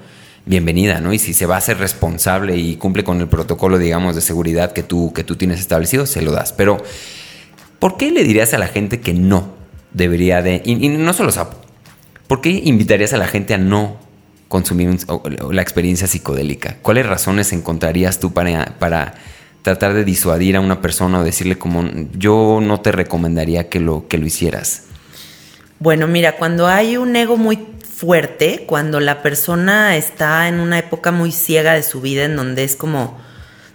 bienvenida, 0.45 0.99
¿no? 0.99 1.13
Y 1.13 1.19
si 1.19 1.33
se 1.33 1.45
va 1.45 1.57
a 1.57 1.61
ser 1.61 1.77
responsable 1.77 2.57
y 2.57 2.75
cumple 2.75 3.03
con 3.03 3.19
el 3.21 3.27
protocolo, 3.27 3.77
digamos, 3.77 4.15
de 4.15 4.21
seguridad 4.21 4.73
que 4.73 4.83
tú, 4.83 5.13
que 5.13 5.23
tú 5.23 5.35
tienes 5.35 5.59
establecido, 5.59 6.05
se 6.05 6.21
lo 6.21 6.31
das. 6.31 6.53
Pero, 6.53 6.77
¿por 7.79 7.97
qué 7.97 8.11
le 8.11 8.23
dirías 8.23 8.53
a 8.53 8.57
la 8.57 8.67
gente 8.67 8.99
que 8.99 9.13
no 9.13 9.53
debería 9.93 10.41
de... 10.41 10.61
Y, 10.65 10.89
no 10.89 11.13
solo 11.13 11.31
sapo. 11.31 11.57
¿Por 12.27 12.41
qué 12.41 12.49
invitarías 12.49 13.13
a 13.13 13.17
la 13.17 13.27
gente 13.27 13.53
a 13.53 13.57
no 13.57 13.97
consumir 14.47 14.97
la 15.51 15.61
experiencia 15.61 16.07
psicodélica? 16.07 16.77
¿Cuáles 16.81 17.05
razones 17.05 17.51
encontrarías 17.53 18.19
tú 18.19 18.33
para, 18.33 18.77
para 18.79 19.15
tratar 19.61 19.93
de 19.93 20.05
disuadir 20.05 20.55
a 20.55 20.61
una 20.61 20.81
persona 20.81 21.19
o 21.19 21.23
decirle 21.23 21.57
como 21.57 21.83
yo 22.13 22.59
no 22.61 22.79
te 22.81 22.91
recomendaría 22.91 23.69
que 23.69 23.79
lo, 23.79 24.07
que 24.07 24.17
lo 24.17 24.25
hicieras? 24.25 24.83
Bueno, 25.79 26.07
mira, 26.07 26.37
cuando 26.37 26.67
hay 26.67 26.95
un 26.97 27.15
ego 27.15 27.37
muy 27.37 27.57
fuerte 28.01 28.63
cuando 28.65 28.99
la 28.99 29.21
persona 29.21 29.95
está 29.95 30.47
en 30.47 30.59
una 30.59 30.79
época 30.79 31.11
muy 31.11 31.31
ciega 31.31 31.75
de 31.75 31.83
su 31.83 32.01
vida, 32.01 32.23
en 32.23 32.35
donde 32.35 32.63
es 32.63 32.75
como 32.75 33.21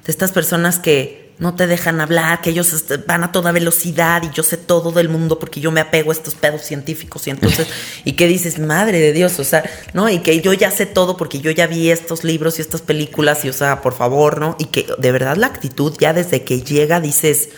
de 0.04 0.10
estas 0.10 0.32
personas 0.32 0.80
que 0.80 1.32
no 1.38 1.54
te 1.54 1.68
dejan 1.68 2.00
hablar, 2.00 2.40
que 2.40 2.50
ellos 2.50 2.84
van 3.06 3.22
a 3.22 3.30
toda 3.30 3.52
velocidad 3.52 4.24
y 4.24 4.30
yo 4.34 4.42
sé 4.42 4.56
todo 4.56 4.90
del 4.90 5.08
mundo 5.08 5.38
porque 5.38 5.60
yo 5.60 5.70
me 5.70 5.80
apego 5.80 6.10
a 6.10 6.14
estos 6.14 6.34
pedos 6.34 6.62
científicos 6.62 7.24
y 7.28 7.30
entonces, 7.30 7.68
y 8.04 8.14
que 8.14 8.26
dices, 8.26 8.58
madre 8.58 8.98
de 8.98 9.12
Dios, 9.12 9.38
o 9.38 9.44
sea, 9.44 9.62
¿no? 9.92 10.08
Y 10.08 10.18
que 10.18 10.40
yo 10.40 10.52
ya 10.54 10.72
sé 10.72 10.86
todo 10.86 11.16
porque 11.16 11.38
yo 11.38 11.52
ya 11.52 11.68
vi 11.68 11.92
estos 11.92 12.24
libros 12.24 12.58
y 12.58 12.62
estas 12.62 12.82
películas 12.82 13.44
y, 13.44 13.48
o 13.48 13.52
sea, 13.52 13.80
por 13.80 13.94
favor, 13.94 14.40
¿no? 14.40 14.56
Y 14.58 14.64
que 14.66 14.88
de 14.98 15.12
verdad 15.12 15.36
la 15.36 15.46
actitud 15.46 15.94
ya 16.00 16.12
desde 16.12 16.42
que 16.42 16.62
llega 16.62 17.00
dices, 17.00 17.50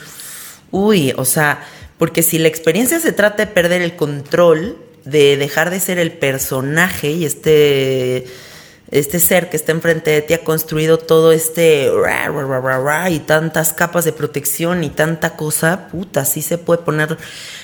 uy, 0.71 1.14
o 1.16 1.25
sea, 1.25 1.64
porque 1.97 2.23
si 2.23 2.39
la 2.39 2.49
experiencia 2.49 3.01
se 3.01 3.12
trata 3.12 3.47
de 3.47 3.53
perder 3.53 3.81
el 3.81 3.97
control, 3.97 4.77
de 5.11 5.36
dejar 5.36 5.70
de 5.70 5.80
ser 5.80 5.98
el 5.98 6.12
personaje 6.12 7.11
y 7.11 7.24
este 7.24 8.26
este 8.90 9.20
ser 9.20 9.50
que 9.50 9.56
está 9.56 9.72
enfrente 9.72 10.11
de 10.11 10.22
ti 10.22 10.32
ha 10.32 10.44
construido 10.44 10.98
todo 10.98 11.32
este 11.32 11.90
y 13.11 13.18
tantas 13.20 13.74
capas 13.74 14.04
de 14.06 14.12
protección 14.12 14.82
y 14.82 14.88
tanta 14.88 15.36
cosa, 15.36 15.88
puta, 15.88 16.24
sí 16.24 16.40
se 16.40 16.56
puede 16.56 16.82
poner 16.82 17.18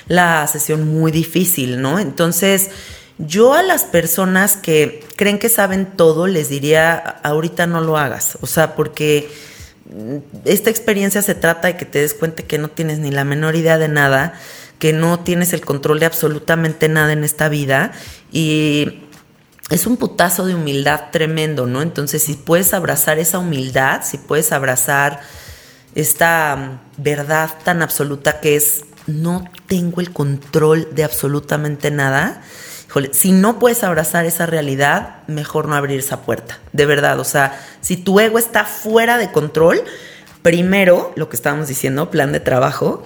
la 0.07 0.45
sesión 0.45 0.87
muy 0.87 1.11
difícil, 1.11 1.81
¿no? 1.81 1.97
Entonces, 1.97 2.69
yo 3.17 3.55
a 3.55 3.63
las 3.63 3.85
personas 3.85 4.55
que 4.55 5.03
creen 5.15 5.39
que 5.39 5.49
saben 5.49 5.87
todo 5.87 6.27
les 6.27 6.49
diría, 6.49 6.95
ahorita 6.95 7.65
no 7.65 7.81
lo 7.81 7.97
hagas, 7.97 8.37
o 8.41 8.45
sea, 8.45 8.75
porque 8.75 9.27
esta 10.45 10.69
experiencia 10.69 11.23
se 11.23 11.33
trata 11.33 11.69
de 11.69 11.77
que 11.77 11.85
te 11.85 11.99
des 11.99 12.13
cuenta 12.13 12.43
que 12.43 12.59
no 12.59 12.69
tienes 12.69 12.99
ni 12.99 13.09
la 13.09 13.23
menor 13.23 13.55
idea 13.55 13.79
de 13.79 13.87
nada 13.87 14.39
que 14.79 14.93
no 14.93 15.19
tienes 15.19 15.53
el 15.53 15.61
control 15.61 15.99
de 15.99 16.05
absolutamente 16.05 16.89
nada 16.89 17.13
en 17.13 17.23
esta 17.23 17.49
vida 17.49 17.91
y 18.31 19.03
es 19.69 19.87
un 19.87 19.97
putazo 19.97 20.45
de 20.45 20.55
humildad 20.55 21.05
tremendo, 21.11 21.65
¿no? 21.65 21.81
Entonces, 21.81 22.23
si 22.23 22.33
puedes 22.33 22.73
abrazar 22.73 23.17
esa 23.17 23.39
humildad, 23.39 24.01
si 24.03 24.17
puedes 24.17 24.51
abrazar 24.51 25.21
esta 25.95 26.55
mm, 26.55 27.01
verdad 27.01 27.49
tan 27.63 27.81
absoluta 27.81 28.39
que 28.39 28.55
es 28.55 28.85
no 29.07 29.49
tengo 29.67 30.01
el 30.01 30.11
control 30.11 30.89
de 30.93 31.03
absolutamente 31.03 31.89
nada, 31.91 32.41
si 33.11 33.31
no 33.33 33.59
puedes 33.59 33.83
abrazar 33.83 34.25
esa 34.25 34.45
realidad, 34.45 35.23
mejor 35.27 35.67
no 35.67 35.75
abrir 35.75 35.99
esa 35.99 36.21
puerta, 36.21 36.59
de 36.71 36.85
verdad, 36.85 37.19
o 37.19 37.25
sea, 37.25 37.59
si 37.81 37.97
tu 37.97 38.19
ego 38.19 38.39
está 38.39 38.63
fuera 38.63 39.17
de 39.17 39.31
control, 39.31 39.83
primero, 40.41 41.11
lo 41.15 41.27
que 41.27 41.35
estábamos 41.35 41.67
diciendo, 41.67 42.09
plan 42.09 42.31
de 42.31 42.39
trabajo, 42.39 43.03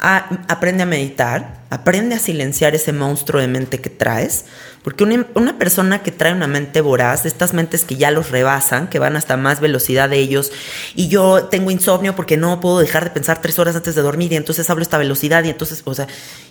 aprende 0.00 0.82
a 0.82 0.86
meditar, 0.86 1.60
aprende 1.68 2.14
a 2.14 2.18
silenciar 2.18 2.74
ese 2.74 2.92
monstruo 2.92 3.40
de 3.40 3.48
mente 3.48 3.80
que 3.80 3.90
traes, 3.90 4.46
porque 4.82 5.04
una, 5.04 5.58
persona 5.58 6.02
que 6.02 6.10
trae 6.10 6.32
una 6.32 6.46
mente 6.46 6.80
voraz, 6.80 7.26
estas 7.26 7.52
mentes 7.52 7.84
que 7.84 7.96
ya 7.96 8.10
los 8.10 8.30
rebasan, 8.30 8.88
que 8.88 8.98
van 8.98 9.16
hasta 9.16 9.36
más 9.36 9.60
velocidad 9.60 10.08
de 10.08 10.18
ellos, 10.18 10.52
y 10.94 11.08
yo 11.08 11.44
tengo 11.44 11.70
insomnio 11.70 12.16
porque 12.16 12.38
no 12.38 12.60
puedo 12.60 12.78
dejar 12.78 13.04
de 13.04 13.10
pensar 13.10 13.42
tres 13.42 13.58
horas 13.58 13.76
antes 13.76 13.94
de 13.94 14.02
dormir 14.02 14.32
y 14.32 14.36
entonces 14.36 14.68
hablo 14.70 14.82
esta 14.82 14.96
velocidad 14.96 15.44
y 15.44 15.50
entonces, 15.50 15.82
o 15.84 15.94
sea, 15.94 16.08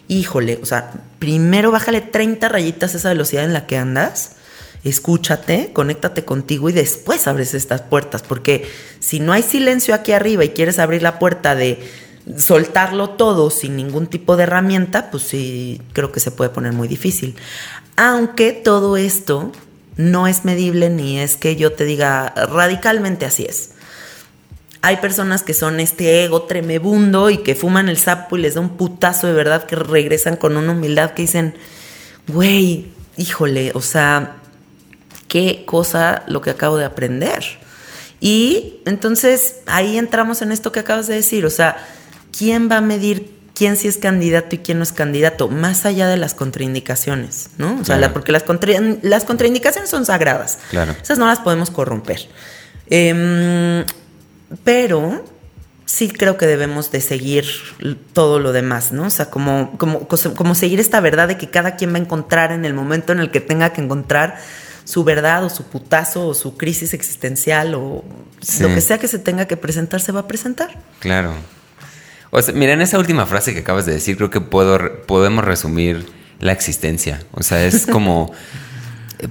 híjole, 0.07 0.59
o 0.61 0.65
sea, 0.65 0.91
primero 1.17 1.71
bájale 1.71 2.01
30 2.01 2.47
rayitas 2.49 2.93
a 2.93 2.97
esa 2.97 3.09
velocidad 3.09 3.45
en 3.45 3.53
la 3.53 3.65
que 3.65 3.77
andas 3.77 4.35
escúchate, 4.83 5.71
conéctate 5.73 6.23
contigo 6.23 6.69
y 6.69 6.73
después 6.73 7.27
abres 7.27 7.53
estas 7.53 7.81
puertas, 7.81 8.21
porque 8.21 8.69
si 8.99 9.19
no 9.19 9.33
hay 9.33 9.43
silencio 9.43 9.93
aquí 9.93 10.13
arriba 10.13 10.45
y 10.45 10.49
quieres 10.49 10.79
abrir 10.79 11.01
la 11.03 11.19
puerta 11.19 11.53
de 11.53 11.79
soltarlo 12.37 13.11
todo 13.11 13.49
sin 13.49 13.75
ningún 13.75 14.07
tipo 14.07 14.37
de 14.37 14.43
herramienta, 14.43 15.09
pues 15.11 15.23
sí, 15.23 15.81
creo 15.93 16.11
que 16.11 16.19
se 16.19 16.31
puede 16.31 16.49
poner 16.49 16.73
muy 16.73 16.87
difícil. 16.87 17.35
Aunque 17.95 18.51
todo 18.51 18.97
esto 18.97 19.51
no 19.97 20.27
es 20.27 20.45
medible 20.45 20.89
ni 20.89 21.19
es 21.19 21.35
que 21.35 21.55
yo 21.55 21.73
te 21.73 21.85
diga 21.85 22.33
radicalmente 22.35 23.25
así 23.25 23.45
es. 23.45 23.71
hay 24.81 24.97
personas 24.97 25.43
que 25.43 25.53
son 25.53 25.81
este 25.81 26.23
ego 26.23 26.43
tremebundo 26.43 27.29
y 27.29 27.39
que 27.39 27.53
fuman 27.53 27.89
el 27.89 27.97
sapo 27.97 28.37
y 28.37 28.41
les 28.41 28.53
da 28.53 28.61
un 28.61 28.77
putazo 28.77 29.27
de 29.27 29.33
verdad 29.33 29.65
que 29.65 29.75
regresan 29.75 30.37
con 30.37 30.55
una 30.55 30.71
humildad 30.71 31.11
que 31.11 31.23
dicen, 31.23 31.53
güey, 32.27 32.87
híjole, 33.17 33.73
o 33.75 33.81
sea, 33.81 34.37
qué 35.27 35.63
cosa 35.65 36.23
lo 36.27 36.41
que 36.41 36.51
acabo 36.51 36.77
de 36.77 36.85
aprender. 36.85 37.43
Y 38.21 38.81
entonces 38.85 39.57
ahí 39.65 39.97
entramos 39.97 40.41
en 40.41 40.53
esto 40.53 40.71
que 40.71 40.79
acabas 40.79 41.07
de 41.07 41.15
decir, 41.15 41.45
o 41.45 41.49
sea, 41.49 41.77
¿quién 42.39 42.71
va 42.71 42.77
a 42.77 42.81
medir 42.81 43.37
quién 43.53 43.75
sí 43.75 43.89
es 43.89 43.97
candidato 43.97 44.55
y 44.55 44.59
quién 44.59 44.77
no 44.77 44.83
es 44.83 44.93
candidato, 44.93 45.49
más 45.49 45.85
allá 45.85 46.07
de 46.07 46.15
las 46.15 46.33
contraindicaciones, 46.33 47.49
¿no? 47.57 47.77
O 47.81 47.83
sea, 47.83 48.13
porque 48.13 48.31
las, 48.31 48.45
las 49.01 49.25
contraindicaciones 49.25 49.89
son 49.89 50.05
sagradas. 50.05 50.59
Claro. 50.69 50.95
Esas 51.01 51.17
no 51.17 51.27
las 51.27 51.39
podemos 51.39 51.69
corromper. 51.69 52.29
Em, 52.89 53.83
pero 54.63 55.25
sí 55.83 56.07
creo 56.07 56.37
que 56.37 56.47
debemos 56.47 56.91
de 56.91 57.01
seguir 57.01 57.45
todo 58.13 58.39
lo 58.39 58.53
demás, 58.53 58.93
¿no? 58.93 59.07
O 59.07 59.09
sea, 59.09 59.29
como, 59.29 59.77
como, 59.77 60.07
como 60.07 60.55
seguir 60.55 60.79
esta 60.79 61.01
verdad 61.01 61.27
de 61.27 61.37
que 61.37 61.49
cada 61.49 61.75
quien 61.75 61.91
va 61.91 61.97
a 61.97 62.01
encontrar 62.01 62.53
en 62.53 62.63
el 62.63 62.73
momento 62.73 63.11
en 63.11 63.19
el 63.19 63.29
que 63.29 63.41
tenga 63.41 63.73
que 63.73 63.81
encontrar 63.81 64.37
su 64.85 65.03
verdad 65.03 65.43
o 65.43 65.49
su 65.49 65.65
putazo 65.65 66.27
o 66.27 66.33
su 66.33 66.55
crisis 66.55 66.93
existencial 66.93 67.75
o 67.75 68.05
lo 68.61 68.67
que 68.69 68.79
sea 68.79 68.97
que 68.99 69.09
se 69.09 69.19
tenga 69.19 69.45
que 69.45 69.57
presentar, 69.57 69.99
se 69.99 70.13
va 70.13 70.21
a 70.21 70.27
presentar. 70.27 70.79
Claro. 70.99 71.33
O 72.31 72.41
sea, 72.41 72.53
mira, 72.53 72.73
en 72.73 72.81
esa 72.81 72.99
última 72.99 73.25
frase 73.25 73.53
que 73.53 73.59
acabas 73.59 73.85
de 73.85 73.93
decir, 73.93 74.17
creo 74.17 74.29
que 74.29 74.41
puedo, 74.41 75.01
podemos 75.07 75.43
resumir 75.43 76.05
la 76.39 76.51
existencia. 76.51 77.23
O 77.31 77.43
sea, 77.43 77.65
es 77.65 77.85
como. 77.91 78.31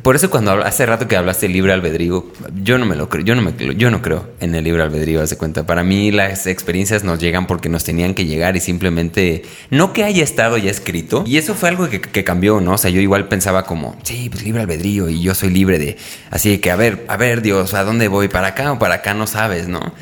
Por 0.03 0.17
eso 0.17 0.29
cuando 0.29 0.53
hace 0.53 0.85
rato 0.85 1.09
que 1.09 1.17
hablaste 1.17 1.47
del 1.47 1.55
libre 1.55 1.73
albedrío, 1.73 2.31
yo 2.63 2.77
no 2.77 2.85
me 2.85 2.95
lo 2.95 3.09
creo, 3.09 3.25
yo 3.25 3.35
no 3.35 3.41
me 3.41 3.55
yo 3.75 3.91
no 3.91 4.03
creo 4.03 4.29
en 4.39 4.55
el 4.55 4.63
libre 4.63 4.83
albedrío, 4.83 5.23
haz 5.23 5.31
de 5.31 5.39
cuenta. 5.39 5.65
Para 5.65 5.83
mí 5.83 6.11
las 6.11 6.47
experiencias 6.47 7.05
nos 7.05 7.19
llegan 7.19 7.47
porque 7.47 7.71
nos 7.71 7.85
tenían 7.85 8.13
que 8.13 8.27
llegar 8.27 8.55
y 8.55 8.61
simplemente 8.61 9.45
no 9.71 9.95
que 9.95 10.05
haya 10.05 10.23
estado 10.23 10.59
ya 10.59 10.71
escrito. 10.71 11.25
Y 11.27 11.39
eso 11.39 11.55
fue 11.55 11.71
algo 11.71 11.89
que, 11.89 12.03
que 12.03 12.23
cambió, 12.23 12.61
¿no? 12.61 12.73
O 12.73 12.79
sea, 12.79 12.91
yo 12.91 13.01
igual 13.01 13.29
pensaba 13.29 13.65
como, 13.65 13.97
sí, 14.03 14.29
pues 14.29 14.45
libre 14.45 14.61
albedrío 14.61 15.09
y 15.09 15.23
yo 15.23 15.35
soy 15.35 15.49
libre 15.49 15.79
de. 15.79 15.97
Así 16.31 16.59
que 16.59 16.71
a 16.71 16.77
ver, 16.77 17.07
a 17.09 17.17
ver, 17.17 17.41
Dios, 17.41 17.73
¿a 17.73 17.83
dónde 17.83 18.09
voy? 18.09 18.29
¿Para 18.29 18.49
acá 18.49 18.73
o 18.73 18.79
para 18.79 18.97
acá? 18.97 19.15
No 19.15 19.27
sabes, 19.27 19.69
¿no? 19.69 19.95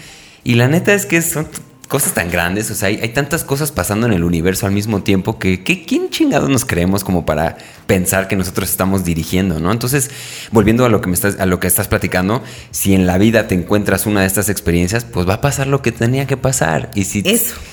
Y 0.43 0.55
la 0.55 0.67
neta 0.67 0.95
es 0.95 1.07
que 1.07 1.23
son 1.23 1.47
cosas 1.89 2.15
tan 2.15 2.31
grandes, 2.31 2.71
o 2.71 2.75
sea, 2.75 2.89
hay, 2.89 3.09
tantas 3.09 3.45
cosas 3.45 3.71
pasando 3.71 4.07
en 4.07 4.13
el 4.13 4.25
universo 4.25 4.67
al 4.67 4.73
mismo 4.73 5.03
tiempo 5.03 5.39
que, 5.39 5.63
¿quién 5.63 6.11
chingados 6.11 6.49
nos 6.49 6.65
creemos 6.65 7.05
como 7.05 7.25
para 7.25 7.59
pensar 7.87 8.27
que 8.27 8.35
nosotros 8.35 8.69
estamos 8.69 9.05
dirigiendo, 9.05 9.61
¿no? 9.61 9.71
Entonces, 9.71 10.11
volviendo 10.51 10.85
a 10.85 10.89
lo 10.89 11.01
que 11.01 11.09
me 11.09 11.15
estás, 11.15 11.39
a 11.39 11.47
lo 11.47 11.61
que 11.61 11.69
estás 11.69 11.87
platicando, 11.87 12.43
si 12.73 12.95
en 12.95 13.07
la 13.07 13.19
vida 13.19 13.47
te 13.47 13.55
encuentras 13.55 14.07
una 14.07 14.23
de 14.23 14.27
estas 14.27 14.49
experiencias, 14.49 15.05
pues 15.05 15.29
va 15.29 15.35
a 15.35 15.41
pasar 15.41 15.69
lo 15.69 15.81
que 15.83 15.93
tenía 15.93 16.27
que 16.27 16.37
pasar. 16.37 16.91
Y 16.95 17.05
si, 17.05 17.23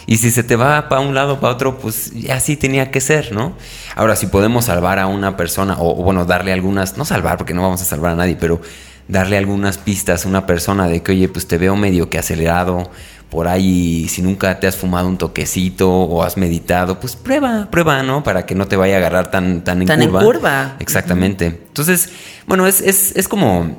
Y 0.05 0.17
si 0.17 0.29
se 0.29 0.43
te 0.43 0.55
va 0.55 0.89
para 0.89 1.01
un 1.01 1.15
lado, 1.15 1.39
para 1.39 1.53
otro, 1.53 1.79
pues 1.79 2.11
así 2.31 2.55
tenía 2.55 2.91
que 2.91 3.01
ser, 3.01 3.31
¿no? 3.31 3.57
Ahora, 3.95 4.15
si 4.15 4.27
podemos 4.27 4.65
salvar 4.65 4.99
a 4.99 5.07
una 5.07 5.35
persona, 5.35 5.75
o, 5.79 5.99
o 5.99 6.03
bueno, 6.03 6.25
darle 6.25 6.53
algunas, 6.53 6.97
no 6.97 7.05
salvar, 7.05 7.37
porque 7.37 7.55
no 7.55 7.63
vamos 7.63 7.81
a 7.81 7.85
salvar 7.85 8.11
a 8.11 8.15
nadie, 8.15 8.37
pero 8.39 8.61
darle 9.07 9.37
algunas 9.37 9.77
pistas 9.77 10.25
a 10.25 10.29
una 10.29 10.45
persona 10.45 10.87
de 10.87 11.01
que, 11.01 11.11
oye, 11.11 11.27
pues 11.27 11.47
te 11.47 11.57
veo 11.57 11.75
medio 11.75 12.09
que 12.09 12.17
acelerado, 12.17 12.89
por 13.33 13.47
ahí, 13.47 14.07
si 14.09 14.21
nunca 14.21 14.59
te 14.59 14.67
has 14.67 14.77
fumado 14.77 15.07
un 15.07 15.17
toquecito 15.17 15.89
o 15.89 16.21
has 16.21 16.37
meditado, 16.37 16.99
pues 16.99 17.15
prueba, 17.15 17.67
prueba, 17.71 18.03
¿no? 18.03 18.23
Para 18.23 18.45
que 18.45 18.53
no 18.53 18.67
te 18.67 18.75
vaya 18.75 18.93
a 18.93 18.97
agarrar 18.99 19.31
tan, 19.31 19.63
tan 19.63 19.81
en 19.81 19.87
tan 19.87 19.99
curva. 20.01 20.19
en 20.19 20.25
curva. 20.27 20.75
Exactamente. 20.77 21.47
Entonces, 21.47 22.09
bueno, 22.45 22.67
es, 22.67 22.79
es, 22.79 23.15
es 23.15 23.27
como 23.27 23.75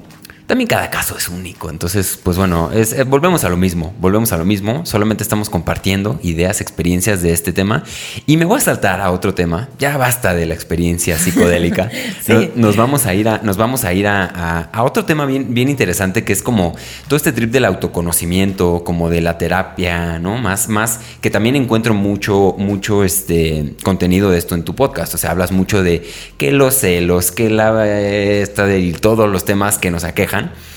también 0.47 0.69
cada 0.69 0.91
caso 0.91 1.17
es 1.17 1.29
único. 1.29 1.71
Entonces, 1.71 2.19
pues 2.23 2.37
bueno, 2.37 2.71
es, 2.71 2.93
eh, 2.93 3.05
volvemos 3.05 3.45
a 3.45 3.49
lo 3.49 3.57
mismo, 3.57 3.95
volvemos 3.99 4.33
a 4.33 4.37
lo 4.37 4.45
mismo. 4.45 4.85
Solamente 4.85 5.23
estamos 5.23 5.49
compartiendo 5.49 6.19
ideas, 6.23 6.61
experiencias 6.61 7.23
de 7.23 7.33
este 7.33 7.53
tema. 7.53 7.83
Y 8.27 8.37
me 8.37 8.45
voy 8.45 8.59
a 8.59 8.61
saltar 8.61 9.01
a 9.01 9.11
otro 9.11 9.35
tema. 9.35 9.71
Ya 9.79 9.97
basta 9.97 10.35
de 10.35 10.45
la 10.45 10.55
experiencia 10.55 11.19
psicodélica. 11.19 11.91
nos, 12.57 12.77
vamos 12.77 13.07
a 13.07 13.15
ir 13.15 13.29
a, 13.29 13.39
nos 13.39 13.57
vamos 13.57 13.85
a 13.85 13.95
ir 13.95 14.07
a, 14.07 14.71
otro 14.85 15.07
tema 15.07 15.25
bien, 15.25 15.55
bien 15.55 15.71
interesante 15.71 16.25
que 16.25 16.35
es 16.35 16.43
como 16.43 16.75
todo 17.09 17.17
este 17.17 17.33
trip 17.33 17.51
del 17.51 17.65
autoconocimiento, 17.65 18.85
como 18.85 19.09
de 19.09 19.23
la 19.23 19.39
terapia, 19.39 20.19
¿no? 20.19 20.37
Más, 20.37 20.69
más 20.69 21.01
que 21.23 21.31
también 21.31 21.57
encuentro 21.57 21.95
mucho, 21.95 22.55
mucho 22.59 23.03
este 23.03 23.77
contenido 23.83 24.31
de 24.31 24.39
esto 24.39 24.55
en 24.55 24.63
tu 24.63 24.75
podcast. 24.75 25.15
O 25.15 25.19
sea, 25.19 25.31
hablas 25.31 25.53
mucho 25.53 25.83
de 25.83 26.07
que 26.37 26.53
los 26.53 26.75
celos, 26.75 27.33
que 27.33 27.49
la 27.49 27.89
esta 27.89 28.67
de 28.67 28.93
todos 28.93 29.29
los 29.29 29.47
temas 29.47 29.79
que 29.79 29.91
nos 29.91 30.05
aquejan 30.05 30.34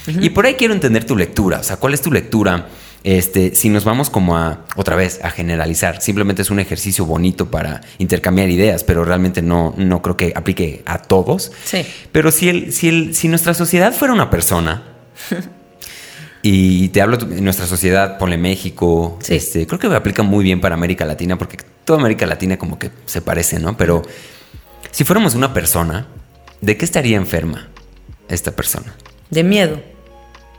y 0.08 0.30
por 0.30 0.46
ahí 0.46 0.56
quiero 0.56 0.74
entender 0.74 1.06
tu 1.06 1.16
lectura, 1.16 1.60
o 1.60 1.64
sea, 1.64 1.78
¿cuál 1.78 1.94
es 1.94 2.02
tu 2.02 2.12
lectura? 2.12 2.68
Este, 3.04 3.56
si 3.56 3.70
nos 3.70 3.86
vamos 3.86 4.10
como 4.10 4.36
a, 4.38 4.66
otra 4.76 4.96
vez, 4.96 5.20
a 5.24 5.30
generalizar, 5.30 6.02
simplemente 6.02 6.42
es 6.42 6.50
un 6.50 6.60
ejercicio 6.60 7.06
bonito 7.06 7.50
para 7.50 7.82
intercambiar 8.00 8.50
ideas, 8.50 8.84
pero 8.84 9.06
realmente 9.06 9.42
no, 9.42 9.74
no 9.78 10.02
creo 10.02 10.18
que 10.18 10.34
aplique 10.36 10.82
a 10.86 10.98
todos. 10.98 11.52
Sí. 11.64 11.86
Pero 12.12 12.32
si, 12.32 12.50
el, 12.50 12.74
si, 12.74 12.90
el, 12.90 13.16
si 13.16 13.28
nuestra 13.28 13.54
sociedad 13.54 13.94
fuera 13.94 14.14
una 14.14 14.30
persona, 14.30 14.84
y 16.42 16.90
te 16.90 17.02
hablo 17.02 17.18
de 17.18 17.42
nuestra 17.42 17.66
sociedad, 17.66 18.18
ponle 18.18 18.38
México, 18.38 19.20
este, 19.28 19.68
creo 19.68 19.80
que 19.80 19.90
me 19.90 19.96
aplica 19.96 20.24
muy 20.24 20.44
bien 20.44 20.60
para 20.60 20.76
América 20.76 21.06
Latina, 21.06 21.38
porque 21.38 21.58
toda 21.86 22.00
América 22.00 22.26
Latina 22.26 22.58
como 22.58 22.78
que 22.78 22.92
se 23.06 23.22
parece, 23.22 23.60
¿no? 23.60 23.78
Pero 23.78 24.02
si 24.92 25.04
fuéramos 25.04 25.36
una 25.36 25.54
persona, 25.54 26.08
¿de 26.62 26.78
qué 26.78 26.86
estaría 26.86 27.18
enferma 27.18 27.70
esta 28.30 28.52
persona? 28.52 28.96
De 29.30 29.44
miedo. 29.44 29.82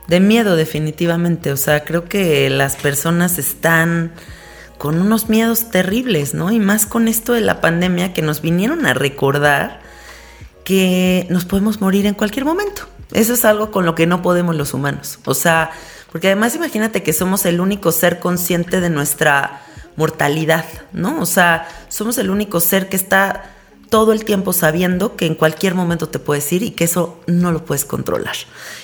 De 0.07 0.19
miedo 0.19 0.55
definitivamente. 0.55 1.51
O 1.51 1.57
sea, 1.57 1.83
creo 1.83 2.05
que 2.05 2.49
las 2.49 2.75
personas 2.75 3.37
están 3.37 4.11
con 4.77 4.99
unos 4.99 5.29
miedos 5.29 5.71
terribles, 5.71 6.33
¿no? 6.33 6.51
Y 6.51 6.59
más 6.59 6.85
con 6.85 7.07
esto 7.07 7.33
de 7.33 7.41
la 7.41 7.61
pandemia 7.61 8.13
que 8.13 8.21
nos 8.21 8.41
vinieron 8.41 8.85
a 8.85 8.93
recordar 8.93 9.81
que 10.63 11.27
nos 11.29 11.45
podemos 11.45 11.81
morir 11.81 12.05
en 12.05 12.13
cualquier 12.13 12.45
momento. 12.45 12.83
Eso 13.11 13.33
es 13.33 13.43
algo 13.43 13.71
con 13.71 13.85
lo 13.85 13.95
que 13.95 14.07
no 14.07 14.21
podemos 14.21 14.55
los 14.55 14.73
humanos. 14.73 15.19
O 15.25 15.33
sea, 15.33 15.71
porque 16.11 16.27
además 16.27 16.55
imagínate 16.55 17.03
que 17.03 17.13
somos 17.13 17.45
el 17.45 17.59
único 17.59 17.91
ser 17.91 18.19
consciente 18.19 18.79
de 18.79 18.89
nuestra 18.89 19.61
mortalidad, 19.95 20.65
¿no? 20.93 21.19
O 21.19 21.25
sea, 21.25 21.67
somos 21.89 22.17
el 22.17 22.29
único 22.29 22.59
ser 22.59 22.87
que 22.87 22.95
está 22.95 23.43
todo 23.89 24.13
el 24.13 24.23
tiempo 24.25 24.53
sabiendo 24.53 25.15
que 25.15 25.25
en 25.25 25.35
cualquier 25.35 25.75
momento 25.75 26.09
te 26.09 26.19
puedes 26.19 26.51
ir 26.53 26.63
y 26.63 26.71
que 26.71 26.83
eso 26.83 27.19
no 27.27 27.51
lo 27.51 27.65
puedes 27.65 27.85
controlar. 27.85 28.35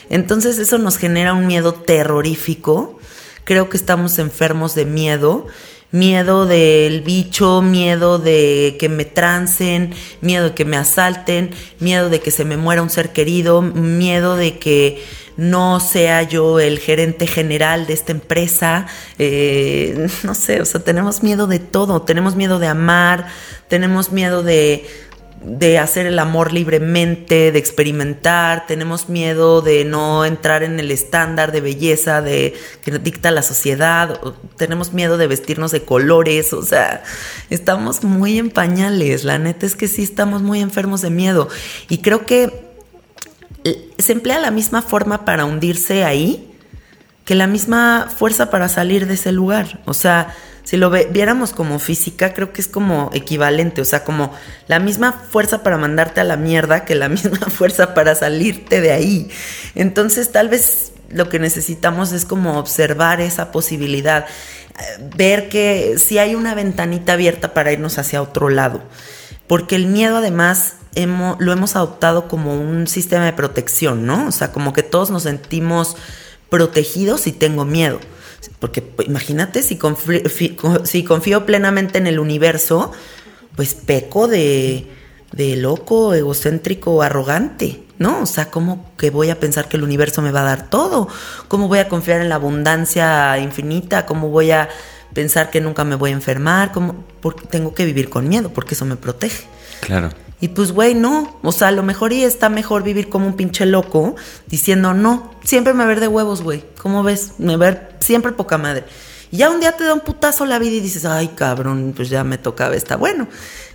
Entonces 0.09 0.57
eso 0.57 0.77
nos 0.77 0.97
genera 0.97 1.33
un 1.33 1.47
miedo 1.47 1.73
terrorífico. 1.73 2.99
Creo 3.43 3.69
que 3.69 3.77
estamos 3.77 4.19
enfermos 4.19 4.75
de 4.75 4.85
miedo. 4.85 5.47
Miedo 5.91 6.45
del 6.45 7.01
bicho, 7.01 7.61
miedo 7.61 8.19
de 8.19 8.75
que 8.79 8.89
me 8.89 9.05
trancen, 9.05 9.93
miedo 10.19 10.49
de 10.49 10.53
que 10.53 10.65
me 10.65 10.75
asalten, 10.75 11.51
miedo 11.79 12.09
de 12.09 12.19
que 12.19 12.31
se 12.31 12.43
me 12.43 12.57
muera 12.57 12.81
un 12.81 12.89
ser 12.89 13.13
querido, 13.13 13.61
miedo 13.61 14.35
de 14.35 14.59
que 14.59 15.01
no 15.37 15.79
sea 15.79 16.23
yo 16.23 16.59
el 16.59 16.79
gerente 16.79 17.27
general 17.27 17.87
de 17.87 17.93
esta 17.93 18.11
empresa. 18.11 18.87
Eh, 19.19 20.07
no 20.23 20.33
sé, 20.35 20.61
o 20.61 20.65
sea, 20.65 20.81
tenemos 20.81 21.23
miedo 21.23 21.47
de 21.47 21.59
todo. 21.59 22.01
Tenemos 22.01 22.35
miedo 22.35 22.59
de 22.59 22.67
amar, 22.67 23.27
tenemos 23.67 24.11
miedo 24.11 24.43
de, 24.43 24.85
de 25.45 25.77
hacer 25.77 26.07
el 26.07 26.17
amor 26.17 26.51
libremente, 26.51 27.51
de 27.51 27.59
experimentar, 27.59 28.65
tenemos 28.65 29.09
miedo 29.09 29.61
de 29.61 29.85
no 29.85 30.25
entrar 30.25 30.63
en 30.63 30.79
el 30.79 30.89
estándar 30.89 31.51
de 31.51 31.61
belleza 31.61 32.23
que 32.23 32.53
dicta 33.01 33.29
la 33.31 33.43
sociedad, 33.43 34.19
tenemos 34.57 34.93
miedo 34.93 35.17
de 35.17 35.27
vestirnos 35.27 35.71
de 35.71 35.83
colores, 35.83 36.51
o 36.53 36.63
sea, 36.63 37.03
estamos 37.49 38.03
muy 38.03 38.39
en 38.39 38.49
pañales, 38.49 39.23
la 39.23 39.37
neta 39.37 39.65
es 39.65 39.75
que 39.75 39.87
sí 39.87 40.03
estamos 40.03 40.41
muy 40.41 40.61
enfermos 40.61 41.01
de 41.01 41.11
miedo 41.11 41.47
y 41.89 41.99
creo 41.99 42.25
que 42.25 42.64
se 43.97 44.11
emplea 44.11 44.39
la 44.39 44.51
misma 44.51 44.81
forma 44.81 45.25
para 45.25 45.45
hundirse 45.45 46.03
ahí 46.03 46.51
que 47.25 47.35
la 47.35 47.47
misma 47.47 48.07
fuerza 48.15 48.49
para 48.49 48.69
salir 48.69 49.07
de 49.07 49.15
ese 49.15 49.31
lugar. 49.31 49.81
O 49.85 49.93
sea, 49.93 50.35
si 50.63 50.77
lo 50.77 50.89
viéramos 50.89 51.51
como 51.51 51.79
física, 51.79 52.33
creo 52.33 52.53
que 52.53 52.61
es 52.61 52.67
como 52.67 53.09
equivalente, 53.13 53.81
o 53.81 53.85
sea, 53.85 54.03
como 54.03 54.33
la 54.67 54.79
misma 54.79 55.13
fuerza 55.13 55.63
para 55.63 55.77
mandarte 55.77 56.21
a 56.21 56.23
la 56.23 56.37
mierda 56.37 56.85
que 56.85 56.95
la 56.95 57.09
misma 57.09 57.37
fuerza 57.37 57.93
para 57.93 58.15
salirte 58.15 58.81
de 58.81 58.91
ahí. 58.91 59.29
Entonces, 59.73 60.31
tal 60.31 60.49
vez 60.49 60.91
lo 61.09 61.29
que 61.29 61.39
necesitamos 61.39 62.11
es 62.11 62.25
como 62.25 62.59
observar 62.59 63.21
esa 63.21 63.51
posibilidad, 63.51 64.25
eh, 64.25 65.09
ver 65.15 65.49
que 65.49 65.97
si 65.97 66.17
hay 66.17 66.35
una 66.35 66.55
ventanita 66.55 67.13
abierta 67.13 67.53
para 67.53 67.71
irnos 67.71 67.97
hacia 67.97 68.21
otro 68.21 68.49
lado, 68.49 68.83
porque 69.47 69.75
el 69.75 69.87
miedo 69.87 70.17
además 70.17 70.75
lo 70.95 71.51
hemos 71.51 71.75
adoptado 71.75 72.27
como 72.27 72.59
un 72.59 72.87
sistema 72.87 73.25
de 73.25 73.33
protección, 73.33 74.05
¿no? 74.05 74.27
O 74.27 74.31
sea, 74.31 74.51
como 74.51 74.73
que 74.73 74.83
todos 74.83 75.09
nos 75.11 75.23
sentimos 75.23 75.97
protegidos 76.49 77.27
y 77.27 77.31
tengo 77.31 77.65
miedo. 77.65 77.99
Porque 78.59 78.81
pues, 78.81 79.07
imagínate 79.07 79.61
si 79.61 79.77
confío, 79.77 80.21
si 80.83 81.03
confío 81.03 81.45
plenamente 81.45 81.97
en 81.97 82.07
el 82.07 82.19
universo, 82.19 82.91
pues 83.55 83.73
peco 83.73 84.27
de, 84.27 84.87
de 85.33 85.57
loco, 85.57 86.13
egocéntrico, 86.13 87.01
arrogante. 87.01 87.81
¿no? 87.97 88.21
O 88.21 88.25
sea, 88.25 88.51
¿cómo 88.51 88.91
que 88.97 89.09
voy 89.09 89.29
a 89.29 89.39
pensar 89.39 89.69
que 89.69 89.77
el 89.77 89.83
universo 89.83 90.21
me 90.21 90.31
va 90.31 90.41
a 90.41 90.45
dar 90.45 90.69
todo? 90.69 91.07
¿Cómo 91.47 91.67
voy 91.67 91.79
a 91.79 91.87
confiar 91.87 92.21
en 92.21 92.29
la 92.29 92.35
abundancia 92.35 93.37
infinita? 93.39 94.05
¿Cómo 94.05 94.29
voy 94.29 94.51
a 94.51 94.69
pensar 95.15 95.49
que 95.49 95.61
nunca 95.61 95.83
me 95.83 95.95
voy 95.95 96.11
a 96.11 96.13
enfermar? 96.13 96.71
¿Cómo? 96.71 97.03
Porque 97.21 97.47
tengo 97.47 97.73
que 97.73 97.85
vivir 97.85 98.09
con 98.09 98.29
miedo, 98.29 98.51
porque 98.53 98.75
eso 98.75 98.85
me 98.85 98.97
protege. 98.97 99.45
Claro. 99.81 100.11
Y 100.39 100.49
pues, 100.49 100.73
güey, 100.73 100.93
no. 100.93 101.39
O 101.41 101.51
sea, 101.51 101.69
a 101.69 101.71
lo 101.71 101.81
mejor 101.81 102.13
y 102.13 102.23
está 102.23 102.49
mejor 102.49 102.83
vivir 102.83 103.09
como 103.09 103.25
un 103.25 103.35
pinche 103.35 103.65
loco 103.65 104.15
diciendo, 104.45 104.93
no, 104.93 105.31
siempre 105.43 105.73
me 105.73 105.85
ver 105.87 105.99
de 105.99 106.07
huevos, 106.07 106.43
güey. 106.43 106.63
¿Cómo 106.79 107.01
ves? 107.01 107.31
Me 107.39 107.57
ver 107.57 107.95
siempre 107.99 108.33
poca 108.33 108.59
madre. 108.59 108.83
Y 109.31 109.37
ya 109.37 109.49
un 109.49 109.59
día 109.59 109.71
te 109.71 109.85
da 109.85 109.93
un 109.93 110.01
putazo 110.01 110.45
la 110.45 110.59
vida 110.59 110.75
y 110.75 110.81
dices, 110.81 111.05
ay, 111.05 111.29
cabrón, 111.29 111.93
pues 111.95 112.09
ya 112.09 112.23
me 112.23 112.37
tocaba, 112.37 112.75
está 112.75 112.95
bueno. 112.95 113.27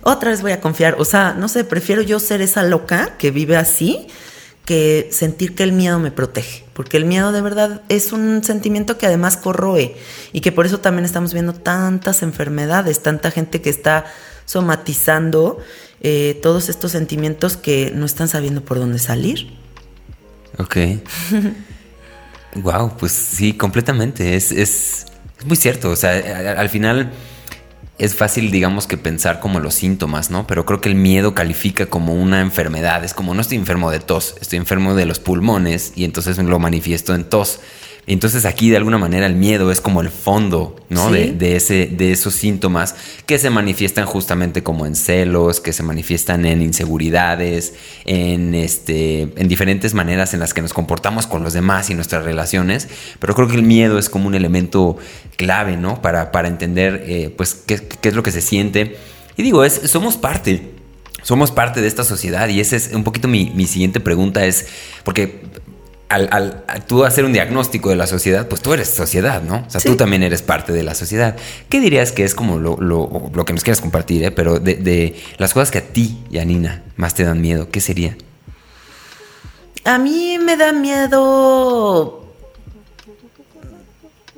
Otra 0.03 0.29
vez 0.29 0.41
voy 0.41 0.53
a 0.53 0.61
confiar. 0.61 0.95
O 0.99 1.03
sea, 1.03 1.33
no 1.33 1.49
sé, 1.49 1.63
prefiero 1.63 2.01
yo 2.03 2.19
ser 2.19 2.41
esa 2.41 2.63
loca 2.63 3.17
que 3.17 3.31
vive 3.31 3.57
así 3.57 4.07
que 4.65 5.09
sentir 5.11 5.55
que 5.55 5.63
el 5.63 5.71
miedo 5.71 5.99
me 5.99 6.11
protege, 6.11 6.63
porque 6.73 6.97
el 6.97 7.05
miedo 7.05 7.31
de 7.31 7.41
verdad 7.41 7.81
es 7.89 8.11
un 8.11 8.43
sentimiento 8.43 8.97
que 8.97 9.07
además 9.07 9.37
corroe 9.37 9.95
y 10.33 10.41
que 10.41 10.51
por 10.51 10.65
eso 10.65 10.79
también 10.79 11.05
estamos 11.05 11.33
viendo 11.33 11.53
tantas 11.53 12.21
enfermedades, 12.21 13.01
tanta 13.01 13.31
gente 13.31 13.61
que 13.61 13.69
está 13.69 14.05
somatizando 14.45 15.59
eh, 16.01 16.39
todos 16.41 16.69
estos 16.69 16.91
sentimientos 16.91 17.57
que 17.57 17.91
no 17.95 18.05
están 18.05 18.27
sabiendo 18.27 18.63
por 18.63 18.79
dónde 18.79 18.99
salir. 18.99 19.51
Ok. 20.57 20.77
wow, 22.55 22.95
pues 22.97 23.11
sí, 23.11 23.53
completamente. 23.53 24.35
Es, 24.35 24.51
es, 24.51 25.05
es 25.39 25.45
muy 25.45 25.55
cierto. 25.55 25.89
O 25.89 25.95
sea, 25.95 26.55
al 26.57 26.69
final 26.69 27.11
es 28.01 28.15
fácil, 28.15 28.49
digamos, 28.49 28.87
que 28.87 28.97
pensar 28.97 29.39
como 29.39 29.59
los 29.59 29.75
síntomas, 29.75 30.31
¿no? 30.31 30.47
Pero 30.47 30.65
creo 30.65 30.81
que 30.81 30.89
el 30.89 30.95
miedo 30.95 31.35
califica 31.35 31.85
como 31.85 32.15
una 32.15 32.41
enfermedad. 32.41 33.03
Es 33.03 33.13
como 33.13 33.35
no 33.35 33.41
estoy 33.41 33.57
enfermo 33.57 33.91
de 33.91 33.99
tos, 33.99 34.37
estoy 34.41 34.57
enfermo 34.57 34.95
de 34.95 35.05
los 35.05 35.19
pulmones 35.19 35.93
y 35.95 36.03
entonces 36.03 36.39
lo 36.39 36.57
manifiesto 36.57 37.13
en 37.13 37.25
tos. 37.25 37.59
Entonces 38.07 38.45
aquí 38.45 38.71
de 38.71 38.77
alguna 38.77 38.97
manera 38.97 39.27
el 39.27 39.35
miedo 39.35 39.71
es 39.71 39.79
como 39.79 40.01
el 40.01 40.09
fondo, 40.09 40.75
¿no? 40.89 41.11
De, 41.11 41.55
ese, 41.55 41.85
de 41.85 42.11
esos 42.11 42.33
síntomas 42.33 42.95
que 43.27 43.37
se 43.37 43.51
manifiestan 43.51 44.05
justamente 44.07 44.63
como 44.63 44.87
en 44.87 44.95
celos, 44.95 45.59
que 45.59 45.71
se 45.71 45.83
manifiestan 45.83 46.45
en 46.45 46.63
inseguridades, 46.63 47.75
en, 48.05 48.55
este, 48.55 49.21
en 49.21 49.47
diferentes 49.47 49.93
maneras 49.93 50.33
en 50.33 50.39
las 50.39 50.55
que 50.55 50.63
nos 50.63 50.73
comportamos 50.73 51.27
con 51.27 51.43
los 51.43 51.53
demás 51.53 51.91
y 51.91 51.93
nuestras 51.93 52.25
relaciones. 52.25 52.89
Pero 53.19 53.35
creo 53.35 53.47
que 53.47 53.55
el 53.55 53.63
miedo 53.63 53.99
es 53.99 54.09
como 54.09 54.27
un 54.27 54.33
elemento 54.33 54.97
clave, 55.37 55.77
¿no? 55.77 56.01
Para, 56.01 56.31
para 56.31 56.47
entender, 56.47 57.03
eh, 57.07 57.31
pues, 57.35 57.53
qué, 57.53 57.87
es 58.01 58.15
lo 58.15 58.23
que 58.23 58.31
se 58.31 58.41
siente. 58.41 58.97
Y 59.37 59.43
digo, 59.43 59.63
es, 59.63 59.73
somos 59.85 60.17
parte 60.17 60.71
somos 61.23 61.51
parte 61.51 61.81
de 61.81 61.87
esta 61.87 62.03
sociedad 62.03 62.49
y 62.49 62.59
esa 62.59 62.75
es 62.75 62.91
un 62.95 63.03
poquito 63.03 63.27
mi, 63.27 63.51
mi, 63.51 63.67
siguiente 63.67 63.99
pregunta 63.99 64.43
es, 64.47 64.65
porque 65.03 65.50
al, 66.11 66.63
tú 66.87 67.05
hacer 67.05 67.23
un 67.25 67.33
diagnóstico 67.33 67.89
de 67.89 67.95
la 67.95 68.05
sociedad, 68.05 68.47
pues 68.47 68.61
tú 68.61 68.73
eres 68.73 68.89
sociedad, 68.89 69.41
¿no? 69.41 69.63
O 69.65 69.69
sea, 69.69 69.79
tú 69.79 69.95
también 69.95 70.23
eres 70.23 70.41
parte 70.41 70.73
de 70.73 70.83
la 70.83 70.93
sociedad. 70.93 71.37
¿Qué 71.69 71.79
dirías 71.79 72.11
que 72.11 72.23
es 72.25 72.35
como 72.35 72.59
lo, 72.59 73.45
que 73.45 73.53
nos 73.53 73.63
quieras 73.63 73.81
compartir, 73.81 74.23
eh? 74.23 74.31
Pero 74.31 74.59
de, 74.59 75.15
las 75.37 75.53
cosas 75.53 75.71
que 75.71 75.77
a 75.77 75.81
ti, 75.81 76.17
Yanina, 76.29 76.83
más 76.97 77.15
te 77.15 77.23
dan 77.23 77.39
miedo, 77.39 77.69
¿qué 77.71 77.79
sería? 77.79 78.17
A 79.85 79.97
mí 79.97 80.37
me 80.37 80.57
da 80.57 80.73
miedo... 80.73 82.17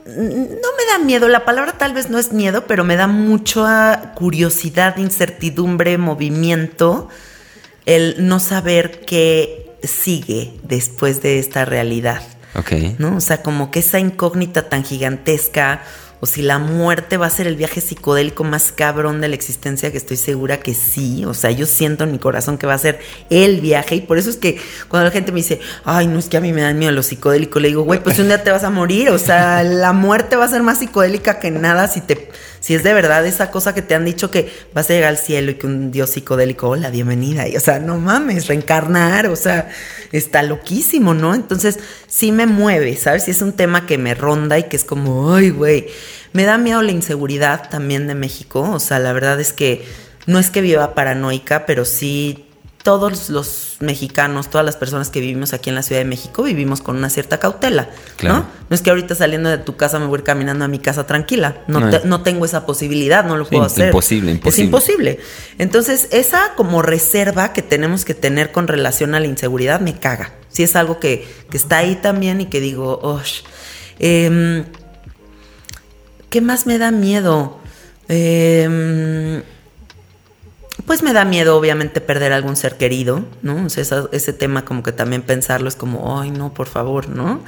No 0.05 0.13
me 0.15 0.86
da 0.91 0.99
miedo, 1.03 1.30
la 1.30 1.45
palabra 1.45 1.78
tal 1.78 1.93
vez 1.93 2.09
no 2.09 2.19
es 2.19 2.34
miedo, 2.34 2.65
pero 2.67 2.84
me 2.84 2.97
da 2.97 3.07
mucha 3.07 4.11
curiosidad, 4.15 4.97
incertidumbre, 4.97 5.97
movimiento, 5.97 7.07
el 7.86 8.28
no 8.28 8.41
saber 8.41 9.05
qué 9.05 9.62
sigue 9.84 10.53
después 10.63 11.21
de 11.21 11.39
esta 11.39 11.65
realidad. 11.65 12.21
Ok. 12.55 12.71
¿No? 12.99 13.17
O 13.17 13.21
sea, 13.21 13.41
como 13.41 13.71
que 13.71 13.79
esa 13.79 13.99
incógnita 13.99 14.69
tan 14.69 14.84
gigantesca, 14.84 15.81
o 16.19 16.25
si 16.25 16.41
la 16.41 16.57
muerte 16.57 17.17
va 17.17 17.25
a 17.25 17.29
ser 17.29 17.47
el 17.47 17.57
viaje 17.57 17.81
psicodélico 17.81 18.45
más 18.45 18.71
cabrón 18.71 19.19
de 19.19 19.27
la 19.27 19.36
existencia, 19.36 19.91
que 19.91 19.97
estoy 19.97 20.15
segura 20.15 20.61
que 20.61 20.73
sí. 20.73 21.25
O 21.25 21.34
sea, 21.34 21.51
yo 21.51 21.65
siento 21.65 22.05
en 22.05 22.13
mi 22.13 22.17
corazón 22.17 22.57
que 22.57 22.65
va 22.65 22.75
a 22.75 22.77
ser 22.77 22.99
el 23.29 23.59
viaje. 23.59 23.95
Y 23.95 24.01
por 24.01 24.17
eso 24.17 24.29
es 24.29 24.38
que 24.38 24.57
cuando 24.88 25.09
la 25.09 25.11
gente 25.11 25.34
me 25.34 25.39
dice, 25.39 25.59
ay, 25.84 26.07
no 26.07 26.19
es 26.19 26.29
que 26.29 26.38
a 26.38 26.39
mí 26.39 26.53
me 26.53 26.61
dan 26.61 26.79
miedo 26.79 26.93
los 26.93 27.07
psicodélicos, 27.07 27.61
le 27.61 27.67
digo, 27.67 27.84
güey, 27.84 28.01
pues 28.01 28.19
un 28.19 28.27
día 28.27 28.41
te 28.41 28.51
vas 28.51 28.63
a 28.63 28.69
morir. 28.69 29.09
O 29.09 29.19
sea, 29.19 29.63
la 29.63 29.91
muerte 29.91 30.38
va 30.38 30.45
a 30.45 30.47
ser 30.47 30.63
más 30.63 30.79
psicodélica 30.79 31.39
que 31.39 31.51
nada 31.51 31.89
si 31.89 31.99
te 31.99 32.31
si 32.64 32.74
es 32.76 32.82
de 32.82 32.93
verdad 32.93 33.26
esa 33.26 33.51
cosa 33.51 33.76
que 33.76 33.82
te 33.82 33.93
han 33.93 34.05
dicho 34.05 34.32
que 34.32 34.49
vas 34.74 34.89
a 34.89 34.93
llegar 34.93 35.09
al 35.09 35.18
cielo 35.18 35.51
y 35.51 35.55
que 35.55 35.68
un 35.68 35.91
dios 35.91 36.11
psicodélico, 36.11 36.70
hola, 36.70 36.89
bienvenida. 36.89 37.45
Y, 37.45 37.57
o 37.57 37.59
sea, 37.59 37.80
no 37.80 37.97
mames, 37.99 38.47
reencarnar, 38.47 39.28
o 39.28 39.36
sea, 39.36 39.68
está 40.14 40.43
loquísimo, 40.43 41.14
¿no? 41.14 41.36
Entonces, 41.36 41.78
sí 42.07 42.32
me 42.32 42.45
mueve, 42.45 42.95
¿sabes? 42.95 43.26
Si 43.26 43.32
es 43.32 43.41
un 43.41 43.51
tema 43.51 43.86
que 43.86 43.97
me 43.97 44.16
ronda 44.16 44.57
y 44.57 44.64
que 44.70 44.78
es 44.78 44.86
como, 44.86 45.36
ay, 45.36 45.49
güey. 45.49 45.88
Me 46.32 46.45
da 46.45 46.57
miedo 46.57 46.82
la 46.82 46.93
inseguridad 46.93 47.70
también 47.70 48.07
de 48.07 48.16
México. 48.16 48.61
O 48.61 48.80
sea, 48.80 48.97
la 48.97 49.11
verdad 49.11 49.41
es 49.41 49.51
que 49.51 49.84
no 50.26 50.39
es 50.39 50.49
que 50.49 50.61
viva 50.61 50.95
paranoica, 50.95 51.66
pero 51.66 51.84
sí 51.84 52.45
todos 52.84 53.29
los 53.29 53.77
mexicanos, 53.79 54.49
todas 54.49 54.65
las 54.65 54.75
personas 54.75 55.09
que 55.09 55.21
vivimos 55.21 55.53
aquí 55.53 55.69
en 55.69 55.75
la 55.75 55.84
Ciudad 55.84 56.01
de 56.01 56.05
México, 56.05 56.43
vivimos 56.43 56.81
con 56.81 56.97
una 56.97 57.09
cierta 57.09 57.39
cautela, 57.39 57.89
¿no? 58.21 58.45
No 58.69 58.75
es 58.75 58.81
que 58.81 58.89
ahorita 58.89 59.15
saliendo 59.15 59.49
de 59.49 59.57
tu 59.57 59.77
casa 59.77 59.99
me 59.99 60.05
voy 60.05 60.21
caminando 60.21 60.65
a 60.65 60.67
mi 60.67 60.79
casa 60.79 61.07
tranquila. 61.07 61.63
No, 61.67 61.79
no, 61.79 62.23
tengo 62.23 62.43
esa 62.43 62.65
posibilidad, 62.65 63.23
no 63.23 63.38
lo 63.38 63.47
puedo 63.47 63.63
hacer. 63.63 63.88
Imposible, 63.88 64.31
imposible. 64.31 64.49
Es 64.49 64.59
imposible. 64.59 65.19
Entonces, 65.59 66.09
esa 66.11 66.55
como 66.57 66.81
reserva 66.81 67.53
que 67.53 67.61
tenemos 67.61 68.03
que 68.03 68.15
tener 68.15 68.51
con 68.51 68.67
relación 68.67 69.15
a 69.15 69.21
la 69.21 69.27
inseguridad 69.27 69.79
me 69.79 69.97
caga. 69.97 70.34
Si 70.49 70.63
es 70.63 70.75
algo 70.75 70.99
que, 70.99 71.25
está 71.53 71.77
ahí 71.77 71.95
también 71.95 72.41
y 72.41 72.47
que 72.47 72.59
digo, 72.59 72.99
oh, 73.01 73.21
¿qué 73.97 74.65
más 76.41 76.65
me 76.65 76.77
da 76.77 76.91
miedo? 76.91 77.59
Eh, 78.09 79.41
pues 80.93 81.01
me 81.01 81.11
da 81.11 81.25
miedo 81.25 81.57
obviamente 81.57 82.01
perder 82.01 82.33
algún 82.33 82.55
ser 82.55 82.77
querido, 82.77 83.25
¿no? 83.41 83.65
O 83.65 83.69
sea, 83.71 83.83
ese 84.11 84.31
tema 84.31 84.63
como 84.63 84.83
que 84.83 84.91
también 84.91 85.23
pensarlo 85.23 85.67
es 85.67 85.75
como, 85.75 86.21
ay, 86.21 86.29
no, 86.29 86.53
por 86.53 86.67
favor, 86.67 87.09
¿no? 87.09 87.43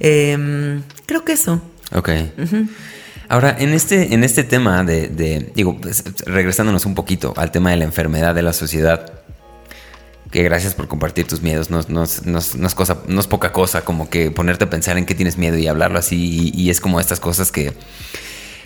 Em, 0.00 0.82
creo 1.06 1.24
que 1.24 1.30
eso. 1.30 1.62
Ok. 1.94 2.08
Ahora, 3.28 3.54
en 3.56 3.74
este, 3.74 4.12
en 4.12 4.24
este 4.24 4.42
tema 4.42 4.82
de, 4.82 5.52
digo, 5.54 5.80
pues, 5.80 6.02
regresándonos 6.26 6.84
un 6.84 6.96
poquito 6.96 7.32
al 7.36 7.52
tema 7.52 7.70
de 7.70 7.76
la 7.76 7.84
enfermedad 7.84 8.34
de 8.34 8.42
la 8.42 8.52
sociedad, 8.52 9.12
que 10.32 10.42
gracias 10.42 10.74
por 10.74 10.88
compartir 10.88 11.28
tus 11.28 11.42
miedos, 11.42 11.70
no, 11.70 11.82
no, 11.86 12.02
es, 12.02 12.74
cosa, 12.74 12.98
no 13.06 13.20
es 13.20 13.28
poca 13.28 13.52
cosa 13.52 13.84
como 13.84 14.10
que 14.10 14.32
ponerte 14.32 14.64
a 14.64 14.68
pensar 14.68 14.98
en 14.98 15.06
qué 15.06 15.14
tienes 15.14 15.38
miedo 15.38 15.56
y 15.56 15.68
hablarlo 15.68 16.00
así, 16.00 16.50
y 16.52 16.70
es 16.70 16.80
como 16.80 16.98
estas 16.98 17.20
cosas 17.20 17.52
que 17.52 17.72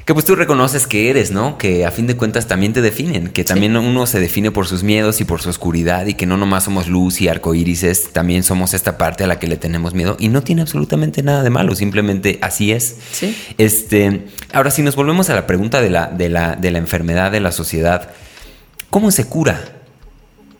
que 0.04 0.12
pues 0.12 0.26
tú 0.26 0.34
reconoces 0.34 0.86
que 0.86 1.08
eres, 1.08 1.30
¿no? 1.30 1.56
Que 1.56 1.86
a 1.86 1.90
fin 1.90 2.06
de 2.06 2.16
cuentas 2.16 2.46
también 2.46 2.74
te 2.74 2.82
definen, 2.82 3.28
que 3.28 3.42
también 3.42 3.74
uno 3.76 4.06
se 4.06 4.20
define 4.20 4.50
por 4.50 4.66
sus 4.66 4.82
miedos 4.82 5.20
y 5.20 5.24
por 5.24 5.40
su 5.40 5.48
oscuridad 5.48 6.06
y 6.06 6.14
que 6.14 6.26
no 6.26 6.36
nomás 6.36 6.64
somos 6.64 6.88
luz 6.88 7.22
y 7.22 7.28
arcoírises, 7.28 8.12
también 8.12 8.42
somos 8.42 8.74
esta 8.74 8.98
parte 8.98 9.24
a 9.24 9.26
la 9.26 9.38
que 9.38 9.46
le 9.46 9.56
tenemos 9.56 9.94
miedo 9.94 10.16
y 10.18 10.28
no 10.28 10.42
tiene 10.42 10.60
absolutamente 10.60 11.22
nada 11.22 11.42
de 11.42 11.50
malo, 11.50 11.74
simplemente 11.74 12.38
así 12.42 12.72
es. 12.72 12.96
Sí. 13.12 13.34
Este, 13.56 14.26
ahora 14.52 14.70
si 14.70 14.82
nos 14.82 14.94
volvemos 14.94 15.30
a 15.30 15.34
la 15.34 15.46
pregunta 15.46 15.80
de 15.80 15.88
la, 15.88 16.08
de 16.08 16.28
la, 16.28 16.54
de 16.54 16.70
la 16.70 16.78
enfermedad 16.78 17.32
de 17.32 17.40
la 17.40 17.50
sociedad, 17.50 18.10
¿cómo 18.90 19.10
se 19.10 19.26
cura? 19.26 19.73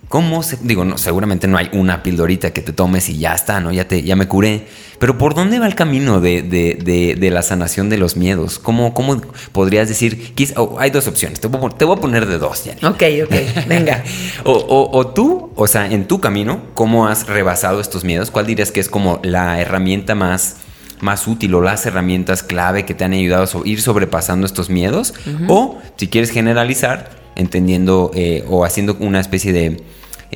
¿Cómo 0.09 0.43
se, 0.43 0.59
digo, 0.61 0.85
no, 0.85 0.99
seguramente 0.99 1.47
no 1.47 1.57
hay 1.57 1.71
una 1.73 2.03
pildorita 2.03 2.53
que 2.53 2.63
te 2.63 2.73
tomes 2.73 3.09
y 3.09 3.19
ya 3.19 3.35
está, 3.35 3.61
¿no? 3.61 3.73
Ya, 3.73 3.89
te, 3.89 4.03
ya 4.03 4.17
me 4.17 4.29
curé. 4.29 4.67
Pero 4.99 5.19
¿por 5.19 5.35
dónde 5.35 5.59
va 5.59 5.67
el 5.67 5.75
camino 5.75 6.21
de, 6.21 7.31
la 7.33 7.43
sanación 7.43 7.89
de 7.89 7.99
los 7.99 8.17
miedos? 8.17 8.59
¿Cómo, 8.59 8.95
cómo 8.95 9.21
podrías 9.53 9.89
decir? 9.89 10.35
Oh, 10.57 10.77
hay 10.79 10.91
dos 10.91 11.09
opciones, 11.09 11.41
te 11.41 11.49
voy, 11.49 11.97
a 11.97 12.01
poner 12.01 12.27
de 12.27 12.39
dos, 12.39 12.65
ya. 12.65 12.75
Ok, 12.89 13.03
ok, 13.25 13.67
venga. 13.67 14.05
o, 14.45 15.07
tú, 15.09 15.53
o 15.57 15.67
sea, 15.67 15.87
en 15.87 16.07
tu 16.07 16.21
camino, 16.21 16.63
¿cómo 16.75 17.07
has 17.07 17.27
rebasado 17.27 17.81
estos 17.81 18.05
miedos? 18.05 18.31
¿Cuál 18.31 18.47
dirías 18.47 18.71
que 18.71 18.81
es 18.81 18.89
como 18.89 19.21
la 19.23 19.61
herramienta 19.61 20.15
más 20.15 20.57
más 21.01 21.27
útil 21.27 21.55
o 21.55 21.61
las 21.61 21.85
herramientas 21.87 22.43
clave 22.43 22.85
que 22.85 22.95
te 22.95 23.05
han 23.05 23.13
ayudado 23.13 23.45
a 23.45 23.69
ir 23.69 23.81
sobrepasando 23.81 24.47
estos 24.47 24.71
miedos. 24.71 25.15
O 25.49 25.79
si 25.97 26.09
quieres 26.09 26.31
generalizar, 26.31 27.11
entendiendo 27.37 28.11
eh, 28.15 28.45
o 28.49 28.65
haciendo 28.65 28.97
una 29.01 29.21
especie 29.21 29.53
de 29.53 29.83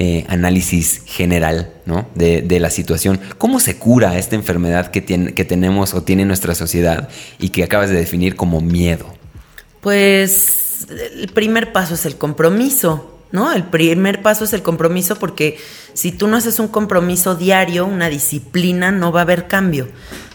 eh, 0.01 0.25
análisis 0.29 1.03
general 1.07 1.73
¿no? 1.85 2.07
de, 2.15 2.61
la 2.61 2.71
situación. 2.71 3.19
¿Cómo 3.37 3.59
se 3.59 3.79
cura 3.79 4.17
esta 4.17 4.37
enfermedad 4.37 4.93
que, 4.93 5.01
tiene, 5.01 5.35
que 5.35 5.45
tenemos 5.45 5.95
o 5.95 6.03
tiene 6.05 6.25
nuestra 6.25 6.55
sociedad 6.55 7.09
y 7.41 7.49
que 7.49 7.65
acabas 7.65 7.91
de 7.91 7.97
definir 7.97 8.37
como 8.37 8.61
miedo? 8.61 9.07
Pues 9.81 10.87
el 10.89 11.29
primer 11.29 11.73
paso 11.73 11.95
es 11.95 12.07
el 12.07 12.17
compromiso, 12.17 13.18
¿no? 13.33 13.53
El 13.53 13.65
primer 13.65 14.23
paso 14.23 14.45
es 14.45 14.53
el 14.53 14.63
compromiso 14.63 15.17
porque 15.17 15.59
si 15.93 16.13
tú 16.13 16.29
no 16.29 16.37
haces 16.37 16.59
un 16.59 16.69
compromiso 16.69 17.35
diario, 17.35 17.87
una 17.87 18.09
disciplina, 18.09 18.91
no 18.91 19.13
va 19.13 19.21
a 19.21 19.23
haber 19.23 19.49
cambio. 19.49 19.89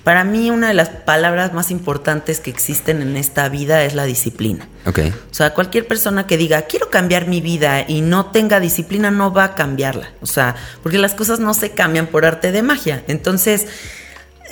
Para 0.04 0.26
mí 0.26 0.50
una 0.50 0.68
de 0.68 0.74
las 0.74 0.90
palabras 0.90 1.54
más 1.54 1.72
importantes 1.72 2.42
que 2.42 2.50
existen 2.50 3.02
en 3.02 3.16
esta 3.16 3.48
vida 3.48 3.84
es 3.84 3.96
la 3.96 4.04
disciplina. 4.04 4.68
Ok. 4.86 5.00
O 5.32 5.34
sea, 5.34 5.54
cualquier 5.54 5.88
persona 5.88 6.28
que 6.28 6.36
diga, 6.36 6.64
quiero 6.64 6.90
cambiar 6.90 7.28
mi 7.28 7.40
vida 7.40 7.86
y 7.88 8.02
no 8.02 8.26
tenga 8.28 8.60
disciplina, 8.60 9.12
no 9.12 9.34
va 9.34 9.46
a 9.46 9.56
cambiarla. 9.56 10.12
O 10.22 10.26
sea, 10.26 10.56
porque 10.82 10.98
las 10.98 11.14
cosas 11.14 11.40
no 11.40 11.54
se 11.54 11.72
cambian 11.72 12.08
por 12.08 12.26
arte 12.26 12.52
de 12.52 12.62
magia. 12.62 13.04
Entonces, 13.08 13.68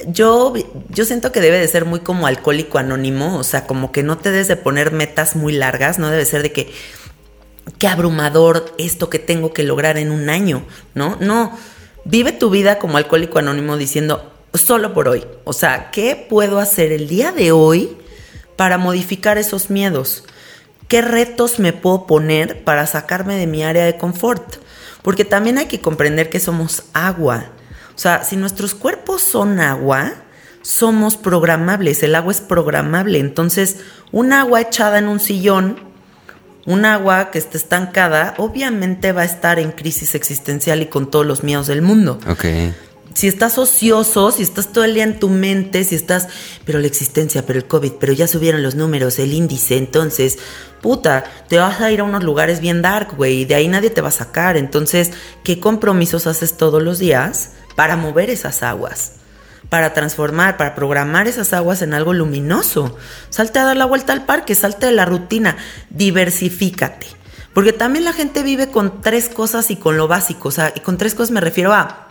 yo, 0.08 0.54
yo 0.90 1.06
siento 1.06 1.32
que 1.32 1.42
debe 1.42 1.60
de 1.60 1.68
ser 1.68 1.86
muy 1.86 2.00
como 2.00 2.28
alcohólico 2.28 2.78
anónimo, 2.78 3.38
o 3.38 3.44
sea, 3.44 3.68
como 3.68 3.92
que 3.92 4.04
no 4.04 4.18
te 4.18 4.32
debes 4.32 4.48
de 4.48 4.56
poner 4.56 4.92
metas 4.92 5.36
muy 5.36 5.54
largas, 5.54 6.00
no 6.00 6.10
debe 6.10 6.26
ser 6.26 6.42
de 6.44 6.52
que, 6.52 6.74
qué 7.78 7.88
abrumador 7.88 8.74
esto 8.78 9.10
que 9.10 9.20
tengo 9.20 9.54
que 9.54 9.64
lograr 9.64 9.98
en 9.98 10.12
un 10.12 10.30
año, 10.30 10.64
¿no? 10.94 11.18
No, 11.20 11.58
vive 12.06 12.32
tu 12.32 12.50
vida 12.50 12.80
como 12.80 12.98
alcohólico 12.98 13.40
anónimo 13.40 13.78
diciendo, 13.78 14.32
solo 14.54 14.94
por 14.94 15.08
hoy, 15.08 15.26
o 15.44 15.54
sea, 15.54 15.92
¿qué 15.92 16.16
puedo 16.30 16.60
hacer 16.60 16.92
el 16.92 17.08
día 17.08 17.32
de 17.32 17.52
hoy 17.52 17.98
para 18.56 18.78
modificar 18.78 19.38
esos 19.38 19.70
miedos? 19.70 20.24
¿Qué 20.88 21.02
retos 21.02 21.60
me 21.60 21.74
puedo 21.74 22.06
poner 22.06 22.64
para 22.64 22.86
sacarme 22.86 23.36
de 23.36 23.48
mi 23.48 23.64
área 23.64 23.86
de 23.86 23.98
confort? 23.98 24.58
Porque 25.02 25.26
también 25.26 25.58
hay 25.58 25.68
que 25.68 25.80
comprender 25.80 26.30
que 26.30 26.40
somos 26.40 26.84
agua. 26.94 27.52
O 27.96 27.98
sea, 27.98 28.24
si 28.24 28.36
nuestros 28.36 28.76
cuerpos 28.76 29.22
son 29.22 29.60
agua, 29.60 30.14
somos 30.62 31.18
programables, 31.18 32.04
el 32.04 32.16
agua 32.16 32.32
es 32.32 32.42
programable. 32.42 33.20
Entonces, 33.20 33.78
un 34.12 34.34
agua 34.34 34.62
echada 34.62 35.00
en 35.00 35.08
un 35.08 35.20
sillón, 35.20 35.91
un 36.66 36.86
agua 36.86 37.32
que 37.32 37.40
esté 37.40 37.58
estancada, 37.58 38.34
obviamente 38.38 39.12
va 39.12 39.22
a 39.22 39.26
estar 39.26 39.60
en 39.60 39.72
crisis 39.72 40.16
existencial 40.16 40.82
y 40.82 40.88
con 40.88 41.10
todos 41.10 41.26
los 41.26 41.44
miedos 41.44 41.68
del 41.68 41.82
mundo. 41.82 42.20
Ok. 42.28 42.46
Si 43.14 43.28
estás 43.28 43.58
ocioso, 43.58 44.32
si 44.32 44.42
estás 44.42 44.72
todo 44.72 44.86
el 44.86 44.94
día 44.94 45.04
en 45.04 45.20
tu 45.20 45.28
mente, 45.28 45.84
si 45.84 45.96
estás, 45.96 46.30
pero 46.66 46.80
la 46.80 46.88
existencia, 46.88 47.46
pero 47.46 47.60
el 47.60 47.66
COVID, 47.66 47.94
pero 48.00 48.14
ya 48.14 48.26
subieron 48.26 48.64
los 48.64 48.76
números, 48.76 49.20
el 49.20 49.34
índice, 49.34 49.78
entonces, 49.78 50.38
puta, 50.82 51.26
te 51.50 51.58
vas 51.58 51.82
a 51.82 51.92
ir 51.92 52.00
a 52.00 52.04
unos 52.06 52.24
lugares 52.24 52.62
bien 52.62 52.82
dark, 52.82 53.16
güey, 53.18 53.42
y 53.42 53.46
de 53.46 53.56
ahí 53.56 53.68
nadie 53.68 53.90
te 53.90 54.00
va 54.00 54.08
a 54.08 54.12
sacar. 54.12 54.56
Entonces, 54.56 55.12
¿qué 55.44 55.60
compromisos 55.60 56.26
haces 56.26 56.56
todos 56.56 56.82
los 56.82 57.00
días 57.00 57.52
para 57.76 57.98
mover 57.98 58.30
esas 58.30 58.64
aguas? 58.64 59.14
Para 59.72 59.94
transformar, 59.94 60.58
para 60.58 60.76
programar 60.76 61.30
esas 61.30 61.54
aguas 61.54 61.82
en 61.82 61.94
algo 61.94 62.12
luminoso. 62.12 62.98
Salte 63.30 63.60
a 63.60 63.64
dar 63.64 63.78
la 63.78 63.86
vuelta 63.86 64.12
al 64.12 64.26
parque, 64.26 64.54
salte 64.54 64.88
de 64.88 64.92
la 64.92 65.06
rutina, 65.06 65.56
diversifícate. 65.90 67.08
Porque 67.54 67.72
también 67.72 68.04
la 68.04 68.12
gente 68.12 68.44
vive 68.44 68.70
con 68.70 69.02
tres 69.02 69.30
cosas 69.30 69.72
y 69.72 69.78
con 69.78 69.96
lo 69.96 70.10
básico. 70.10 70.50
O 70.50 70.52
sea, 70.52 70.74
y 70.76 70.82
con 70.82 70.98
tres 70.98 71.16
cosas 71.16 71.32
me 71.32 71.40
refiero 71.40 71.72
a 71.72 72.10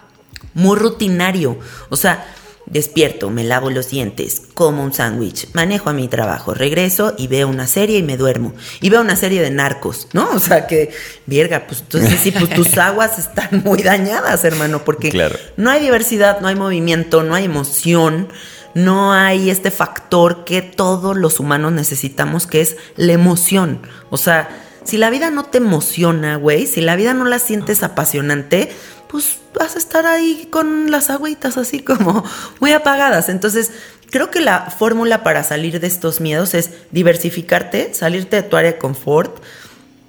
muy 0.54 0.78
rutinario. 0.78 1.58
O 1.90 1.96
sea, 1.96 2.26
despierto, 2.66 3.30
me 3.30 3.42
lavo 3.44 3.70
los 3.70 3.90
dientes, 3.90 4.42
como 4.54 4.84
un 4.84 4.92
sándwich, 4.92 5.48
manejo 5.54 5.90
a 5.90 5.92
mi 5.92 6.06
trabajo, 6.08 6.54
regreso 6.54 7.14
y 7.18 7.26
veo 7.26 7.48
una 7.48 7.66
serie 7.66 7.98
y 7.98 8.02
me 8.02 8.16
duermo. 8.16 8.54
Y 8.80 8.90
veo 8.90 9.00
una 9.00 9.16
serie 9.16 9.42
de 9.42 9.50
narcos, 9.50 10.08
¿no? 10.12 10.30
O 10.30 10.38
sea 10.38 10.66
que, 10.66 10.90
vierga, 11.26 11.66
pues 11.66 11.80
entonces 11.80 12.20
sí, 12.20 12.30
pues 12.30 12.50
tus 12.54 12.78
aguas 12.78 13.18
están 13.18 13.62
muy 13.64 13.82
dañadas, 13.82 14.44
hermano, 14.44 14.84
porque 14.84 15.10
Claro. 15.10 15.36
no 15.56 15.70
hay 15.70 15.80
diversidad, 15.80 16.40
no 16.40 16.48
hay 16.48 16.54
movimiento, 16.54 17.22
no 17.22 17.34
hay 17.34 17.44
emoción. 17.44 18.28
No 18.72 19.12
hay 19.12 19.50
este 19.50 19.72
factor 19.72 20.44
que 20.44 20.62
todos 20.62 21.16
los 21.16 21.40
humanos 21.40 21.72
necesitamos, 21.72 22.46
que 22.46 22.60
es 22.60 22.76
la 22.94 23.12
emoción. 23.14 23.82
O 24.10 24.16
sea, 24.16 24.48
si 24.84 24.96
la 24.96 25.10
vida 25.10 25.32
no 25.32 25.42
te 25.42 25.58
emociona, 25.58 26.36
güey, 26.36 26.68
si 26.68 26.80
la 26.80 26.94
vida 26.94 27.12
no 27.12 27.24
la 27.24 27.40
sientes 27.40 27.82
apasionante, 27.82 28.70
pues 29.10 29.38
vas 29.58 29.74
a 29.74 29.78
estar 29.78 30.06
ahí 30.06 30.46
con 30.50 30.90
las 30.90 31.10
agüitas 31.10 31.56
así 31.56 31.80
como 31.80 32.24
muy 32.60 32.72
apagadas. 32.72 33.28
Entonces, 33.28 33.72
creo 34.10 34.30
que 34.30 34.40
la 34.40 34.70
fórmula 34.70 35.22
para 35.22 35.42
salir 35.42 35.80
de 35.80 35.86
estos 35.86 36.20
miedos 36.20 36.54
es 36.54 36.70
diversificarte, 36.92 37.92
salirte 37.92 38.36
de 38.36 38.42
tu 38.42 38.56
área 38.56 38.72
de 38.72 38.78
confort, 38.78 39.42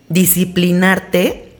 disciplinarte, 0.09 1.57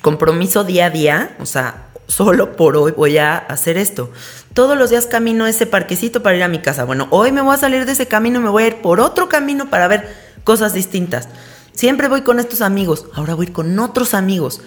compromiso 0.00 0.64
día 0.64 0.86
a 0.86 0.90
día, 0.90 1.36
o 1.40 1.46
sea, 1.46 1.88
solo 2.06 2.56
por 2.56 2.76
hoy 2.76 2.92
voy 2.92 3.18
a 3.18 3.36
hacer 3.36 3.76
esto. 3.76 4.10
Todos 4.54 4.76
los 4.76 4.90
días 4.90 5.06
camino 5.06 5.46
ese 5.46 5.66
parquecito 5.66 6.22
para 6.22 6.36
ir 6.36 6.42
a 6.42 6.48
mi 6.48 6.60
casa. 6.60 6.84
Bueno, 6.84 7.06
hoy 7.10 7.32
me 7.32 7.42
voy 7.42 7.54
a 7.54 7.58
salir 7.58 7.84
de 7.84 7.92
ese 7.92 8.06
camino 8.06 8.40
me 8.40 8.50
voy 8.50 8.64
a 8.64 8.66
ir 8.68 8.76
por 8.76 9.00
otro 9.00 9.28
camino 9.28 9.68
para 9.68 9.88
ver 9.88 10.08
cosas 10.44 10.72
distintas. 10.72 11.28
Siempre 11.72 12.08
voy 12.08 12.22
con 12.22 12.38
estos 12.38 12.60
amigos, 12.60 13.06
ahora 13.14 13.34
voy 13.34 13.48
con 13.48 13.78
otros 13.78 14.14
amigos. 14.14 14.60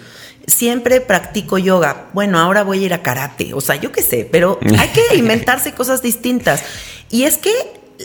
Siempre 0.46 1.00
practico 1.00 1.58
yoga. 1.58 2.08
Bueno, 2.12 2.38
ahora 2.38 2.62
voy 2.62 2.82
a 2.82 2.86
ir 2.86 2.94
a 2.94 3.02
karate. 3.02 3.52
O 3.54 3.60
sea, 3.60 3.76
yo 3.76 3.90
qué 3.90 4.02
sé, 4.02 4.28
pero 4.30 4.58
hay 4.78 4.88
que 4.88 5.16
inventarse 5.16 5.72
cosas 5.72 6.02
distintas. 6.02 6.62
Y 7.10 7.24
es 7.24 7.38
que 7.38 7.52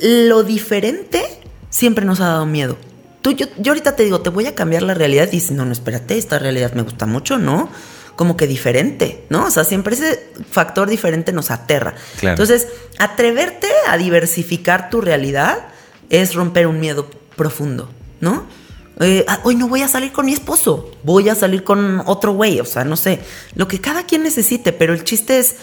lo 0.01 0.43
diferente 0.43 1.23
siempre 1.69 2.05
nos 2.05 2.19
ha 2.19 2.27
dado 2.27 2.45
miedo. 2.45 2.77
Tú, 3.21 3.31
yo, 3.31 3.45
yo 3.57 3.71
ahorita 3.71 3.95
te 3.95 4.03
digo, 4.03 4.21
te 4.21 4.29
voy 4.29 4.47
a 4.47 4.55
cambiar 4.55 4.81
la 4.83 4.93
realidad 4.93 5.27
y 5.27 5.37
dices, 5.37 5.51
no, 5.51 5.65
no, 5.65 5.71
espérate, 5.71 6.17
esta 6.17 6.39
realidad 6.39 6.73
me 6.73 6.81
gusta 6.81 7.05
mucho, 7.05 7.37
¿no? 7.37 7.69
Como 8.15 8.35
que 8.35 8.47
diferente, 8.47 9.25
¿no? 9.29 9.45
O 9.45 9.51
sea, 9.51 9.63
siempre 9.63 9.95
ese 9.95 10.31
factor 10.49 10.89
diferente 10.89 11.31
nos 11.31 11.51
aterra. 11.51 11.93
Claro. 12.19 12.33
Entonces, 12.33 12.67
atreverte 12.97 13.67
a 13.87 13.97
diversificar 13.97 14.89
tu 14.89 15.01
realidad 15.01 15.67
es 16.09 16.33
romper 16.33 16.67
un 16.67 16.79
miedo 16.79 17.09
profundo, 17.35 17.89
¿no? 18.19 18.45
Eh, 19.01 19.25
ah, 19.27 19.39
hoy 19.43 19.55
no 19.55 19.67
voy 19.67 19.81
a 19.81 19.87
salir 19.87 20.11
con 20.11 20.25
mi 20.27 20.33
esposo, 20.33 20.91
voy 21.03 21.27
a 21.27 21.35
salir 21.35 21.63
con 21.63 22.01
otro 22.05 22.33
güey, 22.33 22.59
o 22.59 22.65
sea, 22.65 22.83
no 22.83 22.95
sé, 22.95 23.19
lo 23.55 23.67
que 23.67 23.81
cada 23.81 24.05
quien 24.05 24.21
necesite, 24.23 24.73
pero 24.73 24.93
el 24.93 25.03
chiste 25.03 25.39
es 25.39 25.55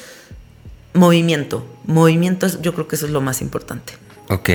movimiento. 0.94 1.64
Movimiento, 1.84 2.46
es- 2.46 2.60
yo 2.60 2.74
creo 2.74 2.88
que 2.88 2.96
eso 2.96 3.06
es 3.06 3.12
lo 3.12 3.20
más 3.20 3.40
importante. 3.40 3.92
Ok. 4.30 4.50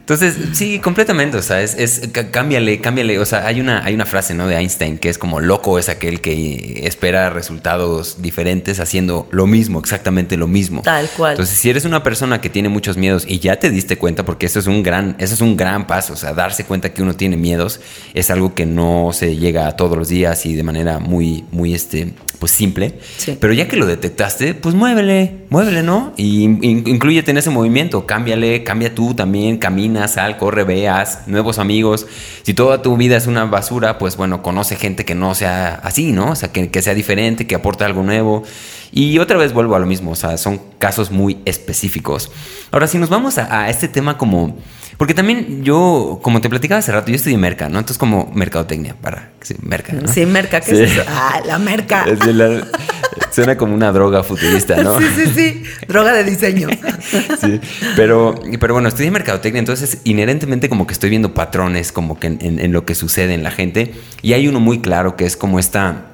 Entonces, 0.00 0.36
sí, 0.54 0.80
completamente. 0.80 1.36
O 1.36 1.42
sea, 1.42 1.62
es, 1.62 1.74
es 1.76 2.08
cá- 2.12 2.30
cámbiale, 2.32 2.80
cámbiale. 2.80 3.20
O 3.20 3.24
sea, 3.24 3.46
hay 3.46 3.60
una, 3.60 3.84
hay 3.84 3.94
una 3.94 4.06
frase, 4.06 4.34
¿no? 4.34 4.48
De 4.48 4.56
Einstein 4.56 4.98
que 4.98 5.08
es 5.08 5.18
como 5.18 5.38
loco 5.38 5.78
es 5.78 5.88
aquel 5.88 6.20
que 6.20 6.80
espera 6.84 7.30
resultados 7.30 8.20
diferentes 8.20 8.80
haciendo 8.80 9.28
lo 9.30 9.46
mismo, 9.46 9.78
exactamente 9.78 10.36
lo 10.36 10.48
mismo. 10.48 10.82
Tal 10.82 11.08
cual. 11.16 11.32
Entonces, 11.34 11.56
si 11.56 11.70
eres 11.70 11.84
una 11.84 12.02
persona 12.02 12.40
que 12.40 12.50
tiene 12.50 12.68
muchos 12.68 12.96
miedos 12.96 13.24
y 13.28 13.38
ya 13.38 13.60
te 13.60 13.70
diste 13.70 13.98
cuenta, 13.98 14.24
porque 14.24 14.46
eso 14.46 14.58
es 14.58 14.66
un 14.66 14.82
gran, 14.82 15.14
eso 15.20 15.34
es 15.34 15.40
un 15.40 15.56
gran 15.56 15.86
paso. 15.86 16.14
O 16.14 16.16
sea, 16.16 16.32
darse 16.34 16.64
cuenta 16.64 16.92
que 16.92 17.02
uno 17.02 17.14
tiene 17.14 17.36
miedos 17.36 17.80
es 18.12 18.30
algo 18.32 18.54
que 18.54 18.66
no 18.66 19.10
se 19.12 19.36
llega 19.36 19.68
a 19.68 19.76
todos 19.76 19.96
los 19.96 20.08
días 20.08 20.44
y 20.44 20.54
de 20.56 20.64
manera 20.64 20.98
muy, 20.98 21.44
muy 21.52 21.72
este, 21.72 22.14
pues 22.40 22.50
simple. 22.50 22.98
Sí. 23.16 23.36
Pero 23.40 23.52
ya 23.52 23.68
que 23.68 23.76
lo 23.76 23.86
detectaste, 23.86 24.54
pues 24.54 24.74
muévele, 24.74 25.44
muévele, 25.50 25.84
¿no? 25.84 26.12
Y 26.16 26.42
in- 26.44 26.82
inclúyete 26.88 27.30
en 27.30 27.38
ese 27.38 27.50
movimiento, 27.50 28.06
cámbiale, 28.06 28.64
tú 28.88 29.12
también, 29.12 29.58
camina, 29.58 30.08
sal, 30.08 30.38
corre, 30.38 30.64
veas, 30.64 31.24
nuevos 31.26 31.58
amigos. 31.58 32.06
Si 32.42 32.54
toda 32.54 32.80
tu 32.80 32.96
vida 32.96 33.18
es 33.18 33.26
una 33.26 33.44
basura, 33.44 33.98
pues 33.98 34.16
bueno, 34.16 34.40
conoce 34.40 34.76
gente 34.76 35.04
que 35.04 35.14
no 35.14 35.34
sea 35.34 35.74
así, 35.82 36.12
¿no? 36.12 36.30
O 36.30 36.34
sea, 36.34 36.50
que, 36.50 36.70
que 36.70 36.80
sea 36.80 36.94
diferente, 36.94 37.46
que 37.46 37.54
aporte 37.54 37.84
algo 37.84 38.02
nuevo. 38.02 38.44
Y 38.92 39.18
otra 39.18 39.36
vez 39.38 39.52
vuelvo 39.52 39.76
a 39.76 39.78
lo 39.78 39.86
mismo, 39.86 40.10
o 40.12 40.16
sea, 40.16 40.36
son 40.36 40.60
casos 40.78 41.10
muy 41.10 41.38
específicos. 41.44 42.30
Ahora, 42.72 42.86
si 42.86 42.98
nos 42.98 43.08
vamos 43.08 43.38
a, 43.38 43.62
a 43.64 43.70
este 43.70 43.88
tema 43.88 44.18
como... 44.18 44.58
Porque 44.96 45.14
también 45.14 45.64
yo, 45.64 46.18
como 46.22 46.40
te 46.42 46.50
platicaba 46.50 46.80
hace 46.80 46.92
rato, 46.92 47.08
yo 47.10 47.16
estudié 47.16 47.38
merca, 47.38 47.68
¿no? 47.70 47.78
Entonces 47.78 47.96
como 47.96 48.30
mercadotecnia 48.34 48.94
para... 49.00 49.30
Sí, 49.40 49.54
merca, 49.62 49.94
¿no? 49.94 50.06
Sí, 50.08 50.26
merca, 50.26 50.60
¿qué 50.60 50.74
Sí. 50.76 50.82
es 50.82 50.92
eso? 50.92 51.02
Ah, 51.08 51.40
la 51.46 51.58
merca. 51.58 52.04
Es 52.06 52.18
de 52.20 52.34
la- 52.34 52.66
suena 53.30 53.56
como 53.56 53.74
una 53.74 53.92
droga 53.92 54.22
futurista, 54.22 54.82
¿no? 54.82 54.98
Sí, 54.98 55.06
sí, 55.16 55.26
sí. 55.34 55.62
Droga 55.88 56.12
de 56.12 56.24
diseño. 56.24 56.68
Sí, 57.40 57.58
pero, 57.96 58.34
pero 58.60 58.74
bueno, 58.74 58.88
estudié 58.88 59.10
mercadotecnia, 59.10 59.58
entonces 59.60 59.98
inherentemente 60.04 60.68
como 60.68 60.86
que 60.86 60.92
estoy 60.92 61.08
viendo 61.10 61.32
patrones 61.32 61.92
como 61.92 62.18
que 62.20 62.26
en, 62.26 62.38
en- 62.42 62.58
en 62.58 62.72
lo 62.72 62.84
que 62.84 62.94
sucede 62.94 63.32
en 63.34 63.42
la 63.42 63.50
gente 63.50 63.94
y 64.20 64.34
hay 64.34 64.46
uno 64.48 64.60
muy 64.60 64.80
claro 64.80 65.16
que 65.16 65.24
es 65.24 65.36
como 65.36 65.58
esta 65.58 66.06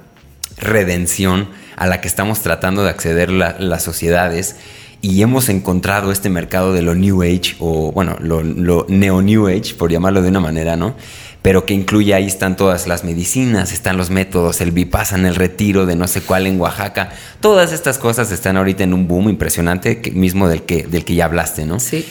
redención 0.58 1.48
a 1.76 1.86
la 1.86 2.00
que 2.00 2.08
estamos 2.08 2.40
tratando 2.40 2.82
de 2.84 2.90
acceder 2.90 3.30
la- 3.30 3.56
las 3.58 3.82
sociedades 3.82 4.56
y 5.02 5.22
hemos 5.22 5.48
encontrado 5.48 6.10
este 6.10 6.30
mercado 6.30 6.72
de 6.72 6.82
lo 6.82 6.94
New 6.94 7.22
Age 7.22 7.56
o 7.60 7.92
bueno, 7.92 8.16
lo, 8.20 8.42
lo 8.42 8.86
Neo 8.88 9.22
New 9.22 9.46
Age 9.48 9.74
por 9.78 9.90
llamarlo 9.92 10.22
de 10.22 10.28
una 10.30 10.40
manera, 10.40 10.76
¿no? 10.76 10.94
Pero 11.42 11.64
que 11.64 11.74
incluye 11.74 12.12
ahí 12.12 12.26
están 12.26 12.56
todas 12.56 12.88
las 12.88 13.04
medicinas, 13.04 13.70
están 13.72 13.96
los 13.96 14.10
métodos, 14.10 14.60
el 14.60 14.72
Vipassana, 14.72 15.28
el 15.28 15.36
retiro 15.36 15.86
de 15.86 15.94
no 15.94 16.08
sé 16.08 16.22
cuál 16.22 16.46
en 16.48 16.60
Oaxaca. 16.60 17.10
Todas 17.40 17.72
estas 17.72 17.98
cosas 17.98 18.32
están 18.32 18.56
ahorita 18.56 18.82
en 18.82 18.92
un 18.94 19.06
boom 19.06 19.28
impresionante, 19.28 20.00
que, 20.00 20.10
mismo 20.10 20.48
del 20.48 20.62
que, 20.62 20.82
del 20.84 21.04
que 21.04 21.14
ya 21.14 21.26
hablaste, 21.26 21.64
¿no? 21.64 21.78
Sí. 21.78 22.04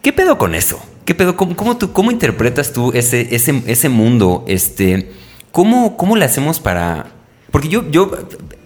¿Qué 0.00 0.14
pedo 0.14 0.38
con 0.38 0.54
eso? 0.54 0.80
¿Qué 1.04 1.14
pedo? 1.14 1.36
¿Cómo, 1.36 1.54
cómo 1.56 1.76
tú, 1.76 1.92
cómo 1.92 2.10
interpretas 2.10 2.72
tú 2.72 2.90
ese, 2.94 3.34
ese, 3.34 3.62
ese 3.66 3.88
mundo? 3.90 4.44
Este, 4.48 5.10
¿cómo, 5.52 5.96
¿Cómo 5.98 6.16
le 6.16 6.24
hacemos 6.24 6.58
para...? 6.60 7.06
Porque 7.50 7.68
yo, 7.68 7.90
yo, 7.90 8.10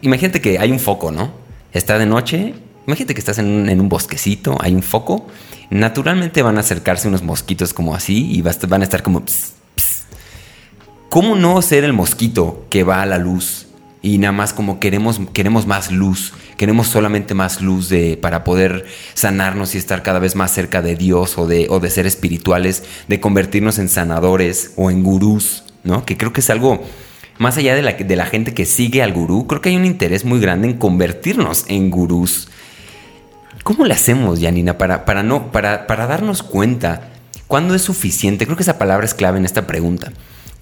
imagínate 0.02 0.40
que 0.40 0.58
hay 0.58 0.70
un 0.70 0.80
foco, 0.80 1.10
¿no? 1.10 1.32
Está 1.72 1.98
de 1.98 2.06
noche, 2.06 2.54
imagínate 2.86 3.14
que 3.14 3.20
estás 3.20 3.38
en 3.38 3.80
un, 3.80 3.88
bosquecito, 3.88 4.56
hay 4.60 4.74
un 4.74 4.82
foco. 4.82 5.26
Naturalmente 5.70 6.42
van 6.42 6.56
a 6.58 6.60
acercarse 6.60 7.08
unos 7.08 7.22
mosquitos 7.22 7.72
como 7.72 7.94
así 7.94 8.30
y 8.30 8.42
van 8.42 8.80
a 8.80 8.84
estar 8.84 9.02
como... 9.02 9.24
"Ps, 9.24 9.54
ps". 9.76 10.04
¿cómo 11.14 11.36
no 11.36 11.62
ser 11.62 11.84
el 11.84 11.92
mosquito 11.92 12.66
que 12.70 12.82
va 12.82 13.00
a 13.00 13.06
la 13.06 13.18
luz? 13.18 13.68
Y 14.02 14.18
nada 14.18 14.32
más 14.32 14.52
como 14.52 14.80
queremos, 14.80 15.20
queremos 15.32 15.64
más 15.64 15.92
luz, 15.92 16.32
queremos 16.56 16.88
solamente 16.88 17.34
más 17.34 17.62
luz 17.62 17.88
de, 17.88 18.18
para 18.20 18.42
poder 18.42 18.84
sanarnos 19.14 19.76
y 19.76 19.78
estar 19.78 20.02
cada 20.02 20.18
vez 20.18 20.34
más 20.34 20.50
cerca 20.50 20.82
de 20.82 20.96
Dios 20.96 21.38
o 21.38 21.46
de, 21.46 21.68
o 21.70 21.78
de 21.78 21.88
ser 21.90 22.08
espirituales, 22.08 22.82
de 23.06 23.20
convertirnos 23.20 23.78
en 23.78 23.88
sanadores 23.88 24.72
o 24.74 24.90
en 24.90 25.04
gurús, 25.04 25.62
¿no? 25.84 26.04
Que 26.04 26.16
creo 26.16 26.32
que 26.32 26.40
es 26.40 26.50
algo 26.50 26.82
más 27.38 27.56
allá 27.56 27.74
de 27.74 27.82
la, 27.82 27.92
de 27.92 28.16
la 28.16 28.26
gente 28.26 28.54
que 28.54 28.64
sigue 28.64 29.02
al 29.02 29.12
gurú, 29.12 29.46
creo 29.46 29.60
que 29.60 29.70
hay 29.70 29.76
un 29.76 29.84
interés 29.84 30.24
muy 30.24 30.40
grande 30.40 30.68
en 30.68 30.78
convertirnos 30.78 31.64
en 31.68 31.90
gurús. 31.90 32.48
¿Cómo 33.62 33.84
le 33.86 33.94
hacemos, 33.94 34.40
Janina, 34.40 34.76
para, 34.76 35.04
para, 35.04 35.22
no, 35.22 35.50
para, 35.50 35.86
para 35.86 36.06
darnos 36.06 36.42
cuenta 36.42 37.10
cuándo 37.46 37.74
es 37.74 37.82
suficiente? 37.82 38.44
Creo 38.44 38.56
que 38.56 38.62
esa 38.62 38.78
palabra 38.78 39.06
es 39.06 39.14
clave 39.14 39.38
en 39.38 39.46
esta 39.46 39.66
pregunta. 39.66 40.12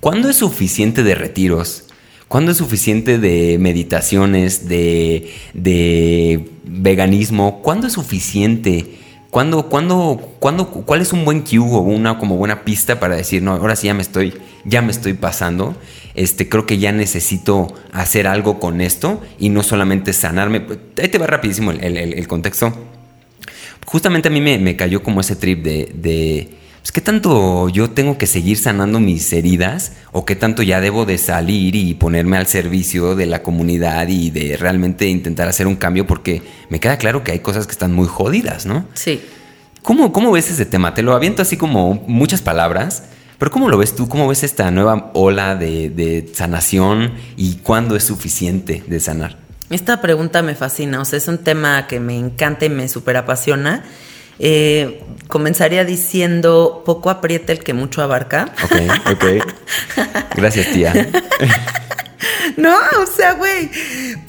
¿Cuándo 0.01 0.28
es 0.28 0.36
suficiente 0.36 1.03
de 1.03 1.15
retiros? 1.15 1.85
¿Cuándo 2.28 2.53
es 2.53 2.57
suficiente 2.57 3.19
de 3.19 3.59
meditaciones, 3.59 4.69
de, 4.69 5.31
de 5.53 6.49
veganismo? 6.65 7.61
¿Cuándo 7.61 7.89
es 7.89 7.93
suficiente? 7.93 8.99
¿Cuándo, 9.31 9.69
cuándo, 9.69 10.36
cuándo, 10.39 10.69
¿Cuál 10.69 11.01
es 11.03 11.12
un 11.12 11.24
buen 11.24 11.40
cue 11.40 11.59
o 11.59 11.81
una 11.81 12.19
como 12.19 12.36
buena 12.36 12.65
pista 12.65 13.01
para 13.01 13.16
decir, 13.16 13.43
no, 13.43 13.53
ahora 13.53 13.77
sí 13.77 13.86
ya 13.89 13.94
me 13.94 14.03
estoy, 14.03 14.35
ya 14.65 14.81
me 14.81 14.93
estoy 14.93 15.15
pasando? 15.15 15.74
Este, 16.14 16.48
creo 16.48 16.66
que 16.66 16.78
ya 16.78 16.93
necesito 16.93 17.74
hacer 17.93 18.26
algo 18.26 18.60
con 18.60 18.80
esto 18.80 19.22
y 19.39 19.48
no 19.48 19.62
solamente 19.62 20.12
sanarme. 20.12 20.66
Ahí 21.01 21.09
te 21.09 21.18
va 21.18 21.26
rapidísimo 21.26 21.70
el, 21.70 22.28
contexto. 22.28 22.72
Justamente 23.86 24.28
a 24.28 24.30
mí 24.30 24.40
me, 24.40 24.76
cayó 24.76 25.02
como 25.02 25.20
ese 25.20 25.36
trip 25.36 25.62
de, 25.62 25.93
de 25.94 26.51
pues, 26.82 26.90
¿qué 26.90 27.01
tanto 27.01 27.68
yo 27.68 27.90
tengo 27.90 28.18
que 28.18 28.26
seguir 28.26 28.59
sanando 28.59 28.98
mis 28.98 29.32
heridas? 29.32 29.93
¿O 30.10 30.24
qué 30.24 30.34
tanto 30.34 30.64
ya 30.64 30.80
debo 30.80 31.05
de 31.05 31.16
salir 31.16 31.76
y 31.76 31.94
ponerme 31.94 32.36
al 32.36 32.48
servicio 32.48 33.14
de 33.14 33.26
la 33.26 33.43
comunidad 33.43 34.09
y 34.09 34.30
de 34.30 34.56
realmente 34.56 35.06
intentar 35.06 35.47
hacer 35.47 35.68
un 35.68 35.76
cambio? 35.76 36.09
Porque 36.09 36.43
me 36.70 36.80
queda 36.80 36.98
claro 36.98 37.22
que 37.22 37.30
hay 37.30 37.39
cosas 37.39 37.66
que 37.66 37.72
están 37.72 37.93
muy 37.93 38.09
jodidas, 38.09 38.66
¿no? 38.66 38.84
Sí. 38.94 39.20
¿Cómo, 39.82 40.12
cómo 40.12 40.32
ves 40.32 40.51
ese 40.51 40.66
tema? 40.66 40.93
Te 40.93 41.02
lo 41.02 41.12
aviento 41.12 41.43
así 41.43 41.56
como 41.56 42.02
muchas 42.09 42.43
palabras, 42.43 43.05
pero 43.43 43.51
¿cómo 43.51 43.69
lo 43.69 43.77
ves 43.77 43.97
tú? 43.97 44.09
¿Cómo 44.09 44.28
ves 44.28 44.44
esta 44.44 44.70
nueva 44.70 45.10
ola 45.14 45.56
de, 45.56 46.31
sanación 46.32 47.12
y 47.36 47.56
cuándo 47.56 47.97
es 47.97 48.05
suficiente 48.05 48.85
de 48.86 49.01
sanar? 49.01 49.36
Esta 49.69 50.01
pregunta 50.01 50.43
me 50.43 50.55
fascina, 50.55 51.01
o 51.01 51.05
sea, 51.05 51.16
es 51.16 51.27
un 51.27 51.39
tema 51.39 51.89
que 51.89 51.98
me 51.98 52.16
encanta 52.16 52.66
y 52.66 52.69
me 52.69 52.89
súper 52.89 53.16
apasiona. 53.16 53.82
Eh, 54.39 55.02
comenzaría 55.27 55.85
diciendo, 55.85 56.85
poco 56.86 57.10
aprieta 57.10 57.51
el 57.51 57.64
que 57.64 57.74
mucho 57.74 58.01
abarca. 58.01 58.55
Ok, 58.62 58.77
ok. 59.10 59.24
Gracias, 60.36 60.73
tía. 60.73 60.93
No, 62.56 62.77
o 63.01 63.06
sea, 63.06 63.32
güey, 63.35 63.70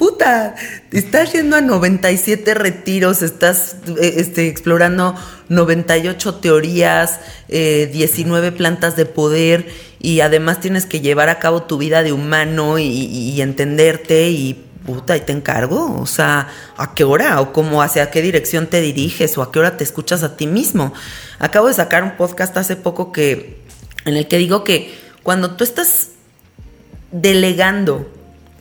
puta, 0.04 0.56
estás 0.92 1.32
yendo 1.32 1.56
a 1.56 1.62
97 1.62 2.54
retiros, 2.56 3.22
estás 3.22 3.78
eh, 4.02 4.16
este, 4.18 4.50
explorando 4.50 5.16
98 5.48 6.36
teorías, 6.36 7.22
19 7.48 8.48
eh, 8.48 8.52
plantas 8.52 8.98
de 8.98 9.06
poder 9.06 9.66
y 10.02 10.20
además 10.20 10.60
tienes 10.60 10.86
que 10.86 11.00
llevar 11.00 11.30
a 11.30 11.40
cabo 11.40 11.64
tu 11.64 11.78
vida 11.78 12.04
de 12.04 12.12
humano 12.12 12.80
y, 12.80 13.40
entenderte 13.40 14.30
y 14.30 14.62
puta, 14.86 15.16
y 15.16 15.22
te 15.22 15.32
encargo, 15.32 15.98
o 15.98 16.06
sea, 16.06 16.50
¿a 16.76 16.94
qué 16.94 17.06
hora? 17.06 17.40
¿O 17.40 17.54
cómo, 17.54 17.82
hacia 17.82 18.12
qué 18.12 18.22
dirección 18.22 18.68
te 18.68 18.82
diriges? 18.82 19.38
¿O 19.38 19.42
a 19.42 19.54
qué 19.54 19.60
hora 19.60 19.78
te 19.78 19.86
escuchas 19.86 20.22
a 20.24 20.36
ti 20.36 20.48
mismo? 20.48 20.94
Acabo 21.40 21.70
de 21.70 21.76
sacar 21.76 22.04
un 22.04 22.18
podcast 22.18 22.58
hace 22.58 22.76
poco 22.76 23.14
que, 23.14 23.62
en 24.04 24.18
el 24.18 24.28
que 24.28 24.38
digo 24.38 24.66
que 24.66 24.94
cuando 25.24 25.52
tú 25.52 25.64
estás 25.64 26.10
delegando 27.14 28.06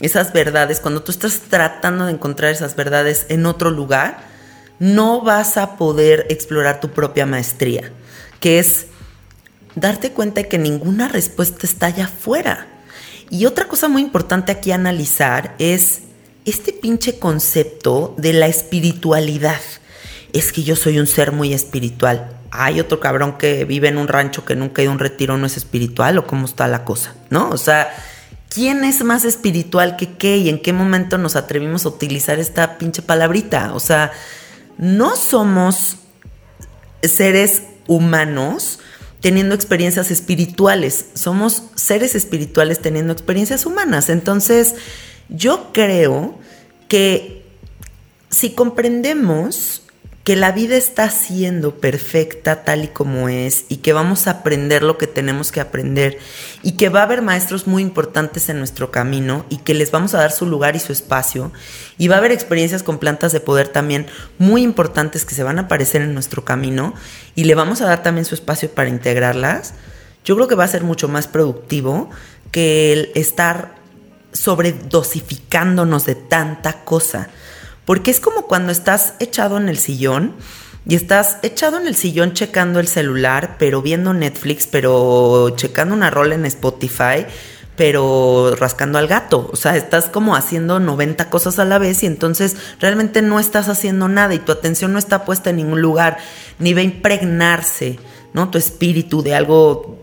esas 0.02 0.32
verdades, 0.32 0.80
cuando 0.80 1.02
tú 1.02 1.12
estás 1.12 1.40
tratando 1.48 2.06
de 2.06 2.12
encontrar 2.12 2.52
esas 2.52 2.76
verdades 2.76 3.26
en 3.28 3.46
otro 3.46 3.70
lugar, 3.70 4.18
no 4.78 5.22
vas 5.22 5.56
a 5.56 5.76
poder 5.76 6.26
explorar 6.28 6.80
tu 6.80 6.90
propia 6.90 7.24
maestría, 7.24 7.92
que 8.40 8.58
es 8.58 8.86
darte 9.76 10.10
cuenta 10.10 10.42
de 10.42 10.48
que 10.48 10.58
ninguna 10.58 11.08
respuesta 11.08 11.66
está 11.66 11.86
allá 11.86 12.06
afuera. 12.06 12.66
Y 13.30 13.46
otra 13.46 13.68
cosa 13.68 13.88
muy 13.88 14.02
importante 14.02 14.52
aquí 14.52 14.72
analizar 14.72 15.54
es 15.58 16.02
este 16.44 16.72
pinche 16.72 17.18
concepto 17.18 18.14
de 18.18 18.32
la 18.32 18.46
espiritualidad. 18.46 19.60
Es 20.32 20.52
que 20.52 20.64
yo 20.64 20.74
soy 20.76 20.98
un 20.98 21.06
ser 21.06 21.30
muy 21.30 21.54
espiritual. 21.54 22.40
Hay 22.50 22.80
otro 22.80 23.00
cabrón 23.00 23.38
que 23.38 23.64
vive 23.64 23.88
en 23.88 23.98
un 23.98 24.08
rancho 24.08 24.44
que 24.44 24.56
nunca 24.56 24.82
ha 24.82 24.84
ido 24.84 24.90
a 24.90 24.94
un 24.94 24.98
retiro, 24.98 25.38
no 25.38 25.46
es 25.46 25.56
espiritual 25.56 26.18
o 26.18 26.26
cómo 26.26 26.44
está 26.44 26.66
la 26.66 26.84
cosa, 26.84 27.14
¿no? 27.30 27.48
O 27.50 27.56
sea, 27.56 27.94
¿quién 28.52 28.84
es 28.84 29.02
más 29.02 29.24
espiritual 29.24 29.96
que 29.96 30.16
qué 30.16 30.36
y 30.36 30.48
en 30.48 30.60
qué 30.60 30.72
momento 30.72 31.16
nos 31.16 31.36
atrevimos 31.36 31.86
a 31.86 31.88
utilizar 31.88 32.38
esta 32.38 32.76
pinche 32.76 33.00
palabrita? 33.00 33.74
O 33.74 33.80
sea, 33.80 34.12
no 34.76 35.16
somos 35.16 35.96
seres 37.02 37.62
humanos 37.86 38.78
teniendo 39.20 39.54
experiencias 39.54 40.10
espirituales, 40.10 41.06
somos 41.14 41.62
seres 41.76 42.14
espirituales 42.14 42.80
teniendo 42.80 43.12
experiencias 43.12 43.64
humanas. 43.64 44.10
Entonces, 44.10 44.74
yo 45.28 45.72
creo 45.72 46.38
que 46.88 47.46
si 48.28 48.50
comprendemos 48.50 49.82
que 50.24 50.36
la 50.36 50.52
vida 50.52 50.76
está 50.76 51.10
siendo 51.10 51.76
perfecta 51.76 52.62
tal 52.62 52.84
y 52.84 52.88
como 52.88 53.28
es 53.28 53.64
y 53.68 53.78
que 53.78 53.92
vamos 53.92 54.26
a 54.26 54.30
aprender 54.30 54.84
lo 54.84 54.96
que 54.96 55.08
tenemos 55.08 55.50
que 55.50 55.60
aprender 55.60 56.18
y 56.62 56.72
que 56.72 56.88
va 56.88 57.00
a 57.00 57.04
haber 57.04 57.22
maestros 57.22 57.66
muy 57.66 57.82
importantes 57.82 58.48
en 58.48 58.58
nuestro 58.58 58.92
camino 58.92 59.44
y 59.48 59.56
que 59.58 59.74
les 59.74 59.90
vamos 59.90 60.14
a 60.14 60.18
dar 60.18 60.30
su 60.30 60.46
lugar 60.46 60.76
y 60.76 60.80
su 60.80 60.92
espacio 60.92 61.50
y 61.98 62.06
va 62.06 62.16
a 62.16 62.18
haber 62.18 62.30
experiencias 62.30 62.84
con 62.84 62.98
plantas 62.98 63.32
de 63.32 63.40
poder 63.40 63.68
también 63.68 64.06
muy 64.38 64.62
importantes 64.62 65.24
que 65.24 65.34
se 65.34 65.42
van 65.42 65.58
a 65.58 65.62
aparecer 65.62 66.02
en 66.02 66.14
nuestro 66.14 66.44
camino 66.44 66.94
y 67.34 67.44
le 67.44 67.56
vamos 67.56 67.80
a 67.80 67.86
dar 67.86 68.04
también 68.04 68.24
su 68.24 68.36
espacio 68.36 68.70
para 68.70 68.88
integrarlas, 68.88 69.74
yo 70.24 70.36
creo 70.36 70.46
que 70.46 70.54
va 70.54 70.64
a 70.64 70.68
ser 70.68 70.84
mucho 70.84 71.08
más 71.08 71.26
productivo 71.26 72.10
que 72.52 72.92
el 72.92 73.10
estar 73.16 73.74
sobredosificándonos 74.32 76.06
de 76.06 76.14
tanta 76.14 76.84
cosa. 76.84 77.28
Porque 77.84 78.10
es 78.10 78.20
como 78.20 78.46
cuando 78.46 78.72
estás 78.72 79.14
echado 79.18 79.56
en 79.56 79.68
el 79.68 79.78
sillón 79.78 80.34
y 80.86 80.94
estás 80.94 81.38
echado 81.42 81.78
en 81.78 81.86
el 81.86 81.94
sillón 81.94 82.32
checando 82.32 82.80
el 82.80 82.88
celular, 82.88 83.56
pero 83.59 83.82
viendo 83.82 84.12
Netflix, 84.12 84.66
pero 84.66 85.50
checando 85.56 85.94
una 85.94 86.10
rola 86.10 86.34
en 86.34 86.46
Spotify, 86.46 87.26
pero 87.76 88.54
rascando 88.59 88.98
al 88.98 89.06
gato. 89.06 89.48
O 89.52 89.56
sea, 89.56 89.76
estás 89.76 90.09
como 90.09 90.36
haciendo 90.36 90.80
90 90.80 91.30
cosas 91.30 91.59
a 91.59 91.64
la 91.64 91.78
vez 91.78 92.02
y 92.02 92.06
entonces 92.06 92.56
realmente 92.80 93.22
no 93.22 93.38
estás 93.38 93.68
haciendo 93.68 94.09
nada 94.09 94.34
y 94.34 94.38
tu 94.38 94.52
atención 94.52 94.92
no 94.92 94.98
está 94.98 95.24
puesta 95.24 95.50
en 95.50 95.56
ningún 95.56 95.80
lugar, 95.80 96.18
ni 96.59 96.74
va 96.74 96.80
a 96.80 96.84
impregnarse, 96.84 97.98
¿no? 98.32 98.50
Tu 98.50 98.59
espíritu 98.59 99.22
de 99.22 99.34
algo 99.34 99.98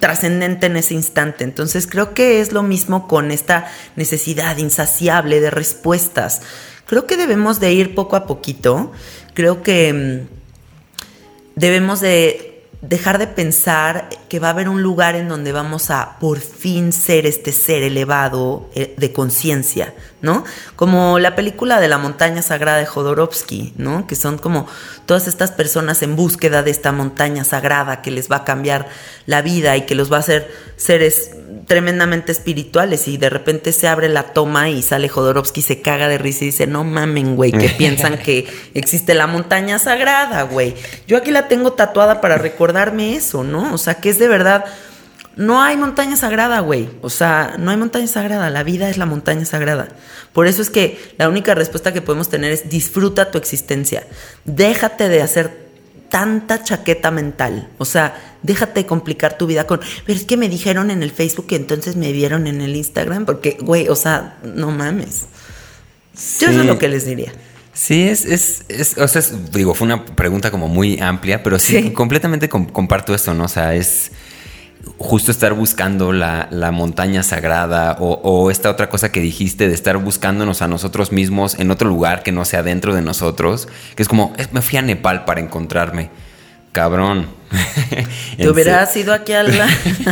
trascendente 0.00 0.66
en 0.66 0.76
ese 0.76 0.94
instante. 0.94 1.44
Entonces 1.44 1.86
creo 1.86 2.14
que 2.14 2.40
es 2.40 2.52
lo 2.52 2.62
mismo 2.62 3.08
con 3.08 3.30
esta 3.30 3.66
necesidad 3.96 4.56
insaciable 4.58 5.40
de 5.40 5.50
respuestas 5.50 6.42
Creo 6.86 7.06
que 7.06 7.16
debemos 7.16 7.60
de 7.60 7.72
ir 7.72 7.94
poco 7.94 8.16
a 8.16 8.26
poquito. 8.26 8.92
Creo 9.34 9.62
que 9.62 9.92
mm, 9.92 10.36
debemos 11.56 12.00
de 12.00 12.56
dejar 12.80 13.18
de 13.18 13.26
pensar 13.26 14.08
que 14.28 14.38
va 14.38 14.48
a 14.48 14.50
haber 14.50 14.68
un 14.68 14.82
lugar 14.82 15.16
en 15.16 15.28
donde 15.28 15.52
vamos 15.52 15.90
a 15.90 16.18
por 16.20 16.38
fin 16.38 16.92
ser 16.92 17.26
este 17.26 17.52
ser 17.52 17.82
elevado 17.82 18.70
eh, 18.74 18.94
de 18.96 19.12
conciencia, 19.12 19.94
¿no? 20.26 20.44
Como 20.74 21.18
la 21.18 21.36
película 21.36 21.80
de 21.80 21.88
la 21.88 21.96
montaña 21.96 22.42
sagrada 22.42 22.78
de 22.78 22.84
Jodorowsky, 22.84 23.72
¿no? 23.78 24.06
Que 24.06 24.16
son 24.16 24.36
como 24.36 24.66
todas 25.06 25.28
estas 25.28 25.52
personas 25.52 26.02
en 26.02 26.16
búsqueda 26.16 26.62
de 26.64 26.72
esta 26.72 26.90
montaña 26.92 27.44
sagrada 27.44 28.02
que 28.02 28.10
les 28.10 28.30
va 28.30 28.38
a 28.38 28.44
cambiar 28.44 28.88
la 29.24 29.40
vida 29.40 29.76
y 29.76 29.86
que 29.86 29.94
los 29.94 30.12
va 30.12 30.16
a 30.16 30.20
hacer 30.20 30.52
seres 30.76 31.30
tremendamente 31.66 32.32
espirituales 32.32 33.06
y 33.08 33.16
de 33.16 33.30
repente 33.30 33.72
se 33.72 33.88
abre 33.88 34.08
la 34.08 34.34
toma 34.34 34.68
y 34.68 34.82
sale 34.82 35.08
Jodorowsky, 35.08 35.62
se 35.62 35.80
caga 35.80 36.08
de 36.08 36.18
risa 36.18 36.44
y 36.44 36.48
dice, 36.48 36.66
no 36.66 36.82
mamen, 36.82 37.36
güey, 37.36 37.52
que 37.52 37.68
piensan 37.78 38.18
que 38.18 38.46
existe 38.74 39.14
la 39.14 39.28
montaña 39.28 39.78
sagrada, 39.78 40.42
güey. 40.42 40.74
Yo 41.06 41.16
aquí 41.16 41.30
la 41.30 41.46
tengo 41.46 41.72
tatuada 41.72 42.20
para 42.20 42.36
recordarme 42.36 43.14
eso, 43.14 43.44
¿no? 43.44 43.72
O 43.72 43.78
sea, 43.78 43.94
que 43.94 44.10
es 44.10 44.18
de 44.18 44.26
verdad, 44.26 44.64
no 45.36 45.62
hay 45.62 45.76
montaña 45.76 46.16
sagrada, 46.16 46.60
güey. 46.60 46.88
O 47.02 47.10
sea, 47.10 47.56
no 47.58 47.70
hay 47.70 47.76
montaña 47.76 48.06
sagrada, 48.06 48.50
la 48.50 48.62
vida 48.62 48.88
es 48.88 48.96
la 48.96 49.06
montaña 49.06 49.44
sagrada. 49.44 49.88
Por 50.32 50.46
eso 50.46 50.62
es 50.62 50.70
que 50.70 50.98
la 51.18 51.28
única 51.28 51.54
respuesta 51.54 51.92
que 51.92 52.02
podemos 52.02 52.28
tener 52.28 52.52
es 52.52 52.68
disfruta 52.68 53.30
tu 53.30 53.38
existencia. 53.38 54.06
Déjate 54.44 55.08
de 55.08 55.22
hacer 55.22 55.66
tanta 56.08 56.62
chaqueta 56.62 57.10
mental. 57.10 57.68
O 57.78 57.84
sea, 57.84 58.38
déjate 58.42 58.86
complicar 58.86 59.36
tu 59.36 59.46
vida 59.46 59.66
con, 59.66 59.80
pero 60.06 60.18
es 60.18 60.24
que 60.24 60.36
me 60.36 60.48
dijeron 60.48 60.90
en 60.90 61.02
el 61.02 61.10
Facebook 61.10 61.46
y 61.50 61.56
entonces 61.56 61.96
me 61.96 62.12
vieron 62.12 62.46
en 62.46 62.62
el 62.62 62.74
Instagram, 62.74 63.26
porque, 63.26 63.58
güey, 63.60 63.88
o 63.88 63.96
sea, 63.96 64.38
no 64.42 64.70
mames. 64.70 65.26
Yo 66.40 66.48
eso 66.48 66.60
es 66.60 66.66
lo 66.66 66.78
que 66.78 66.88
les 66.88 67.04
diría. 67.04 67.32
Sí, 67.74 68.08
es, 68.08 68.24
es, 68.24 68.64
es, 68.68 68.96
o 68.96 69.06
sea, 69.06 69.20
digo, 69.52 69.74
fue 69.74 69.84
una 69.84 70.06
pregunta 70.06 70.50
como 70.50 70.66
muy 70.66 70.98
amplia, 70.98 71.42
pero 71.42 71.58
sí, 71.58 71.90
completamente 71.90 72.48
comparto 72.48 73.14
eso, 73.14 73.34
¿no? 73.34 73.44
O 73.44 73.48
sea, 73.48 73.74
es 73.74 74.12
justo 74.98 75.30
estar 75.30 75.52
buscando 75.54 76.12
la, 76.12 76.48
montaña 76.72 77.22
sagrada 77.22 77.96
o, 78.00 78.50
esta 78.50 78.70
otra 78.70 78.88
cosa 78.88 79.12
que 79.12 79.20
dijiste 79.20 79.68
de 79.68 79.74
estar 79.74 79.96
buscándonos 79.98 80.62
a 80.62 80.68
nosotros 80.68 81.12
mismos 81.12 81.58
en 81.58 81.70
otro 81.70 81.88
lugar 81.88 82.22
que 82.22 82.32
no 82.32 82.44
sea 82.44 82.62
dentro 82.62 82.94
de 82.94 83.02
nosotros, 83.02 83.68
que 83.94 84.02
es 84.02 84.08
como, 84.08 84.32
me 84.52 84.62
fui 84.62 84.78
a 84.78 84.82
Nepal 84.82 85.24
para 85.24 85.40
encontrarme. 85.40 86.10
Cabrón. 86.72 87.26
Te 88.36 88.48
hubieras 88.48 88.94
ido 88.96 89.12
aquí 89.12 89.32
a 89.32 89.42
la... 89.42 89.68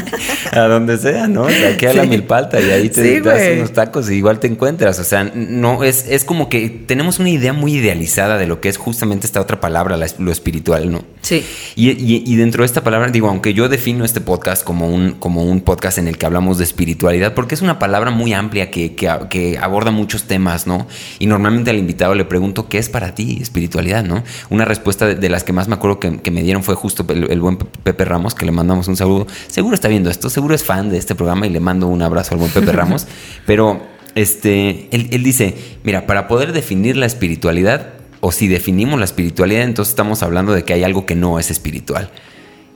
a 0.52 0.60
donde 0.60 0.96
sea, 0.98 1.26
¿no? 1.26 1.46
aquí 1.46 1.86
a 1.86 1.92
la 1.92 2.04
milpalta 2.04 2.60
y 2.60 2.70
ahí 2.70 2.88
te 2.88 3.20
das 3.20 3.42
unos 3.56 3.72
tacos 3.72 4.10
y 4.10 4.14
igual 4.14 4.40
te 4.40 4.46
encuentras. 4.46 4.98
O 4.98 5.04
sea, 5.04 5.24
no, 5.34 5.84
es, 5.84 6.06
es 6.08 6.24
como 6.24 6.48
que 6.48 6.68
tenemos 6.68 7.18
una 7.18 7.30
idea 7.30 7.52
muy 7.52 7.74
idealizada 7.74 8.38
de 8.38 8.46
lo 8.46 8.60
que 8.60 8.68
es 8.68 8.76
justamente 8.78 9.26
esta 9.26 9.40
otra 9.40 9.60
palabra, 9.60 9.98
lo 10.18 10.32
espiritual, 10.32 10.90
¿no? 10.90 11.04
Sí. 11.24 11.44
Y, 11.74 12.36
dentro 12.36 12.62
de 12.62 12.66
esta 12.66 12.84
palabra, 12.84 13.10
digo, 13.10 13.28
aunque 13.28 13.54
yo 13.54 13.68
defino 13.68 14.04
este 14.04 14.20
podcast 14.20 14.62
como 14.62 14.88
un, 14.88 15.12
como 15.12 15.42
un 15.42 15.62
podcast 15.62 15.98
en 15.98 16.06
el 16.06 16.18
que 16.18 16.26
hablamos 16.26 16.58
de 16.58 16.64
espiritualidad, 16.64 17.34
porque 17.34 17.54
es 17.54 17.62
una 17.62 17.78
palabra 17.78 18.10
muy 18.10 18.32
amplia 18.34 18.70
que, 18.70 18.94
que, 18.94 19.58
aborda 19.58 19.90
muchos 19.90 20.24
temas, 20.24 20.66
¿no? 20.66 20.86
Y 21.18 21.26
normalmente 21.26 21.70
al 21.70 21.78
invitado 21.78 22.14
le 22.14 22.24
pregunto, 22.24 22.68
¿qué 22.68 22.78
es 22.78 22.88
para 22.88 23.14
ti 23.14 23.38
espiritualidad, 23.40 24.04
no? 24.04 24.22
Una 24.50 24.64
respuesta 24.64 25.06
de, 25.06 25.28
las 25.28 25.44
que 25.44 25.52
más 25.52 25.66
me 25.66 25.74
acuerdo 25.74 25.98
que, 25.98 26.18
que 26.18 26.30
me 26.30 26.42
dieron 26.42 26.62
fue 26.62 26.74
justo 26.74 27.06
el, 27.08 27.23
buen 27.40 27.56
Pepe 27.56 28.04
Ramos, 28.04 28.34
que 28.34 28.46
le 28.46 28.52
mandamos 28.52 28.88
un 28.88 28.96
saludo. 28.96 29.26
Seguro 29.46 29.74
está 29.74 29.88
viendo 29.88 30.10
esto, 30.10 30.30
seguro 30.30 30.54
es 30.54 30.64
fan 30.64 30.90
de 30.90 30.98
este 30.98 31.14
programa 31.14 31.46
y 31.46 31.50
le 31.50 31.60
mando 31.60 31.88
un 31.88 32.02
abrazo 32.02 32.34
al 32.34 32.40
buen 32.40 32.50
Pepe 32.50 32.72
Ramos. 32.72 33.06
Pero 33.46 33.82
este, 34.14 34.88
él, 34.90 35.22
dice, 35.22 35.56
mira, 35.82 36.06
para 36.06 36.28
poder 36.28 36.52
definir 36.52 36.96
la 36.96 37.06
espiritualidad, 37.06 37.94
o 38.20 38.32
si 38.32 38.48
definimos 38.48 38.98
la 38.98 39.04
espiritualidad, 39.04 39.62
entonces 39.62 39.92
estamos 39.92 40.22
hablando 40.22 40.52
de 40.52 40.64
que 40.64 40.72
hay 40.72 40.84
algo 40.84 41.04
que 41.04 41.14
no 41.14 41.38
es 41.38 41.50
espiritual. 41.50 42.10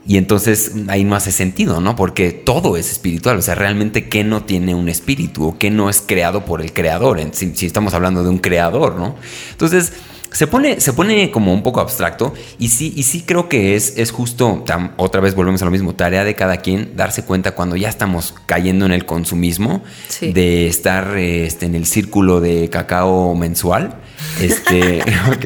Y 0.06 0.16
entonces 0.16 0.72
ahí 0.88 1.04
no 1.04 1.16
hace 1.16 1.32
sentido, 1.32 1.80
¿no? 1.80 1.94
Porque 1.94 2.32
todo 2.32 2.76
es 2.76 2.90
espiritual. 2.90 3.36
O 3.36 3.42
sea, 3.42 3.54
realmente, 3.54 4.08
¿qué 4.08 4.24
no 4.24 4.44
tiene 4.44 4.74
un 4.74 4.88
espíritu? 4.88 5.48
¿O 5.48 5.58
qué 5.58 5.70
no 5.70 5.90
es 5.90 6.02
creado 6.04 6.46
por 6.46 6.62
el 6.62 6.72
creador? 6.72 7.20
Si, 7.32 7.54
si 7.54 7.66
estamos 7.66 7.92
hablando 7.92 8.22
de 8.22 8.30
un 8.30 8.38
creador, 8.38 8.96
¿no? 8.96 9.16
Entonces, 9.50 9.92
se 10.32 10.46
pone, 10.46 10.80
se 10.80 10.92
pone 10.92 11.30
como 11.30 11.52
un 11.52 11.62
poco 11.62 11.80
abstracto 11.80 12.34
y 12.58 12.68
sí, 12.68 12.92
y 12.96 13.04
sí 13.04 13.22
creo 13.22 13.48
que 13.48 13.76
es, 13.76 13.96
es 13.96 14.10
justo, 14.10 14.64
otra 14.96 15.20
vez 15.20 15.34
volvemos 15.34 15.62
a 15.62 15.64
lo 15.64 15.70
mismo, 15.70 15.94
tarea 15.94 16.24
de 16.24 16.34
cada 16.34 16.58
quien 16.58 16.96
darse 16.96 17.24
cuenta 17.24 17.52
cuando 17.52 17.76
ya 17.76 17.88
estamos 17.88 18.34
cayendo 18.46 18.86
en 18.86 18.92
el 18.92 19.06
consumismo, 19.06 19.82
de 20.20 20.66
estar 20.66 21.16
este, 21.16 21.66
en 21.66 21.74
el 21.74 21.86
círculo 21.86 22.40
de 22.40 22.68
cacao 22.68 23.34
mensual. 23.34 23.96
Este, 24.40 25.02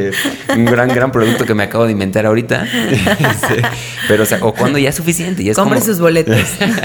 un 0.56 0.64
gran, 0.64 0.88
gran 0.88 1.12
producto 1.12 1.44
que 1.44 1.54
me 1.54 1.64
acabo 1.64 1.86
de 1.86 1.92
inventar 1.92 2.26
ahorita. 2.26 2.66
Este, 3.22 3.62
pero, 4.08 4.24
o, 4.24 4.26
sea, 4.26 4.38
o 4.42 4.52
cuando 4.52 4.78
ya 4.78 4.90
es 4.90 4.94
suficiente. 4.94 5.44
Ya 5.44 5.52
es 5.52 5.56
Compre 5.56 5.80
sus 5.80 6.00
boletos. 6.00 6.36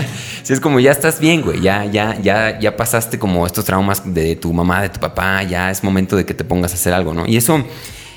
si 0.43 0.53
es 0.53 0.59
como 0.59 0.79
ya 0.79 0.91
estás 0.91 1.19
bien, 1.19 1.41
güey. 1.41 1.61
Ya, 1.61 1.85
ya, 1.85 2.17
ya, 2.21 2.59
ya 2.59 2.77
pasaste 2.77 3.19
como 3.19 3.45
estos 3.45 3.65
traumas 3.65 4.01
de 4.13 4.35
tu 4.35 4.53
mamá, 4.53 4.81
de 4.81 4.89
tu 4.89 4.99
papá. 4.99 5.43
Ya 5.43 5.71
es 5.71 5.83
momento 5.83 6.15
de 6.15 6.25
que 6.25 6.33
te 6.33 6.43
pongas 6.43 6.71
a 6.71 6.75
hacer 6.75 6.93
algo, 6.93 7.13
¿no? 7.13 7.25
Y 7.27 7.37
eso 7.37 7.65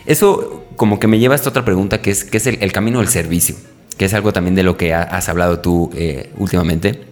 eso 0.07 0.65
como 0.77 0.99
que 0.99 1.07
me 1.07 1.19
lleva 1.19 1.35
a 1.35 1.37
esta 1.37 1.51
otra 1.51 1.65
pregunta 1.65 2.01
que 2.01 2.11
es, 2.11 2.25
que 2.25 2.39
es 2.39 2.47
el, 2.47 2.73
camino 2.73 3.01
del 3.01 3.09
servicio, 3.09 3.55
que 3.97 4.07
es 4.07 4.15
algo 4.15 4.33
también 4.33 4.55
de 4.55 4.63
lo 4.63 4.77
que 4.77 4.95
has 4.95 5.29
hablado 5.29 5.61
tú 5.61 5.91
eh, 5.95 6.31
últimamente. 6.37 7.10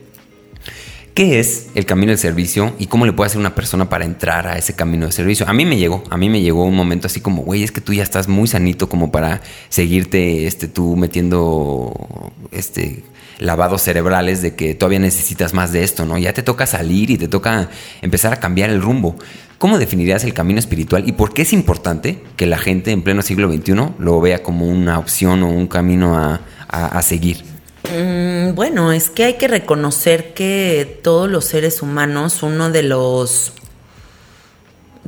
¿Qué 1.18 1.40
es 1.40 1.70
el 1.74 1.84
camino 1.84 2.10
del 2.10 2.18
servicio 2.20 2.76
y 2.78 2.86
cómo 2.86 3.04
le 3.04 3.12
puede 3.12 3.26
hacer 3.26 3.40
una 3.40 3.56
persona 3.56 3.88
para 3.88 4.04
entrar 4.04 4.46
a 4.46 4.56
ese 4.56 4.74
camino 4.76 5.06
de 5.06 5.10
servicio? 5.10 5.48
A 5.48 5.52
mí 5.52 5.66
me 5.66 5.76
llegó, 5.76 6.04
a 6.10 6.16
mí 6.16 6.28
me 6.28 6.40
llegó 6.40 6.62
un 6.62 6.76
momento 6.76 7.08
así 7.08 7.20
como, 7.20 7.42
güey, 7.42 7.64
es 7.64 7.72
que 7.72 7.80
tú 7.80 7.92
ya 7.92 8.04
estás 8.04 8.28
muy 8.28 8.46
sanito 8.46 8.88
como 8.88 9.10
para 9.10 9.40
seguirte, 9.68 10.46
este, 10.46 10.68
tú 10.68 10.94
metiendo, 10.94 12.32
este, 12.52 13.02
lavados 13.40 13.82
cerebrales 13.82 14.42
de 14.42 14.54
que 14.54 14.76
todavía 14.76 15.00
necesitas 15.00 15.54
más 15.54 15.72
de 15.72 15.82
esto, 15.82 16.06
¿no? 16.06 16.18
Ya 16.18 16.32
te 16.32 16.44
toca 16.44 16.66
salir 16.66 17.10
y 17.10 17.18
te 17.18 17.26
toca 17.26 17.68
empezar 18.00 18.32
a 18.32 18.36
cambiar 18.36 18.70
el 18.70 18.80
rumbo. 18.80 19.16
¿Cómo 19.58 19.76
definirías 19.80 20.22
el 20.22 20.34
camino 20.34 20.60
espiritual 20.60 21.02
y 21.08 21.10
por 21.10 21.34
qué 21.34 21.42
es 21.42 21.52
importante 21.52 22.22
que 22.36 22.46
la 22.46 22.58
gente 22.58 22.92
en 22.92 23.02
pleno 23.02 23.22
siglo 23.22 23.52
XXI 23.52 23.74
lo 23.98 24.20
vea 24.20 24.44
como 24.44 24.68
una 24.68 25.00
opción 25.00 25.42
o 25.42 25.50
un 25.50 25.66
camino 25.66 26.16
a, 26.16 27.02
seguir? 27.02 27.57
Mm, 27.90 28.54
bueno, 28.54 28.92
es 28.92 29.08
que 29.08 29.24
hay 29.24 29.34
que 29.34 29.48
reconocer 29.48 30.34
que 30.34 31.00
todos 31.02 31.30
los 31.30 31.46
seres 31.46 31.80
humanos, 31.80 32.42
uno 32.42 32.70
de 32.70 32.82
los, 32.82 33.52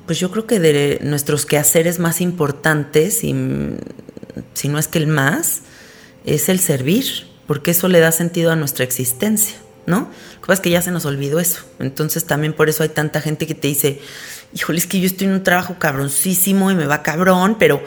pues 0.06 0.18
yo 0.18 0.30
creo 0.30 0.46
que 0.46 0.58
de 0.58 0.98
nuestros 1.02 1.44
quehaceres 1.44 1.98
más 1.98 2.20
importantes, 2.22 3.22
y, 3.22 3.34
si 4.54 4.68
no 4.68 4.78
es 4.78 4.88
que 4.88 4.98
el 4.98 5.08
más, 5.08 5.62
es 6.24 6.48
el 6.48 6.58
servir, 6.58 7.26
porque 7.46 7.72
eso 7.72 7.88
le 7.88 8.00
da 8.00 8.12
sentido 8.12 8.50
a 8.50 8.56
nuestra 8.56 8.84
existencia, 8.84 9.56
¿no? 9.86 10.08
Lo 10.36 10.40
que 10.40 10.46
pasa 10.46 10.54
es 10.54 10.60
que 10.60 10.70
ya 10.70 10.82
se 10.82 10.90
nos 10.90 11.04
olvidó 11.04 11.38
eso. 11.38 11.64
Entonces 11.80 12.24
también 12.24 12.54
por 12.54 12.68
eso 12.70 12.82
hay 12.82 12.88
tanta 12.90 13.20
gente 13.20 13.46
que 13.46 13.54
te 13.54 13.68
dice, 13.68 14.00
híjole, 14.54 14.78
es 14.78 14.86
que 14.86 15.00
yo 15.00 15.06
estoy 15.06 15.26
en 15.26 15.34
un 15.34 15.42
trabajo 15.42 15.76
cabroncísimo 15.78 16.70
y 16.70 16.74
me 16.74 16.86
va 16.86 17.02
cabrón, 17.02 17.56
pero 17.58 17.82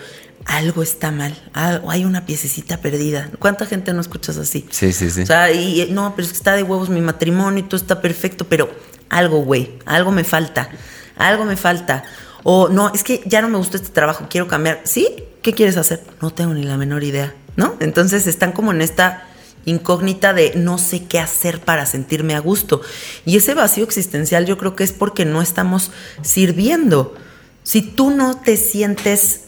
algo 0.45 0.83
está 0.83 1.11
mal, 1.11 1.35
hay 1.53 2.05
una 2.05 2.25
piececita 2.25 2.77
perdida. 2.77 3.29
¿Cuánta 3.39 3.65
gente 3.65 3.93
no 3.93 4.01
escuchas 4.01 4.37
así? 4.37 4.65
Sí, 4.69 4.93
sí, 4.93 5.09
sí. 5.09 5.21
O 5.21 5.25
sea, 5.25 5.51
y 5.51 5.87
no, 5.91 6.15
pero 6.15 6.25
es 6.25 6.31
que 6.31 6.37
está 6.37 6.55
de 6.55 6.63
huevos 6.63 6.89
mi 6.89 7.01
matrimonio 7.01 7.59
y 7.59 7.63
todo 7.63 7.77
está 7.77 8.01
perfecto, 8.01 8.45
pero 8.47 8.69
algo, 9.09 9.39
güey, 9.43 9.73
algo 9.85 10.11
me 10.11 10.23
falta, 10.23 10.69
algo 11.17 11.45
me 11.45 11.55
falta. 11.55 12.03
O 12.43 12.67
no, 12.67 12.91
es 12.93 13.03
que 13.03 13.21
ya 13.25 13.41
no 13.41 13.49
me 13.49 13.57
gusta 13.57 13.77
este 13.77 13.89
trabajo, 13.89 14.27
quiero 14.29 14.47
cambiar. 14.47 14.81
¿Sí? 14.83 15.07
¿Qué 15.41 15.53
quieres 15.53 15.77
hacer? 15.77 16.03
No 16.21 16.31
tengo 16.31 16.53
ni 16.53 16.63
la 16.63 16.77
menor 16.77 17.03
idea, 17.03 17.33
¿no? 17.55 17.75
Entonces 17.79 18.27
están 18.27 18.51
como 18.51 18.71
en 18.71 18.81
esta 18.81 19.27
incógnita 19.65 20.33
de 20.33 20.53
no 20.55 20.77
sé 20.77 21.05
qué 21.05 21.19
hacer 21.19 21.61
para 21.61 21.85
sentirme 21.85 22.35
a 22.35 22.39
gusto. 22.39 22.81
Y 23.25 23.37
ese 23.37 23.53
vacío 23.53 23.85
existencial 23.85 24.45
yo 24.45 24.57
creo 24.57 24.75
que 24.75 24.83
es 24.83 24.91
porque 24.91 25.25
no 25.25 25.41
estamos 25.41 25.91
sirviendo. 26.21 27.15
Si 27.63 27.81
tú 27.81 28.09
no 28.09 28.41
te 28.41 28.57
sientes 28.57 29.41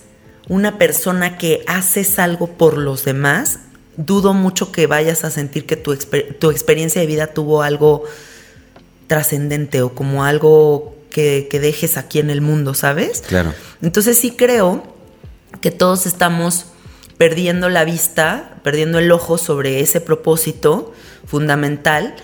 una 0.48 0.78
persona 0.78 1.38
que 1.38 1.64
haces 1.68 2.20
algo 2.20 2.48
por 2.48 2.78
los 2.78 3.06
demás, 3.06 3.60
dudo 3.98 4.34
mucho 4.34 4.72
que 4.72 4.88
vayas 4.88 5.24
a 5.24 5.32
sentir 5.32 5.66
que 5.66 5.76
tu, 5.76 5.94
experiencia 5.94 7.02
de 7.02 7.08
vida 7.08 7.28
tuvo 7.28 7.62
algo 7.62 8.04
trascendente 9.08 9.82
o 9.82 9.94
como 9.94 10.24
algo 10.24 10.96
que, 11.10 11.48
que 11.50 11.60
dejes 11.60 11.98
aquí 11.98 12.20
en 12.20 12.30
el 12.30 12.42
mundo, 12.42 12.74
¿sabes? 12.74 13.22
Claro. 13.22 13.54
Entonces 13.82 14.20
sí 14.20 14.32
creo 14.32 14.84
que 15.62 15.72
todos 15.72 16.06
estamos 16.06 16.68
perdiendo 17.18 17.70
la 17.70 17.86
vista, 17.86 18.58
perdiendo 18.64 19.00
el 19.00 19.12
ojo 19.12 19.38
sobre 19.38 19.80
ese 19.80 20.02
propósito 20.02 20.94
fundamental. 21.26 22.16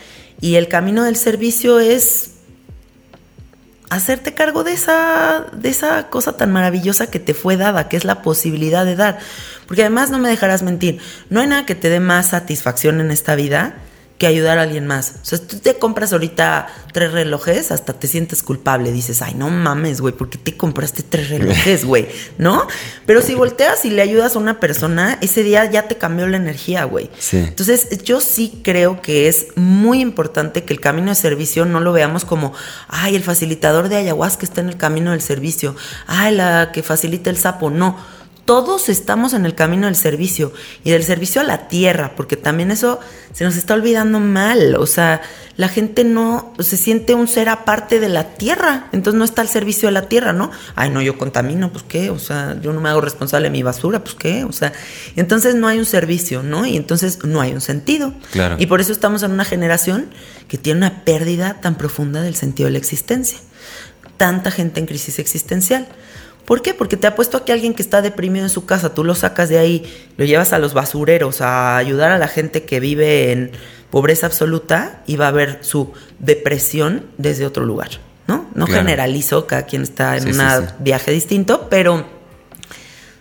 Y 0.42 0.56
el 0.56 0.68
camino 0.68 1.04
del 1.04 1.16
servicio 1.16 1.80
es 1.80 2.31
hacerte 3.92 4.34
cargo 4.34 4.64
de 4.64 4.72
esa, 4.72 5.48
de 5.52 5.68
esa 5.68 6.08
cosa 6.08 6.38
tan 6.38 6.50
maravillosa 6.52 7.08
que 7.08 7.20
te 7.20 7.34
fue 7.34 7.58
dada, 7.58 7.90
que 7.90 7.98
es 7.98 8.06
la 8.06 8.22
posibilidad 8.22 8.86
de 8.86 8.96
dar. 8.96 9.20
Porque 9.68 9.82
además 9.82 10.10
no 10.10 10.18
me 10.18 10.30
dejarás 10.30 10.64
mentir, 10.64 11.00
no 11.30 11.42
hay 11.42 11.48
nada 11.48 11.66
que 11.66 11.76
te 11.76 11.90
dé 11.90 12.00
más 12.00 12.28
satisfacción 12.30 13.02
en 13.02 13.12
esta 13.12 13.36
vida 13.36 13.76
que 14.22 14.28
ayudar 14.28 14.60
a 14.60 14.62
alguien 14.62 14.86
más. 14.86 15.16
O 15.20 15.26
sea, 15.26 15.40
si 15.40 15.46
tú 15.46 15.58
te 15.58 15.80
compras 15.80 16.14
ahorita 16.14 16.68
tres 16.94 17.12
relojes, 17.12 17.72
hasta 17.72 17.94
te 17.94 18.06
sientes 18.06 18.44
culpable. 18.44 18.92
Dices, 18.92 19.24
ay, 19.24 19.34
no 19.34 19.50
mames, 19.50 20.00
güey, 20.00 20.14
¿por 20.14 20.30
qué 20.30 20.38
te 20.38 20.56
compraste 20.56 21.02
tres 21.02 21.32
relojes, 21.32 21.86
güey? 21.86 22.08
¿No? 22.38 22.68
Pero 23.08 23.24
si 23.24 23.34
volteas 23.34 23.84
y 23.84 23.90
le 23.90 24.04
ayudas 24.04 24.36
a 24.36 24.40
una 24.40 24.60
persona, 24.60 25.18
ese 25.22 25.42
día 25.42 25.66
ya 25.66 25.88
te 25.88 25.98
cambió 25.98 26.28
la 26.28 26.38
energía, 26.38 26.84
güey. 26.84 27.10
Sí. 27.18 27.38
Entonces, 27.38 28.04
yo 28.04 28.22
sí 28.22 28.62
creo 28.64 29.02
que 29.02 29.28
es 29.28 29.48
muy 29.56 30.02
importante 30.02 30.66
que 30.66 30.74
el 30.76 30.80
camino 30.80 31.10
de 31.10 31.16
servicio 31.16 31.66
no 31.66 31.80
lo 31.80 31.92
veamos 31.92 32.24
como, 32.24 32.54
ay, 32.90 33.16
el 33.16 33.24
facilitador 33.24 33.90
de 33.90 33.96
ayahuasca 33.96 34.46
está 34.46 34.62
en 34.62 34.70
el 34.70 34.78
camino 34.78 35.10
del 35.10 35.22
servicio, 35.22 35.76
ay, 36.06 36.36
la 36.36 36.72
que 36.72 36.84
facilita 36.84 37.32
el 37.32 37.38
sapo. 37.38 37.72
No 37.72 37.98
todos 38.52 38.90
estamos 38.90 39.34
en 39.34 39.46
el 39.46 39.56
camino 39.56 39.86
del 39.86 39.96
servicio 39.96 40.52
y 40.84 40.92
del 40.92 41.06
servicio 41.06 41.40
a 41.40 41.46
la 41.46 41.70
tierra, 41.70 42.18
porque 42.18 42.36
también 42.36 42.70
eso 42.70 43.00
se 43.32 43.46
nos 43.46 43.56
está 43.56 43.76
olvidando 43.76 44.20
mal. 44.20 44.76
O 44.76 44.86
sea, 44.86 45.22
la 45.56 45.70
gente 45.70 46.04
no 46.04 46.54
se 46.60 46.76
siente 46.76 47.16
un 47.16 47.30
ser 47.30 47.48
aparte 47.48 48.02
de 48.02 48.10
la 48.10 48.34
tierra, 48.34 48.90
entonces 48.92 49.18
no 49.18 49.24
está 49.24 49.42
al 49.42 49.48
servicio 49.48 49.88
de 49.88 49.94
la 49.94 50.10
tierra, 50.10 50.34
¿no? 50.34 50.52
Ay, 50.76 50.90
no, 50.90 51.02
yo 51.02 51.18
contamino, 51.18 51.72
pues 51.72 51.86
qué, 51.88 52.10
o 52.10 52.20
sea, 52.20 52.60
yo 52.62 52.74
no 52.74 52.82
me 52.82 52.90
hago 52.90 53.00
responsable 53.00 53.48
de 53.48 53.52
mi 53.52 53.64
basura, 53.64 54.04
pues 54.04 54.16
qué, 54.16 54.44
o 54.44 54.52
sea, 54.52 54.74
entonces 55.16 55.56
no 55.56 55.70
hay 55.70 55.80
un 55.80 55.86
servicio, 55.86 56.44
¿no? 56.44 56.66
Y 56.66 56.76
entonces 56.76 57.24
no 57.24 57.40
hay 57.40 57.54
un 57.54 57.62
sentido. 57.62 58.14
Claro. 58.34 58.58
Y 58.60 58.66
por 58.66 58.82
eso 58.82 58.92
estamos 58.92 59.24
en 59.24 59.32
una 59.32 59.46
generación 59.46 60.10
que 60.50 60.58
tiene 60.58 60.80
una 60.80 61.06
pérdida 61.06 61.62
tan 61.62 61.76
profunda 61.76 62.22
del 62.22 62.36
sentido 62.36 62.68
de 62.68 62.74
la 62.74 62.80
existencia. 62.80 63.40
Tanta 64.18 64.52
gente 64.52 64.82
en 64.82 64.88
crisis 64.88 65.20
existencial. 65.20 65.88
¿Por 66.52 66.62
qué? 66.62 66.74
Porque 66.74 66.98
te 66.98 67.08
ha 67.08 67.16
puesto 67.16 67.38
aquí 67.38 67.54
alguien 67.54 67.74
que 67.74 67.82
está 67.82 68.02
deprimido 68.02 68.44
en 68.44 68.50
su 68.50 68.66
casa, 68.66 68.94
tú 68.94 69.06
lo 69.06 69.16
sacas 69.16 69.48
de 69.48 69.58
ahí, 69.58 69.86
lo 70.18 70.26
llevas 70.26 70.52
a 70.52 70.60
los 70.60 70.74
basureros, 70.74 71.40
a 71.40 71.78
ayudar 71.78 72.12
a 72.12 72.18
la 72.18 72.28
gente 72.28 72.64
que 72.64 72.82
vive 72.82 73.32
en 73.32 73.52
pobreza 73.90 74.26
absoluta 74.26 75.02
y 75.08 75.16
va 75.16 75.30
a 75.30 75.32
ver 75.32 75.60
su 75.62 75.94
depresión 76.20 77.06
desde 77.18 77.46
otro 77.46 77.64
lugar, 77.64 78.02
¿no? 78.28 78.50
No 78.54 78.68
generalizo, 78.68 79.48
cada 79.48 79.66
quien 79.66 79.84
está 79.84 80.18
en 80.18 80.28
un 80.28 80.68
viaje 80.80 81.12
distinto, 81.12 81.70
pero 81.70 82.06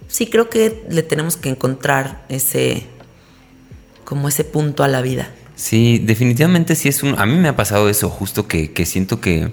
sí 0.08 0.26
creo 0.26 0.50
que 0.50 0.82
le 0.90 1.04
tenemos 1.04 1.36
que 1.36 1.50
encontrar 1.50 2.24
ese, 2.28 2.88
como 4.04 4.26
ese 4.26 4.42
punto 4.42 4.82
a 4.82 4.88
la 4.88 5.02
vida. 5.02 5.30
Sí, 5.54 6.00
definitivamente 6.00 6.74
sí 6.74 6.88
es 6.88 7.04
un... 7.04 7.16
A 7.16 7.26
mí 7.26 7.36
me 7.36 7.46
ha 7.46 7.54
pasado 7.54 7.88
eso, 7.88 8.08
justo 8.10 8.48
que, 8.48 8.72
que 8.72 8.86
siento 8.86 9.20
que, 9.20 9.52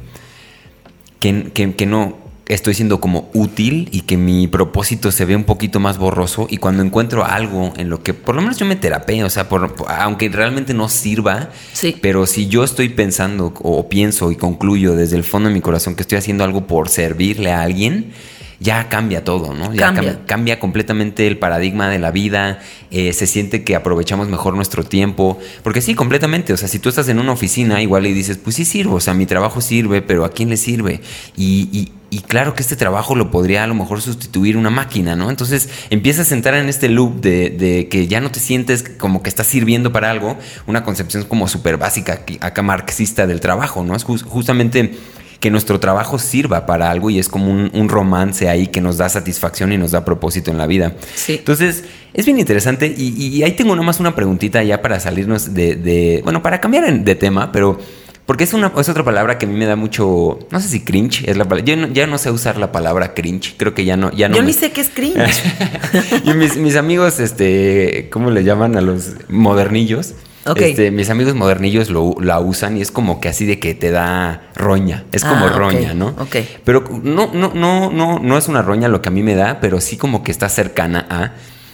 que, 1.20 1.52
que, 1.54 1.76
que 1.76 1.86
no 1.86 2.26
estoy 2.48 2.74
siendo 2.74 2.99
como 3.02 3.30
útil 3.34 3.90
y 3.91 4.02
que 4.02 4.18
mi 4.18 4.48
propósito 4.48 5.11
se 5.11 5.26
ve 5.26 5.36
un 5.36 5.44
poquito 5.44 5.80
más 5.80 5.98
borroso 5.98 6.48
y 6.49 6.57
cuando 6.57 6.82
encuentro 6.84 7.26
algo 7.26 7.74
en 7.78 7.90
lo 7.90 8.02
que 8.03 8.14
por 8.14 8.36
lo 8.36 8.41
menos 8.41 8.57
yo 8.57 8.65
me 8.65 8.76
terapeo, 8.76 9.26
o 9.26 9.30
sea, 9.30 9.49
por, 9.49 9.76
aunque 9.88 10.30
realmente 10.30 10.74
no 10.74 10.90
sirva, 10.90 11.49
Sí. 11.74 11.95
pero 12.02 12.26
si 12.26 12.48
yo 12.48 12.64
estoy 12.64 12.90
pensando 12.90 13.53
o 13.61 13.90
pienso 13.90 14.32
y 14.32 14.36
concluyo 14.36 14.95
desde 14.95 15.18
el 15.18 15.24
fondo 15.24 15.49
de 15.49 15.56
mi 15.56 15.61
corazón 15.61 15.95
que 15.95 16.02
estoy 16.02 16.18
haciendo 16.18 16.44
algo 16.44 16.68
por 16.68 16.90
servirle 16.90 17.52
a 17.52 17.61
alguien, 17.61 18.11
ya 18.59 18.89
cambia 18.89 19.23
todo, 19.23 19.53
¿no? 19.53 19.73
Ya 19.73 19.88
Cambia. 19.88 20.03
cambia, 20.03 20.25
cambia 20.25 20.59
completamente 20.59 21.27
el 21.27 21.38
paradigma 21.38 21.89
de 21.89 21.99
la 21.99 22.11
vida, 22.11 22.59
eh, 22.91 23.13
se 23.13 23.27
siente 23.27 23.63
que 23.63 23.75
aprovechamos 23.75 24.27
mejor 24.29 24.55
nuestro 24.55 24.84
tiempo, 24.84 25.38
porque 25.63 25.81
sí, 25.81 25.93
completamente, 25.93 26.53
o 26.53 26.57
sea, 26.57 26.67
si 26.67 26.79
tú 26.79 26.89
estás 26.89 27.07
en 27.09 27.19
una 27.19 27.31
oficina 27.34 27.81
igual 27.81 28.07
y 28.07 28.13
dices, 28.13 28.38
pues 28.38 28.55
sí 28.55 28.65
sirvo, 28.65 28.95
o 28.95 28.99
sea, 28.99 29.13
mi 29.13 29.25
trabajo 29.25 29.61
sirve, 29.61 30.01
pero 30.01 30.25
¿a 30.25 30.31
quién 30.31 30.49
le 30.49 30.57
sirve? 30.57 31.01
Y, 31.35 31.69
y- 31.71 31.91
y 32.09 32.19
claro 32.21 32.53
que 32.53 32.61
este 32.61 32.77
trabajo 32.77 33.15
lo 33.15 33.31
podría 33.31 33.65
a 33.65 33.67
lo 33.67 33.75
mejor 33.75 34.01
sustituir 34.01 34.55
una 34.55 34.69
máquina, 34.69 35.17
¿no? 35.17 35.29
Entonces 35.29 35.67
empiezas 35.89 36.31
a 36.31 36.35
entrar 36.35 36.55
en 36.55 36.69
este 36.69 36.88
loop 36.88 37.19
de, 37.19 37.49
de 37.49 37.89
que 37.89 38.07
ya 38.07 38.21
no 38.21 38.31
te 38.31 38.39
sientes 38.39 38.84
como 38.97 39.21
que 39.21 39.27
estás 39.27 39.47
sirviendo 39.47 39.91
para 39.91 40.09
algo, 40.09 40.38
una 40.67 40.84
concepción 40.85 41.25
como 41.25 41.49
súper 41.49 41.75
básica, 41.75 42.21
acá 42.39 42.61
marxista 42.61 43.27
del 43.27 43.41
trabajo, 43.41 43.84
¿no? 43.84 43.93
Es 43.93 44.05
jus- 44.05 44.23
justamente 44.23 44.95
que 45.39 45.51
nuestro 45.51 45.80
trabajo 45.80 46.18
sirva 46.19 46.65
para 46.65 46.89
algo 46.89 47.09
y 47.09 47.19
es 47.19 47.30
como 47.30 47.51
un, 47.51 47.69
un 47.73 47.89
romance 47.89 48.49
ahí 48.49 48.68
que 48.68 48.81
nos 48.81 48.97
da 48.97 49.07
satisfacción 49.09 49.72
y 49.72 49.77
nos 49.77 49.91
da 49.91 50.03
propósito 50.03 50.49
en 50.51 50.57
la 50.57 50.65
vida. 50.68 50.93
Sí. 51.15 51.34
Entonces, 51.35 51.84
es 52.14 52.26
bien 52.26 52.39
interesante 52.39 52.93
y, 52.97 53.27
y 53.27 53.43
ahí 53.43 53.51
tengo 53.51 53.76
nomás 53.76 53.99
una 53.99 54.15
preguntita 54.15 54.64
ya 54.64 54.81
para 54.81 54.99
salirnos 54.99 55.53
de, 55.53 55.76
de- 55.76 56.22
bueno, 56.23 56.41
para 56.41 56.59
cambiar 56.59 56.85
en- 56.85 57.05
de 57.05 57.15
tema, 57.15 57.51
pero 57.51 57.77
porque 58.26 58.43
es, 58.43 58.53
una, 58.53 58.73
es 58.77 58.89
otra 58.89 59.05
palabra 59.05 59.38
que 59.38 59.45
a 59.45 59.49
mí 59.49 59.55
me 59.55 59.65
da 59.65 59.76
mucho, 59.77 60.39
no 60.51 60.59
sé 60.59 60.68
si 60.68 60.81
cringe 60.81 61.23
es 61.30 61.38
la 61.38 61.45
palabra, 61.45 61.64
yo 61.65 61.77
no- 61.77 61.88
ya 61.93 62.07
no 62.07 62.18
sé 62.18 62.30
usar 62.31 62.57
la 62.57 62.72
palabra 62.73 63.14
cringe, 63.14 63.53
creo 63.57 63.73
que 63.73 63.85
ya 63.85 63.95
no, 63.95 64.11
ya 64.11 64.27
no 64.27 64.35
Yo 64.35 64.41
me- 64.41 64.47
ni 64.47 64.53
sé 64.53 64.72
qué 64.72 64.81
es 64.81 64.89
cringe. 64.89 65.41
y 66.26 66.34
mis, 66.34 66.57
mis 66.57 66.76
amigos, 66.76 67.19
este, 67.22 68.09
¿cómo 68.11 68.30
le 68.31 68.43
llaman 68.43 68.76
a 68.76 68.81
los 68.81 69.11
modernillos? 69.30 70.14
Ok. 70.48 70.61
Este, 70.61 70.91
mis 70.91 71.10
amigos 71.10 71.36
modernillos 71.36 71.90
lo, 71.90 72.15
la 72.22 72.40
usan 72.40 72.78
y 72.78 72.82
es 72.82 72.91
como 72.91 73.19
que 73.19 73.30
así 73.30 73.45
de 73.45 73.60
que 73.60 73.74
te 73.74 73.91
da 73.91 74.49
roña. 74.56 75.03
Es 75.11 75.24
como 75.24 75.45
Ah, 75.45 75.52
ok, 75.52 75.57
roña, 75.57 75.94
¿no? 75.94 76.07
ok. 76.18 76.36
Pero 76.64 76.84
no, 77.03 77.32
no, 77.34 77.53
no, 77.53 77.91
no, 77.91 78.19
no 78.19 78.38
es 78.38 78.48
una 78.48 78.61
roña 78.61 78.88
lo 78.88 79.02
que 79.02 79.10
a 79.10 79.11
mí 79.11 79.24
me 79.24 79.36
da, 79.36 79.60
pero 79.60 79.82
sí 79.82 79.98
como 79.98 80.24
que 80.24 80.32
está 80.32 80.49
cercana 80.49 81.06
a. 81.10 81.32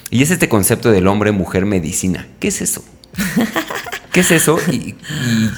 Y 0.10 0.22
es 0.24 0.32
este 0.32 0.50
concepto 0.50 0.92
del 0.92 1.08
hombre, 1.08 1.32
mujer, 1.32 1.66
medicina. 1.66 2.28
¿Qué 2.40 2.50
es 2.50 2.62
eso? 2.62 2.84
¿Qué 4.12 4.20
es 4.20 4.32
eso? 4.32 4.58
Y, 4.72 4.76
y, 4.76 4.96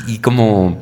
y 0.08 0.18
cómo, 0.20 0.78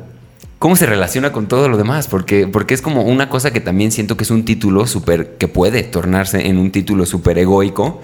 cómo 0.60 0.76
se 0.76 0.86
relaciona 0.86 1.32
con 1.32 1.46
todo 1.48 1.68
lo 1.68 1.76
demás. 1.76 2.06
Porque, 2.06 2.46
porque 2.46 2.74
es 2.74 2.82
como 2.82 3.02
una 3.02 3.28
cosa 3.28 3.52
que 3.52 3.60
también 3.60 3.90
siento 3.90 4.16
que 4.16 4.24
es 4.24 4.30
un 4.30 4.44
título 4.44 4.86
súper, 4.86 5.36
que 5.38 5.48
puede 5.48 5.82
tornarse 5.82 6.46
en 6.46 6.58
un 6.58 6.70
título 6.70 7.04
súper 7.04 7.38
egoico, 7.38 8.00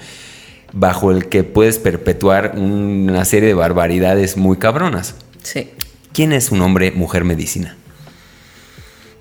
bajo 0.72 1.10
el 1.10 1.28
que 1.28 1.44
puedes 1.44 1.78
perpetuar 1.78 2.52
una 2.56 3.24
serie 3.24 3.48
de 3.48 3.54
barbaridades 3.54 4.36
muy 4.36 4.58
cabronas. 4.58 5.14
Sí. 5.42 5.70
¿Quién 6.12 6.32
es 6.32 6.50
un 6.50 6.60
hombre, 6.62 6.90
mujer, 6.92 7.24
medicina? 7.24 7.76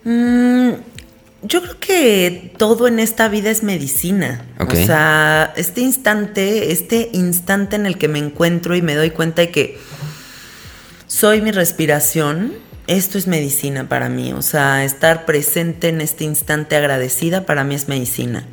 Mm, 0.03 0.71
yo 1.43 1.61
creo 1.61 1.79
que 1.79 2.53
todo 2.57 2.87
en 2.87 2.99
esta 2.99 3.27
vida 3.29 3.49
es 3.49 3.63
medicina. 3.63 4.45
O 4.59 4.69
sea, 4.69 5.53
este 5.55 5.81
instante, 5.81 6.71
este 6.71 7.09
instante 7.13 7.75
en 7.75 7.85
el 7.85 7.97
que 7.97 8.07
me 8.07 8.19
encuentro 8.19 8.75
y 8.75 8.81
me 8.81 8.95
doy 8.95 9.11
cuenta 9.11 9.41
de 9.43 9.51
que 9.51 9.77
soy 11.07 11.41
mi 11.41 11.51
respiración, 11.51 12.53
esto 12.87 13.17
es 13.17 13.27
medicina 13.27 13.87
para 13.87 14.09
mí. 14.09 14.33
O 14.33 14.41
sea, 14.41 14.83
estar 14.83 15.25
presente 15.25 15.89
en 15.89 16.01
este 16.01 16.23
instante 16.23 16.75
agradecida 16.75 17.45
para 17.45 17.63
mí 17.63 17.75
es 17.75 17.87
medicina. 17.87 18.45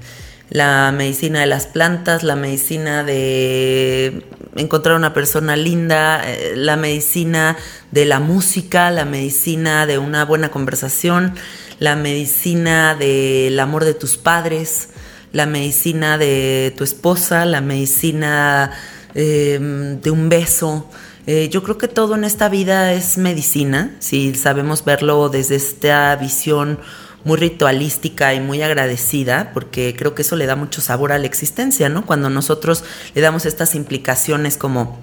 La 0.48 0.92
medicina 0.92 1.40
de 1.40 1.46
las 1.46 1.66
plantas, 1.66 2.22
la 2.22 2.36
medicina 2.36 3.02
de 3.02 4.24
encontrar 4.54 4.96
una 4.96 5.12
persona 5.12 5.56
linda, 5.56 6.22
eh, 6.24 6.54
la 6.56 6.76
medicina 6.76 7.56
de 7.90 8.04
la 8.04 8.20
música, 8.20 8.90
la 8.90 9.04
medicina 9.04 9.86
de 9.86 9.98
una 9.98 10.24
buena 10.24 10.50
conversación, 10.50 11.34
la 11.80 11.96
medicina 11.96 12.94
del 12.94 13.58
amor 13.58 13.84
de 13.84 13.94
tus 13.94 14.16
padres, 14.16 14.90
la 15.32 15.46
medicina 15.46 16.16
de 16.16 16.72
tu 16.76 16.84
esposa, 16.84 17.44
la 17.44 17.60
medicina 17.60 18.70
eh, 19.14 19.58
de 20.00 20.10
un 20.10 20.28
beso. 20.28 20.88
Eh, 21.26 21.48
yo 21.50 21.64
creo 21.64 21.76
que 21.76 21.88
todo 21.88 22.14
en 22.14 22.22
esta 22.22 22.48
vida 22.48 22.92
es 22.92 23.18
medicina, 23.18 23.96
si 23.98 24.34
sabemos 24.36 24.84
verlo 24.84 25.28
desde 25.28 25.56
esta 25.56 26.14
visión 26.16 26.78
muy 27.26 27.38
ritualística 27.38 28.34
y 28.34 28.40
muy 28.40 28.62
agradecida, 28.62 29.50
porque 29.52 29.96
creo 29.98 30.14
que 30.14 30.22
eso 30.22 30.36
le 30.36 30.46
da 30.46 30.54
mucho 30.54 30.80
sabor 30.80 31.10
a 31.10 31.18
la 31.18 31.26
existencia, 31.26 31.88
¿no? 31.88 32.06
Cuando 32.06 32.30
nosotros 32.30 32.84
le 33.16 33.20
damos 33.20 33.46
estas 33.46 33.74
implicaciones 33.74 34.56
como 34.56 35.00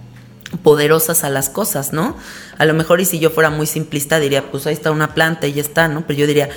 poderosas 0.64 1.26
a 1.26 1.30
las 1.30 1.50
cosas, 1.50 1.92
¿no? 1.92 2.16
A 2.58 2.64
lo 2.64 2.74
mejor 2.74 3.02
y 3.02 3.06
si 3.06 3.20
yo 3.20 3.30
fuera 3.30 3.50
muy 3.50 3.68
simplista 3.68 4.22
diría, 4.22 4.50
pues 4.52 4.66
ahí 4.66 4.74
está 4.74 4.90
una 4.92 5.14
planta 5.14 5.48
y 5.48 5.54
ya 5.54 5.62
está, 5.62 5.90
¿no? 5.90 6.08
Pero 6.08 6.20
yo 6.20 6.26
diría, 6.26 6.48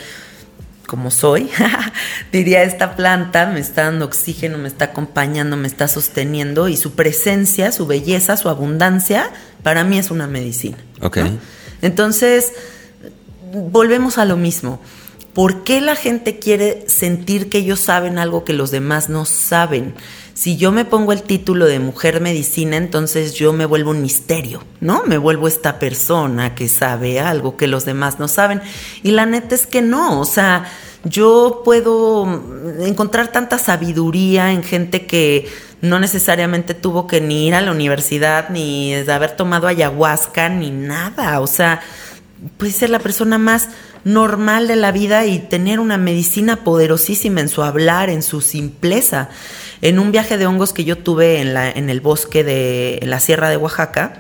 como 0.86 1.10
soy, 1.10 1.51
diría 2.32 2.62
esta 2.62 2.94
planta 2.94 3.47
me 3.47 3.59
está 3.59 3.86
dando 3.86 4.05
oxígeno, 4.05 4.59
me 4.59 4.68
está 4.68 4.84
acompañando, 4.84 5.56
me 5.56 5.66
está 5.66 5.88
sosteniendo 5.88 6.68
y 6.68 6.76
su 6.76 6.93
presencia, 6.93 7.72
su 7.72 7.88
belleza, 7.88 8.36
su 8.36 8.48
abundancia, 8.48 9.32
para 9.64 9.82
mí 9.82 9.98
es 9.98 10.12
una 10.12 10.28
medicina. 10.28 10.76
Ok. 11.01 11.16
¿no? 11.16 11.38
Entonces, 11.82 12.52
volvemos 13.52 14.16
a 14.18 14.24
lo 14.24 14.36
mismo. 14.36 14.80
¿Por 15.36 15.64
qué 15.64 15.82
la 15.82 15.96
gente 15.96 16.38
quiere 16.38 16.88
sentir 16.88 17.50
que 17.50 17.58
ellos 17.58 17.78
saben 17.78 18.16
algo 18.16 18.42
que 18.42 18.54
los 18.54 18.70
demás 18.70 19.10
no 19.10 19.26
saben? 19.26 19.94
Si 20.32 20.56
yo 20.56 20.72
me 20.72 20.86
pongo 20.86 21.12
el 21.12 21.24
título 21.24 21.66
de 21.66 21.78
mujer 21.78 22.22
medicina, 22.22 22.78
entonces 22.78 23.34
yo 23.34 23.52
me 23.52 23.66
vuelvo 23.66 23.90
un 23.90 24.00
misterio, 24.00 24.64
¿no? 24.80 25.02
Me 25.04 25.18
vuelvo 25.18 25.46
esta 25.46 25.78
persona 25.78 26.54
que 26.54 26.68
sabe 26.68 27.20
algo 27.20 27.58
que 27.58 27.66
los 27.66 27.84
demás 27.84 28.18
no 28.18 28.28
saben. 28.28 28.62
Y 29.02 29.10
la 29.10 29.26
neta 29.26 29.54
es 29.54 29.66
que 29.66 29.82
no, 29.82 30.20
o 30.20 30.24
sea, 30.24 30.64
yo 31.04 31.60
puedo 31.66 32.24
encontrar 32.80 33.30
tanta 33.30 33.58
sabiduría 33.58 34.52
en 34.52 34.62
gente 34.62 35.04
que 35.04 35.50
no 35.82 35.98
necesariamente 36.00 36.72
tuvo 36.72 37.06
que 37.06 37.20
ni 37.20 37.48
ir 37.48 37.54
a 37.54 37.60
la 37.60 37.72
universidad, 37.72 38.48
ni 38.48 38.94
haber 38.94 39.32
tomado 39.32 39.66
ayahuasca, 39.66 40.48
ni 40.48 40.70
nada. 40.70 41.40
O 41.40 41.46
sea, 41.46 41.82
puede 42.56 42.73
ser 42.73 42.90
la 42.90 42.98
persona 42.98 43.39
más 43.39 43.68
normal 44.05 44.68
de 44.68 44.77
la 44.77 44.93
vida 44.93 45.27
y 45.27 45.39
tener 45.39 45.81
una 45.81 45.98
medicina 45.98 46.64
poderosísima 46.64 47.40
en 47.40 47.48
su 47.48 47.62
hablar, 47.62 48.10
en 48.10 48.23
su 48.23 48.40
simpleza. 48.40 49.28
En 49.82 49.98
un 49.98 50.12
viaje 50.12 50.39
de 50.39 50.47
hongos 50.47 50.73
que 50.73 50.85
yo 50.85 50.98
tuve 50.98 51.40
en, 51.40 51.52
la, 51.52 51.70
en 51.70 51.90
el 51.90 52.01
bosque 52.01 52.44
de 52.44 52.98
en 53.02 53.10
la 53.10 53.20
Sierra 53.20 53.51
de 53.51 53.56
Oaxaca, 53.56 54.14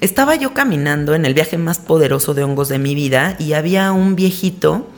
estaba 0.00 0.34
yo 0.34 0.52
caminando 0.52 1.14
en 1.14 1.24
el 1.24 1.34
viaje 1.34 1.58
más 1.58 1.78
poderoso 1.78 2.34
de 2.34 2.42
hongos 2.42 2.68
de 2.68 2.78
mi 2.78 2.94
vida 2.94 3.36
y 3.38 3.52
había 3.52 3.92
un 3.92 4.16
viejito, 4.16 4.90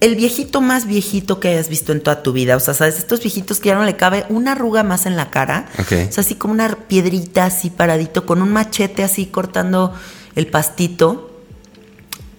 el 0.00 0.16
viejito 0.16 0.60
más 0.60 0.86
viejito 0.86 1.40
que 1.40 1.48
hayas 1.48 1.68
visto 1.68 1.92
en 1.92 2.00
toda 2.00 2.22
tu 2.22 2.32
vida. 2.32 2.56
O 2.56 2.60
sea, 2.60 2.74
¿sabes? 2.74 2.98
Estos 2.98 3.20
viejitos 3.20 3.60
que 3.60 3.68
ya 3.68 3.76
no 3.76 3.84
le 3.84 3.96
cabe 3.96 4.26
una 4.28 4.52
arruga 4.52 4.82
más 4.82 5.06
en 5.06 5.16
la 5.16 5.30
cara. 5.30 5.66
Ok. 5.78 5.92
O 6.08 6.12
sea, 6.12 6.22
así 6.22 6.34
como 6.34 6.52
una 6.52 6.68
piedrita 6.68 7.44
así 7.44 7.70
paradito, 7.70 8.26
con 8.26 8.42
un 8.42 8.52
machete 8.52 9.04
así 9.04 9.26
cortando 9.26 9.94
el 10.34 10.48
pastito. 10.48 11.29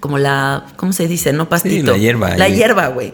Como 0.02 0.18
la, 0.18 0.66
¿cómo 0.76 0.92
se 0.92 1.08
dice? 1.08 1.32
No 1.32 1.48
pastito. 1.48 1.94
la 1.94 1.98
hierba 1.98 2.36
La 2.36 2.50
hierba, 2.50 2.88
güey. 2.88 3.14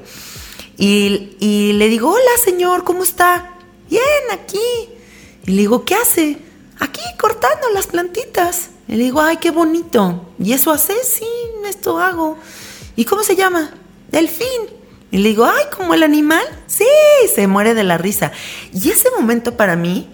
Y, 0.77 1.35
y 1.39 1.73
le 1.73 1.89
digo, 1.89 2.09
hola 2.09 2.31
señor, 2.43 2.83
¿cómo 2.83 3.03
está? 3.03 3.51
Bien, 3.89 4.01
aquí. 4.31 4.57
Y 5.45 5.51
le 5.51 5.57
digo, 5.57 5.85
¿qué 5.85 5.93
hace? 5.93 6.37
Aquí 6.79 7.01
cortando 7.19 7.69
las 7.73 7.87
plantitas. 7.87 8.69
Y 8.87 8.95
le 8.95 9.03
digo, 9.03 9.21
ay, 9.21 9.37
qué 9.37 9.51
bonito. 9.51 10.33
¿Y 10.39 10.53
eso 10.53 10.71
hace? 10.71 10.93
Sí, 11.03 11.27
esto 11.67 11.99
hago. 11.99 12.39
¿Y 12.95 13.05
cómo 13.05 13.21
se 13.21 13.35
llama? 13.35 13.71
Delfín. 14.09 14.47
Y 15.11 15.17
le 15.17 15.29
digo, 15.29 15.45
ay, 15.45 15.65
como 15.75 15.93
el 15.93 16.03
animal. 16.03 16.43
Sí, 16.67 16.85
se 17.33 17.47
muere 17.47 17.73
de 17.73 17.83
la 17.83 17.97
risa. 17.97 18.31
Y 18.73 18.89
ese 18.89 19.09
momento 19.17 19.57
para 19.57 19.75
mí, 19.75 20.09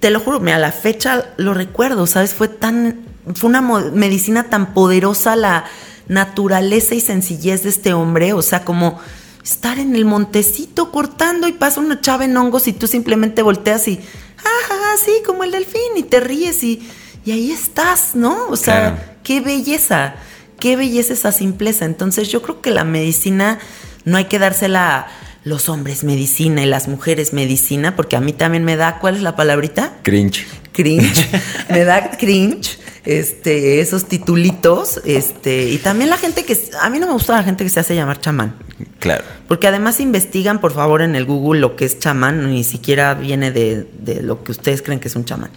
te 0.00 0.10
lo 0.10 0.20
juro, 0.20 0.42
a 0.46 0.58
la 0.58 0.72
fecha 0.72 1.32
lo 1.38 1.54
recuerdo, 1.54 2.06
¿sabes? 2.06 2.34
Fue 2.34 2.48
tan, 2.48 3.06
fue 3.34 3.48
una 3.48 3.62
medicina 3.62 4.50
tan 4.50 4.74
poderosa 4.74 5.34
la 5.34 5.64
naturaleza 6.08 6.94
y 6.94 7.00
sencillez 7.00 7.62
de 7.62 7.70
este 7.70 7.92
hombre, 7.92 8.32
o 8.32 8.42
sea, 8.42 8.64
como 8.64 8.98
estar 9.42 9.78
en 9.78 9.94
el 9.94 10.04
montecito 10.04 10.90
cortando 10.90 11.48
y 11.48 11.52
pasa 11.52 11.80
una 11.80 12.00
chava 12.00 12.24
en 12.24 12.36
hongos 12.36 12.66
y 12.68 12.72
tú 12.72 12.86
simplemente 12.86 13.42
volteas 13.42 13.86
y, 13.88 14.00
ajá, 14.38 14.76
sí, 15.04 15.12
como 15.26 15.44
el 15.44 15.50
delfín, 15.50 15.96
y 15.96 16.02
te 16.02 16.20
ríes 16.20 16.62
y, 16.64 16.86
y 17.24 17.32
ahí 17.32 17.50
estás, 17.50 18.14
¿no? 18.14 18.48
O 18.48 18.56
sea, 18.56 18.94
Claro. 18.94 18.96
qué 19.22 19.40
belleza, 19.40 20.14
qué 20.58 20.76
belleza 20.76 21.12
esa 21.12 21.32
simpleza. 21.32 21.84
Entonces 21.84 22.28
yo 22.28 22.42
creo 22.42 22.60
que 22.60 22.70
la 22.70 22.84
medicina 22.84 23.58
no 24.04 24.16
hay 24.16 24.26
que 24.26 24.38
dársela 24.38 24.98
a 24.98 25.06
los 25.44 25.68
hombres 25.68 26.04
medicina 26.04 26.62
y 26.62 26.66
las 26.66 26.88
mujeres 26.88 27.34
medicina, 27.34 27.96
porque 27.96 28.16
a 28.16 28.20
mí 28.20 28.32
también 28.32 28.64
me 28.64 28.76
da, 28.76 28.98
¿cuál 28.98 29.16
es 29.16 29.22
la 29.22 29.36
palabrita? 29.36 29.92
Cringe. 30.02 30.46
Cringe. 30.72 31.28
me 31.70 31.84
da 31.84 32.10
cringe 32.12 32.78
este, 33.04 33.80
esos 33.80 34.06
titulitos, 34.06 35.00
este, 35.04 35.68
y 35.68 35.78
también 35.78 36.10
la 36.10 36.16
gente 36.16 36.44
que, 36.44 36.58
a 36.80 36.88
mí 36.88 36.98
no 36.98 37.06
me 37.06 37.12
gusta 37.12 37.34
la 37.34 37.42
gente 37.42 37.64
que 37.64 37.70
se 37.70 37.80
hace 37.80 37.94
llamar 37.94 38.20
chamán. 38.20 38.56
Claro. 38.98 39.24
Porque 39.46 39.68
además 39.68 40.00
investigan, 40.00 40.60
por 40.60 40.72
favor, 40.72 41.02
en 41.02 41.14
el 41.14 41.24
Google 41.26 41.60
lo 41.60 41.76
que 41.76 41.84
es 41.84 41.98
chamán, 41.98 42.50
ni 42.50 42.64
siquiera 42.64 43.14
viene 43.14 43.50
de, 43.50 43.86
de 43.98 44.22
lo 44.22 44.42
que 44.42 44.52
ustedes 44.52 44.80
creen 44.80 45.00
que 45.00 45.08
es 45.08 45.16
un 45.16 45.24
chamán. 45.24 45.50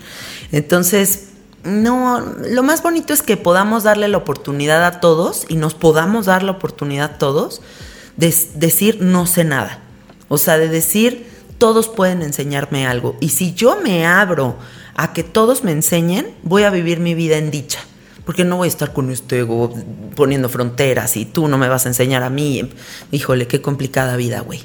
Entonces, 0.52 1.28
no, 1.64 2.20
lo 2.20 2.64
más 2.64 2.84
bonito 2.84 3.14
es 3.14 3.22
que 3.22 3.38
podamos 3.38 3.84
darle 3.84 4.08
la 4.08 4.18
oportunidad 4.18 4.86
a 4.86 5.00
todos 5.00 5.46
y 5.48 5.56
nos 5.56 5.74
podamos 5.74 6.26
dar 6.26 6.44
la 6.44 6.52
oportunidad 6.52 7.14
a 7.14 7.18
todos 7.18 7.62
de 8.16 8.34
decir 8.56 9.00
no 9.02 9.26
sé 9.26 9.44
nada. 9.44 9.80
O 10.28 10.38
sea, 10.38 10.58
de 10.58 10.68
decir 10.68 11.28
todos 11.58 11.88
pueden 11.88 12.22
enseñarme 12.22 12.86
algo. 12.86 13.18
Y 13.20 13.30
si 13.30 13.54
yo 13.54 13.80
me 13.82 14.06
abro 14.06 14.58
a 14.98 15.14
que 15.14 15.24
todos 15.24 15.64
me 15.64 15.72
enseñen, 15.72 16.28
voy 16.44 16.64
a 16.64 16.70
vivir 16.70 17.00
mi 17.00 17.14
vida 17.14 17.38
en 17.38 17.52
dicha. 17.52 17.80
Porque 18.26 18.44
no 18.44 18.58
voy 18.58 18.68
a 18.68 18.70
estar 18.70 18.92
con 18.92 19.10
este 19.10 19.40
ego 19.40 19.74
poniendo 20.16 20.50
fronteras 20.50 21.16
y 21.16 21.26
tú 21.26 21.48
no 21.48 21.58
me 21.58 21.70
vas 21.70 21.86
a 21.86 21.90
enseñar 21.90 22.24
a 22.24 22.30
mí. 22.30 22.70
Híjole, 23.12 23.48
qué 23.48 23.62
complicada 23.62 24.18
vida, 24.18 24.42
güey. 24.42 24.64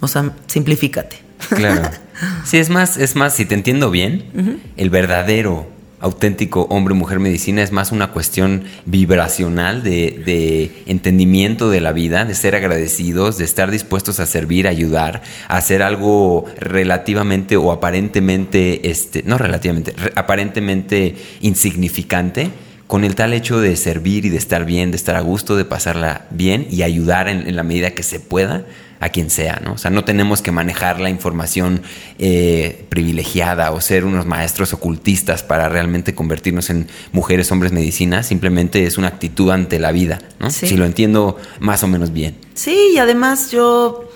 O 0.00 0.08
sea, 0.08 0.32
simplifícate. 0.46 1.18
Claro. 1.50 1.90
Sí, 2.46 2.56
es 2.56 2.70
más, 2.70 2.96
es 2.96 3.14
más, 3.14 3.34
si 3.34 3.44
te 3.44 3.54
entiendo 3.54 3.90
bien, 3.90 4.62
el 4.78 4.88
verdadero 4.88 5.66
auténtico 6.00 6.66
hombre 6.70 6.94
mujer 6.94 7.20
medicina 7.20 7.62
es 7.62 7.72
más 7.72 7.92
una 7.92 8.08
cuestión 8.12 8.64
vibracional 8.84 9.82
de, 9.82 10.72
entendimiento 10.86 11.70
de 11.70 11.80
la 11.80 11.92
vida, 11.92 12.24
de 12.24 12.34
ser 12.34 12.54
agradecidos, 12.54 13.38
de 13.38 13.44
estar 13.44 13.70
dispuestos 13.70 14.20
a 14.20 14.26
servir, 14.26 14.68
ayudar, 14.68 15.22
a 15.48 15.56
hacer 15.56 15.82
algo 15.82 16.44
relativamente 16.58 17.56
o 17.56 17.72
aparentemente, 17.72 18.90
este, 18.90 19.22
no 19.24 19.38
relativamente, 19.38 19.94
aparentemente 20.14 21.16
insignificante 21.40 22.50
con 22.86 23.02
el 23.02 23.16
tal 23.16 23.32
hecho 23.32 23.60
de 23.60 23.74
servir 23.76 24.26
y 24.26 24.28
de 24.28 24.36
estar 24.36 24.64
bien, 24.64 24.92
de 24.92 24.96
estar 24.96 25.16
a 25.16 25.20
gusto, 25.20 25.56
de 25.56 25.64
pasarla 25.64 26.26
bien 26.30 26.68
y 26.70 26.82
ayudar 26.82 27.28
en 27.28 27.56
la 27.56 27.64
medida 27.64 27.90
que 27.90 28.04
se 28.04 28.20
pueda 28.20 28.64
a 29.00 29.08
quien 29.10 29.30
sea, 29.30 29.60
¿no? 29.64 29.72
O 29.72 29.78
sea, 29.78 29.90
no 29.90 30.04
tenemos 30.04 30.42
que 30.42 30.52
manejar 30.52 31.00
la 31.00 31.10
información 31.10 31.82
eh, 32.18 32.86
privilegiada 32.88 33.70
o 33.72 33.80
ser 33.80 34.04
unos 34.04 34.26
maestros 34.26 34.72
ocultistas 34.72 35.42
para 35.42 35.68
realmente 35.68 36.14
convertirnos 36.14 36.70
en 36.70 36.88
mujeres, 37.12 37.52
hombres, 37.52 37.72
medicina, 37.72 38.22
simplemente 38.22 38.84
es 38.84 38.98
una 38.98 39.08
actitud 39.08 39.50
ante 39.50 39.78
la 39.78 39.92
vida, 39.92 40.18
¿no? 40.38 40.50
Si 40.50 40.76
lo 40.76 40.84
entiendo 40.84 41.36
más 41.60 41.82
o 41.82 41.88
menos 41.88 42.12
bien. 42.12 42.36
Sí, 42.54 42.92
y 42.94 42.98
además 42.98 43.50
yo, 43.50 44.08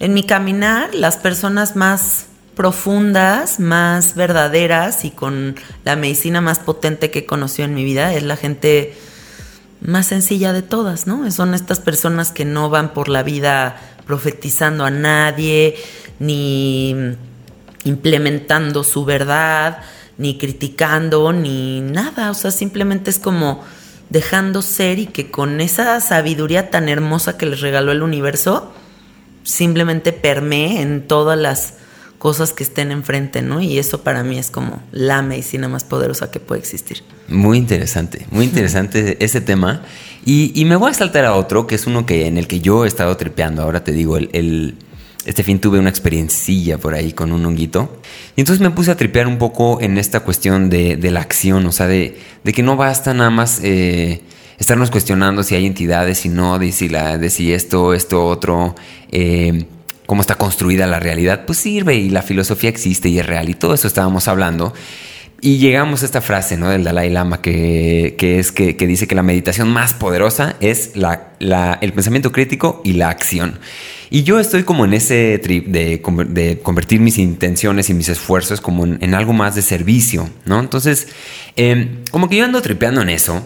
en 0.00 0.14
mi 0.14 0.24
caminar, 0.24 0.94
las 0.94 1.16
personas 1.16 1.76
más 1.76 2.26
profundas, 2.54 3.60
más 3.60 4.14
verdaderas 4.14 5.04
y 5.04 5.10
con 5.10 5.56
la 5.84 5.96
medicina 5.96 6.40
más 6.40 6.58
potente 6.58 7.10
que 7.10 7.20
he 7.20 7.26
conocido 7.26 7.66
en 7.66 7.74
mi 7.74 7.84
vida 7.84 8.12
es 8.14 8.22
la 8.22 8.36
gente 8.36 8.94
más 9.80 10.06
sencilla 10.06 10.52
de 10.52 10.62
todas, 10.62 11.06
¿no? 11.06 11.28
Son 11.30 11.54
estas 11.54 11.80
personas 11.80 12.30
que 12.30 12.44
no 12.44 12.70
van 12.70 12.92
por 12.92 13.08
la 13.08 13.22
vida 13.22 13.76
profetizando 14.06 14.84
a 14.84 14.90
nadie, 14.90 15.76
ni 16.18 16.94
implementando 17.84 18.84
su 18.84 19.04
verdad, 19.04 19.78
ni 20.18 20.38
criticando, 20.38 21.32
ni 21.32 21.80
nada. 21.80 22.30
O 22.30 22.34
sea, 22.34 22.50
simplemente 22.50 23.10
es 23.10 23.18
como 23.18 23.62
dejando 24.10 24.62
ser 24.62 24.98
y 24.98 25.06
que 25.06 25.30
con 25.30 25.60
esa 25.60 25.98
sabiduría 26.00 26.70
tan 26.70 26.88
hermosa 26.88 27.38
que 27.38 27.46
les 27.46 27.60
regaló 27.60 27.92
el 27.92 28.02
universo, 28.02 28.72
simplemente 29.42 30.12
permee 30.12 30.82
en 30.82 31.06
todas 31.08 31.38
las 31.38 31.74
cosas 32.18 32.52
que 32.52 32.62
estén 32.62 32.92
enfrente, 32.92 33.42
¿no? 33.42 33.60
Y 33.60 33.78
eso 33.78 34.02
para 34.04 34.22
mí 34.22 34.38
es 34.38 34.50
como 34.50 34.80
la 34.92 35.22
medicina 35.22 35.68
más 35.68 35.82
poderosa 35.82 36.30
que 36.30 36.38
puede 36.38 36.60
existir. 36.60 37.02
Muy 37.26 37.58
interesante, 37.58 38.26
muy 38.30 38.44
interesante 38.44 39.16
ese 39.24 39.40
tema. 39.40 39.82
Y, 40.24 40.64
me 40.66 40.76
voy 40.76 40.90
a 40.90 40.94
saltar 40.94 41.24
a 41.24 41.34
otro, 41.34 41.66
que 41.66 41.74
es 41.74 41.86
uno 41.86 42.06
que 42.06 42.26
en 42.26 42.38
el 42.38 42.46
que 42.46 42.60
yo 42.60 42.84
he 42.84 42.88
estado 42.88 43.16
tripeando. 43.16 43.62
Ahora 43.62 43.82
te 43.82 43.92
digo, 43.92 44.16
el, 44.16 44.76
este 45.24 45.42
fin 45.42 45.58
tuve 45.58 45.78
una 45.78 45.90
experiencia 45.90 46.78
por 46.78 46.94
ahí 46.94 47.12
con 47.12 47.32
un 47.32 47.44
honguito. 47.44 48.00
Y 48.36 48.40
entonces 48.40 48.60
me 48.60 48.70
puse 48.70 48.90
a 48.90 48.96
tripear 48.96 49.26
un 49.26 49.38
poco 49.38 49.80
en 49.80 49.98
esta 49.98 50.20
cuestión 50.20 50.70
de, 50.70 50.96
la 51.10 51.20
acción, 51.20 51.66
o 51.66 51.72
sea, 51.72 51.86
de, 51.88 52.16
que 52.44 52.62
no 52.62 52.76
basta 52.76 53.14
nada 53.14 53.30
más 53.30 53.60
eh, 53.64 54.22
estarnos 54.58 54.90
cuestionando 54.90 55.42
si 55.42 55.56
hay 55.56 55.66
entidades, 55.66 56.18
si 56.18 56.28
no, 56.28 56.58
de 56.58 56.66
de 56.66 57.30
si 57.30 57.52
esto, 57.52 57.92
esto, 57.92 58.24
otro. 58.24 58.76
Eh, 59.10 59.66
cómo 60.06 60.20
está 60.20 60.34
construida 60.34 60.86
la 60.86 61.00
realidad, 61.00 61.46
pues 61.46 61.58
sirve 61.58 61.94
y 61.94 62.10
la 62.10 62.22
filosofía 62.22 62.68
existe 62.68 63.08
y 63.08 63.18
es 63.18 63.26
real 63.26 63.48
y 63.48 63.54
todo 63.54 63.74
eso 63.74 63.86
estábamos 63.88 64.28
hablando. 64.28 64.74
Y 65.44 65.58
llegamos 65.58 66.02
a 66.02 66.04
esta 66.04 66.20
frase 66.20 66.56
¿no? 66.56 66.70
del 66.70 66.84
Dalai 66.84 67.10
Lama 67.10 67.42
que, 67.42 68.14
es 68.16 68.52
que, 68.52 68.74
dice 68.74 69.08
que 69.08 69.16
la 69.16 69.24
meditación 69.24 69.68
más 69.72 69.92
poderosa 69.92 70.54
es 70.60 70.92
la, 70.94 71.32
el 71.80 71.92
pensamiento 71.92 72.30
crítico 72.30 72.80
y 72.84 72.92
la 72.92 73.08
acción. 73.08 73.58
Y 74.08 74.22
yo 74.22 74.38
estoy 74.38 74.62
como 74.62 74.84
en 74.84 74.94
ese 74.94 75.36
trip 75.40 75.66
de, 75.66 76.00
convertir 76.62 77.00
mis 77.00 77.18
intenciones 77.18 77.90
y 77.90 77.94
mis 77.94 78.08
esfuerzos 78.08 78.60
como 78.60 78.86
en, 78.86 79.14
algo 79.16 79.32
más 79.32 79.56
de 79.56 79.62
servicio, 79.62 80.30
¿no? 80.44 80.60
Entonces, 80.60 81.08
em, 81.56 82.04
como 82.12 82.28
que 82.28 82.36
yo 82.36 82.44
ando 82.44 82.62
tripeando 82.62 83.02
en 83.02 83.08
eso. 83.08 83.44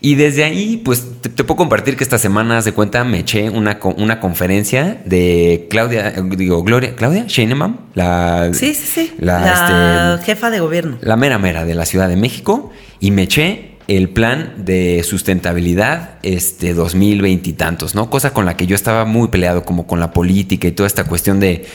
Y 0.00 0.14
desde 0.14 0.44
ahí, 0.44 0.80
pues 0.84 1.04
te, 1.20 1.30
puedo 1.30 1.56
compartir 1.56 1.96
que 1.96 2.04
esta 2.04 2.18
semana, 2.18 2.62
de 2.62 2.72
cuenta, 2.72 3.02
me 3.02 3.20
eché 3.20 3.50
una, 3.50 3.80
una 3.96 4.20
conferencia 4.20 5.00
de 5.04 5.66
Claudia, 5.70 6.12
digo, 6.12 6.62
Gloria, 6.62 6.94
Claudia 6.94 7.24
Sheinemann, 7.26 7.80
la. 7.94 8.50
Sí, 8.52 8.74
sí, 8.74 8.86
sí. 8.86 9.12
La, 9.18 10.16
este, 10.18 10.24
jefa 10.24 10.50
de 10.50 10.60
gobierno. 10.60 10.98
La 11.00 11.16
mera 11.16 11.38
mera 11.38 11.64
de 11.64 11.74
la 11.74 11.84
Ciudad 11.84 12.08
de 12.08 12.16
México. 12.16 12.70
Y 13.00 13.10
me 13.10 13.22
eché 13.22 13.78
el 13.88 14.10
plan 14.10 14.52
de 14.58 15.02
sustentabilidad 15.02 16.18
este 16.22 16.74
2020 16.74 17.50
y 17.50 17.52
tantos, 17.54 17.94
¿no? 17.94 18.10
Cosa 18.10 18.32
con 18.32 18.44
la 18.44 18.56
que 18.56 18.66
yo 18.66 18.76
estaba 18.76 19.04
muy 19.04 19.28
peleado, 19.28 19.64
como 19.64 19.86
con 19.86 19.98
la 19.98 20.12
política 20.12 20.68
y 20.68 20.72
toda 20.72 20.86
esta 20.86 21.04
cuestión 21.04 21.40
de 21.40 21.66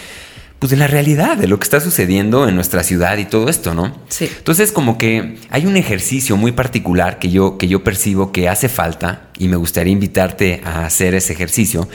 pues 0.63 0.71
de 0.71 0.77
la 0.77 0.87
realidad, 0.87 1.35
de 1.35 1.49
lo 1.49 1.59
que 1.59 1.65
está 1.65 1.81
sucediendo 1.81 2.47
en 2.47 2.55
nuestra 2.55 2.83
ciudad 2.83 3.17
y 3.17 3.25
todo 3.25 3.49
esto, 3.49 3.73
¿no? 3.73 3.93
Sí. 4.07 4.29
Entonces, 4.37 4.71
como 4.71 4.97
que 4.97 5.35
hay 5.49 5.65
un 5.65 5.75
ejercicio 5.75 6.37
muy 6.37 6.53
particular 6.53 7.19
que 7.19 7.29
yo, 7.29 7.57
que 7.57 7.67
yo 7.67 7.83
percibo 7.83 8.31
que 8.31 8.47
hace 8.47 8.69
falta 8.69 9.27
y 9.37 9.49
me 9.49 9.57
gustaría 9.57 9.91
invitarte 9.91 10.61
a 10.63 10.85
hacer 10.85 11.15
ese 11.15 11.33
ejercicio. 11.33 11.89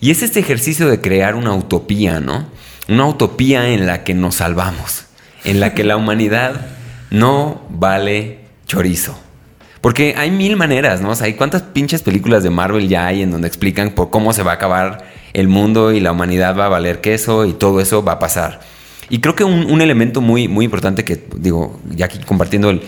Y 0.00 0.10
es 0.10 0.24
este 0.24 0.40
ejercicio 0.40 0.88
de 0.88 1.00
crear 1.00 1.36
una 1.36 1.54
utopía, 1.54 2.18
¿no? 2.18 2.48
Una 2.88 3.06
utopía 3.06 3.68
en 3.68 3.86
la 3.86 4.02
que 4.02 4.14
nos 4.14 4.34
salvamos, 4.34 5.04
en 5.44 5.60
la 5.60 5.72
que 5.72 5.84
la 5.84 5.96
humanidad 5.96 6.66
no 7.10 7.62
vale 7.70 8.40
chorizo. 8.66 9.16
Porque 9.80 10.16
hay 10.18 10.32
mil 10.32 10.56
maneras, 10.56 11.00
¿no? 11.00 11.10
O 11.10 11.14
sea, 11.14 11.26
hay 11.26 11.34
cuántas 11.34 11.62
pinches 11.62 12.02
películas 12.02 12.42
de 12.42 12.50
Marvel 12.50 12.88
ya 12.88 13.06
hay 13.06 13.22
en 13.22 13.30
donde 13.30 13.46
explican 13.46 13.90
por 13.90 14.10
cómo 14.10 14.32
se 14.32 14.42
va 14.42 14.50
a 14.50 14.54
acabar 14.54 15.04
el 15.32 15.48
mundo 15.48 15.92
y 15.92 16.00
la 16.00 16.12
humanidad 16.12 16.56
va 16.56 16.66
a 16.66 16.68
valer 16.68 17.00
queso 17.00 17.44
y 17.44 17.52
todo 17.52 17.80
eso 17.80 18.02
va 18.02 18.12
a 18.12 18.18
pasar. 18.18 18.60
Y 19.10 19.20
creo 19.20 19.34
que 19.34 19.44
un, 19.44 19.80
elemento 19.80 20.20
muy, 20.20 20.48
muy 20.48 20.66
importante 20.66 21.02
que, 21.02 21.24
digo, 21.36 21.80
ya 21.88 22.06
aquí 22.06 22.18
compartiendo 22.18 22.68
el, 22.68 22.82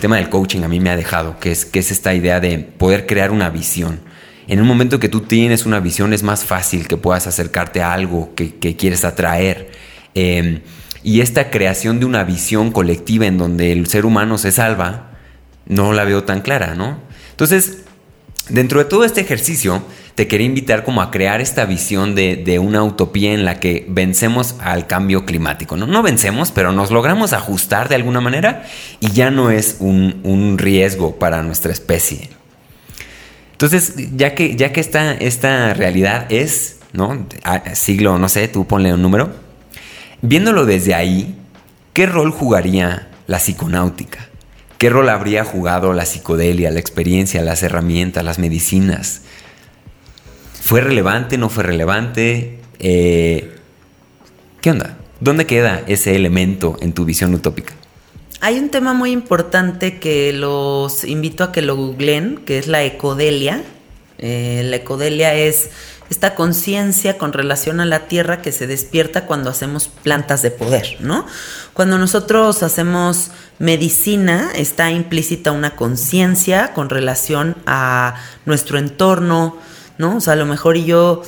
tema 0.00 0.16
del 0.16 0.30
coaching 0.30 0.62
a 0.62 0.68
mí 0.68 0.80
me 0.80 0.88
ha 0.88 0.96
dejado, 0.96 1.38
que 1.38 1.52
es, 1.52 1.66
que 1.66 1.80
es 1.80 1.90
esta 1.90 2.14
idea 2.14 2.40
de 2.40 2.58
poder 2.58 3.06
crear 3.06 3.30
una 3.30 3.50
visión. 3.50 4.00
En 4.48 4.60
un 4.60 4.66
momento 4.66 4.98
que 4.98 5.10
tú 5.10 5.22
tienes 5.22 5.66
una 5.66 5.80
visión 5.80 6.14
es 6.14 6.22
más 6.22 6.44
fácil 6.44 6.88
que 6.88 6.96
puedas 6.96 7.26
acercarte 7.26 7.82
a 7.82 7.92
algo 7.92 8.34
que, 8.34 8.76
quieres 8.76 9.04
atraer. 9.04 9.70
Em, 10.14 10.62
y 11.02 11.20
esta 11.20 11.50
creación 11.50 12.00
de 12.00 12.06
una 12.06 12.24
visión 12.24 12.70
colectiva 12.70 13.26
en 13.26 13.36
donde 13.36 13.72
el 13.72 13.86
ser 13.86 14.06
humano 14.06 14.38
se 14.38 14.52
salva, 14.52 15.10
no 15.66 15.92
la 15.92 16.04
veo 16.04 16.24
tan 16.24 16.40
clara, 16.40 16.74
¿no? 16.74 17.00
Entonces, 17.32 17.82
dentro 18.48 18.78
de 18.78 18.86
todo 18.86 19.04
este 19.04 19.20
ejercicio, 19.20 19.82
te 20.16 20.26
quería 20.28 20.46
invitar 20.46 20.82
como 20.82 21.02
a 21.02 21.10
crear 21.10 21.42
esta 21.42 21.66
visión 21.66 22.14
de, 22.14 22.58
una 22.58 22.82
utopía 22.82 23.34
en 23.34 23.44
la 23.44 23.60
que 23.60 23.84
vencemos 23.86 24.56
al 24.60 24.86
cambio 24.86 25.26
climático. 25.26 25.76
¿no? 25.76 25.86
no 25.86 26.02
vencemos, 26.02 26.52
pero 26.52 26.72
nos 26.72 26.90
logramos 26.90 27.34
ajustar 27.34 27.90
de 27.90 27.96
alguna 27.96 28.22
manera 28.22 28.64
y 28.98 29.10
ya 29.10 29.30
no 29.30 29.50
es 29.50 29.76
un, 29.78 30.56
riesgo 30.56 31.16
para 31.16 31.42
nuestra 31.42 31.70
especie. 31.70 32.30
Entonces, 33.52 33.94
ya 34.16 34.34
que, 34.34 34.56
ya 34.56 34.72
que 34.72 34.80
esta, 34.80 35.12
esta 35.12 35.74
realidad 35.74 36.26
es, 36.30 36.78
¿no? 36.94 37.26
siglo, 37.74 38.18
no 38.18 38.30
sé, 38.30 38.48
tú 38.48 38.66
ponle 38.66 38.94
un 38.94 39.02
número. 39.02 39.34
Viéndolo 40.22 40.64
desde 40.64 40.94
ahí, 40.94 41.36
¿qué 41.92 42.06
rol 42.06 42.30
jugaría 42.30 43.08
la 43.26 43.36
psiconáutica? 43.36 44.28
¿Qué 44.78 44.88
rol 44.88 45.10
habría 45.10 45.44
jugado 45.44 45.92
la 45.92 46.06
psicodelia, 46.06 46.70
la 46.70 46.80
experiencia, 46.80 47.42
las 47.42 47.62
herramientas, 47.62 48.24
las 48.24 48.38
medicinas? 48.38 49.22
¿Fue 50.66 50.80
relevante? 50.80 51.38
¿No 51.38 51.48
fue 51.48 51.62
relevante? 51.62 52.58
Eh, 52.80 53.54
¿Qué 54.60 54.72
onda? 54.72 54.96
¿Dónde 55.20 55.46
queda 55.46 55.84
ese 55.86 56.16
elemento 56.16 56.76
en 56.80 56.92
tu 56.92 57.04
visión 57.04 57.32
utópica? 57.34 57.74
Hay 58.40 58.58
un 58.58 58.70
tema 58.70 58.92
muy 58.92 59.12
importante 59.12 60.00
que 60.00 60.32
los 60.32 61.04
invito 61.04 61.44
a 61.44 61.52
que 61.52 61.62
lo 61.62 61.76
googleen, 61.76 62.38
que 62.38 62.58
es 62.58 62.66
la 62.66 62.82
ecodelia. 62.82 63.62
Eh, 64.18 64.62
la 64.64 64.74
ecodelia 64.74 65.34
es 65.34 65.70
esta 66.10 66.34
conciencia 66.34 67.16
con 67.16 67.32
relación 67.32 67.78
a 67.78 67.84
la 67.84 68.08
tierra 68.08 68.42
que 68.42 68.50
se 68.50 68.66
despierta 68.66 69.24
cuando 69.24 69.50
hacemos 69.50 69.86
plantas 69.86 70.42
de 70.42 70.50
poder, 70.50 70.96
¿no? 70.98 71.26
Cuando 71.74 71.96
nosotros 71.96 72.64
hacemos 72.64 73.30
medicina, 73.60 74.50
está 74.56 74.90
implícita 74.90 75.52
una 75.52 75.76
conciencia 75.76 76.72
con 76.74 76.90
relación 76.90 77.56
a 77.66 78.16
nuestro 78.46 78.78
entorno, 78.78 79.58
¿no? 79.98 80.16
O 80.16 80.20
sea, 80.20 80.34
a 80.34 80.36
lo 80.36 80.46
mejor 80.46 80.76
yo 80.76 81.22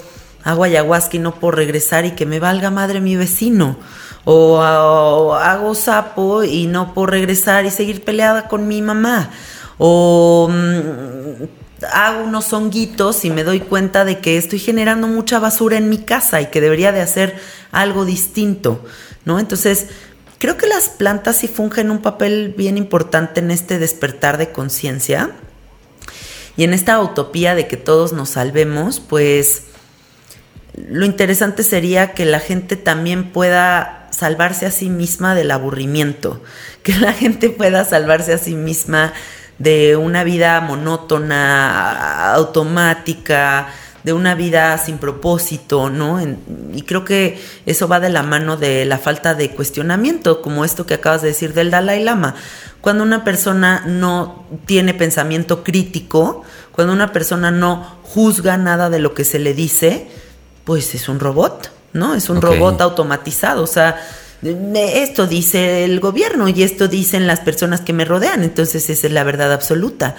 hago 0.44 0.64
ayahuasca 0.64 1.16
y 1.16 1.20
no 1.20 1.34
puedo 1.34 1.52
regresar 1.52 2.04
y 2.06 2.12
que 2.12 2.26
me 2.26 2.40
valga 2.40 2.70
madre 2.70 3.00
mi 3.00 3.16
vecino. 3.16 3.76
O, 4.24 4.60
hago 4.60 5.74
sapo 5.74 6.44
y 6.44 6.66
no 6.66 6.92
puedo 6.92 7.06
regresar 7.06 7.64
y 7.64 7.70
seguir 7.70 8.04
peleada 8.04 8.48
con 8.48 8.68
mi 8.68 8.82
mamá. 8.82 9.30
O 9.78 10.48
mm, 10.50 11.44
hago 11.92 12.24
unos 12.24 12.52
honguitos 12.52 13.24
y 13.24 13.30
me 13.30 13.44
doy 13.44 13.60
cuenta 13.60 14.04
de 14.04 14.18
que 14.18 14.36
estoy 14.36 14.58
generando 14.58 15.06
mucha 15.06 15.38
basura 15.38 15.76
en 15.76 15.88
mi 15.88 15.98
casa 15.98 16.40
y 16.40 16.46
que 16.46 16.60
debería 16.60 16.92
de 16.92 17.00
hacer 17.00 17.36
algo 17.72 18.04
distinto, 18.04 18.84
¿no? 19.24 19.38
Entonces, 19.38 19.86
creo 20.38 20.56
que 20.56 20.66
las 20.66 20.88
plantas 20.88 21.36
sí 21.36 21.48
fungen 21.48 21.90
un 21.90 21.98
papel 21.98 22.54
bien 22.56 22.76
importante 22.76 23.40
en 23.40 23.50
este 23.50 23.78
despertar 23.78 24.38
de 24.38 24.50
conciencia 24.50 25.30
y 26.58 26.64
en 26.64 26.74
esta 26.74 27.00
utopía 27.00 27.54
de 27.54 27.68
que 27.68 27.76
todos 27.76 28.12
nos 28.12 28.30
salvemos, 28.30 28.98
pues 28.98 29.62
lo 30.74 31.04
interesante 31.04 31.62
sería 31.62 32.14
que 32.14 32.24
la 32.24 32.40
gente 32.40 32.74
también 32.74 33.30
pueda 33.30 34.08
salvarse 34.10 34.66
a 34.66 34.72
sí 34.72 34.90
misma 34.90 35.36
del 35.36 35.52
aburrimiento, 35.52 36.42
que 36.82 36.94
la 36.94 37.12
gente 37.12 37.50
pueda 37.50 37.84
salvarse 37.84 38.32
a 38.32 38.38
sí 38.38 38.56
misma 38.56 39.12
de 39.58 39.94
una 39.94 40.24
vida 40.24 40.60
monótona, 40.60 42.32
automática, 42.32 43.68
de 44.04 44.12
una 44.12 44.34
vida 44.34 44.76
sin 44.78 44.98
propósito, 44.98 45.90
¿no? 45.90 46.20
y 46.72 46.82
creo 46.82 47.04
que 47.04 47.40
eso 47.66 47.88
va 47.88 48.00
de 48.00 48.10
la 48.10 48.22
mano 48.22 48.56
de 48.56 48.84
la 48.84 48.98
falta 48.98 49.34
de 49.34 49.50
cuestionamiento, 49.50 50.40
como 50.40 50.64
esto 50.64 50.86
que 50.86 50.94
acabas 50.94 51.22
de 51.22 51.28
decir 51.28 51.52
del 51.54 51.70
Dalai 51.70 52.02
Lama. 52.02 52.34
Cuando 52.80 53.02
una 53.02 53.24
persona 53.24 53.84
no 53.86 54.46
tiene 54.66 54.94
pensamiento 54.94 55.64
crítico, 55.64 56.44
cuando 56.72 56.92
una 56.92 57.12
persona 57.12 57.50
no 57.50 57.98
juzga 58.02 58.56
nada 58.56 58.88
de 58.88 59.00
lo 59.00 59.14
que 59.14 59.24
se 59.24 59.38
le 59.38 59.52
dice, 59.52 60.06
pues 60.64 60.94
es 60.94 61.08
un 61.08 61.18
robot, 61.18 61.72
¿no? 61.92 62.14
Es 62.14 62.30
un 62.30 62.40
robot 62.40 62.80
automatizado, 62.80 63.62
o 63.62 63.66
sea, 63.66 64.00
esto 64.42 65.26
dice 65.26 65.84
el 65.84 65.98
gobierno 65.98 66.48
y 66.48 66.62
esto 66.62 66.86
dicen 66.86 67.26
las 67.26 67.40
personas 67.40 67.80
que 67.80 67.92
me 67.92 68.04
rodean, 68.04 68.44
entonces 68.44 68.88
esa 68.88 69.08
es 69.08 69.12
la 69.12 69.24
verdad 69.24 69.52
absoluta. 69.52 70.14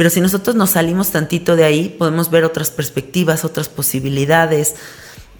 Pero 0.00 0.08
si 0.08 0.22
nosotros 0.22 0.56
nos 0.56 0.70
salimos 0.70 1.10
tantito 1.10 1.56
de 1.56 1.64
ahí, 1.64 1.94
podemos 1.98 2.30
ver 2.30 2.44
otras 2.44 2.70
perspectivas, 2.70 3.44
otras 3.44 3.68
posibilidades. 3.68 4.74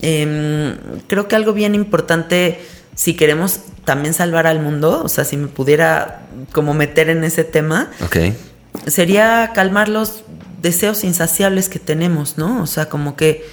Em, 0.02 0.76
creo 1.06 1.28
que 1.28 1.34
algo 1.34 1.54
bien 1.54 1.74
importante, 1.74 2.60
si 2.94 3.14
queremos 3.14 3.60
también 3.86 4.12
salvar 4.12 4.46
al 4.46 4.60
mundo, 4.60 5.00
o 5.02 5.08
sea, 5.08 5.24
si 5.24 5.38
me 5.38 5.46
pudiera 5.46 6.26
como 6.52 6.74
meter 6.74 7.08
en 7.08 7.24
ese 7.24 7.42
tema, 7.42 7.90
sería 8.86 9.52
calmar 9.54 9.88
los 9.88 10.24
deseos 10.60 11.04
insaciables 11.04 11.70
que 11.70 11.78
tenemos, 11.78 12.36
¿no? 12.36 12.62
O 12.62 12.66
sea, 12.66 12.90
como 12.90 13.16
que, 13.16 13.46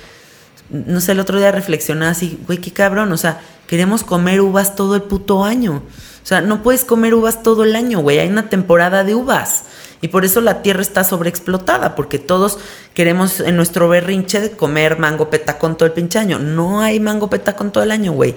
no 0.70 1.00
sé, 1.00 1.14
el 1.14 1.22
otro 1.22 1.40
día 1.40 1.54
reflexionaba 1.54 2.12
así, 2.12 2.38
güey, 2.46 2.58
qué 2.58 2.74
cabrón, 2.74 3.14
o 3.14 3.18
sea, 3.18 3.40
Queremos 3.68 4.04
comer 4.04 4.40
uvas 4.40 4.76
todo 4.76 4.96
el 4.96 5.04
puto 5.04 5.44
año. 5.44 5.84
O 6.24 6.26
sea, 6.26 6.40
no 6.40 6.64
puedes 6.64 6.86
comer 6.86 7.14
uvas 7.14 7.44
todo 7.44 7.64
el 7.64 7.76
año, 7.76 8.00
güey. 8.00 8.20
Hay 8.20 8.30
una 8.30 8.50
temporada 8.50 9.04
de 9.04 9.14
uvas. 9.14 9.66
Y 10.02 10.10
por 10.10 10.26
eso 10.26 10.42
la 10.42 10.62
tierra 10.62 10.82
está 10.82 11.04
sobreexplotada, 11.04 11.96
porque 11.96 12.20
todos 12.20 12.60
queremos 12.94 13.40
en 13.40 13.56
nuestro 13.56 13.90
berrinche 13.90 14.52
comer 14.52 15.00
mango 15.00 15.30
petacón 15.30 15.76
todo 15.78 15.88
el 15.88 15.94
pinche 15.94 16.20
año. 16.20 16.40
No 16.40 16.82
hay 16.82 17.00
mango 17.00 17.30
petacón 17.30 17.72
todo 17.72 17.84
el 17.84 17.92
año, 17.92 18.12
güey. 18.12 18.36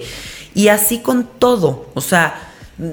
Y 0.53 0.69
así 0.69 0.99
con 0.99 1.27
todo. 1.39 1.87
O 1.93 2.01
sea, 2.01 2.49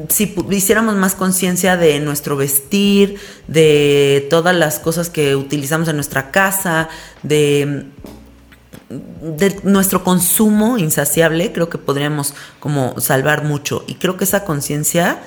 si 0.09 0.35
hiciéramos 0.51 0.97
más 0.97 1.15
conciencia 1.15 1.77
de 1.77 1.99
nuestro 2.01 2.37
vestir, 2.37 3.19
de 3.47 4.27
todas 4.29 4.55
las 4.55 4.79
cosas 4.79 5.09
que 5.09 5.35
utilizamos 5.35 5.89
en 5.89 5.97
nuestra 5.97 6.31
casa, 6.31 6.89
de 7.23 7.87
de 8.91 9.61
nuestro 9.65 10.03
consumo 10.03 10.79
insaciable, 10.79 11.53
creo 11.53 11.69
que 11.69 11.79
podríamos 11.79 12.35
como 12.59 12.99
salvar 13.01 13.45
mucho. 13.45 13.85
Y 13.87 13.97
creo 13.97 14.17
que 14.17 14.25
esa 14.25 14.45
conciencia 14.45 15.21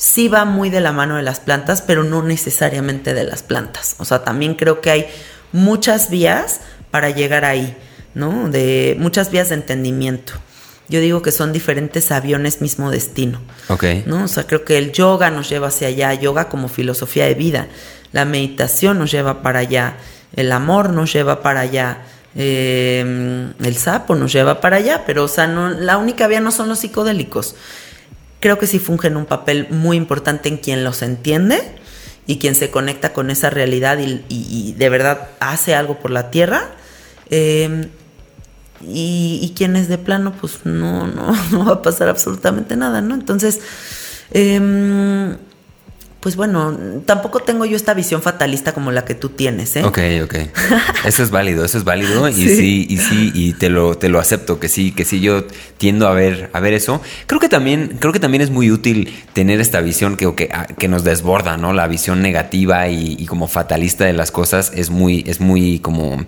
sí 0.00 0.28
va 0.28 0.46
muy 0.46 0.70
de 0.70 0.80
la 0.80 0.92
mano 0.92 1.16
de 1.16 1.22
las 1.22 1.40
plantas, 1.40 1.82
pero 1.82 2.04
no 2.04 2.22
necesariamente 2.22 3.12
de 3.12 3.24
las 3.24 3.42
plantas. 3.42 3.96
O 3.98 4.06
sea, 4.06 4.24
también 4.24 4.54
creo 4.54 4.80
que 4.80 4.90
hay 4.90 5.06
muchas 5.52 6.08
vías 6.08 6.62
para 6.90 7.10
llegar 7.10 7.44
ahí, 7.44 7.76
¿no? 8.14 8.48
De 8.48 8.96
muchas 8.98 9.30
vías 9.30 9.50
de 9.50 9.56
entendimiento. 9.56 10.32
Yo 10.88 11.00
digo 11.00 11.20
que 11.20 11.32
son 11.32 11.52
diferentes 11.52 12.10
aviones 12.12 12.62
mismo 12.62 12.90
destino. 12.90 13.42
Ok. 13.68 13.84
¿no? 14.06 14.24
O 14.24 14.28
sea, 14.28 14.46
creo 14.46 14.64
que 14.64 14.78
el 14.78 14.90
yoga 14.90 15.30
nos 15.30 15.50
lleva 15.50 15.68
hacia 15.68 15.88
allá, 15.88 16.14
yoga 16.14 16.48
como 16.48 16.68
filosofía 16.68 17.26
de 17.26 17.34
vida. 17.34 17.68
La 18.12 18.24
meditación 18.24 18.98
nos 18.98 19.10
lleva 19.10 19.42
para 19.42 19.58
allá. 19.58 19.98
El 20.34 20.50
amor 20.50 20.90
nos 20.90 21.12
lleva 21.12 21.42
para 21.42 21.60
allá 21.60 21.98
eh, 22.36 23.52
el 23.60 23.76
sapo 23.76 24.14
nos 24.14 24.32
lleva 24.32 24.60
para 24.60 24.76
allá, 24.76 25.02
pero 25.04 25.24
o 25.24 25.28
sea, 25.28 25.46
no, 25.46 25.68
la 25.70 25.98
única 25.98 26.28
vía 26.28 26.40
no 26.40 26.52
son 26.52 26.68
los 26.68 26.78
psicodélicos. 26.80 27.56
Creo 28.40 28.58
que 28.58 28.66
sí 28.66 28.78
fungen 28.78 29.16
un 29.16 29.26
papel 29.26 29.68
muy 29.70 29.96
importante 29.96 30.48
en 30.48 30.56
quien 30.56 30.82
los 30.82 31.02
entiende 31.02 31.60
y 32.26 32.38
quien 32.38 32.54
se 32.54 32.70
conecta 32.70 33.12
con 33.12 33.30
esa 33.30 33.50
realidad 33.50 33.98
y, 33.98 34.72
de 34.72 34.88
verdad 34.88 35.28
hace 35.40 35.74
algo 35.74 35.98
por 35.98 36.10
la 36.10 36.30
tierra. 36.30 36.70
Eh, 37.30 37.88
y, 38.82 39.52
quienes 39.56 39.88
de 39.88 39.98
plano, 39.98 40.32
pues 40.40 40.60
no, 40.64 41.06
no, 41.06 41.32
no 41.52 41.64
va 41.66 41.74
a 41.74 41.82
pasar 41.82 42.08
absolutamente 42.08 42.76
nada, 42.76 43.02
¿no? 43.02 43.14
Entonces, 43.14 43.60
eh, 44.32 45.36
pues 46.20 46.36
bueno, 46.36 46.76
tampoco 47.06 47.40
tengo 47.40 47.64
yo 47.64 47.76
esta 47.76 47.94
visión 47.94 48.20
fatalista 48.20 48.72
como 48.72 48.92
la 48.92 49.06
que 49.06 49.14
tú 49.14 49.30
tienes, 49.30 49.74
¿eh? 49.76 49.84
Ok, 49.84 49.98
ok. 50.22 50.34
Eso 51.06 51.22
es 51.22 51.30
válido, 51.30 51.64
eso 51.64 51.78
es 51.78 51.84
válido. 51.84 52.28
Y 52.40 52.48
sí, 52.48 52.86
y 52.88 52.98
sí, 52.98 53.32
y 53.34 53.52
te 53.54 53.70
lo, 53.70 53.96
te 53.96 54.08
lo 54.08 54.18
acepto, 54.18 54.60
que 54.60 54.68
sí, 54.68 54.92
que 54.92 55.04
sí, 55.04 55.20
yo 55.20 55.44
tiendo 55.78 56.06
a 56.08 56.12
ver, 56.12 56.50
a 56.52 56.60
ver 56.60 56.74
eso. 56.74 57.00
Creo 57.26 57.40
que 57.40 57.48
también, 57.48 57.96
creo 57.98 58.12
que 58.12 58.20
también 58.20 58.42
es 58.42 58.50
muy 58.50 58.70
útil 58.70 59.12
tener 59.32 59.60
esta 59.60 59.80
visión 59.80 60.16
que, 60.16 60.34
que, 60.34 60.50
ah, 60.52 60.66
que 60.66 60.88
nos 60.88 61.04
desborda, 61.04 61.56
¿no? 61.56 61.72
La 61.72 61.88
visión 61.88 62.22
negativa 62.22 62.88
y, 62.88 63.16
y 63.18 63.26
como 63.26 63.48
fatalista 63.48 64.04
de 64.04 64.12
las 64.12 64.30
cosas 64.30 64.72
es 64.74 64.90
muy, 64.90 65.24
es 65.26 65.40
muy 65.40 65.80
como 65.80 66.24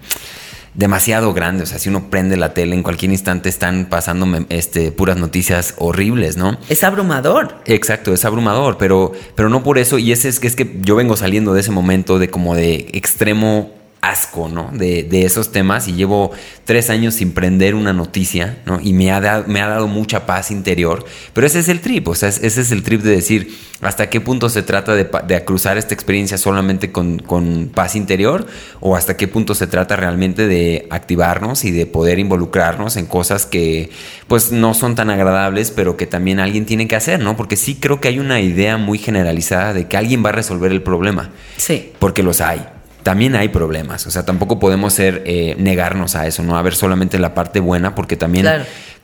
demasiado 0.75 1.33
grande. 1.35 1.65
O 1.65 1.67
sea, 1.67 1.79
si 1.79 1.89
uno 1.89 2.09
prende 2.11 2.37
la 2.37 2.55
tele, 2.55 2.75
en 2.75 2.83
cualquier 2.83 3.13
instante 3.13 3.49
están 3.49 3.87
pasando 3.87 4.27
este, 4.49 4.91
puras 4.93 5.17
noticias 5.17 5.75
horribles, 5.79 6.37
¿no? 6.37 6.59
Es 6.69 6.85
abrumador. 6.85 7.57
Exacto, 7.67 8.13
es 8.13 8.25
abrumador, 8.25 8.79
pero, 8.79 9.13
pero 9.35 9.49
no 9.49 9.63
por 9.63 9.79
eso. 9.79 9.99
Y 9.99 10.13
ese 10.13 10.29
es 10.29 10.41
que 10.41 10.47
es 10.47 10.57
que 10.57 10.79
yo 10.83 10.97
vengo 10.97 11.17
saliendo 11.17 11.55
de 11.55 11.61
ese 11.61 11.71
momento 11.71 12.19
de 12.19 12.29
como 12.29 12.55
de 12.55 12.91
extremo 12.93 13.82
asco, 14.03 14.49
¿no? 14.49 14.71
De, 14.73 15.05
de, 15.05 15.25
esos 15.25 15.53
temas 15.53 15.87
y 15.87 15.93
llevo 15.93 16.33
tres 16.65 16.91
años 16.91 17.15
sin 17.15 17.33
prender 17.33 17.77
una 17.77 17.93
noticia, 17.93 18.59
¿no? 18.67 18.81
Y 18.83 18.93
me 18.93 19.13
ha, 19.13 19.45
me 19.47 19.63
ha 19.63 19.69
dado 19.69 19.87
mucha 19.87 20.27
paz 20.27 20.51
interior. 20.51 21.05
Pero 21.33 21.47
ese 21.47 21.61
es 21.61 21.69
el 21.69 21.81
trip, 21.81 22.09
o 22.09 22.15
sea, 22.17 22.29
ese 22.29 22.61
es 22.61 22.73
el 22.73 22.83
trip 22.83 23.01
de 23.03 23.13
decir 23.13 23.57
hasta 23.81 24.11
qué 24.11 24.21
punto 24.21 24.49
se 24.49 24.63
trata 24.63 24.97
de, 24.97 25.09
de 25.27 25.45
cruzar 25.45 25.79
esta 25.79 25.95
experiencia 25.95 26.37
solamente 26.37 26.91
con, 26.91 27.21
con, 27.21 27.71
paz 27.73 27.95
interior 27.95 28.47
o 28.81 28.97
hasta 28.97 29.17
qué 29.17 29.29
punto 29.29 29.55
se 29.55 29.69
trata 29.69 29.95
realmente 29.95 30.49
de 30.49 30.89
activarnos 30.91 31.65
y 31.65 31.71
de 31.71 31.87
poder 31.87 32.19
involucrarnos 32.19 32.97
en 32.97 33.07
cosas 33.07 33.47
que 33.47 33.91
pues 34.27 34.51
no 34.51 34.75
son 34.75 34.97
tan 34.97 35.11
agradables, 35.11 35.71
pero 35.71 35.97
que 35.97 36.07
también 36.07 36.41
alguien 36.41 36.67
tiene 36.67 36.89
que 36.89 36.97
hacer, 36.97 37.21
¿no? 37.21 37.37
Porque 37.37 37.57
sí 37.57 37.77
creo 37.77 38.01
que 38.01 38.09
hay 38.09 38.19
una 38.19 38.41
idea 38.41 38.79
muy 38.79 38.99
generalizada 38.99 39.73
de 39.73 39.87
que 39.87 39.97
alguien 39.97 40.25
va 40.25 40.31
a 40.31 40.33
resolver 40.33 40.73
el 40.73 40.83
problema. 40.83 41.31
Sí. 41.57 41.93
Porque 42.01 42.25
los 42.25 42.41
hay 42.41 42.65
también 43.03 43.37
hay 43.37 43.49
problemas. 43.49 44.07
O 44.07 44.11
sea, 44.11 44.25
tampoco 44.25 44.59
podemos 44.59 44.93
ser 44.93 45.23
eh, 45.27 45.55
negarnos 45.59 46.15
a 46.17 46.27
eso, 46.27 46.43
¿no? 46.43 46.57
A 46.57 46.63
ver 46.63 46.75
solamente 46.75 47.19
la 47.19 47.35
parte 47.35 47.61
buena, 47.61 47.95
porque 47.95 48.17
también, 48.17 48.47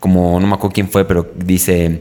como 0.00 0.38
no 0.40 0.46
me 0.46 0.54
acuerdo 0.54 0.74
quién 0.74 0.88
fue, 0.88 1.04
pero 1.04 1.30
dice 1.36 2.00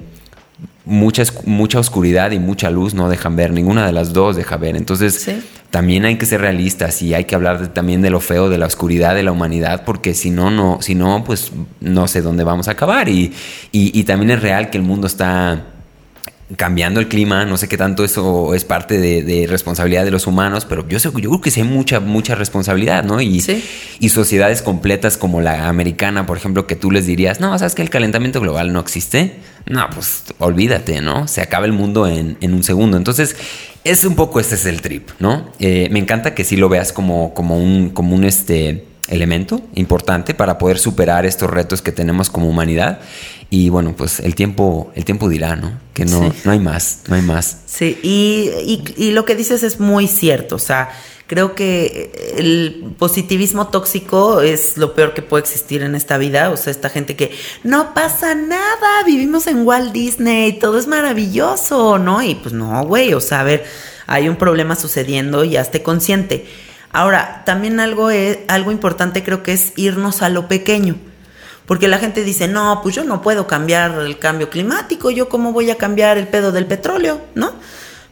mucha, 0.85 1.23
mucha 1.45 1.79
oscuridad 1.79 2.31
y 2.31 2.39
mucha 2.39 2.69
luz 2.69 2.93
no 2.93 3.09
dejan 3.09 3.35
ver, 3.35 3.51
ninguna 3.51 3.85
de 3.85 3.91
las 3.91 4.13
dos 4.13 4.35
deja 4.35 4.57
ver. 4.57 4.75
Entonces, 4.75 5.29
también 5.69 6.05
hay 6.05 6.17
que 6.17 6.25
ser 6.25 6.41
realistas 6.41 7.01
y 7.01 7.13
hay 7.13 7.25
que 7.25 7.35
hablar 7.35 7.67
también 7.73 8.01
de 8.01 8.09
lo 8.09 8.19
feo, 8.19 8.49
de 8.49 8.57
la 8.57 8.67
oscuridad 8.67 9.15
de 9.15 9.23
la 9.23 9.31
humanidad, 9.31 9.83
porque 9.85 10.13
si 10.13 10.29
no, 10.29 10.51
no, 10.51 10.79
si 10.81 10.95
no, 10.95 11.23
pues 11.23 11.51
no 11.81 12.07
sé 12.07 12.21
dónde 12.21 12.43
vamos 12.43 12.67
a 12.67 12.71
acabar. 12.71 13.09
y, 13.09 13.33
y 13.71 14.03
también 14.03 14.31
es 14.31 14.41
real 14.41 14.69
que 14.69 14.77
el 14.77 14.83
mundo 14.83 15.07
está 15.07 15.65
cambiando 16.55 17.01
el 17.01 17.09
clima, 17.09 17.45
no 17.45 17.57
sé 17.57 17.67
qué 17.67 17.77
tanto 17.77 18.05
eso 18.05 18.53
es 18.53 18.63
parte 18.63 18.99
de, 18.99 19.47
responsabilidad 19.47 20.05
de 20.05 20.11
los 20.11 20.27
humanos, 20.27 20.65
pero 20.65 20.87
yo, 20.87 20.99
sé, 20.99 21.09
yo 21.09 21.29
creo 21.29 21.41
que 21.41 21.51
sí 21.51 21.61
hay 21.61 21.67
mucha, 21.67 21.99
mucha 21.99 22.35
responsabilidad, 22.35 23.03
¿no? 23.03 23.19
Y, 23.19 23.43
y 23.99 24.09
sociedades 24.09 24.61
completas 24.61 25.17
como 25.17 25.41
la 25.41 25.67
americana, 25.67 26.25
por 26.25 26.37
ejemplo, 26.37 26.65
que 26.65 26.75
tú 26.75 26.89
les 26.89 27.05
dirías, 27.05 27.41
no, 27.41 27.57
¿sabes 27.59 27.75
que 27.75 27.81
el 27.81 27.89
calentamiento 27.89 28.39
global 28.39 28.71
no 28.71 28.79
existe? 28.79 29.39
No, 29.65 29.89
pues 29.93 30.23
olvídate, 30.39 31.01
¿no? 31.01 31.27
Se 31.27 31.41
acaba 31.41 31.65
el 31.65 31.73
mundo 31.73 32.07
en, 32.07 32.37
en 32.39 32.53
un 32.53 32.63
segundo. 32.63 32.95
Entonces, 32.95 33.35
es 33.83 34.05
un 34.05 34.15
poco 34.15 34.39
este 34.39 34.55
es 34.55 34.65
el 34.65 34.81
trip, 34.81 35.09
¿no? 35.19 35.51
Eh, 35.59 35.89
me 35.91 35.99
encanta 35.99 36.33
que 36.33 36.45
sí 36.45 36.55
lo 36.55 36.69
veas 36.69 36.93
como, 36.93 37.33
como 37.33 37.57
un, 37.57 37.89
como 37.89 38.15
un 38.15 38.23
este, 38.23 38.85
elemento 39.07 39.61
importante 39.75 40.33
para 40.33 40.57
poder 40.57 40.77
superar 40.77 41.25
estos 41.25 41.49
retos 41.49 41.81
que 41.81 41.91
tenemos 41.91 42.29
como 42.29 42.47
humanidad. 42.47 42.99
Y 43.49 43.69
bueno, 43.69 43.95
pues 43.95 44.19
el 44.19 44.35
tiempo, 44.35 44.91
el 44.95 45.05
tiempo 45.05 45.29
dirá, 45.29 45.55
¿no? 45.55 45.79
Que 45.93 46.05
no, 46.05 46.33
no 46.43 46.51
hay 46.51 46.59
más, 46.59 47.01
no 47.07 47.15
hay 47.15 47.21
más. 47.21 47.59
Sí, 47.65 47.97
y, 48.03 48.51
y, 48.61 48.93
y 48.97 49.11
lo 49.11 49.23
que 49.23 49.35
dices 49.35 49.63
es 49.63 49.79
muy 49.79 50.07
cierto. 50.07 50.55
O 50.55 50.59
sea, 50.59 50.89
creo 51.27 51.55
que 51.55 52.33
el 52.37 52.95
positivismo 52.97 53.67
tóxico 53.67 54.41
es 54.41 54.77
lo 54.77 54.93
peor 54.95 55.13
que 55.13 55.21
puede 55.21 55.43
existir 55.43 55.81
en 55.83 55.93
esta 55.93 56.17
vida. 56.17 56.49
O 56.49 56.57
sea, 56.57 56.71
esta 56.71 56.89
gente 56.89 57.15
que 57.15 57.31
no 57.63 57.93
pasa 57.93 58.33
nada, 58.33 59.03
vivimos 59.05 59.47
en 59.47 59.65
Walt 59.65 59.91
Disney, 59.91 60.59
todo 60.59 60.79
es 60.79 60.87
maravilloso, 60.87 61.99
¿no? 61.99 62.23
Y 62.23 62.35
pues 62.35 62.53
no, 62.53 62.83
güey, 62.85 63.13
o 63.13 63.21
sea, 63.21 63.41
a 63.41 63.43
ver, 63.43 63.65
hay 64.07 64.29
un 64.29 64.37
problema 64.37 64.75
sucediendo 64.75 65.43
y 65.43 65.57
hazte 65.57 65.83
consciente. 65.83 66.45
Ahora, 66.91 67.43
también 67.45 67.79
algo, 67.79 68.09
es, 68.09 68.39
algo 68.47 68.71
importante 68.71 69.23
creo 69.23 69.43
que 69.43 69.53
es 69.53 69.73
irnos 69.75 70.21
a 70.21 70.29
lo 70.29 70.47
pequeño. 70.47 70.95
Porque 71.67 71.89
la 71.89 71.99
gente 71.99 72.23
dice, 72.23 72.47
no, 72.47 72.79
pues 72.81 72.95
yo 72.95 73.03
no 73.03 73.21
puedo 73.21 73.45
cambiar 73.45 73.91
el 73.99 74.17
cambio 74.17 74.49
climático, 74.49 75.11
yo 75.11 75.27
cómo 75.27 75.51
voy 75.51 75.69
a 75.69 75.75
cambiar 75.75 76.17
el 76.17 76.27
pedo 76.29 76.51
del 76.51 76.65
petróleo, 76.65 77.21
¿no? 77.35 77.51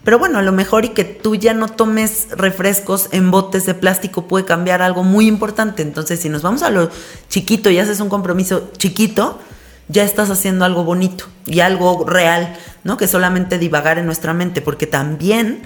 Pero 0.03 0.19
bueno, 0.19 0.37
a 0.37 0.43
lo 0.43 0.51
mejor 0.51 0.85
y 0.85 0.89
que 0.89 1.05
tú 1.05 1.35
ya 1.35 1.53
no 1.55 1.67
tomes 1.67 2.27
refrescos 2.31 3.07
en 3.11 3.31
botes 3.31 3.65
de 3.65 3.73
plástico 3.73 4.27
puede 4.27 4.45
cambiar 4.45 4.83
algo 4.83 5.03
muy 5.03 5.25
importante. 5.27 5.81
Entonces, 5.81 6.19
si 6.19 6.29
nos 6.29 6.43
vamos 6.43 6.61
a 6.61 6.69
lo 6.69 6.91
chiquito 7.29 7.71
y 7.71 7.79
haces 7.79 8.01
un 8.01 8.09
compromiso 8.09 8.69
chiquito, 8.77 9.39
ya 9.87 10.03
estás 10.03 10.29
haciendo 10.29 10.65
algo 10.65 10.83
bonito 10.83 11.25
y 11.47 11.61
algo 11.61 12.05
real, 12.05 12.55
¿no? 12.83 12.97
Que 12.97 13.07
solamente 13.07 13.57
divagar 13.57 13.97
en 13.97 14.05
nuestra 14.05 14.33
mente, 14.33 14.61
porque 14.61 14.85
también 14.85 15.63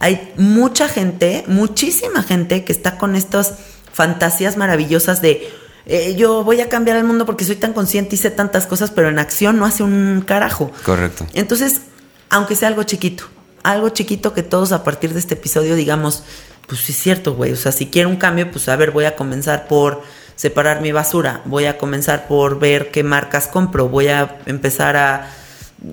hay 0.00 0.32
mucha 0.36 0.88
gente, 0.88 1.44
muchísima 1.46 2.22
gente 2.22 2.64
que 2.64 2.72
está 2.72 2.98
con 2.98 3.14
estas 3.14 3.54
fantasías 3.92 4.56
maravillosas 4.56 5.20
de 5.22 5.48
eh, 5.88 6.14
yo 6.16 6.44
voy 6.44 6.60
a 6.60 6.68
cambiar 6.68 6.96
el 6.96 7.04
mundo 7.04 7.26
porque 7.26 7.44
soy 7.44 7.56
tan 7.56 7.72
consciente 7.72 8.14
y 8.14 8.18
sé 8.18 8.30
tantas 8.30 8.66
cosas, 8.66 8.90
pero 8.90 9.08
en 9.08 9.18
acción 9.18 9.58
no 9.58 9.64
hace 9.64 9.82
un 9.82 10.22
carajo. 10.26 10.70
Correcto. 10.84 11.26
Entonces, 11.32 11.80
aunque 12.28 12.54
sea 12.54 12.68
algo 12.68 12.82
chiquito, 12.82 13.24
algo 13.62 13.88
chiquito 13.88 14.34
que 14.34 14.42
todos 14.42 14.72
a 14.72 14.84
partir 14.84 15.12
de 15.14 15.18
este 15.18 15.34
episodio 15.34 15.74
digamos, 15.74 16.24
pues 16.66 16.82
sí 16.82 16.92
es 16.92 16.98
cierto, 16.98 17.34
güey, 17.34 17.52
o 17.52 17.56
sea, 17.56 17.72
si 17.72 17.86
quiero 17.86 18.10
un 18.10 18.16
cambio, 18.16 18.50
pues 18.50 18.68
a 18.68 18.76
ver, 18.76 18.90
voy 18.90 19.06
a 19.06 19.16
comenzar 19.16 19.66
por 19.66 20.02
separar 20.36 20.82
mi 20.82 20.92
basura, 20.92 21.40
voy 21.46 21.64
a 21.64 21.78
comenzar 21.78 22.28
por 22.28 22.58
ver 22.58 22.90
qué 22.90 23.02
marcas 23.02 23.48
compro, 23.48 23.88
voy 23.88 24.08
a 24.08 24.36
empezar 24.46 24.96
a 24.96 25.30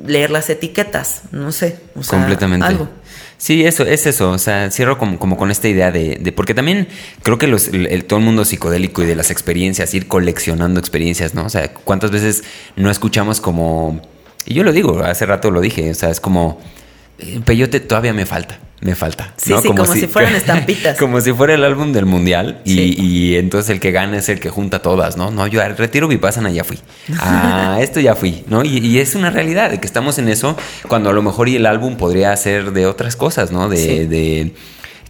leer 0.06 0.30
las 0.32 0.50
etiquetas, 0.50 1.22
no 1.32 1.52
sé, 1.52 1.80
o 1.96 2.04
sea, 2.04 2.20
Completamente. 2.20 2.68
algo. 2.68 2.90
Sí, 3.38 3.66
eso 3.66 3.84
es 3.84 4.06
eso. 4.06 4.32
O 4.32 4.38
sea, 4.38 4.72
cierro 4.72 4.98
como, 4.98 5.20
como 5.20 5.38
con 5.38 5.52
esta 5.52 5.68
idea 5.68 5.92
de, 5.92 6.18
de- 6.20 6.32
porque 6.32 6.54
también 6.54 6.88
creo 7.24 7.38
que 7.38 7.48
los, 7.48 7.68
el, 7.68 7.88
el- 7.88 8.06
todo 8.06 8.20
el 8.20 8.26
mundo 8.26 8.46
psicodélico 8.46 9.04
y 9.04 9.06
de 9.08 9.16
las 9.16 9.30
experiencias, 9.32 9.94
ir 9.94 10.08
coleccionando 10.08 10.80
experiencias, 10.80 11.34
¿no? 11.36 11.46
O 11.46 11.50
sea, 11.50 11.74
cuántas 11.74 12.12
veces 12.12 12.44
no 12.76 12.90
escuchamos 12.90 13.42
como, 13.42 14.02
y 14.46 14.54
yo 14.54 14.64
lo 14.64 14.72
digo, 14.72 15.00
hace 15.04 15.26
rato 15.26 15.52
lo 15.52 15.60
dije, 15.62 15.92
o 15.92 15.96
sea, 15.96 16.10
es 16.10 16.20
como, 16.22 16.62
eh, 17.20 17.40
peyote 17.46 17.80
todavía 17.80 18.14
me 18.14 18.26
falta, 18.26 18.60
me 18.82 18.96
falta. 18.96 19.34
Sí, 19.38 19.54
sí, 19.62 19.68
como 19.70 19.86
si 19.86 20.08
fueran 20.08 20.36
estampitas. 20.36 20.98
Como 20.98 21.20
si 21.22 21.32
fuera 21.34 21.54
el 21.54 21.64
álbum 21.64 21.92
del 21.94 22.06
mundial 22.06 22.62
y, 22.66 22.74
Sí. 22.74 22.96
y 23.00 23.36
entonces 23.36 23.70
el 23.72 23.80
que 23.80 23.92
gana 23.92 24.18
es 24.18 24.30
el 24.30 24.40
que 24.40 24.50
junta 24.50 24.80
todas, 24.80 25.18
¿no? 25.18 25.32
No, 25.32 25.48
yo 25.48 25.62
al 25.62 25.78
retiro 25.78 26.08
Vipassana 26.08 26.52
ya 26.52 26.64
fui. 26.64 26.80
Ah, 27.20 27.78
esto 27.82 28.00
ya 28.00 28.16
fui, 28.16 28.44
¿no? 28.48 28.64
Y, 28.64 28.78
y 28.80 29.00
es 29.00 29.16
una 29.16 29.30
realidad 29.30 29.72
de 29.72 29.80
que 29.80 29.88
estamos 29.88 30.18
en 30.20 30.28
eso 30.30 30.58
cuando 30.88 31.10
a 31.10 31.14
lo 31.14 31.22
mejor 31.22 31.50
y 31.50 31.56
el 31.56 31.66
álbum 31.66 31.96
podría 31.98 32.36
ser 32.38 32.72
de 32.74 32.86
otras 32.86 33.16
cosas, 33.16 33.52
¿no? 33.52 33.70
De, 33.70 33.78
Sí. 33.78 34.06
de 34.06 34.54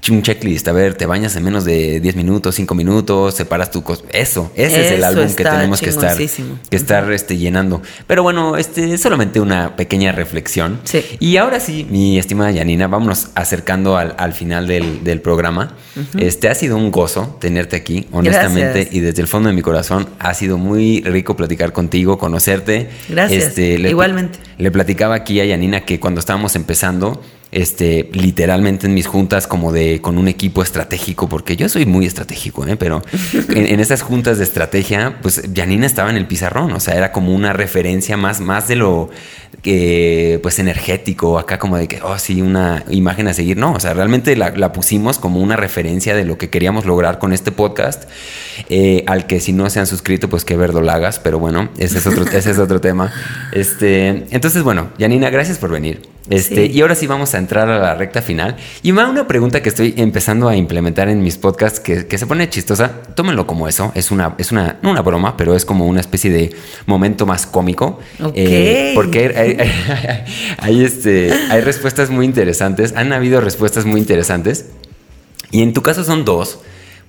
un 0.10 0.22
checklist, 0.22 0.68
a 0.68 0.72
ver, 0.72 0.94
te 0.96 1.06
bañas 1.06 1.36
en 1.36 1.44
menos 1.44 1.66
de 1.66 2.00
10 2.00 2.16
minutos, 2.16 2.56
5 2.56 2.76
minutos, 2.76 3.36
separas 3.36 3.72
tu 3.72 3.84
cosa. 3.84 4.04
Eso, 4.12 4.52
ese 4.56 4.86
es 4.86 4.92
el 4.94 5.04
álbum 5.04 5.28
que 5.34 5.44
tenemos 5.44 5.80
que 5.82 5.90
estar, 5.90 6.18
que 6.18 6.76
estar 6.76 7.12
este, 7.12 7.38
llenando. 7.38 7.82
Pero 8.08 8.24
bueno, 8.24 8.58
este 8.58 8.94
es 8.94 9.02
solamente 9.02 9.40
una 9.40 9.76
pequeña 9.76 10.12
reflexión. 10.12 10.80
Sí. 10.84 11.04
Y 11.20 11.38
ahora 11.38 11.60
sí, 11.60 11.88
mi 11.90 12.18
estimada 12.20 12.52
Yanina, 12.52 12.88
vámonos 12.88 13.28
acercando 13.36 13.98
al, 13.98 14.16
al 14.18 14.34
final 14.34 14.68
del, 14.68 15.04
del 15.04 15.22
programa. 15.22 15.74
Este 16.18 16.50
ha 16.50 16.56
sido 16.56 16.78
un 16.78 16.92
gozo 16.92 17.38
tenerte 17.40 17.76
aquí, 17.76 18.08
honestamente, 18.12 18.74
Gracias. 18.82 18.94
y 18.96 19.00
desde 19.00 19.22
el 19.22 19.28
fondo 19.28 19.50
de 19.50 19.56
mi 19.56 19.62
corazón 19.62 20.08
ha 20.20 20.34
sido 20.34 20.58
muy 20.58 21.02
rico 21.02 21.36
platicar 21.36 21.72
contigo, 21.74 22.18
conocerte. 22.18 22.90
Gracias. 23.10 23.56
le- 23.58 23.90
Igualmente. 23.90 24.40
Le 24.58 24.72
platicaba 24.72 25.16
aquí 25.16 25.40
a 25.40 25.46
Yanina 25.46 25.82
que 25.82 26.00
cuando 26.00 26.20
estábamos 26.20 26.56
empezando, 26.56 27.22
este, 27.56 28.10
literalmente 28.12 28.86
en 28.86 28.94
mis 28.94 29.08
juntas 29.08 29.48
como 29.48 29.72
de 29.72 30.02
con 30.02 30.18
un 30.18 30.28
equipo 30.28 30.62
estratégico, 30.62 31.30
porque 31.30 31.56
yo 31.56 31.70
soy 31.70 31.86
muy 31.86 32.06
estratégico, 32.06 32.68
¿eh? 32.68 32.76
pero 32.76 33.02
en, 33.50 33.66
en 33.68 33.80
esas 33.80 34.02
juntas 34.02 34.38
de 34.38 34.44
estrategia, 34.44 35.20
pues 35.22 35.42
Yanina 35.54 35.86
estaba 35.86 36.10
en 36.10 36.18
el 36.18 36.28
pizarrón, 36.28 36.74
o 36.74 36.82
sea, 36.82 36.96
era 36.96 37.14
como 37.14 37.34
una 37.34 37.54
referencia 37.54 38.18
más, 38.18 38.42
más 38.42 38.68
de 38.68 38.76
lo 38.76 39.10
que, 39.62 40.38
pues 40.44 40.60
energético, 40.60 41.40
acá 41.40 41.58
como 41.58 41.78
de 41.78 41.88
que, 41.88 42.02
oh, 42.04 42.20
sí, 42.20 42.42
una 42.42 42.84
imagen 42.90 43.30
a 43.30 43.34
seguir, 43.34 43.56
no, 43.56 43.72
o 43.72 43.80
sea, 43.80 43.94
realmente 43.94 44.36
la, 44.36 44.50
la 44.50 44.74
pusimos 44.74 45.18
como 45.18 45.40
una 45.40 45.56
referencia 45.56 46.14
de 46.14 46.26
lo 46.26 46.38
que 46.38 46.50
queríamos 46.50 46.86
lograr 46.86 47.20
con 47.20 47.32
este 47.32 47.54
podcast, 47.54 48.04
eh, 48.70 49.06
al 49.08 49.28
que 49.28 49.40
si 49.40 49.54
no 49.54 49.70
se 49.70 49.80
han 49.80 49.88
suscrito, 49.88 50.30
pues 50.30 50.44
qué 50.44 50.58
verdolagas, 50.58 51.20
pero 51.20 51.40
bueno, 51.40 51.70
ese 51.78 52.00
es 52.00 52.06
otro, 52.06 52.26
ese 52.26 52.52
es 52.52 52.60
otro 52.60 52.82
tema. 52.90 53.14
Este, 53.54 54.26
entonces, 54.30 54.62
bueno, 54.62 54.90
Yanina, 54.98 55.30
gracias 55.30 55.58
por 55.58 55.72
venir. 55.72 56.15
Este, 56.30 56.68
Sí. 56.68 56.72
Y 56.74 56.82
ahora 56.82 56.96
sí 56.96 57.06
vamos 57.06 57.36
a 57.36 57.38
entrar 57.38 57.70
a 57.70 57.78
la 57.78 57.94
recta 57.94 58.22
final. 58.22 58.56
Y 58.82 58.92
da 58.92 59.08
una 59.08 59.28
pregunta 59.28 59.62
que 59.62 59.70
estoy 59.70 59.94
empezando 59.98 60.48
a 60.50 60.56
implementar 60.56 61.08
en 61.10 61.22
mis 61.22 61.38
podcasts 61.38 61.80
que, 61.80 62.08
que 62.08 62.18
se 62.18 62.26
pone 62.26 62.50
chistosa. 62.50 63.02
Tómenlo 63.16 63.46
como 63.46 63.68
eso. 63.68 63.92
Es 63.94 64.10
una, 64.10 64.34
es 64.40 64.52
una, 64.52 64.80
no 64.82 64.90
una 64.92 65.02
broma, 65.04 65.38
pero 65.38 65.56
es 65.56 65.66
como 65.66 65.86
una 65.86 66.02
especie 66.02 66.32
de 66.32 66.56
momento 66.88 67.26
más 67.28 67.46
cómico. 67.46 68.00
Eh, 68.34 68.90
Ok. 68.92 68.96
porque 68.96 69.34
hay, 69.38 69.58
hay- 69.60 70.24
hay, 70.58 70.84
este, 70.84 71.32
hay 71.52 71.62
respuestas 71.62 72.10
muy 72.10 72.26
interesantes. 72.26 72.94
Han 72.96 73.14
habido 73.14 73.40
respuestas 73.40 73.86
muy 73.86 74.00
interesantes. 74.02 74.66
Y 75.52 75.62
en 75.62 75.74
tu 75.74 75.84
caso 75.84 76.04
son 76.04 76.26
dos, 76.26 76.58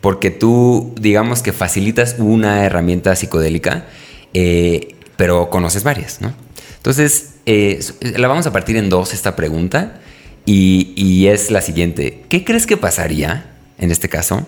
porque 0.03 0.31
tú, 0.31 0.95
digamos 1.01 1.41
que 1.43 1.53
facilitas 1.53 2.17
una 2.19 2.65
herramienta 2.65 3.17
psicodélica, 3.17 3.87
eh, 4.35 4.95
pero 5.17 5.49
conoces 5.49 5.83
varias, 5.85 6.21
¿no? 6.21 6.35
Entonces, 6.77 7.31
eh, 7.47 7.81
la 8.17 8.29
vamos 8.29 8.47
a 8.47 8.53
partir 8.53 8.77
en 8.77 8.89
dos 8.89 9.15
esta 9.15 9.37
pregunta, 9.37 10.01
y, 10.47 11.27
es 11.27 11.51
la 11.51 11.61
siguiente. 11.61 12.25
¿Qué 12.29 12.45
crees 12.45 12.67
que 12.67 12.77
pasaría, 12.77 13.57
en 13.79 13.91
este 13.91 14.09
caso, 14.09 14.47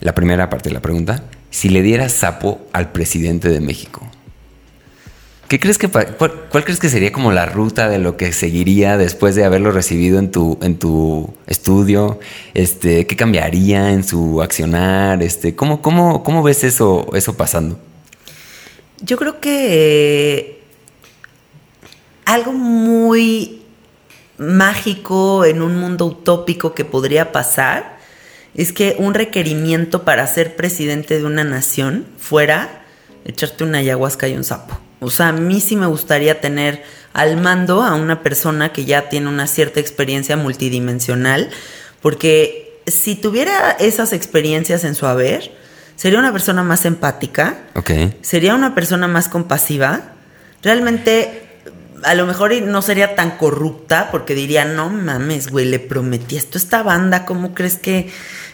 la 0.00 0.14
primera 0.14 0.50
parte 0.50 0.68
de 0.68 0.74
la 0.74 0.82
pregunta, 0.82 1.24
si 1.50 1.70
le 1.70 1.82
dieras 1.82 2.12
sapo 2.12 2.60
al 2.72 2.92
presidente 2.92 3.48
de 3.48 3.60
México? 3.60 4.06
¿Qué 5.48 5.58
crees 5.58 5.78
que 5.78 5.88
cuál, 5.88 6.48
crees 6.64 6.78
que 6.78 6.88
sería 6.88 7.10
como 7.10 7.32
la 7.32 7.44
ruta 7.46 7.88
de 7.88 7.98
lo 7.98 8.16
que 8.16 8.32
seguiría 8.32 8.96
después 8.96 9.34
de 9.34 9.44
haberlo 9.44 9.72
recibido 9.72 10.20
en 10.20 10.30
tu 10.30 10.58
en 10.62 10.78
tu 10.78 11.34
estudio? 11.48 12.20
Este, 12.54 13.06
¿qué 13.06 13.16
cambiaría 13.16 13.90
en 13.90 14.04
su 14.04 14.42
accionar? 14.42 15.24
Este, 15.24 15.56
¿cómo, 15.56 15.82
cómo, 15.82 16.22
cómo 16.22 16.44
ves 16.44 16.62
eso, 16.62 17.08
eso 17.14 17.36
pasando? 17.36 17.80
Yo 19.00 19.16
creo 19.16 19.40
que 19.40 20.59
algo 22.32 22.52
muy 22.52 23.62
mágico 24.38 25.44
en 25.44 25.62
un 25.62 25.76
mundo 25.76 26.06
utópico 26.06 26.74
que 26.74 26.84
podría 26.84 27.32
pasar 27.32 27.98
es 28.54 28.72
que 28.72 28.94
un 28.98 29.14
requerimiento 29.14 30.04
para 30.04 30.26
ser 30.26 30.54
presidente 30.54 31.18
de 31.18 31.24
una 31.24 31.42
nación 31.44 32.06
fuera 32.18 32.82
echarte 33.24 33.64
una 33.64 33.78
ayahuasca 33.78 34.28
y 34.28 34.36
un 34.36 34.44
sapo. 34.44 34.78
O 35.00 35.10
sea, 35.10 35.28
a 35.28 35.32
mí 35.32 35.60
sí 35.60 35.74
me 35.76 35.86
gustaría 35.86 36.40
tener 36.40 36.84
al 37.12 37.36
mando 37.36 37.82
a 37.82 37.94
una 37.96 38.22
persona 38.22 38.72
que 38.72 38.84
ya 38.84 39.08
tiene 39.08 39.28
una 39.28 39.46
cierta 39.46 39.80
experiencia 39.80 40.36
multidimensional, 40.36 41.50
porque 42.00 42.80
si 42.86 43.16
tuviera 43.16 43.72
esas 43.72 44.12
experiencias 44.12 44.84
en 44.84 44.94
su 44.94 45.06
haber, 45.06 45.52
sería 45.96 46.18
una 46.18 46.32
persona 46.32 46.62
más 46.62 46.84
empática, 46.84 47.58
Ok. 47.74 47.90
sería 48.20 48.54
una 48.54 48.74
persona 48.74 49.08
más 49.08 49.28
compasiva. 49.28 50.12
Realmente, 50.62 51.49
a 52.02 52.14
lo 52.14 52.26
mejor 52.26 52.52
no 52.62 52.82
sería 52.82 53.14
tan 53.14 53.32
corrupta 53.32 54.08
porque 54.10 54.34
diría, 54.34 54.64
no 54.64 54.88
mames, 54.90 55.50
güey, 55.50 55.66
le 55.66 55.78
prometí 55.78 56.36
esto 56.36 56.58
a 56.58 56.60
esta 56.60 56.82
banda, 56.82 57.24
¿cómo 57.26 57.54
crees 57.54 57.76
que 57.76 58.10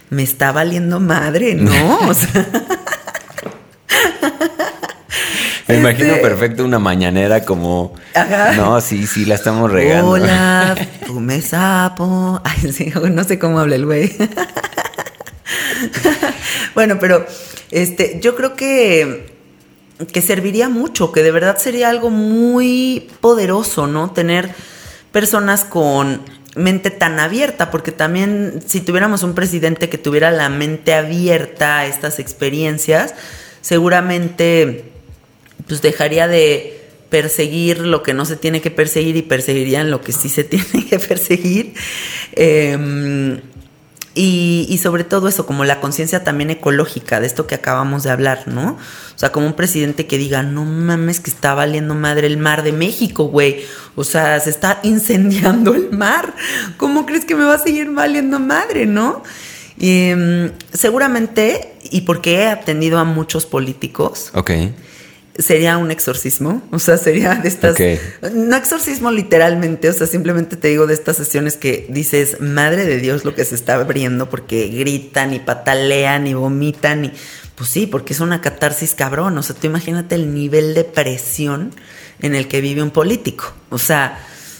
me 0.09 0.23
está 0.23 0.51
valiendo 0.51 0.99
madre? 0.99 1.55
No, 1.67 1.99
o 2.09 2.13
sea, 2.13 2.45
Me 5.67 5.77
imagino 5.79 6.09
Este- 6.13 6.21
perfecto 6.21 6.63
una 6.63 6.79
mañanera 6.79 7.43
como. 7.43 7.93
Ajá. 8.15 8.53
No, 8.53 8.79
sí, 8.79 9.05
sí, 9.05 9.25
la 9.25 9.35
estamos 9.35 9.69
regando. 9.69 10.11
hola, 10.11 10.75
fume 11.05 11.41
sapo. 11.41 12.39
Ay, 12.45 12.71
sí, 12.71 12.93
no 13.11 13.23
sé 13.25 13.37
cómo 13.37 13.59
habla 13.59 13.75
el 13.75 13.85
güey. 13.85 14.15
bueno, 16.73 16.97
pero 16.99 17.25
este, 17.69 18.19
yo 18.21 18.33
creo 18.35 18.55
que 18.55 19.36
que 20.11 20.21
serviría 20.21 20.69
mucho, 20.69 21.11
que 21.11 21.23
de 21.23 21.31
verdad 21.31 21.57
sería 21.57 21.89
algo 21.89 22.09
muy 22.09 23.09
poderoso, 23.21 23.87
¿no? 23.87 24.11
Tener 24.11 24.53
personas 25.11 25.63
con 25.65 26.21
mente 26.55 26.91
tan 26.91 27.19
abierta, 27.19 27.71
porque 27.71 27.91
también 27.91 28.61
si 28.65 28.81
tuviéramos 28.81 29.23
un 29.23 29.33
presidente 29.33 29.89
que 29.89 29.97
tuviera 29.97 30.31
la 30.31 30.49
mente 30.49 30.93
abierta 30.93 31.79
a 31.79 31.85
estas 31.85 32.19
experiencias, 32.19 33.13
seguramente 33.61 34.91
pues 35.67 35.81
dejaría 35.81 36.27
de 36.27 36.77
perseguir 37.09 37.79
lo 37.79 38.03
que 38.03 38.13
no 38.13 38.25
se 38.25 38.35
tiene 38.35 38.61
que 38.61 38.71
perseguir 38.71 39.15
y 39.15 39.21
perseguirían 39.21 39.91
lo 39.91 40.01
que 40.01 40.11
sí 40.11 40.29
se 40.29 40.43
tiene 40.43 40.85
que 40.87 40.99
perseguir. 40.99 41.73
Em, 42.33 43.41
y, 44.19 44.79
sobre 44.81 45.03
todo 45.03 45.27
eso, 45.27 45.45
como 45.45 45.63
la 45.63 45.79
conciencia 45.79 46.23
también 46.23 46.49
ecológica 46.49 47.19
de 47.19 47.27
esto 47.27 47.45
que 47.45 47.53
acabamos 47.53 48.03
de 48.03 48.09
hablar, 48.09 48.47
¿no? 48.47 48.71
O 48.71 49.19
sea, 49.19 49.31
como 49.31 49.45
un 49.45 49.53
presidente 49.53 50.07
que 50.07 50.17
diga, 50.17 50.41
no 50.41 50.65
mames, 50.65 51.19
que 51.19 51.29
está 51.29 51.53
valiendo 51.53 51.93
madre 51.93 52.25
el 52.25 52.37
mar 52.37 52.63
de 52.63 52.71
México, 52.71 53.25
güey. 53.25 53.63
O 53.95 54.03
sea, 54.03 54.39
se 54.39 54.49
está 54.49 54.79
incendiando 54.81 55.75
el 55.75 55.91
mar. 55.91 56.33
¿Cómo 56.77 57.05
crees 57.05 57.25
que 57.25 57.35
me 57.35 57.43
va 57.43 57.55
a 57.55 57.59
seguir 57.59 57.91
valiendo 57.91 58.39
madre, 58.39 58.87
no? 58.87 59.21
Y, 59.77 60.09
em, 60.09 60.51
seguramente, 60.73 61.75
y 61.91 62.01
porque 62.01 62.37
he 62.37 62.47
atendido 62.47 62.97
a 62.97 63.03
muchos 63.03 63.45
políticos. 63.45 64.31
Ok 64.33 64.51
sería 65.39 65.77
un 65.77 65.91
exorcismo, 65.91 66.61
o 66.71 66.79
sea, 66.79 66.97
sería 66.97 67.35
de 67.35 67.47
estas, 67.47 67.77
no 68.33 68.55
exorcismo 68.55 69.11
literalmente, 69.11 69.89
o 69.89 69.93
sea, 69.93 70.07
simplemente 70.07 70.55
te 70.55 70.69
digo 70.69 70.87
de 70.87 70.93
estas 70.93 71.17
sesiones 71.17 71.57
que 71.57 71.85
dices, 71.89 72.39
madre 72.39 72.85
de 72.85 72.97
Dios 72.97 73.25
lo 73.25 73.35
que 73.35 73.45
se 73.45 73.55
está 73.55 73.75
abriendo 73.75 74.29
porque 74.29 74.67
gritan 74.67 75.33
y 75.33 75.39
patalean 75.39 76.27
y 76.27 76.33
vomitan 76.33 77.05
y, 77.05 77.13
pues 77.55 77.69
sí, 77.69 77.87
porque 77.87 78.13
es 78.13 78.19
una 78.19 78.41
catarsis 78.41 78.93
cabrón, 78.93 79.37
o 79.37 79.43
sea, 79.43 79.55
tú 79.55 79.67
imagínate 79.67 80.15
el 80.15 80.33
nivel 80.33 80.73
de 80.73 80.83
presión 80.83 81.73
en 82.21 82.35
el 82.35 82.47
que 82.47 82.61
vive 82.61 82.81
un 82.81 82.91
político, 82.91 83.53
o 83.69 83.77
sea, 83.77 84.19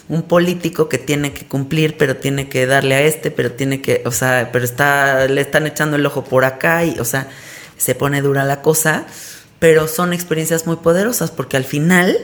un 0.10 0.24
político 0.24 0.88
que 0.88 0.98
tiene 0.98 1.34
que 1.34 1.46
cumplir, 1.46 1.98
pero 1.98 2.16
tiene 2.16 2.48
que 2.48 2.66
darle 2.66 2.96
a 2.96 3.02
este, 3.02 3.30
pero 3.30 3.52
tiene 3.52 3.82
que, 3.82 4.04
o 4.06 4.12
sea, 4.12 4.50
pero 4.54 4.64
está, 4.64 5.28
le 5.28 5.42
están 5.42 5.68
echando 5.68 5.98
el 5.98 6.06
ojo 6.06 6.24
por 6.24 6.46
acá 6.46 6.86
y, 6.86 6.98
o 7.00 7.06
sea, 7.06 7.30
se 7.78 7.94
pone 7.94 8.22
dura 8.22 8.46
la 8.46 8.62
cosa 8.62 9.06
pero 9.60 9.88
son 9.88 10.14
experiencias 10.14 10.68
muy 10.68 10.78
poderosas 10.78 11.32
porque 11.32 11.58
al 11.58 11.64
final, 11.64 12.18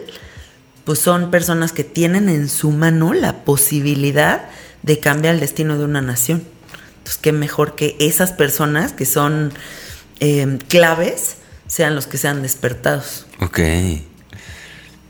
pues 0.83 0.99
son 0.99 1.31
personas 1.31 1.71
que 1.71 1.83
tienen 1.83 2.29
en 2.29 2.49
su 2.49 2.71
mano 2.71 3.13
la 3.13 3.43
posibilidad 3.43 4.49
de 4.81 4.99
cambiar 4.99 5.35
el 5.35 5.39
destino 5.39 5.77
de 5.77 5.85
una 5.85 6.01
nación. 6.01 6.43
Entonces, 6.97 7.19
qué 7.21 7.31
mejor 7.31 7.75
que 7.75 7.95
esas 7.99 8.31
personas 8.31 8.93
que 8.93 9.05
son 9.05 9.51
eh, 10.19 10.59
claves 10.69 11.37
sean 11.67 11.95
los 11.95 12.07
que 12.07 12.17
sean 12.17 12.41
despertados. 12.41 13.25
Ok. 13.39 13.59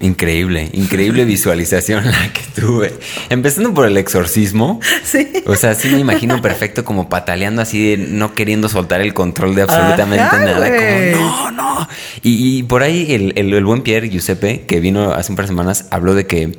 Increíble, 0.04 0.70
increíble 0.74 1.24
visualización 1.24 2.06
la 2.06 2.34
que 2.34 2.42
tuve. 2.60 2.94
Empezando 3.30 3.74
por 3.74 3.88
el 3.88 3.96
exorcismo. 3.98 4.80
Sí. 5.04 5.32
O 5.46 5.56
sea, 5.56 5.76
sí 5.76 5.90
me 5.90 6.00
imagino 6.00 6.42
perfecto 6.42 6.84
como 6.84 7.08
pataleando 7.08 7.62
así, 7.62 7.96
no 7.98 8.34
queriendo 8.34 8.68
soltar 8.68 9.02
el 9.02 9.14
control 9.14 9.54
de 9.54 9.62
absolutamente 9.64 10.24
nada. 10.24 10.70
Como, 11.16 11.52
no, 11.52 11.52
no. 11.52 11.88
Y, 12.22 12.64
por 12.64 12.84
ahí 12.84 13.14
el, 13.14 13.34
el 13.36 13.64
buen 13.64 13.82
Pierre 13.82 14.10
Giuseppe, 14.10 14.66
que 14.66 14.80
vino 14.80 15.14
hace 15.14 15.32
un 15.32 15.36
par 15.36 15.46
de 15.46 15.50
semanas, 15.50 15.86
habló 15.92 16.16
de 16.16 16.26
que 16.26 16.58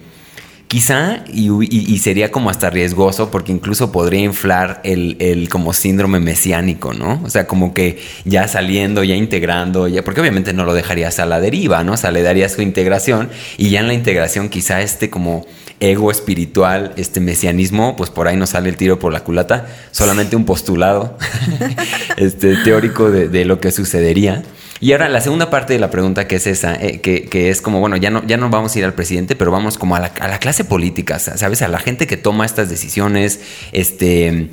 Quizá, 0.74 1.22
y, 1.32 1.98
sería 1.98 2.32
como 2.32 2.50
hasta 2.50 2.68
riesgoso, 2.68 3.30
porque 3.30 3.52
incluso 3.52 3.92
podría 3.92 4.22
inflar 4.22 4.80
el, 4.82 5.48
como 5.48 5.72
síndrome 5.72 6.18
mesiánico, 6.18 6.92
¿no? 6.92 7.22
O 7.22 7.30
sea, 7.30 7.46
como 7.46 7.72
que 7.72 8.02
ya 8.24 8.48
saliendo, 8.48 9.04
ya 9.04 9.14
integrando, 9.14 9.86
ya, 9.86 10.02
porque 10.02 10.20
obviamente 10.20 10.52
no 10.52 10.64
lo 10.64 10.74
dejarías 10.74 11.20
a 11.20 11.26
la 11.26 11.38
deriva, 11.38 11.84
¿no? 11.84 11.92
O 11.92 11.96
sea, 11.96 12.10
le 12.10 12.22
darías 12.22 12.54
su 12.54 12.60
integración 12.60 13.28
y 13.56 13.70
ya 13.70 13.78
en 13.78 13.86
la 13.86 13.94
integración 13.94 14.48
quizá 14.48 14.82
este 14.82 15.10
como 15.10 15.46
ego 15.78 16.10
espiritual, 16.10 16.92
este 16.96 17.20
mesianismo, 17.20 17.94
pues 17.94 18.10
por 18.10 18.26
ahí 18.26 18.36
no 18.36 18.48
sale 18.48 18.68
el 18.68 18.76
tiro 18.76 18.98
por 18.98 19.12
la 19.12 19.22
culata, 19.22 19.68
solamente 19.92 20.34
un 20.34 20.44
postulado 20.44 21.16
este, 22.16 22.56
teórico 22.64 23.12
de 23.12 23.44
lo 23.44 23.60
que 23.60 23.70
sucedería. 23.70 24.42
Y 24.84 24.92
ahora 24.92 25.08
la 25.08 25.22
segunda 25.22 25.48
parte 25.48 25.72
de 25.72 25.78
la 25.78 25.88
pregunta 25.88 26.28
que 26.28 26.36
es 26.36 26.46
esa, 26.46 26.74
eh, 26.74 27.00
que, 27.00 27.48
es 27.48 27.62
como, 27.62 27.80
bueno, 27.80 27.96
ya 27.96 28.10
no, 28.10 28.22
ya 28.26 28.36
no 28.36 28.50
vamos 28.50 28.76
a 28.76 28.78
ir 28.78 28.84
al 28.84 28.92
presidente, 28.92 29.34
pero 29.34 29.50
vamos 29.50 29.78
como 29.78 29.96
a 29.96 29.98
la, 29.98 30.10
clase 30.10 30.62
política, 30.62 31.18
¿sabes? 31.18 31.62
A 31.62 31.68
la 31.68 31.78
gente 31.78 32.06
que 32.06 32.18
toma 32.18 32.44
estas 32.44 32.68
decisiones, 32.68 33.40
este 33.72 34.50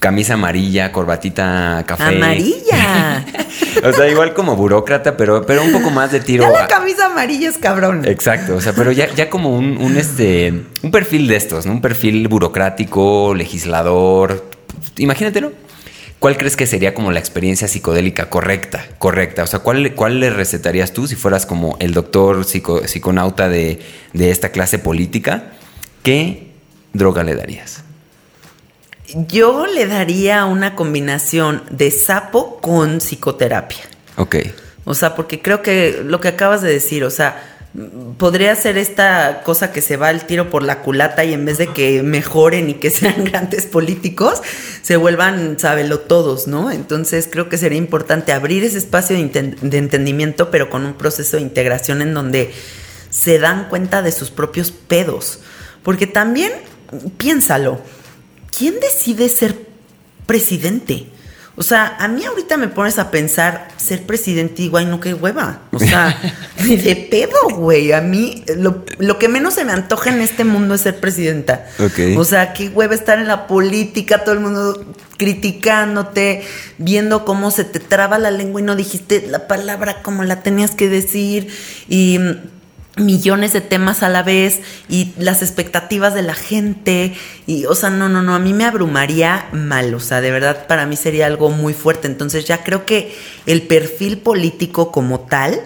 camisa 0.00 0.34
amarilla, 0.34 0.90
corbatita 0.90 1.84
café. 1.86 2.16
Amarilla. 2.16 3.24
o 3.84 3.92
sea, 3.92 4.08
igual 4.08 4.34
como 4.34 4.56
burócrata, 4.56 5.16
pero, 5.16 5.46
pero 5.46 5.62
un 5.62 5.70
poco 5.70 5.90
más 5.90 6.10
de 6.10 6.18
tiro. 6.18 6.42
Ya 6.42 6.62
la 6.62 6.66
camisa 6.66 7.06
amarilla 7.06 7.50
es 7.50 7.58
cabrón. 7.58 8.08
Exacto, 8.08 8.56
o 8.56 8.60
sea, 8.60 8.72
pero 8.72 8.90
ya, 8.90 9.14
ya 9.14 9.30
como 9.30 9.56
un, 9.56 9.76
un, 9.78 9.96
este, 9.96 10.52
un 10.82 10.90
perfil 10.90 11.28
de 11.28 11.36
estos, 11.36 11.66
¿no? 11.66 11.72
Un 11.74 11.80
perfil 11.80 12.26
burocrático, 12.26 13.32
legislador. 13.32 14.50
Imagínatelo. 14.96 15.69
¿Cuál 16.20 16.36
crees 16.36 16.54
que 16.54 16.66
sería 16.66 16.92
como 16.92 17.12
la 17.12 17.18
experiencia 17.18 17.66
psicodélica 17.66 18.28
correcta? 18.28 18.86
Correcta. 18.98 19.42
O 19.42 19.46
sea, 19.46 19.60
¿cuál, 19.60 19.94
cuál 19.94 20.20
le 20.20 20.28
recetarías 20.28 20.92
tú 20.92 21.08
si 21.08 21.16
fueras 21.16 21.46
como 21.46 21.78
el 21.80 21.94
doctor 21.94 22.44
psiconauta 22.44 23.48
de, 23.48 23.80
de 24.12 24.30
esta 24.30 24.50
clase 24.50 24.78
política? 24.78 25.52
¿Qué 26.02 26.52
droga 26.92 27.24
le 27.24 27.34
darías? 27.34 27.84
Yo 29.28 29.66
le 29.66 29.86
daría 29.86 30.44
una 30.44 30.76
combinación 30.76 31.62
de 31.70 31.90
sapo 31.90 32.60
con 32.60 32.98
psicoterapia. 32.98 33.80
Ok. 34.16 34.36
O 34.84 34.92
sea, 34.92 35.16
porque 35.16 35.40
creo 35.40 35.62
que 35.62 36.02
lo 36.04 36.20
que 36.20 36.28
acabas 36.28 36.60
de 36.60 36.70
decir, 36.70 37.02
o 37.02 37.10
sea, 37.10 37.49
podría 38.18 38.56
ser 38.56 38.78
esta 38.78 39.42
cosa 39.44 39.72
que 39.72 39.80
se 39.80 39.96
va 39.96 40.10
el 40.10 40.24
tiro 40.24 40.50
por 40.50 40.64
la 40.64 40.82
culata 40.82 41.24
y 41.24 41.32
en 41.32 41.44
vez 41.44 41.58
de 41.58 41.68
que 41.68 42.02
mejoren 42.02 42.70
y 42.70 42.74
que 42.74 42.90
sean 42.90 43.24
grandes 43.24 43.66
políticos, 43.66 44.42
se 44.82 44.96
vuelvan, 44.96 45.58
sábelo 45.58 46.00
todos, 46.00 46.48
¿no? 46.48 46.70
Entonces 46.70 47.28
creo 47.30 47.48
que 47.48 47.58
sería 47.58 47.78
importante 47.78 48.32
abrir 48.32 48.64
ese 48.64 48.78
espacio 48.78 49.16
de, 49.16 49.56
de 49.60 49.78
entendimiento, 49.78 50.50
pero 50.50 50.68
con 50.68 50.84
un 50.84 50.94
proceso 50.94 51.36
de 51.36 51.42
integración 51.42 52.02
en 52.02 52.14
donde 52.14 52.52
se 53.10 53.38
dan 53.38 53.68
cuenta 53.68 54.02
de 54.02 54.12
sus 54.12 54.30
propios 54.30 54.70
pedos. 54.70 55.40
Porque 55.82 56.06
también, 56.06 56.52
piénsalo, 57.18 57.80
¿quién 58.56 58.80
decide 58.80 59.28
ser 59.28 59.56
presidente? 60.26 61.06
O 61.56 61.62
sea, 61.62 61.96
a 61.98 62.08
mí 62.08 62.24
ahorita 62.24 62.56
me 62.56 62.68
pones 62.68 62.98
a 62.98 63.10
pensar 63.10 63.68
ser 63.76 64.06
presidente 64.06 64.62
igual 64.62 64.88
no 64.88 65.00
qué 65.00 65.14
hueva. 65.14 65.62
O 65.72 65.78
sea, 65.78 66.16
ni 66.64 66.76
de 66.76 66.96
pedo, 66.96 67.56
güey. 67.56 67.92
A 67.92 68.00
mí 68.00 68.44
lo, 68.56 69.18
que 69.18 69.28
menos 69.28 69.54
se 69.54 69.64
me 69.64 69.72
antoja 69.72 70.10
en 70.10 70.20
este 70.20 70.44
mundo 70.44 70.74
es 70.74 70.82
ser 70.82 71.00
presidenta. 71.00 71.66
O 72.16 72.24
sea, 72.24 72.52
qué 72.52 72.68
hueva 72.68 72.94
estar 72.94 73.18
en 73.18 73.26
la 73.28 73.46
política, 73.46 74.24
todo 74.24 74.34
el 74.34 74.40
mundo 74.40 74.94
criticándote, 75.18 76.42
viendo 76.78 77.24
cómo 77.24 77.50
se 77.50 77.64
te 77.64 77.78
traba 77.78 78.18
la 78.18 78.30
lengua 78.30 78.60
y 78.60 78.64
no 78.64 78.76
dijiste 78.76 79.26
la 79.28 79.46
palabra 79.46 80.02
como 80.02 80.24
la 80.24 80.42
tenías 80.42 80.70
que 80.70 80.88
decir 80.88 81.48
y 81.88 82.18
millones 83.00 83.52
de 83.52 83.60
temas 83.60 84.02
a 84.02 84.08
la 84.08 84.22
vez 84.22 84.60
y 84.88 85.12
las 85.18 85.42
expectativas 85.42 86.14
de 86.14 86.22
la 86.22 86.34
gente 86.34 87.14
y 87.46 87.64
o 87.66 87.74
sea 87.74 87.90
no 87.90 88.08
no 88.08 88.22
no 88.22 88.34
a 88.34 88.38
mí 88.38 88.52
me 88.52 88.64
abrumaría 88.64 89.48
mal 89.52 89.94
o 89.94 90.00
sea 90.00 90.20
de 90.20 90.30
verdad 90.30 90.66
para 90.66 90.86
mí 90.86 90.96
sería 90.96 91.26
algo 91.26 91.50
muy 91.50 91.74
fuerte 91.74 92.06
entonces 92.06 92.44
ya 92.44 92.62
creo 92.62 92.86
que 92.86 93.14
el 93.46 93.62
perfil 93.62 94.18
político 94.18 94.92
como 94.92 95.20
tal 95.20 95.60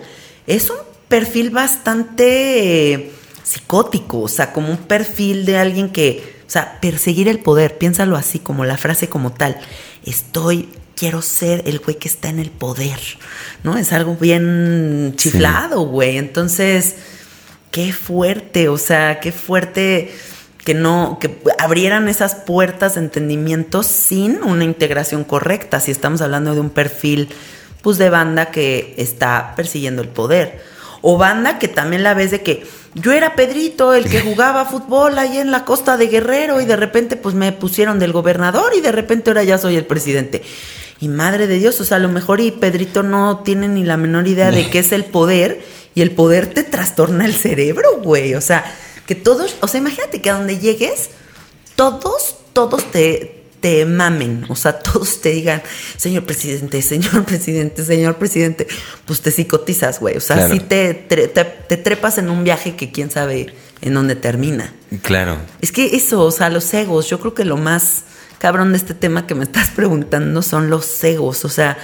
es 0.47 0.71
un 0.71 0.79
perfil 1.09 1.51
bastante 1.51 2.93
eh, 2.93 3.13
psicótico 3.43 4.23
o 4.23 4.29
sea 4.29 4.53
como 4.53 4.71
un 4.71 4.79
perfil 4.79 5.45
de 5.45 5.59
alguien 5.59 5.91
que 5.91 6.35
o 6.47 6.51
sea 6.51 6.81
perseguir 6.81 7.29
el 7.29 7.41
poder 7.41 7.79
piénsalo 7.79 8.17
así 8.17 8.39
como 8.39 8.65
la 8.65 8.77
frase 8.77 9.09
como 9.09 9.33
tal 9.33 9.59
estoy 10.05 10.69
quiero 10.97 11.23
ser 11.23 11.63
el 11.67 11.81
güey 11.81 11.97
que 11.99 12.09
está 12.09 12.29
en 12.29 12.39
el 12.39 12.51
poder, 12.51 12.99
¿no? 13.63 13.77
Es 13.77 13.93
algo 13.93 14.17
bien 14.17 15.15
chiflado, 15.17 15.83
güey. 15.83 16.17
Entonces, 16.17 16.97
qué 17.75 17.93
fuerte, 17.93 18.69
o 18.69 18.79
sea, 18.79 19.19
qué 19.19 19.33
fuerte 19.33 20.15
que 20.65 20.75
no, 20.75 21.19
que 21.21 21.43
abrieran 21.59 22.09
esas 22.09 22.37
puertas 22.37 22.95
de 22.95 23.01
entendimiento 23.01 23.83
sin 23.83 24.45
una 24.45 24.63
integración 24.63 25.25
correcta, 25.25 25.81
si 25.81 25.91
estamos 25.91 26.21
hablando 26.21 26.55
de 26.55 26.61
un 26.61 26.71
perfil, 26.71 27.31
pues, 27.83 27.99
de 27.99 28.11
banda 28.11 28.53
que 28.53 28.95
está 28.97 29.55
persiguiendo 29.57 30.03
el 30.03 30.09
poder. 30.09 30.63
O 31.03 31.19
banda 31.19 31.59
que 31.59 31.67
también 31.67 32.05
la 32.05 32.15
ves 32.15 32.31
de 32.31 32.45
que 32.45 32.65
yo 32.95 33.11
era 33.11 33.35
Pedrito, 33.35 33.93
el 33.93 34.09
que 34.09 34.21
jugaba 34.21 34.67
fútbol 34.67 35.19
ahí 35.19 35.39
en 35.39 35.51
la 35.51 35.65
costa 35.65 35.97
de 35.97 36.07
Guerrero 36.07 36.61
y 36.61 36.67
de 36.67 36.77
repente 36.77 37.17
pues 37.17 37.35
me 37.35 37.51
pusieron 37.51 37.99
del 37.99 38.13
gobernador 38.13 38.73
y 38.77 38.83
de 38.83 38.93
repente 38.93 39.31
ahora 39.31 39.43
ya 39.43 39.59
soy 39.59 39.75
el 39.77 39.85
presidente. 39.85 40.43
Y 41.05 41.09
madre 41.09 41.47
de 41.47 41.59
Dios, 41.59 41.79
o 41.83 41.85
sea, 41.85 41.99
a 41.99 42.01
lo 42.01 42.09
mejor 42.09 42.41
y 42.41 42.51
Pedrito 42.51 43.03
no 43.03 43.41
tiene 43.45 43.69
ni 43.69 43.85
la 43.85 43.99
menor 43.99 44.27
idea 44.27 44.51
de 44.51 44.71
qué 44.71 44.79
es 44.79 44.91
el 44.91 45.05
poder 45.05 45.63
y 45.95 46.01
el 46.01 46.13
poder 46.13 46.47
te 46.47 46.63
trastorna 46.63 47.27
el 47.27 47.35
cerebro, 47.35 48.01
güey. 48.03 48.35
O 48.35 48.41
sea, 48.41 48.65
que 49.05 49.15
todos, 49.15 49.55
o 49.61 49.69
sea, 49.69 49.81
imagínate 49.81 50.23
que 50.23 50.31
a 50.31 50.39
donde 50.39 50.59
llegues, 50.59 51.11
todos, 51.77 52.37
todos 52.55 52.91
te, 52.91 53.45
te 53.61 53.85
mamen, 53.85 54.47
o 54.49 54.57
sea, 54.57 54.79
todos 54.79 55.21
te 55.21 55.29
digan, 55.29 55.63
señor 55.99 56.25
presidente, 56.25 56.81
señor 56.81 57.23
presidente, 57.27 57.85
señor 57.85 58.17
presidente, 58.17 58.67
pues 59.05 59.21
te 59.21 59.31
psicotizas, 59.31 60.01
güey. 60.01 60.17
O 60.17 60.23
sea, 60.23 60.49
si 60.49 60.59
te, 60.59 60.95
te, 60.95 61.29
te, 61.29 61.77
trepas 61.77 62.17
en 62.17 62.31
un 62.31 62.45
viaje 62.45 62.77
que 62.77 62.93
quién 62.93 63.11
sabe 63.11 63.53
en 63.83 63.93
donde 63.93 64.17
termina. 64.17 64.73
Claro. 65.03 65.37
Es 65.61 65.71
que 65.71 65.97
eso, 65.97 66.23
o 66.23 66.31
sea, 66.31 66.49
los 66.49 66.73
egos, 66.73 67.11
yo 67.11 67.21
creo 67.21 67.35
que 67.35 67.45
lo 67.45 67.59
más 67.59 68.05
cabrón 68.39 68.73
de 68.73 68.79
este 68.79 68.95
tema 68.95 69.27
que 69.27 69.35
me 69.35 69.45
estás 69.45 69.71
preguntando 69.77 70.43
son 70.43 70.71
los 70.71 71.03
egos, 71.05 71.45
o 71.45 71.49
sea, 71.49 71.79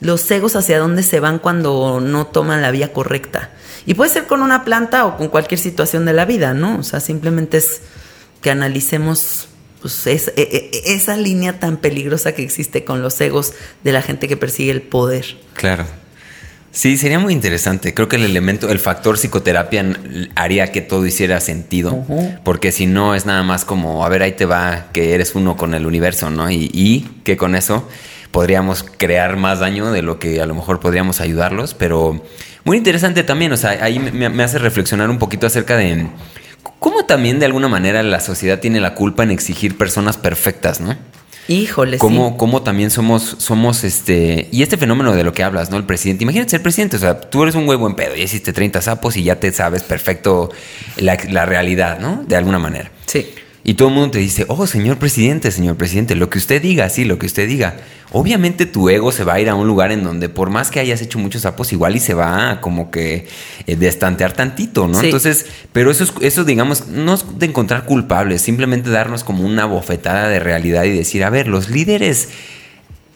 los 0.00 0.30
egos 0.30 0.56
hacia 0.56 0.78
dónde 0.78 1.02
se 1.02 1.20
van 1.20 1.38
cuando 1.38 2.00
no 2.00 2.26
toman 2.26 2.62
la 2.62 2.70
vía 2.70 2.92
correcta. 2.92 3.50
Y 3.86 3.94
puede 3.94 4.10
ser 4.10 4.26
con 4.26 4.42
una 4.42 4.64
planta 4.64 5.06
o 5.06 5.16
con 5.16 5.28
cualquier 5.28 5.60
situación 5.60 6.04
de 6.04 6.12
la 6.12 6.24
vida, 6.24 6.54
¿no? 6.54 6.78
O 6.78 6.82
sea, 6.82 7.00
simplemente 7.00 7.58
es 7.58 7.82
que 8.40 8.50
analicemos 8.50 9.48
pues, 9.80 10.06
e, 10.06 10.20
e, 10.36 10.70
esa 10.86 11.16
línea 11.16 11.58
tan 11.58 11.78
peligrosa 11.78 12.32
que 12.32 12.42
existe 12.42 12.84
con 12.84 13.02
los 13.02 13.20
egos 13.20 13.52
de 13.82 13.92
la 13.92 14.02
gente 14.02 14.28
que 14.28 14.36
persigue 14.36 14.70
el 14.70 14.82
poder. 14.82 15.38
Claro. 15.54 15.86
Sí, 16.72 16.96
sería 16.96 17.18
muy 17.18 17.32
interesante. 17.32 17.94
Creo 17.94 18.08
que 18.08 18.16
el 18.16 18.24
elemento, 18.24 18.70
el 18.70 18.78
factor 18.78 19.18
psicoterapia 19.18 19.84
haría 20.36 20.70
que 20.70 20.80
todo 20.80 21.04
hiciera 21.04 21.40
sentido. 21.40 22.04
Porque 22.44 22.70
si 22.70 22.86
no 22.86 23.14
es 23.14 23.26
nada 23.26 23.42
más 23.42 23.64
como, 23.64 24.04
a 24.04 24.08
ver, 24.08 24.22
ahí 24.22 24.32
te 24.32 24.46
va, 24.46 24.86
que 24.92 25.14
eres 25.14 25.34
uno 25.34 25.56
con 25.56 25.74
el 25.74 25.86
universo, 25.86 26.30
¿no? 26.30 26.50
Y, 26.50 26.70
y, 26.72 27.08
que 27.24 27.36
con 27.36 27.56
eso 27.56 27.88
podríamos 28.30 28.84
crear 28.84 29.36
más 29.36 29.58
daño 29.58 29.90
de 29.90 30.02
lo 30.02 30.20
que 30.20 30.40
a 30.40 30.46
lo 30.46 30.54
mejor 30.54 30.78
podríamos 30.78 31.20
ayudarlos. 31.20 31.74
Pero 31.74 32.22
muy 32.64 32.76
interesante 32.76 33.24
también, 33.24 33.52
o 33.52 33.56
sea, 33.56 33.70
ahí 33.82 33.98
me, 33.98 34.28
me 34.28 34.42
hace 34.44 34.58
reflexionar 34.58 35.10
un 35.10 35.18
poquito 35.18 35.48
acerca 35.48 35.76
de 35.76 36.06
cómo 36.78 37.04
también 37.04 37.40
de 37.40 37.46
alguna 37.46 37.68
manera 37.68 38.02
la 38.04 38.20
sociedad 38.20 38.60
tiene 38.60 38.80
la 38.80 38.94
culpa 38.94 39.24
en 39.24 39.32
exigir 39.32 39.76
personas 39.76 40.18
perfectas, 40.18 40.80
¿no? 40.80 40.96
Híjole, 41.50 41.98
cómo, 41.98 42.36
cómo 42.36 42.62
también 42.62 42.92
somos, 42.92 43.34
somos 43.38 43.82
este. 43.82 44.48
Y 44.52 44.62
este 44.62 44.76
fenómeno 44.76 45.16
de 45.16 45.24
lo 45.24 45.32
que 45.32 45.42
hablas, 45.42 45.68
¿no? 45.68 45.78
El 45.78 45.84
presidente. 45.84 46.22
Imagínate 46.22 46.50
ser 46.50 46.62
presidente. 46.62 46.94
O 46.94 47.00
sea, 47.00 47.20
tú 47.20 47.42
eres 47.42 47.56
un 47.56 47.68
huevo 47.68 47.88
en 47.88 47.96
pedo. 47.96 48.14
y 48.14 48.22
hiciste 48.22 48.52
30 48.52 48.80
sapos 48.80 49.16
y 49.16 49.24
ya 49.24 49.40
te 49.40 49.50
sabes 49.52 49.82
perfecto 49.82 50.52
la, 50.96 51.18
la 51.28 51.46
realidad, 51.46 51.98
¿no? 51.98 52.22
De 52.24 52.36
alguna 52.36 52.60
manera. 52.60 52.92
Sí. 53.04 53.34
Y 53.62 53.74
todo 53.74 53.88
el 53.88 53.94
mundo 53.94 54.12
te 54.12 54.18
dice, 54.18 54.46
oh, 54.48 54.66
señor 54.66 54.96
presidente, 54.98 55.50
señor 55.50 55.76
presidente, 55.76 56.14
lo 56.14 56.30
que 56.30 56.38
usted 56.38 56.62
diga, 56.62 56.88
sí, 56.88 57.04
lo 57.04 57.18
que 57.18 57.26
usted 57.26 57.46
diga. 57.46 57.76
Obviamente 58.12 58.66
tu 58.66 58.88
ego 58.88 59.12
se 59.12 59.22
va 59.22 59.34
a 59.34 59.40
ir 59.40 59.48
a 59.50 59.54
un 59.54 59.66
lugar 59.66 59.92
en 59.92 60.02
donde 60.02 60.28
por 60.28 60.50
más 60.50 60.70
que 60.70 60.80
hayas 60.80 61.02
hecho 61.02 61.18
muchos 61.18 61.42
sapos, 61.42 61.72
igual 61.72 61.94
y 61.94 62.00
se 62.00 62.14
va 62.14 62.50
a 62.50 62.60
como 62.60 62.90
que 62.90 63.28
eh, 63.66 63.76
destantear 63.76 64.32
tantito, 64.32 64.88
¿no? 64.88 65.00
Entonces, 65.00 65.46
pero 65.72 65.90
eso, 65.90 66.04
es, 66.04 66.12
eso, 66.20 66.44
digamos, 66.44 66.88
no 66.88 67.14
es 67.14 67.24
de 67.38 67.46
encontrar 67.46 67.84
culpables, 67.84 68.42
simplemente 68.42 68.90
darnos 68.90 69.24
como 69.24 69.44
una 69.44 69.66
bofetada 69.66 70.28
de 70.28 70.40
realidad 70.40 70.84
y 70.84 70.90
decir, 70.90 71.22
a 71.22 71.30
ver, 71.30 71.46
los 71.46 71.68
líderes 71.68 72.30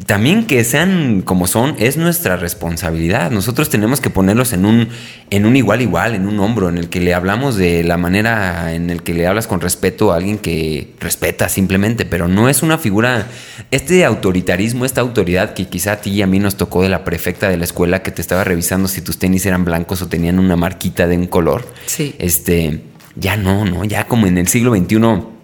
también 0.07 0.47
que 0.47 0.65
sean 0.65 1.23
como 1.23 1.47
son 1.47 1.77
es 1.79 1.97
nuestra 1.97 2.37
responsabilidad. 2.37 3.31
Nosotros 3.31 3.71
tenemos 3.71 4.01
que 4.01 4.11
ponerlos 4.11 4.53
en 4.53 4.67
un, 4.67 4.89
en 5.31 5.47
un 5.47 5.57
igual 5.57 5.83
igual, 5.83 6.15
en 6.15 6.27
un 6.27 6.41
hombro, 6.41 6.69
en 6.69 6.79
el 6.79 6.89
que 6.89 7.01
le 7.01 7.15
hablamos 7.15 7.57
de 7.57 7.85
la 7.85 7.97
manera 7.97 8.75
en 8.75 8.91
el 8.91 9.03
que 9.03 9.15
le 9.15 9.27
hablas 9.27 9.47
con 9.47 9.61
respeto 9.61 10.13
a 10.13 10.17
alguien 10.17 10.39
que 10.39 10.93
respeta 10.99 11.49
simplemente, 11.49 12.05
pero 12.05 12.27
no 12.27 12.49
es 12.49 12.63
una 12.63 12.77
figura, 12.77 13.29
este 13.71 14.05
autoritarismo, 14.05 14.85
esta 14.85 15.01
autoridad 15.01 15.55
que 15.55 15.69
quizá 15.69 15.93
a 15.93 15.97
ti 16.01 16.11
y 16.11 16.23
a 16.23 16.27
mí 16.27 16.41
nos 16.41 16.57
tocó 16.57 16.83
de 16.83 16.89
la 16.89 17.05
prefecta 17.05 17.49
de 17.49 17.57
la 17.57 17.65
escuela 17.65 18.03
que 18.03 18.11
te 18.11 18.21
estaba 18.21 18.43
revisando 18.43 18.89
si 18.89 19.01
tus 19.01 19.19
tenis 19.19 19.47
eran 19.47 19.65
blancos 19.65 20.03
o 20.03 20.09
tenían 20.09 20.41
una 20.41 20.57
marquita 20.57 21.07
de 21.07 21.17
un 21.17 21.29
color. 21.29 21.67
Sí. 21.87 22.17
Este, 22.19 22.83
ya 23.15 23.37
no, 23.37 23.65
no, 23.65 23.85
ya 23.85 24.09
como 24.09 24.27
en 24.27 24.39
el 24.39 24.49
siglo 24.49 24.75
XXI 24.75 25.35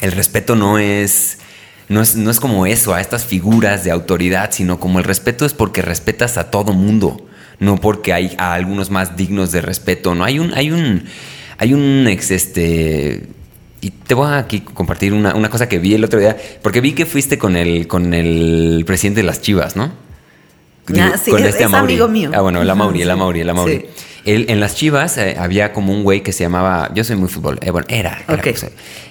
el 0.00 0.12
respeto 0.12 0.56
no 0.56 0.78
es 0.78 1.38
no 1.88 2.00
es, 2.00 2.16
no 2.16 2.30
es 2.30 2.40
como 2.40 2.66
eso, 2.66 2.94
a 2.94 3.00
estas 3.00 3.24
figuras 3.24 3.84
de 3.84 3.90
autoridad, 3.90 4.50
sino 4.52 4.80
como 4.80 4.98
el 4.98 5.04
respeto 5.04 5.46
es 5.46 5.54
porque 5.54 5.82
respetas 5.82 6.36
a 6.36 6.50
todo 6.50 6.72
mundo, 6.72 7.26
no 7.60 7.76
porque 7.76 8.12
hay 8.12 8.34
a 8.38 8.54
algunos 8.54 8.90
más 8.90 9.16
dignos 9.16 9.52
de 9.52 9.60
respeto. 9.60 10.14
No 10.14 10.24
hay 10.24 10.38
un, 10.38 10.52
hay 10.54 10.70
un, 10.70 11.04
hay 11.58 11.74
un 11.74 12.06
ex 12.08 12.30
este. 12.30 13.28
Y 13.80 13.90
te 13.90 14.14
voy 14.14 14.26
a 14.26 14.38
aquí 14.38 14.60
compartir 14.60 15.12
una, 15.12 15.48
cosa 15.48 15.68
que 15.68 15.78
vi 15.78 15.94
el 15.94 16.04
otro 16.04 16.18
día, 16.18 16.36
porque 16.62 16.80
vi 16.80 16.92
que 16.92 17.06
fuiste 17.06 17.38
con 17.38 17.56
el, 17.56 17.86
con 17.86 18.14
el 18.14 18.82
presidente 18.86 19.20
de 19.20 19.26
las 19.26 19.40
Chivas, 19.40 19.76
¿no? 19.76 19.92
Ah, 20.98 21.16
sí, 21.22 21.30
con 21.30 21.42
es, 21.42 21.50
este 21.50 21.64
amigo 21.64 22.08
mío. 22.08 22.30
Ah, 22.34 22.40
bueno, 22.40 22.64
la 22.64 22.74
Mauri, 22.74 23.04
la 23.04 23.16
Mauri, 23.16 23.44
la 23.44 23.54
Mauri 23.54 23.86
en 24.26 24.60
las 24.60 24.74
Chivas 24.74 25.18
eh, 25.18 25.36
había 25.38 25.72
como 25.72 25.92
un 25.92 26.02
güey 26.02 26.22
que 26.22 26.32
se 26.32 26.42
llamaba, 26.42 26.90
yo 26.94 27.04
soy 27.04 27.14
muy 27.16 27.28
fútbol, 27.28 27.58
eh, 27.62 27.70
bueno, 27.70 27.86
era, 27.88 28.24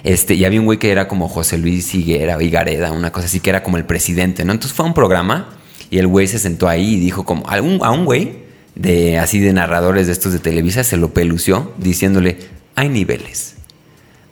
este, 0.04 0.34
y 0.34 0.44
había 0.44 0.60
un 0.60 0.66
güey 0.66 0.78
que 0.78 0.92
era 0.92 1.08
como 1.08 1.30
José 1.30 1.58
Luis 1.58 1.96
Higuera, 1.96 2.42
Higareda, 2.42 2.92
una 2.92 3.12
cosa 3.12 3.28
así, 3.28 3.40
que 3.40 3.50
era 3.50 3.64
como 3.64 3.78
el 3.78 3.86
presidente, 3.86 4.44
¿no? 4.44 4.52
Entonces 4.52 4.76
fue 4.76 4.86
a 4.86 4.88
un 4.90 4.94
programa 4.94 5.58
y 5.90 6.00
el 6.00 6.08
güey 6.08 6.28
se 6.28 6.38
sentó 6.38 6.68
ahí 6.68 6.96
y 6.96 7.00
dijo 7.00 7.24
como, 7.24 7.48
a 7.50 7.62
un, 7.62 7.80
a 7.84 7.92
un 7.92 8.04
güey 8.04 8.44
de 8.76 9.18
así 9.18 9.40
de 9.40 9.54
narradores 9.54 10.08
de 10.08 10.14
estos 10.14 10.34
de 10.34 10.40
Televisa 10.40 10.84
se 10.84 10.98
lo 10.98 11.14
pelució 11.14 11.74
diciéndole, 11.78 12.38
hay 12.76 12.90
niveles, 12.90 13.56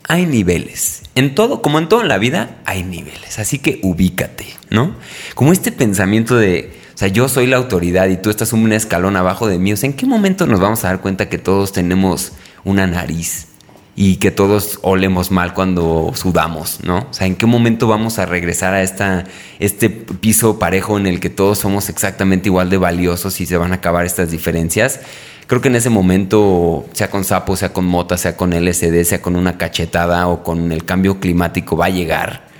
hay 0.07 0.25
niveles. 0.25 1.03
En 1.15 1.33
todo, 1.33 1.61
como 1.61 1.79
en 1.79 1.87
todo 1.87 2.01
en 2.01 2.09
la 2.09 2.17
vida, 2.17 2.57
hay 2.65 2.83
niveles. 2.83 3.39
Así 3.39 3.59
que 3.59 3.79
ubícate, 3.83 4.47
¿no? 4.69 4.95
Como 5.33 5.53
este 5.53 5.71
pensamiento 5.71 6.35
de 6.35 6.82
o 6.82 6.82
sea, 7.03 7.09
yo 7.11 7.27
soy 7.27 7.47
la 7.47 7.57
autoridad 7.57 8.07
y 8.07 8.15
tú 8.15 8.29
estás 8.29 8.53
un 8.53 8.71
escalón 8.71 9.17
abajo 9.17 9.47
de 9.47 9.59
mí. 9.59 9.73
O 9.73 9.77
sea, 9.77 9.89
¿en 9.89 9.95
qué 9.95 10.05
momento 10.05 10.47
nos 10.47 10.61
vamos 10.61 10.85
a 10.85 10.87
dar 10.87 11.01
cuenta 11.01 11.27
que 11.27 11.37
todos 11.37 11.73
tenemos 11.73 12.31
una 12.63 12.87
nariz 12.87 13.47
y 13.95 14.15
que 14.15 14.31
todos 14.31 14.79
olemos 14.83 15.29
mal 15.29 15.53
cuando 15.53 16.13
sudamos, 16.15 16.79
¿no? 16.83 16.99
O 16.99 17.13
sea, 17.13 17.27
¿en 17.27 17.35
qué 17.35 17.45
momento 17.45 17.87
vamos 17.87 18.19
a 18.19 18.25
regresar 18.25 18.73
a 18.73 18.81
esta, 18.81 19.25
este 19.59 19.89
piso 19.89 20.57
parejo 20.59 20.97
en 20.97 21.05
el 21.05 21.19
que 21.19 21.29
todos 21.29 21.59
somos 21.59 21.89
exactamente 21.89 22.47
igual 22.47 22.69
de 22.69 22.77
valiosos 22.77 23.41
y 23.41 23.45
se 23.45 23.57
van 23.57 23.73
a 23.73 23.75
acabar 23.75 24.05
estas 24.05 24.31
diferencias? 24.31 25.01
Creo 25.47 25.59
que 25.59 25.67
en 25.67 25.75
ese 25.75 25.89
momento, 25.89 26.85
sea 26.93 27.09
con 27.09 27.25
sapo, 27.25 27.57
sea 27.57 27.73
con 27.73 27.83
mota, 27.83 28.17
sea 28.17 28.37
con 28.37 28.51
LSD, 28.51 29.03
sea 29.03 29.21
con 29.21 29.35
una 29.35 29.57
cachetada 29.57 30.27
o 30.29 30.41
con 30.41 30.71
el 30.71 30.85
cambio 30.85 31.19
climático, 31.19 31.75
va 31.75 31.87
a 31.87 31.89
llegar. 31.89 32.52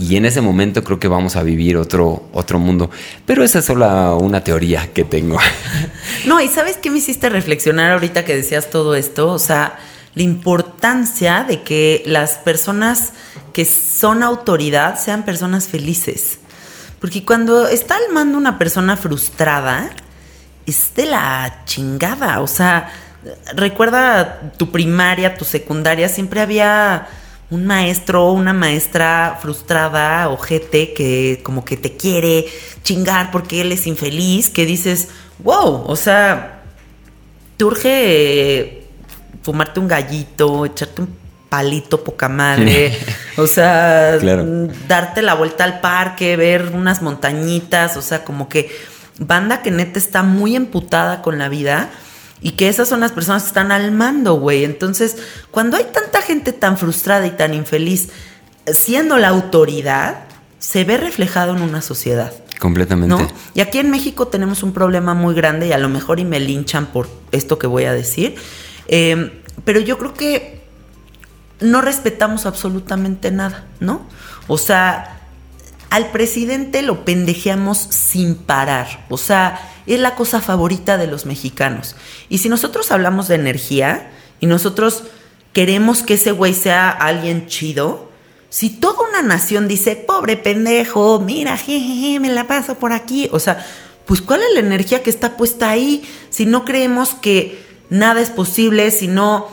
Y 0.00 0.16
en 0.16 0.24
ese 0.24 0.40
momento 0.40 0.82
creo 0.82 0.98
que 0.98 1.08
vamos 1.08 1.36
a 1.36 1.42
vivir 1.42 1.76
otro, 1.76 2.28
otro 2.32 2.58
mundo. 2.58 2.90
Pero 3.26 3.44
esa 3.44 3.60
es 3.60 3.64
solo 3.64 4.18
una 4.18 4.42
teoría 4.42 4.92
que 4.92 5.04
tengo. 5.04 5.38
No, 6.26 6.40
y 6.40 6.48
¿sabes 6.48 6.78
qué 6.78 6.90
me 6.90 6.98
hiciste 6.98 7.28
reflexionar 7.28 7.92
ahorita 7.92 8.24
que 8.24 8.34
decías 8.34 8.70
todo 8.70 8.94
esto? 8.94 9.30
O 9.30 9.38
sea, 9.38 9.78
la 10.14 10.22
importancia 10.22 11.44
de 11.46 11.62
que 11.62 12.02
las 12.06 12.38
personas 12.38 13.12
que 13.52 13.66
son 13.66 14.22
autoridad 14.22 14.98
sean 14.98 15.24
personas 15.24 15.68
felices. 15.68 16.38
Porque 16.98 17.24
cuando 17.24 17.68
está 17.68 17.96
al 17.96 18.12
mando 18.14 18.38
una 18.38 18.58
persona 18.58 18.96
frustrada, 18.96 19.90
es 20.64 20.94
de 20.94 21.06
la 21.06 21.62
chingada. 21.66 22.40
O 22.40 22.46
sea, 22.46 22.90
recuerda 23.54 24.52
tu 24.56 24.70
primaria, 24.70 25.34
tu 25.34 25.44
secundaria, 25.44 26.08
siempre 26.08 26.40
había 26.40 27.06
un 27.54 27.66
maestro 27.66 28.26
o 28.26 28.32
una 28.32 28.52
maestra 28.52 29.38
frustrada, 29.40 30.28
ojete, 30.28 30.92
que 30.92 31.40
como 31.42 31.64
que 31.64 31.76
te 31.76 31.96
quiere 31.96 32.46
chingar 32.82 33.30
porque 33.30 33.60
él 33.60 33.72
es 33.72 33.86
infeliz, 33.86 34.50
que 34.50 34.66
dices, 34.66 35.08
wow, 35.38 35.84
o 35.86 35.96
sea, 35.96 36.62
te 37.56 37.64
urge 37.64 37.90
eh, 37.90 38.86
fumarte 39.42 39.80
un 39.80 39.88
gallito, 39.88 40.66
echarte 40.66 41.02
un 41.02 41.16
palito 41.48 42.02
poca 42.02 42.28
madre, 42.28 42.98
o 43.36 43.46
sea, 43.46 44.18
darte 44.88 45.22
la 45.22 45.34
vuelta 45.34 45.64
al 45.64 45.80
parque, 45.80 46.36
ver 46.36 46.72
unas 46.74 47.02
montañitas, 47.02 47.96
o 47.96 48.02
sea, 48.02 48.24
como 48.24 48.48
que 48.48 48.70
banda 49.18 49.62
que 49.62 49.70
neta 49.70 49.98
está 49.98 50.24
muy 50.24 50.56
emputada 50.56 51.22
con 51.22 51.38
la 51.38 51.48
vida 51.48 51.90
y 52.40 52.52
que 52.52 52.68
esas 52.68 52.88
son 52.88 53.00
las 53.00 53.12
personas 53.12 53.42
que 53.42 53.48
están 53.48 53.72
al 53.72 53.90
mando, 53.92 54.34
güey. 54.34 54.64
Entonces, 54.64 55.16
cuando 55.50 55.76
hay 55.76 55.84
tanta 55.84 56.20
gente 56.20 56.52
tan 56.52 56.76
frustrada 56.76 57.26
y 57.26 57.30
tan 57.30 57.54
infeliz 57.54 58.10
siendo 58.66 59.18
la 59.18 59.28
autoridad, 59.28 60.24
se 60.58 60.84
ve 60.84 60.96
reflejado 60.96 61.54
en 61.56 61.62
una 61.62 61.82
sociedad. 61.82 62.32
Completamente. 62.58 63.14
¿no? 63.14 63.28
Y 63.54 63.60
aquí 63.60 63.78
en 63.78 63.90
México 63.90 64.28
tenemos 64.28 64.62
un 64.62 64.72
problema 64.72 65.14
muy 65.14 65.34
grande 65.34 65.68
y 65.68 65.72
a 65.72 65.78
lo 65.78 65.88
mejor 65.88 66.20
y 66.20 66.24
me 66.24 66.40
linchan 66.40 66.86
por 66.86 67.08
esto 67.32 67.58
que 67.58 67.66
voy 67.66 67.84
a 67.84 67.92
decir. 67.92 68.36
Em, 68.88 69.30
pero 69.64 69.80
yo 69.80 69.98
creo 69.98 70.14
que 70.14 70.62
no 71.60 71.80
respetamos 71.80 72.46
absolutamente 72.46 73.30
nada, 73.30 73.66
¿no? 73.80 74.06
O 74.46 74.58
sea, 74.58 75.23
al 75.94 76.10
presidente 76.10 76.82
lo 76.82 77.04
pendejeamos 77.04 77.78
sin 77.78 78.34
parar. 78.34 79.06
O 79.10 79.16
sea, 79.16 79.60
es 79.86 80.00
la 80.00 80.16
cosa 80.16 80.40
favorita 80.40 80.98
de 80.98 81.06
los 81.06 81.24
mexicanos. 81.24 81.94
Y 82.28 82.38
si 82.38 82.48
nosotros 82.48 82.90
hablamos 82.90 83.28
de 83.28 83.36
energía 83.36 84.10
y 84.40 84.46
nosotros 84.46 85.04
queremos 85.52 86.02
que 86.02 86.14
ese 86.14 86.32
güey 86.32 86.52
sea 86.52 86.90
alguien 86.90 87.46
chido, 87.46 88.10
si 88.48 88.70
toda 88.70 89.08
una 89.08 89.22
nación 89.22 89.68
dice, 89.68 89.94
pobre 89.94 90.36
pendejo, 90.36 91.20
mira, 91.20 91.56
jejeje, 91.56 92.18
me 92.18 92.30
la 92.30 92.48
paso 92.48 92.74
por 92.74 92.92
aquí, 92.92 93.28
o 93.30 93.38
sea, 93.38 93.64
pues 94.04 94.20
¿cuál 94.20 94.40
es 94.42 94.52
la 94.54 94.66
energía 94.66 95.00
que 95.04 95.10
está 95.10 95.36
puesta 95.36 95.70
ahí? 95.70 96.02
Si 96.28 96.44
no 96.44 96.64
creemos 96.64 97.10
que 97.14 97.64
nada 97.88 98.20
es 98.20 98.30
posible, 98.30 98.90
si 98.90 99.06
no... 99.06 99.46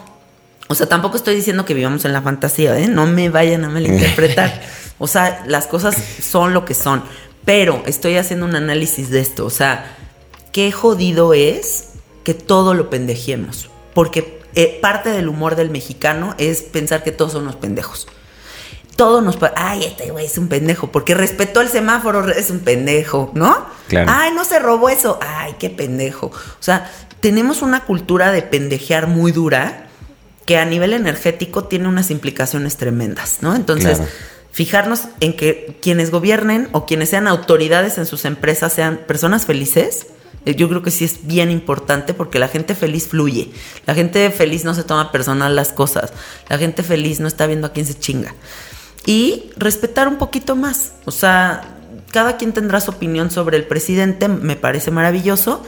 O 0.69 0.73
sea, 0.73 0.89
tampoco 0.89 1.18
estoy 1.18 1.35
diciendo 1.35 1.65
que 1.65 1.76
vivamos 1.76 2.03
en 2.05 2.13
la 2.13 2.23
fantasía, 2.23 2.80
¿eh? 2.80 2.88
No 2.88 3.05
me 3.05 3.30
vayan 3.30 3.63
a 3.63 3.69
malinterpretar. 3.69 4.80
O 5.01 5.07
sea, 5.07 5.43
las 5.47 5.65
cosas 5.65 5.95
son 6.21 6.53
lo 6.53 6.63
que 6.63 6.75
son. 6.75 7.03
Pero 7.43 7.81
estoy 7.87 8.17
haciendo 8.17 8.45
un 8.45 8.55
análisis 8.55 9.09
de 9.09 9.19
esto. 9.19 9.47
O 9.47 9.49
sea, 9.49 9.97
qué 10.51 10.71
jodido 10.71 11.33
es 11.33 11.93
que 12.23 12.35
todo 12.35 12.75
lo 12.75 12.91
pendejemos. 12.91 13.71
Porque 13.95 14.39
eh, 14.53 14.77
parte 14.79 15.09
del 15.09 15.27
humor 15.27 15.55
del 15.55 15.71
mexicano 15.71 16.35
es 16.37 16.61
pensar 16.61 17.03
que 17.03 17.11
todos 17.11 17.31
son 17.31 17.43
unos 17.43 17.55
pendejos. 17.55 18.07
Todo 18.95 19.21
nos... 19.21 19.39
Ay, 19.55 19.85
este 19.85 20.11
güey 20.11 20.27
es 20.27 20.37
un 20.37 20.49
pendejo, 20.49 20.91
porque 20.91 21.15
respetó 21.15 21.61
el 21.61 21.69
semáforo, 21.69 22.29
es 22.29 22.51
un 22.51 22.59
pendejo, 22.59 23.31
¿no? 23.33 23.65
Claro. 23.87 24.11
Ay, 24.13 24.31
no 24.35 24.45
se 24.45 24.59
robó 24.59 24.89
eso. 24.89 25.17
Ay, 25.19 25.55
qué 25.57 25.71
pendejo. 25.71 26.27
O 26.27 26.63
sea, 26.63 26.91
tenemos 27.21 27.63
una 27.63 27.85
cultura 27.85 28.31
de 28.31 28.43
pendejear 28.43 29.07
muy 29.07 29.31
dura 29.31 29.87
que 30.45 30.59
a 30.59 30.65
nivel 30.65 30.93
energético 30.93 31.63
tiene 31.63 31.87
unas 31.87 32.11
implicaciones 32.11 32.77
tremendas, 32.77 33.39
¿no? 33.41 33.55
Entonces, 33.55 33.97
Claro. 33.97 34.11
Fijarnos 34.51 35.03
en 35.19 35.35
que 35.35 35.77
quienes 35.81 36.11
gobiernen 36.11 36.69
o 36.71 36.85
quienes 36.85 37.09
sean 37.09 37.27
autoridades 37.27 37.97
en 37.97 38.05
sus 38.05 38.25
empresas 38.25 38.73
sean 38.73 39.01
personas 39.07 39.45
felices, 39.45 40.07
eh, 40.45 40.55
yo 40.55 40.67
creo 40.67 40.81
que 40.81 40.91
sí 40.91 41.05
es 41.05 41.25
bien 41.25 41.51
importante 41.51 42.13
porque 42.13 42.39
la 42.39 42.47
gente 42.47 42.75
feliz 42.75 43.07
fluye. 43.07 43.51
La 43.85 43.95
gente 43.95 44.29
feliz 44.31 44.65
no 44.65 44.73
se 44.73 44.83
toma 44.83 45.11
personal 45.11 45.55
las 45.55 45.71
cosas. 45.71 46.11
La 46.49 46.57
gente 46.57 46.83
feliz 46.83 47.19
no 47.19 47.27
está 47.27 47.47
viendo 47.47 47.67
a 47.67 47.73
quién 47.73 47.85
se 47.85 47.97
chinga. 47.97 48.35
Y 49.05 49.51
respetar 49.57 50.07
un 50.07 50.17
poquito 50.17 50.55
más. 50.55 50.93
O 51.05 51.11
sea, 51.11 51.77
cada 52.11 52.37
quien 52.37 52.53
tendrá 52.53 52.81
su 52.81 52.91
opinión 52.91 53.31
sobre 53.31 53.57
el 53.57 53.65
presidente, 53.65 54.27
me 54.27 54.55
parece 54.55 54.91
maravilloso. 54.91 55.63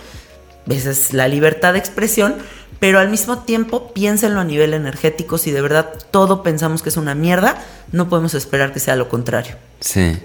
Esa 0.68 0.92
es 0.92 1.14
la 1.14 1.28
libertad 1.28 1.74
de 1.74 1.80
expresión, 1.80 2.36
pero 2.80 3.00
al 3.00 3.10
mismo 3.10 3.40
tiempo 3.40 3.94
piénsenlo 3.94 4.42
a 4.42 4.44
nivel 4.44 4.74
energético. 4.74 5.38
Si 5.38 5.52
de 5.52 5.62
verdad 5.62 5.94
todo 6.12 6.44
pensamos 6.44 6.82
que 6.82 6.90
es 6.90 6.98
una 6.98 7.16
mierda, 7.16 7.64
no 7.92 8.10
podemos 8.10 8.34
esperar 8.34 8.74
que 8.74 8.80
sea 8.80 8.96
lo 8.96 9.10
contrario. 9.10 9.56
Sí, 9.80 10.18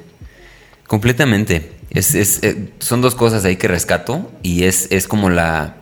completamente. 0.87 1.73
Es, 1.91 2.15
es, 2.15 2.43
eh, 2.43 2.73
son 2.81 3.01
dos 3.01 3.15
cosas 3.15 3.45
ahí 3.45 3.57
que 3.57 3.69
rescato 3.69 4.31
y 4.43 4.65
es, 4.65 4.89
es 4.91 5.09
como 5.09 5.31
la... 5.31 5.77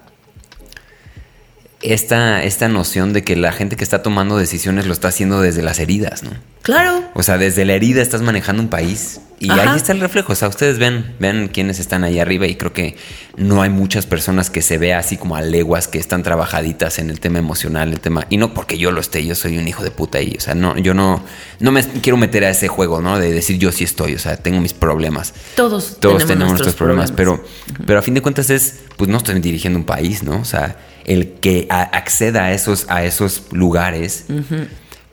Esta, 1.82 2.42
esta 2.42 2.68
noción 2.68 3.12
de 3.12 3.22
que 3.22 3.36
la 3.36 3.52
gente 3.52 3.76
que 3.76 3.84
está 3.84 4.02
tomando 4.02 4.38
decisiones 4.38 4.86
lo 4.86 4.92
está 4.92 5.08
haciendo 5.08 5.40
desde 5.40 5.62
las 5.62 5.78
heridas, 5.78 6.22
¿no? 6.22 6.30
Claro. 6.62 7.04
O 7.14 7.22
sea, 7.22 7.38
desde 7.38 7.64
la 7.64 7.74
herida 7.74 8.02
estás 8.02 8.22
manejando 8.22 8.62
un 8.62 8.68
país 8.68 9.20
y 9.38 9.50
Ajá. 9.50 9.72
ahí 9.72 9.76
está 9.76 9.92
el 9.92 10.00
reflejo. 10.00 10.32
O 10.32 10.36
sea, 10.36 10.48
ustedes 10.48 10.78
ven, 10.78 11.14
ven 11.18 11.48
quiénes 11.48 11.78
están 11.78 12.04
ahí 12.04 12.18
arriba 12.18 12.46
y 12.46 12.54
creo 12.56 12.72
que 12.72 12.96
no 13.36 13.60
hay 13.60 13.68
muchas 13.68 14.06
personas 14.06 14.48
que 14.48 14.62
se 14.62 14.78
vea 14.78 14.98
así 14.98 15.16
como 15.18 15.36
a 15.36 15.42
leguas 15.42 15.88
que 15.88 15.98
están 15.98 16.22
trabajaditas 16.22 16.98
en 16.98 17.10
el 17.10 17.20
tema 17.20 17.38
emocional, 17.38 17.92
el 17.92 18.00
tema. 18.00 18.26
Y 18.30 18.38
no 18.38 18.54
porque 18.54 18.78
yo 18.78 18.92
lo 18.92 19.00
esté, 19.00 19.24
yo 19.26 19.34
soy 19.34 19.58
un 19.58 19.68
hijo 19.68 19.84
de 19.84 19.90
puta 19.90 20.22
y, 20.22 20.36
o 20.36 20.40
sea, 20.40 20.54
no, 20.54 20.78
yo 20.78 20.94
no, 20.94 21.22
no 21.60 21.70
me 21.70 21.84
quiero 21.84 22.16
meter 22.16 22.44
a 22.44 22.50
ese 22.50 22.68
juego, 22.68 23.02
¿no? 23.02 23.18
De 23.18 23.30
decir 23.30 23.58
yo 23.58 23.72
sí 23.72 23.84
estoy, 23.84 24.14
o 24.14 24.18
sea, 24.18 24.36
tengo 24.38 24.60
mis 24.60 24.72
problemas. 24.72 25.34
Todos, 25.54 25.98
Todos 26.00 26.26
tenemos, 26.26 26.52
nuestros 26.52 26.74
problemas, 26.74 27.12
pero, 27.12 27.44
pero 27.86 27.98
a 27.98 28.02
fin 28.02 28.14
de 28.14 28.22
cuentas 28.22 28.48
es, 28.48 28.80
pues 28.96 29.10
no 29.10 29.18
estoy 29.18 29.38
dirigiendo 29.40 29.78
un 29.78 29.84
país, 29.84 30.22
¿no? 30.22 30.40
O 30.40 30.44
sea, 30.44 30.78
el 31.04 31.34
que 31.34 31.66
acceda 31.70 32.44
a 32.44 32.52
esos, 32.52 32.86
a 32.88 33.04
esos 33.04 33.44
lugares, 33.52 34.24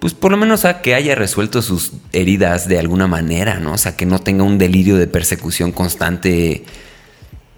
pues 0.04 0.14
por 0.14 0.32
lo 0.32 0.38
menos 0.38 0.66
a 0.66 0.82
que 0.82 0.96
haya 0.96 1.16
resuelto 1.16 1.62
sus 1.62 1.94
heridas 2.12 2.68
de 2.68 2.78
alguna 2.78 3.08
manera, 3.08 3.62
¿no? 3.62 3.72
O 3.72 3.78
sea, 3.78 3.96
que 3.96 4.06
no 4.06 4.20
tenga 4.20 4.44
un 4.44 4.58
delirio 4.58 4.98
de 4.98 5.08
persecución 5.08 5.72
constante. 5.72 6.66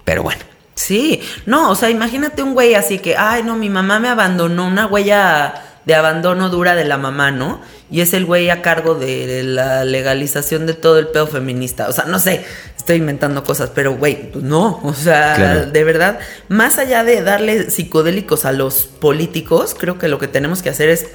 Pero 0.04 0.22
bueno, 0.22 0.42
Sí, 0.76 1.22
no, 1.44 1.72
o 1.72 1.74
sea, 1.74 1.90
imagínate 1.90 2.44
un 2.44 2.54
güey 2.54 2.74
así 2.76 3.00
que, 3.00 3.16
ay, 3.16 3.42
no, 3.42 3.56
mi 3.56 3.68
mamá 3.68 3.98
me 3.98 4.06
abandonó, 4.06 4.68
una 4.68 4.86
huella 4.86 5.54
de 5.86 5.96
abandono 5.96 6.48
dura 6.48 6.76
de 6.76 6.84
la 6.84 6.96
mamá, 6.98 7.32
¿no? 7.32 7.60
Y 7.90 8.00
es 8.00 8.14
el 8.14 8.24
güey 8.24 8.48
a 8.48 8.62
cargo 8.62 8.94
de 8.94 9.42
la 9.42 9.84
legalización 9.84 10.66
de 10.66 10.74
todo 10.74 11.00
el 11.00 11.08
pedo 11.08 11.26
feminista. 11.26 11.88
O 11.88 11.92
sea, 11.92 12.04
no 12.04 12.20
sé, 12.20 12.44
estoy 12.76 12.98
inventando 12.98 13.42
cosas, 13.42 13.72
pero 13.74 13.96
güey, 13.96 14.30
pues 14.30 14.44
no, 14.44 14.78
o 14.84 14.94
sea, 14.94 15.34
Claro. 15.34 15.66
de 15.66 15.82
verdad, 15.82 16.20
más 16.48 16.78
allá 16.78 17.02
de 17.02 17.22
darle 17.22 17.70
psicodélicos 17.72 18.44
a 18.44 18.52
los 18.52 18.86
políticos, 18.86 19.74
creo 19.76 19.98
que 19.98 20.06
lo 20.06 20.20
que 20.20 20.28
tenemos 20.28 20.62
que 20.62 20.70
hacer 20.70 20.90
es 20.90 21.08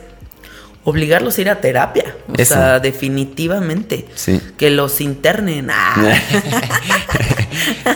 obligarlos 0.84 1.38
a 1.38 1.42
ir 1.42 1.50
a 1.50 1.62
terapia. 1.62 2.16
O 2.28 2.34
Eso. 2.38 2.56
sea, 2.56 2.80
definitivamente. 2.80 4.08
Sí. 4.16 4.42
Que 4.58 4.70
los 4.70 5.02
internen. 5.02 5.70
Ah. 5.72 5.96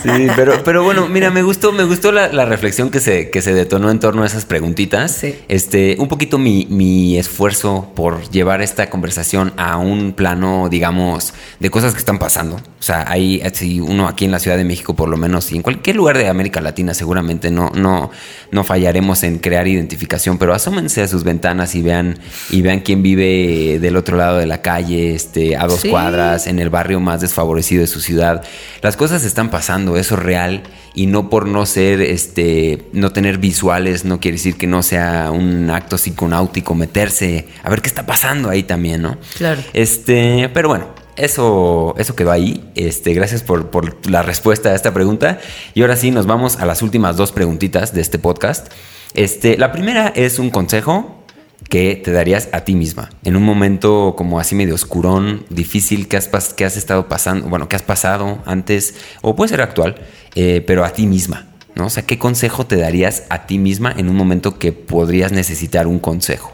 Sí, 0.03 0.27
pero, 0.35 0.63
pero 0.63 0.83
bueno, 0.83 1.07
mira, 1.07 1.31
me 1.31 1.41
gustó, 1.43 1.71
me 1.71 1.83
gustó 1.83 2.11
la, 2.11 2.27
la 2.29 2.45
reflexión 2.45 2.89
que 2.89 2.99
se, 2.99 3.29
que 3.29 3.41
se 3.41 3.53
detonó 3.53 3.89
en 3.91 3.99
torno 3.99 4.23
a 4.23 4.25
esas 4.25 4.45
preguntitas. 4.45 5.11
Sí. 5.11 5.35
Este, 5.47 5.95
un 5.99 6.07
poquito 6.07 6.37
mi, 6.37 6.67
mi 6.69 7.17
esfuerzo 7.17 7.91
por 7.95 8.29
llevar 8.29 8.61
esta 8.61 8.89
conversación 8.89 9.53
a 9.57 9.77
un 9.77 10.13
plano, 10.13 10.67
digamos, 10.69 11.33
de 11.59 11.69
cosas 11.69 11.93
que 11.93 11.99
están 11.99 12.19
pasando. 12.19 12.55
O 12.57 12.83
sea, 12.85 13.05
hay 13.07 13.41
si 13.53 13.79
uno 13.79 14.07
aquí 14.07 14.25
en 14.25 14.31
la 14.31 14.39
Ciudad 14.39 14.57
de 14.57 14.63
México, 14.63 14.95
por 14.95 15.09
lo 15.09 15.17
menos, 15.17 15.51
y 15.51 15.55
en 15.55 15.61
cualquier 15.63 15.95
lugar 15.95 16.17
de 16.17 16.27
América 16.27 16.61
Latina, 16.61 16.93
seguramente 16.93 17.49
no, 17.49 17.71
no, 17.73 18.11
no 18.51 18.63
fallaremos 18.63 19.23
en 19.23 19.39
crear 19.39 19.67
identificación, 19.67 20.37
pero 20.37 20.53
asómense 20.53 21.01
a 21.01 21.07
sus 21.07 21.23
ventanas 21.23 21.73
y 21.75 21.81
vean, 21.81 22.19
y 22.51 22.61
vean 22.61 22.81
quién 22.81 23.01
vive 23.01 23.79
del 23.79 23.95
otro 23.95 24.17
lado 24.17 24.37
de 24.37 24.45
la 24.45 24.61
calle, 24.61 25.15
este, 25.15 25.55
a 25.55 25.65
dos 25.67 25.79
Sí. 25.81 25.89
cuadras, 25.89 26.47
en 26.47 26.59
el 26.59 26.69
barrio 26.69 26.99
más 26.99 27.21
desfavorecido 27.21 27.81
de 27.81 27.87
su 27.87 28.01
ciudad. 28.01 28.43
Las 28.81 28.95
cosas 28.97 29.23
están 29.23 29.44
pasando, 29.49 29.97
eso 29.97 30.15
es 30.15 30.21
real 30.21 30.63
y 30.93 31.07
no 31.07 31.29
por 31.29 31.47
no 31.47 31.65
ser, 31.65 32.01
este, 32.01 32.87
no 32.93 33.11
tener 33.11 33.37
visuales, 33.37 34.05
no 34.05 34.19
quiere 34.19 34.37
decir 34.37 34.57
que 34.57 34.65
no 34.65 34.81
sea 34.81 35.29
un 35.31 35.69
acto 35.69 35.97
psiconáutico 35.97 36.73
meterse 36.73 37.47
a 37.63 37.69
ver 37.69 37.81
qué 37.81 37.87
está 37.87 38.05
pasando 38.05 38.49
ahí 38.49 38.63
también, 38.63 39.01
¿no? 39.01 39.17
Claro. 39.37 39.61
Este, 39.73 40.49
pero 40.53 40.69
bueno. 40.69 41.05
Eso, 41.17 41.95
eso 41.97 42.13
quedó 42.13 42.31
ahí. 42.31 42.69
Este, 42.75 43.13
gracias 43.13 43.41
por, 43.41 43.69
por 43.69 44.05
la 44.09 44.21
respuesta 44.21 44.71
a 44.71 44.75
esta 44.75 44.93
pregunta. 44.93 45.39
Y 45.73 45.81
ahora 45.81 45.95
sí, 45.95 46.11
nos 46.11 46.25
vamos 46.25 46.57
a 46.57 46.65
las 46.65 46.81
últimas 46.81 47.15
dos 47.15 47.31
preguntitas 47.31 47.93
de 47.93 48.01
este 48.01 48.19
podcast. 48.19 48.67
Este, 49.13 49.57
la 49.57 49.71
primera 49.71 50.11
es 50.13 50.39
un 50.39 50.49
consejo 50.49 51.24
que 51.69 51.95
te 51.95 52.11
darías 52.11 52.49
a 52.51 52.61
ti 52.61 52.75
misma 52.75 53.09
en 53.23 53.35
un 53.35 53.43
momento 53.43 54.13
como 54.17 54.39
así 54.39 54.55
medio 54.55 54.75
oscurón, 54.75 55.45
difícil 55.49 56.07
que 56.07 56.17
has, 56.17 56.27
que 56.53 56.65
has 56.65 56.77
estado 56.77 57.07
pasando, 57.07 57.47
bueno, 57.47 57.67
que 57.67 57.75
has 57.75 57.83
pasado 57.83 58.41
antes, 58.45 58.95
o 59.21 59.35
puede 59.35 59.49
ser 59.49 59.61
actual, 59.61 59.95
eh, 60.35 60.63
pero 60.65 60.85
a 60.85 60.91
ti 60.91 61.07
misma, 61.07 61.47
¿no? 61.75 61.87
O 61.87 61.89
sea, 61.89 62.05
¿qué 62.05 62.19
consejo 62.19 62.65
te 62.65 62.77
darías 62.77 63.23
a 63.29 63.47
ti 63.47 63.57
misma 63.57 63.93
en 63.95 64.09
un 64.09 64.15
momento 64.15 64.59
que 64.59 64.71
podrías 64.73 65.31
necesitar 65.31 65.87
un 65.87 65.99
consejo? 65.99 66.53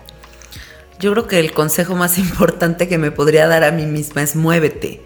Yo 0.99 1.11
creo 1.11 1.27
que 1.27 1.39
el 1.39 1.51
consejo 1.51 1.95
más 1.95 2.17
importante 2.17 2.87
que 2.87 2.97
me 2.97 3.11
podría 3.11 3.47
dar 3.47 3.63
a 3.63 3.71
mí 3.71 3.85
misma 3.85 4.21
es 4.23 4.35
muévete. 4.35 5.01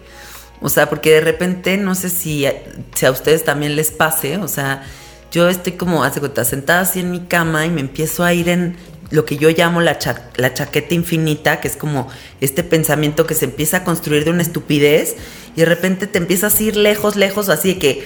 O 0.60 0.68
sea, 0.68 0.88
porque 0.88 1.10
de 1.10 1.20
repente 1.20 1.76
no 1.76 1.94
sé 1.94 2.08
si, 2.08 2.46
si 2.94 3.06
a 3.06 3.10
ustedes 3.10 3.44
también 3.44 3.76
les 3.76 3.90
pase, 3.90 4.38
o 4.38 4.48
sea, 4.48 4.84
yo 5.30 5.48
estoy 5.48 5.72
como, 5.72 6.02
hace 6.02 6.20
cuenta, 6.20 6.44
sentada 6.44 6.80
así 6.80 7.00
en 7.00 7.10
mi 7.10 7.20
cama 7.20 7.66
y 7.66 7.70
me 7.70 7.80
empiezo 7.82 8.24
a 8.24 8.32
ir 8.32 8.48
en 8.48 8.76
lo 9.10 9.24
que 9.24 9.36
yo 9.36 9.50
llamo 9.50 9.80
la, 9.80 9.98
cha- 9.98 10.30
la 10.36 10.52
chaqueta 10.54 10.94
infinita, 10.94 11.60
que 11.60 11.68
es 11.68 11.76
como 11.76 12.08
este 12.40 12.62
pensamiento 12.64 13.26
que 13.26 13.34
se 13.34 13.44
empieza 13.44 13.78
a 13.78 13.84
construir 13.84 14.24
de 14.24 14.30
una 14.30 14.42
estupidez 14.42 15.16
y 15.54 15.60
de 15.60 15.66
repente 15.66 16.06
te 16.06 16.18
empiezas 16.18 16.58
a 16.58 16.62
ir 16.62 16.76
lejos, 16.76 17.16
lejos, 17.16 17.48
así 17.48 17.74
de 17.74 17.78
que 17.78 18.04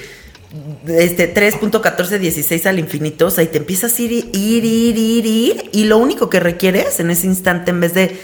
este 0.88 1.32
3.1416 1.32 2.66
al 2.66 2.78
infinito, 2.78 3.26
o 3.26 3.30
sea, 3.30 3.44
y 3.44 3.46
te 3.46 3.58
empiezas 3.58 3.98
a 3.98 4.02
ir, 4.02 4.12
ir, 4.12 4.64
ir, 4.64 4.98
ir, 4.98 5.26
ir, 5.26 5.70
y 5.72 5.84
lo 5.84 5.98
único 5.98 6.28
que 6.28 6.40
requieres 6.40 6.98
en 7.00 7.10
ese 7.10 7.26
instante, 7.26 7.70
en 7.70 7.80
vez 7.80 7.94
de 7.94 8.16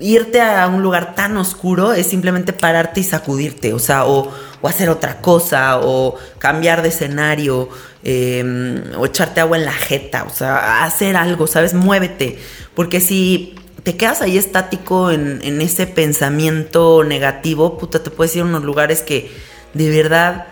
irte 0.00 0.40
a 0.40 0.66
un 0.68 0.82
lugar 0.82 1.14
tan 1.14 1.36
oscuro, 1.36 1.92
es 1.92 2.06
simplemente 2.06 2.52
pararte 2.52 3.00
y 3.00 3.04
sacudirte, 3.04 3.72
o 3.74 3.78
sea, 3.78 4.06
o, 4.06 4.32
hacer 4.62 4.90
otra 4.90 5.20
cosa, 5.20 5.78
o 5.80 6.16
cambiar 6.38 6.82
de 6.82 6.88
escenario, 6.88 7.68
eh, 8.04 8.82
o 8.96 9.06
echarte 9.06 9.40
agua 9.40 9.56
en 9.56 9.64
la 9.64 9.72
jeta, 9.72 10.24
o 10.24 10.30
sea, 10.30 10.84
hacer 10.84 11.16
algo, 11.16 11.46
¿sabes? 11.46 11.74
Muévete, 11.74 12.38
porque 12.74 13.00
si 13.00 13.54
te 13.82 13.96
quedas 13.96 14.22
ahí 14.22 14.36
estático 14.36 15.10
en, 15.10 15.40
en 15.42 15.60
ese 15.60 15.86
pensamiento 15.86 17.04
negativo, 17.04 17.78
puta, 17.78 18.02
te 18.02 18.10
puedes 18.10 18.34
ir 18.36 18.42
a 18.42 18.46
unos 18.46 18.64
lugares 18.64 19.02
que 19.02 19.30
de 19.74 19.90
verdad 19.90 20.46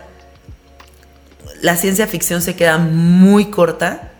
la 1.61 1.75
ciencia 1.75 2.07
ficción 2.07 2.41
se 2.41 2.55
queda 2.55 2.77
muy 2.77 3.45
corta 3.45 4.11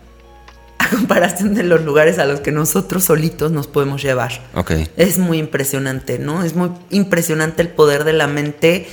a 0.84 0.88
comparación 0.90 1.54
de 1.54 1.62
los 1.64 1.82
lugares 1.84 2.18
a 2.18 2.24
los 2.24 2.40
que 2.40 2.52
nosotros 2.52 3.04
solitos 3.04 3.50
nos 3.52 3.66
podemos 3.66 4.02
llevar. 4.02 4.32
Ok. 4.54 4.72
Es 4.96 5.18
muy 5.18 5.38
impresionante, 5.38 6.18
¿no? 6.18 6.44
Es 6.44 6.54
muy 6.54 6.70
impresionante 6.90 7.62
el 7.62 7.68
poder 7.68 8.04
de 8.04 8.12
la 8.12 8.26
mente 8.26 8.86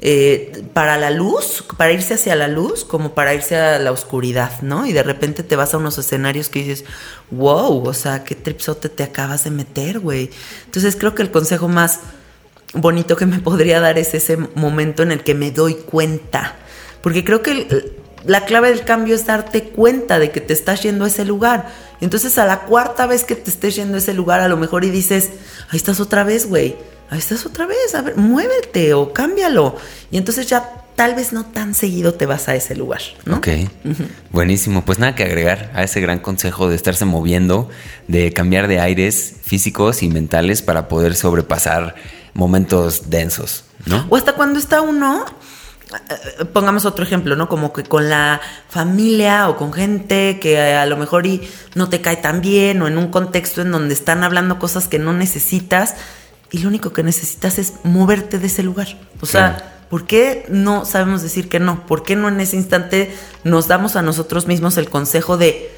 eh, 0.00 0.62
para 0.74 0.96
la 0.96 1.10
luz, 1.10 1.64
para 1.76 1.92
irse 1.92 2.14
hacia 2.14 2.36
la 2.36 2.46
luz, 2.48 2.84
como 2.84 3.14
para 3.14 3.34
irse 3.34 3.56
a 3.56 3.78
la 3.78 3.90
oscuridad, 3.92 4.60
¿no? 4.62 4.86
Y 4.86 4.92
de 4.92 5.02
repente 5.02 5.42
te 5.42 5.56
vas 5.56 5.74
a 5.74 5.78
unos 5.78 5.98
escenarios 5.98 6.48
que 6.48 6.60
dices, 6.60 6.84
wow, 7.30 7.86
o 7.86 7.94
sea, 7.94 8.22
qué 8.24 8.34
tripsote 8.34 8.88
te 8.88 9.02
acabas 9.02 9.44
de 9.44 9.50
meter, 9.50 9.98
güey. 9.98 10.30
Entonces 10.66 10.94
creo 10.96 11.14
que 11.14 11.22
el 11.22 11.30
consejo 11.30 11.66
más 11.68 12.00
bonito 12.74 13.16
que 13.16 13.26
me 13.26 13.38
podría 13.40 13.80
dar 13.80 13.98
es 13.98 14.14
ese 14.14 14.36
momento 14.36 15.02
en 15.02 15.12
el 15.12 15.24
que 15.24 15.34
me 15.34 15.50
doy 15.50 15.74
cuenta. 15.74 16.56
Porque 17.02 17.24
creo 17.24 17.42
que 17.42 17.50
el- 17.52 17.92
la 18.28 18.44
clave 18.44 18.68
del 18.68 18.84
cambio 18.84 19.14
es 19.14 19.24
darte 19.24 19.70
cuenta 19.70 20.18
de 20.18 20.30
que 20.30 20.42
te 20.42 20.52
estás 20.52 20.82
yendo 20.82 21.06
a 21.06 21.08
ese 21.08 21.24
lugar. 21.24 21.66
Entonces 22.02 22.36
a 22.36 22.44
la 22.44 22.60
cuarta 22.60 23.06
vez 23.06 23.24
que 23.24 23.34
te 23.34 23.48
estés 23.48 23.74
yendo 23.74 23.94
a 23.94 23.98
ese 23.98 24.12
lugar, 24.12 24.40
a 24.40 24.48
lo 24.48 24.58
mejor 24.58 24.84
y 24.84 24.90
dices, 24.90 25.30
ahí 25.70 25.78
estás 25.78 25.98
otra 25.98 26.24
vez, 26.24 26.46
güey. 26.46 26.76
Ahí 27.08 27.18
estás 27.18 27.46
otra 27.46 27.64
vez, 27.64 27.94
a 27.94 28.02
ver, 28.02 28.16
muévete 28.16 28.92
o 28.92 29.14
cámbialo. 29.14 29.76
Y 30.10 30.18
entonces 30.18 30.46
ya 30.46 30.84
tal 30.94 31.14
vez 31.14 31.32
no 31.32 31.46
tan 31.46 31.72
seguido 31.72 32.12
te 32.12 32.26
vas 32.26 32.48
a 32.50 32.54
ese 32.54 32.76
lugar, 32.76 33.00
¿no? 33.24 33.38
Ok, 33.38 33.48
buenísimo. 34.30 34.84
Pues 34.84 34.98
nada 34.98 35.14
que 35.14 35.22
agregar 35.22 35.70
a 35.74 35.82
ese 35.82 36.02
gran 36.02 36.18
consejo 36.18 36.68
de 36.68 36.76
estarse 36.76 37.06
moviendo, 37.06 37.70
de 38.08 38.34
cambiar 38.34 38.68
de 38.68 38.80
aires 38.80 39.36
físicos 39.42 40.02
y 40.02 40.08
mentales 40.08 40.60
para 40.60 40.86
poder 40.86 41.14
sobrepasar 41.14 41.94
momentos 42.34 43.08
densos, 43.08 43.64
¿no? 43.86 44.06
O 44.10 44.16
hasta 44.16 44.34
cuando 44.34 44.58
está 44.58 44.82
uno, 44.82 45.24
pongamos 46.52 46.84
otro 46.84 47.04
ejemplo, 47.04 47.36
¿no? 47.36 47.48
Como 47.48 47.72
que 47.72 47.82
con 47.82 48.08
la 48.08 48.40
familia 48.68 49.48
o 49.48 49.56
con 49.56 49.72
gente 49.72 50.38
que 50.40 50.60
a 50.60 50.86
lo 50.86 50.96
mejor 50.96 51.26
y 51.26 51.48
no 51.74 51.88
te 51.88 52.00
cae 52.00 52.16
tan 52.16 52.40
bien 52.40 52.82
o 52.82 52.88
en 52.88 52.98
un 52.98 53.08
contexto 53.08 53.62
en 53.62 53.70
donde 53.70 53.94
están 53.94 54.24
hablando 54.24 54.58
cosas 54.58 54.88
que 54.88 54.98
no 54.98 55.12
necesitas 55.12 55.96
y 56.50 56.58
lo 56.58 56.68
único 56.68 56.92
que 56.92 57.02
necesitas 57.02 57.58
es 57.58 57.74
moverte 57.84 58.38
de 58.38 58.46
ese 58.46 58.62
lugar. 58.62 58.98
O 59.20 59.26
sea, 59.26 59.82
¿por 59.90 60.06
qué 60.06 60.46
no 60.48 60.84
sabemos 60.84 61.22
decir 61.22 61.48
que 61.48 61.60
no? 61.60 61.86
¿Por 61.86 62.02
qué 62.02 62.16
no 62.16 62.28
en 62.28 62.40
ese 62.40 62.56
instante 62.56 63.14
nos 63.44 63.68
damos 63.68 63.96
a 63.96 64.02
nosotros 64.02 64.46
mismos 64.46 64.76
el 64.76 64.88
consejo 64.88 65.36
de 65.36 65.70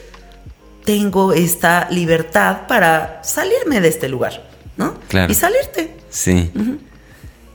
tengo 0.84 1.32
esta 1.32 1.88
libertad 1.90 2.66
para 2.66 3.20
salirme 3.22 3.80
de 3.80 3.88
este 3.88 4.08
lugar, 4.08 4.48
¿no? 4.76 4.94
Claro. 5.08 5.30
Y 5.30 5.34
salirte. 5.34 5.96
Sí. 6.08 6.50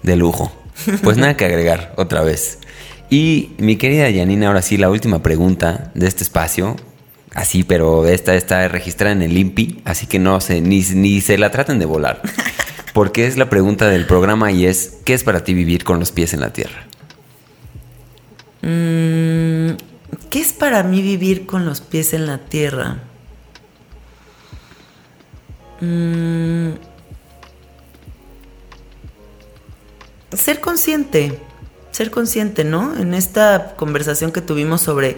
De 0.03 0.15
lujo. 0.15 0.51
Pues 1.03 1.17
nada 1.17 1.37
que 1.37 1.45
agregar 1.45 1.93
otra 1.97 2.21
vez. 2.21 2.59
Y 3.09 3.51
mi 3.57 3.75
querida 3.77 4.05
Janina, 4.11 4.47
ahora 4.47 4.61
sí, 4.61 4.77
la 4.77 4.89
última 4.89 5.21
pregunta 5.21 5.91
de 5.93 6.07
este 6.07 6.23
espacio. 6.23 6.75
Así, 7.33 7.63
pero 7.63 8.07
esta 8.07 8.35
está 8.35 8.67
registrada 8.69 9.11
en 9.11 9.21
el 9.21 9.37
INPI, 9.37 9.81
así 9.83 10.07
que 10.07 10.19
no 10.19 10.39
se, 10.39 10.61
ni, 10.61 10.81
ni 10.81 11.19
se 11.19 11.37
la 11.37 11.51
traten 11.51 11.79
de 11.79 11.85
volar. 11.85 12.21
Porque 12.93 13.27
es 13.27 13.35
la 13.35 13.49
pregunta 13.49 13.89
del 13.89 14.05
programa 14.05 14.53
y 14.53 14.65
es, 14.65 14.99
¿qué 15.03 15.13
es 15.13 15.23
para 15.25 15.43
ti 15.43 15.53
vivir 15.53 15.83
con 15.83 15.99
los 15.99 16.13
pies 16.13 16.33
en 16.33 16.39
la 16.39 16.53
tierra? 16.53 16.87
Mm, 18.61 19.71
¿Qué 20.29 20.39
es 20.39 20.53
para 20.53 20.81
mí 20.83 21.01
vivir 21.01 21.45
con 21.45 21.65
los 21.65 21.81
pies 21.81 22.13
en 22.13 22.25
la 22.25 22.37
tierra? 22.37 22.99
Mm, 25.81 26.69
ser 30.35 30.59
consciente, 30.59 31.39
ser 31.91 32.11
consciente, 32.11 32.63
¿no? 32.63 32.97
En 32.97 33.13
esta 33.13 33.75
conversación 33.75 34.31
que 34.31 34.41
tuvimos 34.41 34.81
sobre 34.81 35.17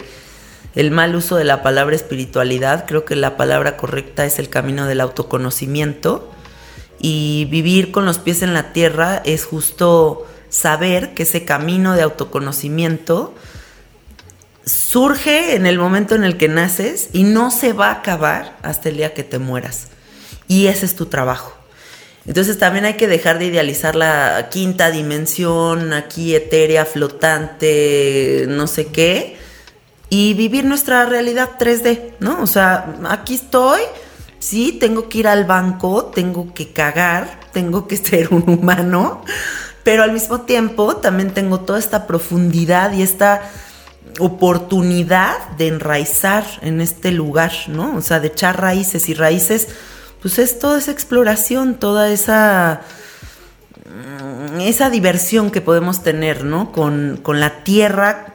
el 0.74 0.90
mal 0.90 1.14
uso 1.14 1.36
de 1.36 1.44
la 1.44 1.62
palabra 1.62 1.96
espiritualidad, 1.96 2.86
creo 2.86 3.04
que 3.04 3.16
la 3.16 3.36
palabra 3.36 3.76
correcta 3.76 4.24
es 4.24 4.38
el 4.38 4.48
camino 4.48 4.86
del 4.86 5.00
autoconocimiento 5.00 6.30
y 7.00 7.46
vivir 7.50 7.90
con 7.90 8.04
los 8.04 8.18
pies 8.18 8.42
en 8.42 8.54
la 8.54 8.72
tierra 8.72 9.22
es 9.24 9.44
justo 9.44 10.26
saber 10.48 11.14
que 11.14 11.24
ese 11.24 11.44
camino 11.44 11.94
de 11.94 12.02
autoconocimiento 12.02 13.34
surge 14.64 15.56
en 15.56 15.66
el 15.66 15.78
momento 15.78 16.14
en 16.14 16.24
el 16.24 16.36
que 16.36 16.48
naces 16.48 17.08
y 17.12 17.24
no 17.24 17.50
se 17.50 17.72
va 17.72 17.88
a 17.88 17.94
acabar 17.94 18.56
hasta 18.62 18.88
el 18.88 18.98
día 18.98 19.14
que 19.14 19.24
te 19.24 19.38
mueras. 19.38 19.88
Y 20.46 20.66
ese 20.66 20.86
es 20.86 20.96
tu 20.96 21.06
trabajo. 21.06 21.57
Entonces 22.28 22.58
también 22.58 22.84
hay 22.84 22.94
que 22.94 23.08
dejar 23.08 23.38
de 23.38 23.46
idealizar 23.46 23.96
la 23.96 24.48
quinta 24.50 24.90
dimensión, 24.90 25.94
aquí 25.94 26.34
etérea, 26.34 26.84
flotante, 26.84 28.44
no 28.48 28.66
sé 28.66 28.88
qué, 28.88 29.38
y 30.10 30.34
vivir 30.34 30.66
nuestra 30.66 31.06
realidad 31.06 31.52
3D, 31.58 32.16
¿no? 32.20 32.42
O 32.42 32.46
sea, 32.46 32.96
aquí 33.08 33.36
estoy, 33.36 33.80
sí, 34.38 34.76
tengo 34.78 35.08
que 35.08 35.20
ir 35.20 35.26
al 35.26 35.46
banco, 35.46 36.04
tengo 36.04 36.52
que 36.52 36.70
cagar, 36.70 37.40
tengo 37.54 37.88
que 37.88 37.96
ser 38.08 38.28
un 38.30 38.44
humano, 38.46 39.24
pero 39.82 40.02
al 40.02 40.12
mismo 40.12 40.42
tiempo 40.42 40.96
también 40.96 41.32
tengo 41.32 41.60
toda 41.60 41.78
esta 41.78 42.06
profundidad 42.06 42.92
y 42.92 43.00
esta 43.00 43.50
oportunidad 44.18 45.48
de 45.56 45.68
enraizar 45.68 46.44
en 46.60 46.82
este 46.82 47.10
lugar, 47.10 47.52
¿no? 47.68 47.96
O 47.96 48.02
sea, 48.02 48.20
de 48.20 48.28
echar 48.28 48.60
raíces 48.60 49.08
y 49.08 49.14
raíces, 49.14 49.68
pues 50.20 50.38
es 50.38 50.58
toda 50.58 50.78
esa 50.78 50.90
exploración, 50.90 51.74
toda 51.74 52.10
esa 52.10 52.82
mm, 53.84 54.60
esa 54.60 54.90
diversión 54.90 55.50
que 55.50 55.60
podemos 55.60 56.02
tener, 56.02 56.44
¿no? 56.44 56.72
Con, 56.72 57.20
con 57.22 57.40
la 57.40 57.62
tierra, 57.64 58.34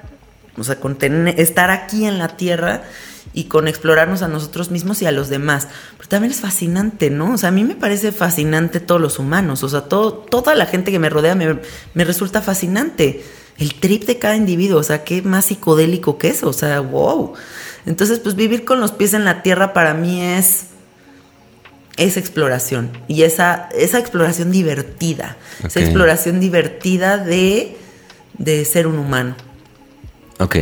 o 0.58 0.64
sea, 0.64 0.80
con 0.80 0.98
estar 1.28 1.72
aquí 1.72 2.06
en 2.06 2.18
la 2.18 2.38
tierra 2.38 2.84
y 3.34 3.46
con 3.46 3.68
explorarnos 3.68 4.22
a 4.22 4.28
nosotros 4.28 4.70
mismos 4.70 5.02
y 5.02 5.06
a 5.06 5.12
los 5.12 5.30
demás. 5.30 5.68
Pero 5.98 6.10
también 6.10 6.32
es 6.32 6.42
fascinante, 6.42 7.10
¿no? 7.10 7.34
O 7.34 7.38
sea, 7.38 7.50
a 7.50 7.52
mí 7.52 7.64
me 7.64 7.76
parece 7.76 8.12
fascinante 8.12 8.80
todos 8.80 9.02
los 9.02 9.20
humanos, 9.20 9.64
o 9.64 9.70
sea, 9.70 9.82
todo, 9.82 10.14
toda 10.14 10.56
la 10.56 10.66
gente 10.66 10.92
que 10.92 11.00
me 11.00 11.10
rodea 11.10 11.36
me, 11.36 11.60
me 11.94 12.06
resulta 12.06 12.42
fascinante. 12.42 13.24
El 13.58 13.76
trip 13.76 14.06
de 14.06 14.18
cada 14.18 14.36
individuo, 14.36 14.80
o 14.80 14.84
sea, 14.84 15.04
qué 15.04 15.22
más 15.22 15.46
psicodélico 15.46 16.18
que 16.18 16.30
eso, 16.30 16.50
o 16.50 16.54
sea, 16.54 16.80
wow. 16.80 17.34
Entonces, 17.86 18.20
pues 18.20 18.36
vivir 18.36 18.66
con 18.66 18.80
los 18.80 18.92
pies 18.92 19.14
en 19.14 19.26
la 19.26 19.44
tierra 19.44 19.74
para 19.74 19.94
mí 19.94 20.22
es 20.22 20.68
esa 21.98 22.20
exploración 22.20 22.90
y 23.08 23.24
esa, 23.24 23.70
esa 23.78 24.00
exploración 24.00 24.52
divertida, 24.52 25.38
esa 25.66 25.80
exploración 25.80 26.40
divertida 26.40 27.18
de, 27.18 27.78
de 28.38 28.66
ser 28.66 28.88
un 28.88 28.98
humano. 29.00 29.36
Ok. 30.40 30.58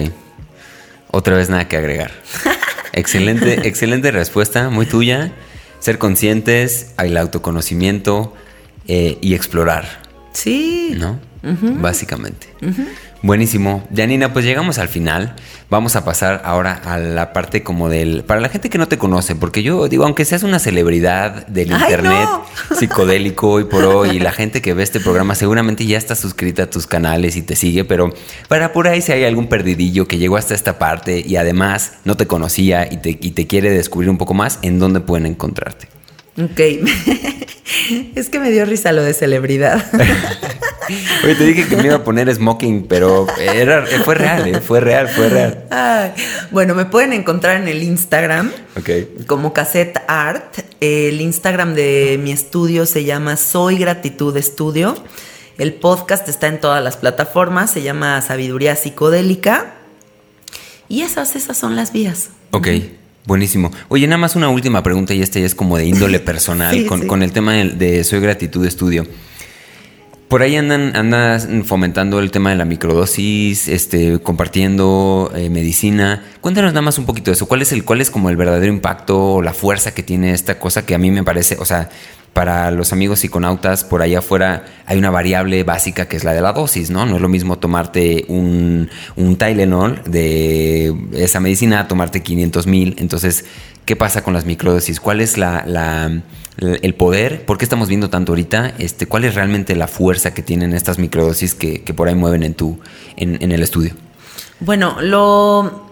Otra 1.09 1.35
vez 1.35 1.49
nada 1.49 1.67
que 1.67 1.77
agregar. 1.77 2.11
excelente, 2.93 3.67
excelente 3.67 4.11
respuesta, 4.11 4.69
muy 4.69 4.85
tuya. 4.85 5.33
Ser 5.79 5.97
conscientes, 5.97 6.91
el 6.99 7.17
autoconocimiento 7.17 8.33
eh, 8.87 9.17
y 9.21 9.33
explorar, 9.33 10.01
Sí. 10.33 10.93
¿no? 10.97 11.19
Básicamente. 11.43 12.47
Buenísimo. 13.23 13.88
Janina, 13.95 14.34
pues 14.34 14.45
llegamos 14.45 14.80
al 14.80 14.88
final. 14.88 15.35
Vamos 15.69 15.95
a 15.95 16.03
pasar 16.03 16.41
ahora 16.43 16.81
a 16.84 16.98
la 16.98 17.34
parte 17.34 17.61
como 17.61 17.88
del... 17.88 18.23
Para 18.23 18.41
la 18.41 18.49
gente 18.49 18.69
que 18.69 18.80
no 18.80 18.88
te 18.88 18.98
conoce, 18.98 19.35
porque 19.35 19.61
yo 19.61 19.88
digo, 19.88 20.06
aunque 20.06 20.26
seas 20.26 20.41
una 20.41 20.57
celebridad 20.57 21.45
del 21.45 21.72
¡Ay, 21.72 21.81
internet 21.81 22.27
no! 22.30 22.45
psicodélico 22.76 23.52
hoy 23.52 23.65
por 23.65 23.84
hoy, 23.84 24.18
y 24.18 24.19
la 24.19 24.31
gente 24.31 24.61
que 24.61 24.73
ve 24.73 24.81
este 24.81 24.99
programa 24.99 25.35
seguramente 25.35 25.85
ya 25.85 25.99
está 25.99 26.15
suscrita 26.15 26.64
a 26.64 26.69
tus 26.69 26.88
canales 26.88 27.35
y 27.35 27.43
te 27.43 27.56
sigue, 27.56 27.85
pero 27.85 28.11
para 28.48 28.73
por 28.73 28.88
ahí 28.88 29.02
si 29.02 29.11
hay 29.11 29.23
algún 29.23 29.48
perdidillo 29.48 30.07
que 30.07 30.18
llegó 30.18 30.38
hasta 30.38 30.56
esta 30.56 30.80
parte 30.80 31.23
y 31.26 31.35
además 31.35 31.93
no 32.06 32.18
te 32.18 32.26
conocía 32.26 32.91
y 32.91 32.98
te, 32.98 33.10
y 33.11 33.31
te 33.31 33.45
quiere 33.45 33.69
descubrir 33.69 34.10
un 34.10 34.18
poco 34.18 34.34
más, 34.34 34.57
¿en 34.64 34.80
dónde 34.80 34.99
pueden 34.99 35.27
encontrarte? 35.27 35.88
Ok. 36.41 36.60
es 38.15 38.30
que 38.30 38.39
me 38.39 38.49
dio 38.49 38.65
risa 38.65 38.91
lo 38.91 39.03
de 39.03 39.14
celebridad. 39.14 39.85
Oye, 41.23 41.35
te 41.35 41.45
dije 41.45 41.67
que 41.67 41.75
me 41.77 41.85
iba 41.85 41.95
a 41.95 42.03
poner 42.03 42.33
smoking, 42.33 42.87
pero 42.87 43.27
era, 43.39 43.85
fue 44.03 44.15
real, 44.15 44.47
¿eh? 44.47 44.59
fue 44.61 44.79
real, 44.79 45.07
fue 45.07 45.29
real. 45.29 45.65
Ay, 45.69 46.11
bueno, 46.51 46.73
me 46.75 46.85
pueden 46.85 47.13
encontrar 47.13 47.61
en 47.61 47.67
el 47.67 47.83
Instagram 47.83 48.51
Ok. 48.77 48.89
como 49.27 49.53
Cassette 49.53 49.99
Art. 50.07 50.59
El 50.79 51.21
Instagram 51.21 51.73
de 51.75 52.19
mi 52.21 52.31
estudio 52.31 52.85
se 52.85 53.03
llama 53.03 53.37
Soy 53.37 53.77
Gratitud 53.77 54.35
Estudio. 54.37 54.95
El 55.57 55.73
podcast 55.73 56.27
está 56.27 56.47
en 56.47 56.59
todas 56.59 56.83
las 56.83 56.97
plataformas, 56.97 57.71
se 57.71 57.83
llama 57.83 58.19
Sabiduría 58.21 58.75
Psicodélica. 58.75 59.73
Y 60.87 61.01
esas, 61.03 61.35
esas 61.35 61.57
son 61.57 61.75
las 61.75 61.93
vías. 61.93 62.29
Ok, 62.51 62.67
buenísimo. 63.25 63.71
Oye, 63.87 64.07
nada 64.07 64.17
más 64.17 64.35
una 64.35 64.49
última 64.49 64.81
pregunta 64.83 65.13
y 65.13 65.21
esta 65.21 65.39
ya 65.39 65.45
es 65.45 65.53
como 65.55 65.77
de 65.77 65.85
índole 65.85 66.19
personal 66.31 66.73
Sí, 66.75 66.85
con, 66.85 67.01
sí. 67.01 67.07
con 67.07 67.21
el 67.23 67.31
tema 67.31 67.53
de, 67.53 68.03
Soy 68.03 68.19
Gratitud 68.19 68.65
Estudio. 68.65 69.05
Por 70.31 70.43
ahí 70.43 70.55
andan, 70.55 70.95
andas 70.95 71.45
fomentando 71.65 72.21
el 72.21 72.31
tema 72.31 72.51
de 72.51 72.55
la 72.55 72.63
microdosis, 72.63 73.67
este, 73.67 74.17
compartiendo 74.19 75.29
eh, 75.35 75.49
medicina. 75.49 76.23
Cuéntanos 76.39 76.71
nada 76.71 76.83
más 76.83 76.97
un 76.97 77.05
poquito 77.05 77.31
de 77.31 77.35
eso. 77.35 77.49
¿Cuál 77.49 77.61
es 77.61 77.73
el, 77.73 77.83
cuál 77.83 77.99
es 77.99 78.09
como 78.09 78.29
el 78.29 78.37
verdadero 78.37 78.71
impacto 78.71 79.33
o 79.33 79.41
la 79.41 79.53
fuerza 79.53 79.93
que 79.93 80.03
tiene 80.03 80.31
esta 80.31 80.57
cosa 80.57 80.85
que 80.85 80.95
a 80.95 80.97
mí 80.97 81.11
me 81.11 81.25
parece, 81.25 81.57
o 81.59 81.65
sea, 81.65 81.89
para 82.33 82.71
los 82.71 82.93
amigos 82.93 83.19
psiconautas 83.19 83.83
por 83.83 84.01
allá 84.01 84.19
afuera 84.19 84.65
hay 84.85 84.97
una 84.97 85.09
variable 85.09 85.63
básica 85.63 86.07
que 86.07 86.15
es 86.15 86.23
la 86.23 86.33
de 86.33 86.41
la 86.41 86.53
dosis, 86.53 86.89
¿no? 86.89 87.05
No 87.05 87.17
es 87.17 87.21
lo 87.21 87.27
mismo 87.27 87.57
tomarte 87.59 88.23
un, 88.29 88.89
un 89.17 89.35
Tylenol 89.35 90.01
de 90.05 90.95
esa 91.13 91.39
medicina 91.41 91.81
a 91.81 91.87
tomarte 91.89 92.23
500 92.23 92.67
mil. 92.67 92.95
Entonces, 92.99 93.43
¿qué 93.85 93.95
pasa 93.97 94.23
con 94.23 94.33
las 94.33 94.45
microdosis? 94.45 95.01
¿Cuál 95.01 95.19
es 95.19 95.37
la, 95.37 95.63
la- 95.67 96.21
el 96.57 96.93
poder? 96.95 97.45
¿Por 97.45 97.57
qué 97.57 97.65
estamos 97.65 97.89
viendo 97.89 98.09
tanto 98.09 98.31
ahorita? 98.33 98.73
Este, 98.77 99.07
¿Cuál 99.07 99.25
es 99.25 99.35
realmente 99.35 99.75
la 99.75 99.87
fuerza 99.87 100.33
que 100.33 100.41
tienen 100.41 100.73
estas 100.73 100.99
microdosis 100.99 101.53
que, 101.55 101.81
que 101.83 101.93
por 101.93 102.07
ahí 102.07 102.15
mueven 102.15 102.43
en, 102.43 102.53
tu, 102.53 102.79
en, 103.17 103.41
en 103.41 103.51
el 103.51 103.61
estudio? 103.63 103.93
Bueno, 104.59 105.01
lo, 105.01 105.85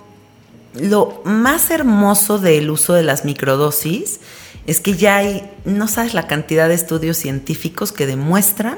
lo 0.80 1.22
más 1.26 1.70
hermoso 1.72 2.38
del 2.40 2.70
uso 2.70 2.94
de 2.94 3.04
las 3.04 3.26
microdosis 3.26 4.20
es 4.68 4.80
que 4.80 4.94
ya 4.94 5.18
hay, 5.18 5.50
no 5.66 5.88
sabes 5.88 6.14
la 6.14 6.28
cantidad 6.28 6.68
de 6.68 6.76
estudios 6.76 7.18
científicos 7.18 7.92
que 7.92 8.06
demuestran 8.06 8.78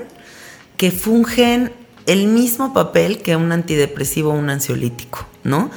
que 0.78 0.92
fungen 0.92 1.74
el 2.06 2.28
mismo 2.28 2.74
papel 2.74 3.22
que 3.22 3.36
un 3.36 3.52
antidepresivo 3.52 4.32
o 4.32 4.34
un 4.34 4.50
ansiolítico, 4.50 5.28
¿no? 5.44 5.70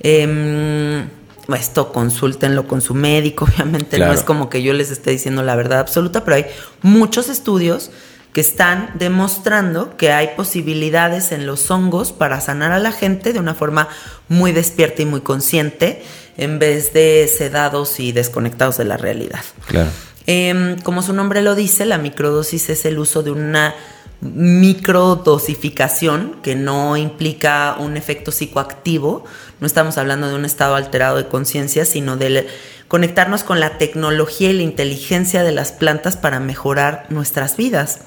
Em, 0.00 1.08
esto 1.56 1.92
consúltenlo 1.92 2.66
con 2.66 2.80
su 2.80 2.94
médico, 2.94 3.44
obviamente 3.52 3.96
Claro. 3.96 4.12
no 4.12 4.18
es 4.18 4.24
como 4.24 4.48
que 4.48 4.62
yo 4.62 4.72
les 4.72 4.90
esté 4.90 5.10
diciendo 5.10 5.42
la 5.42 5.56
verdad 5.56 5.80
absoluta, 5.80 6.24
pero 6.24 6.36
hay 6.36 6.46
muchos 6.82 7.28
estudios 7.28 7.90
que 8.32 8.40
están 8.40 8.90
demostrando 8.98 9.96
que 9.96 10.10
hay 10.10 10.30
posibilidades 10.36 11.32
en 11.32 11.46
los 11.46 11.70
hongos 11.70 12.12
para 12.12 12.40
sanar 12.40 12.72
a 12.72 12.78
la 12.78 12.92
gente 12.92 13.32
de 13.32 13.38
una 13.38 13.54
forma 13.54 13.88
muy 14.28 14.52
despierta 14.52 15.02
y 15.02 15.04
muy 15.06 15.20
consciente, 15.20 16.02
en 16.36 16.58
vez 16.58 16.92
de 16.92 17.28
sedados 17.28 18.00
y 18.00 18.12
desconectados 18.12 18.78
de 18.78 18.84
la 18.84 18.96
realidad. 18.96 19.42
Claro. 19.66 19.90
Em, 20.26 20.78
como 20.80 21.02
su 21.02 21.12
nombre 21.12 21.42
lo 21.42 21.54
dice, 21.54 21.84
la 21.84 21.98
microdosis 21.98 22.70
es 22.70 22.84
el 22.84 22.98
uso 22.98 23.22
de 23.22 23.32
una 23.32 23.74
microdosificación 24.20 26.36
que 26.42 26.54
no 26.54 26.96
implica 26.96 27.76
un 27.78 27.96
efecto 27.96 28.30
psicoactivo. 28.30 29.24
No 29.60 29.66
estamos 29.66 29.98
hablando 29.98 30.28
de 30.28 30.36
un 30.36 30.44
estado 30.44 30.76
alterado 30.76 31.16
de 31.16 31.26
conciencia, 31.26 31.84
sino 31.84 32.16
de 32.16 32.46
conectarnos 32.86 33.42
con 33.42 33.58
la 33.58 33.78
tecnología 33.78 34.50
y 34.50 34.52
la 34.52 34.62
inteligencia 34.62 35.42
de 35.42 35.50
las 35.50 35.72
plantas 35.72 36.16
para 36.16 36.38
mejorar 36.38 37.06
nuestras 37.08 37.56
vidas. 37.56 37.98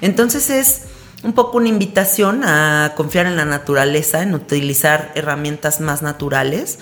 Entonces 0.00 0.50
es 0.50 0.82
un 1.24 1.32
poco 1.32 1.56
una 1.56 1.68
invitación 1.68 2.44
a 2.44 2.92
confiar 2.96 3.26
en 3.26 3.36
la 3.36 3.44
naturaleza, 3.44 4.22
en 4.22 4.34
utilizar 4.34 5.10
herramientas 5.16 5.80
más 5.80 6.02
naturales, 6.02 6.78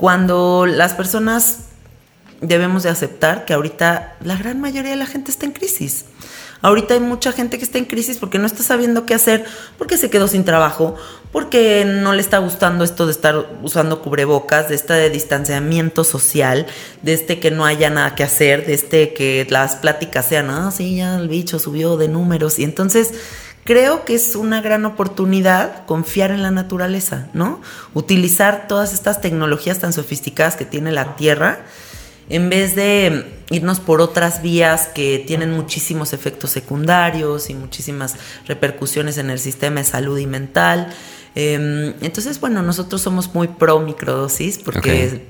cuando 0.00 0.64
las 0.64 0.94
personas 0.94 1.58
debemos 2.40 2.84
de 2.84 2.88
aceptar 2.88 3.44
que 3.44 3.52
ahorita 3.52 4.16
la 4.24 4.34
gran 4.34 4.58
mayoría 4.58 4.92
de 4.92 4.96
la 4.96 5.04
gente 5.04 5.30
está 5.30 5.44
en 5.44 5.52
crisis. 5.52 6.06
Ahorita 6.62 6.94
hay 6.94 7.00
mucha 7.00 7.32
gente 7.32 7.58
que 7.58 7.64
está 7.64 7.76
en 7.76 7.84
crisis 7.84 8.16
porque 8.16 8.38
no 8.38 8.46
está 8.46 8.62
sabiendo 8.62 9.04
qué 9.04 9.12
hacer, 9.12 9.44
porque 9.76 9.98
se 9.98 10.08
quedó 10.08 10.26
sin 10.26 10.46
trabajo, 10.46 10.94
porque 11.32 11.84
no 11.84 12.14
le 12.14 12.22
está 12.22 12.38
gustando 12.38 12.82
esto 12.82 13.04
de 13.04 13.12
estar 13.12 13.46
usando 13.62 14.00
cubrebocas, 14.00 14.70
de 14.70 14.74
este 14.76 15.10
distanciamiento 15.10 16.02
social, 16.02 16.66
de 17.02 17.12
este 17.12 17.38
que 17.38 17.50
no 17.50 17.66
haya 17.66 17.90
nada 17.90 18.14
que 18.14 18.24
hacer, 18.24 18.64
de 18.64 18.72
este 18.72 19.12
que 19.12 19.46
las 19.50 19.76
pláticas 19.76 20.24
sean, 20.24 20.48
ah, 20.48 20.70
sí, 20.74 20.96
ya 20.96 21.16
el 21.16 21.28
bicho 21.28 21.58
subió 21.58 21.98
de 21.98 22.08
números. 22.08 22.58
Y 22.58 22.64
entonces 22.64 23.12
creo 23.70 24.04
que 24.04 24.16
es 24.16 24.34
una 24.34 24.60
gran 24.60 24.84
oportunidad 24.84 25.86
confiar 25.86 26.32
en 26.32 26.42
la 26.42 26.50
naturaleza, 26.50 27.28
¿no? 27.34 27.60
Utilizar 27.94 28.66
todas 28.66 28.92
estas 28.92 29.20
tecnologías 29.20 29.78
tan 29.78 29.92
sofisticadas 29.92 30.56
que 30.56 30.64
tiene 30.64 30.90
la 30.90 31.14
Tierra 31.14 31.60
en 32.28 32.50
vez 32.50 32.74
de 32.74 33.26
irnos 33.48 33.78
por 33.78 34.00
otras 34.00 34.42
vías 34.42 34.88
que 34.88 35.22
tienen 35.24 35.52
muchísimos 35.52 36.12
efectos 36.12 36.50
secundarios 36.50 37.48
y 37.48 37.54
muchísimas 37.54 38.16
repercusiones 38.48 39.18
en 39.18 39.30
el 39.30 39.38
sistema 39.38 39.78
de 39.78 39.86
salud 39.86 40.18
y 40.18 40.26
mental. 40.26 40.92
Em, 41.36 41.94
entonces, 42.00 42.40
bueno, 42.40 42.62
nosotros 42.62 43.00
somos 43.00 43.32
muy 43.36 43.46
pro 43.46 43.78
microdosis 43.78 44.58
porque 44.58 45.22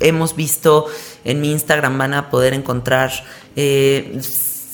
hemos 0.00 0.34
visto 0.34 0.86
en 1.24 1.40
mi 1.40 1.52
Instagram 1.52 1.96
van 1.96 2.14
a 2.14 2.28
poder 2.28 2.54
encontrar 2.54 3.12
eh, 3.54 4.20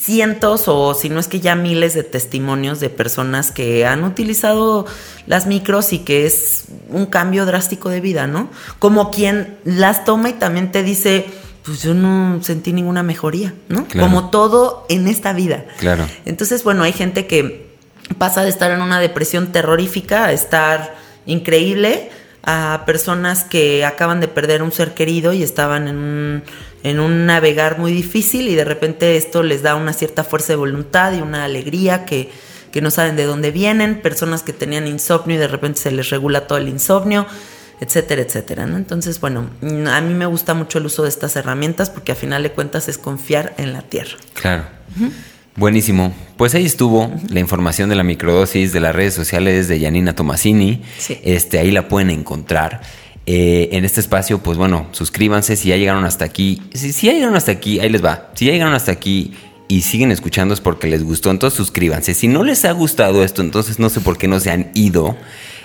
cientos 0.00 0.64
o 0.66 0.94
si 0.94 1.10
no 1.10 1.20
es 1.20 1.28
que 1.28 1.40
ya 1.40 1.54
miles 1.54 1.92
de 1.92 2.02
testimonios 2.02 2.80
de 2.80 2.88
personas 2.88 3.50
que 3.50 3.84
han 3.84 4.02
utilizado 4.04 4.86
las 5.26 5.46
micros 5.46 5.92
y 5.92 5.98
que 5.98 6.24
es 6.24 6.64
un 6.88 7.06
cambio 7.06 7.44
drástico 7.44 7.90
de 7.90 8.00
vida, 8.00 8.26
¿no? 8.26 8.48
Como 8.78 9.10
quien 9.10 9.58
las 9.64 10.06
toma 10.06 10.30
y 10.30 10.32
también 10.34 10.72
te 10.72 10.82
dice, 10.82 11.26
pues 11.64 11.82
yo 11.82 11.92
no 11.92 12.42
sentí 12.42 12.72
ninguna 12.72 13.02
mejoría, 13.02 13.52
¿no? 13.68 13.86
Como 13.98 14.30
todo 14.30 14.86
en 14.88 15.06
esta 15.06 15.34
vida. 15.34 15.66
Claro. 15.78 16.06
Entonces, 16.24 16.64
bueno, 16.64 16.82
hay 16.82 16.92
gente 16.92 17.26
que 17.26 17.68
pasa 18.16 18.42
de 18.42 18.48
estar 18.48 18.70
en 18.70 18.80
una 18.80 19.00
depresión 19.00 19.52
terrorífica 19.52 20.24
a 20.24 20.32
estar 20.32 20.96
increíble 21.26 22.10
a 22.42 22.84
personas 22.86 23.44
que 23.44 23.84
acaban 23.84 24.20
de 24.20 24.28
perder 24.28 24.62
un 24.62 24.72
ser 24.72 24.94
querido 24.94 25.32
y 25.32 25.42
estaban 25.42 25.88
en 25.88 25.96
un, 25.96 26.42
en 26.82 27.00
un 27.00 27.26
navegar 27.26 27.78
muy 27.78 27.92
difícil 27.92 28.48
y 28.48 28.54
de 28.54 28.64
repente 28.64 29.16
esto 29.16 29.42
les 29.42 29.62
da 29.62 29.74
una 29.74 29.92
cierta 29.92 30.24
fuerza 30.24 30.54
de 30.54 30.56
voluntad 30.56 31.12
y 31.12 31.20
una 31.20 31.44
alegría 31.44 32.04
que, 32.04 32.30
que 32.72 32.80
no 32.80 32.90
saben 32.90 33.16
de 33.16 33.24
dónde 33.24 33.50
vienen, 33.50 34.00
personas 34.00 34.42
que 34.42 34.52
tenían 34.52 34.86
insomnio 34.86 35.36
y 35.36 35.38
de 35.38 35.48
repente 35.48 35.80
se 35.80 35.90
les 35.90 36.10
regula 36.10 36.46
todo 36.46 36.58
el 36.58 36.68
insomnio 36.68 37.26
etcétera, 37.80 38.22
etcétera. 38.22 38.66
¿no? 38.66 38.76
Entonces, 38.76 39.20
bueno, 39.20 39.50
a 39.90 40.00
mí 40.00 40.14
me 40.14 40.26
gusta 40.26 40.54
mucho 40.54 40.78
el 40.78 40.86
uso 40.86 41.02
de 41.02 41.08
estas 41.08 41.34
herramientas 41.36 41.90
porque 41.90 42.12
a 42.12 42.14
final 42.14 42.42
de 42.42 42.52
cuentas 42.52 42.88
es 42.88 42.98
confiar 42.98 43.54
en 43.56 43.72
la 43.72 43.82
tierra. 43.82 44.18
Claro. 44.34 44.64
Buenísimo. 45.56 46.14
Pues 46.36 46.54
ahí 46.54 46.64
estuvo 46.64 47.12
la 47.28 47.40
información 47.40 47.90
de 47.90 47.96
la 47.96 48.02
microdosis 48.02 48.72
de 48.72 48.80
las 48.80 48.94
redes 48.94 49.14
sociales 49.14 49.68
de 49.68 49.80
Janina 49.80 50.14
Tomasini. 50.14 50.82
Este, 51.22 51.58
ahí 51.58 51.70
la 51.70 51.88
pueden 51.88 52.10
encontrar. 52.10 52.80
Eh, 53.26 53.68
en 53.72 53.84
este 53.84 54.00
espacio, 54.00 54.38
pues 54.38 54.56
bueno, 54.56 54.88
suscríbanse 54.92 55.56
si 55.56 55.68
ya 55.68 55.76
llegaron 55.76 56.04
hasta 56.04 56.24
aquí. 56.24 56.62
Si, 56.72 56.92
si 56.92 57.08
ya 57.08 57.12
llegaron 57.12 57.36
hasta 57.36 57.52
aquí, 57.52 57.80
ahí 57.80 57.90
les 57.90 58.04
va. 58.04 58.30
Si 58.34 58.46
ya 58.46 58.52
llegaron 58.52 58.74
hasta 58.74 58.92
aquí 58.92 59.34
y 59.68 59.82
siguen 59.82 60.10
escuchando 60.10 60.54
es 60.54 60.60
porque 60.60 60.88
les 60.88 61.04
gustó, 61.04 61.30
entonces 61.30 61.56
suscríbanse. 61.56 62.14
Si 62.14 62.26
no 62.26 62.42
les 62.42 62.64
ha 62.64 62.72
gustado 62.72 63.22
esto, 63.22 63.42
entonces 63.42 63.78
no 63.78 63.88
sé 63.88 64.00
por 64.00 64.18
qué 64.18 64.26
no 64.26 64.40
se 64.40 64.50
han 64.50 64.70
ido. 64.74 65.16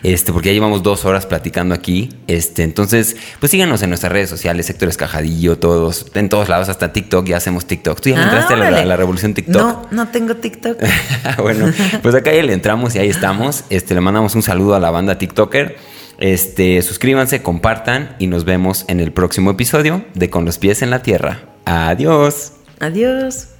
Este, 0.06 0.32
porque 0.32 0.49
ya 0.49 0.53
llevamos 0.53 0.84
dos 0.84 1.03
horas 1.03 1.26
platicando 1.26 1.73
aquí. 1.73 2.10
Este, 2.27 2.61
entonces, 2.61 3.15
pues 3.40 3.49
síganos 3.49 3.82
en 3.82 3.90
nuestras 3.90 4.11
redes 4.11 4.30
sociales, 4.30 4.68
Sector 4.68 4.88
Escajadillo, 4.88 5.57
todos, 5.57 6.06
en 6.14 6.30
todos 6.30 6.48
lados, 6.48 6.69
hasta 6.69 6.94
TikTok, 6.94 7.26
ya 7.26 7.38
hacemos 7.38 7.65
TikTok. 7.65 7.99
¿Tú 7.99 8.10
ya 8.10 8.22
entraste 8.22 8.53
a 8.53 8.86
la, 8.86 8.95
revolución 8.98 9.34
TikTok? 9.34 9.56
No, 9.56 9.88
no 9.90 10.07
tengo 10.10 10.36
TikTok. 10.36 10.77
bueno, 11.41 11.73
pues 12.03 12.14
acá 12.14 12.32
ya 12.32 12.44
le 12.44 12.53
entramos 12.53 12.94
y 12.94 12.99
ahí 12.99 13.10
estamos. 13.10 13.64
Este, 13.72 13.95
le 13.95 14.02
mandamos 14.02 14.36
un 14.36 14.44
saludo 14.44 14.76
a 14.76 14.80
la 14.80 14.91
banda 14.91 15.18
TikToker. 15.18 15.76
Este, 16.19 16.84
suscríbanse, 16.84 17.41
compartan 17.41 18.15
y 18.19 18.27
nos 18.27 18.45
vemos 18.45 18.86
en 18.88 18.99
el 18.99 19.11
próximo 19.11 19.49
episodio 19.49 20.06
de 20.14 20.30
Con 20.30 20.45
los 20.45 20.60
pies 20.60 20.84
en 20.84 20.91
la 20.91 21.02
tierra. 21.02 21.45
Adiós. 21.65 22.53
Adiós. 22.80 23.55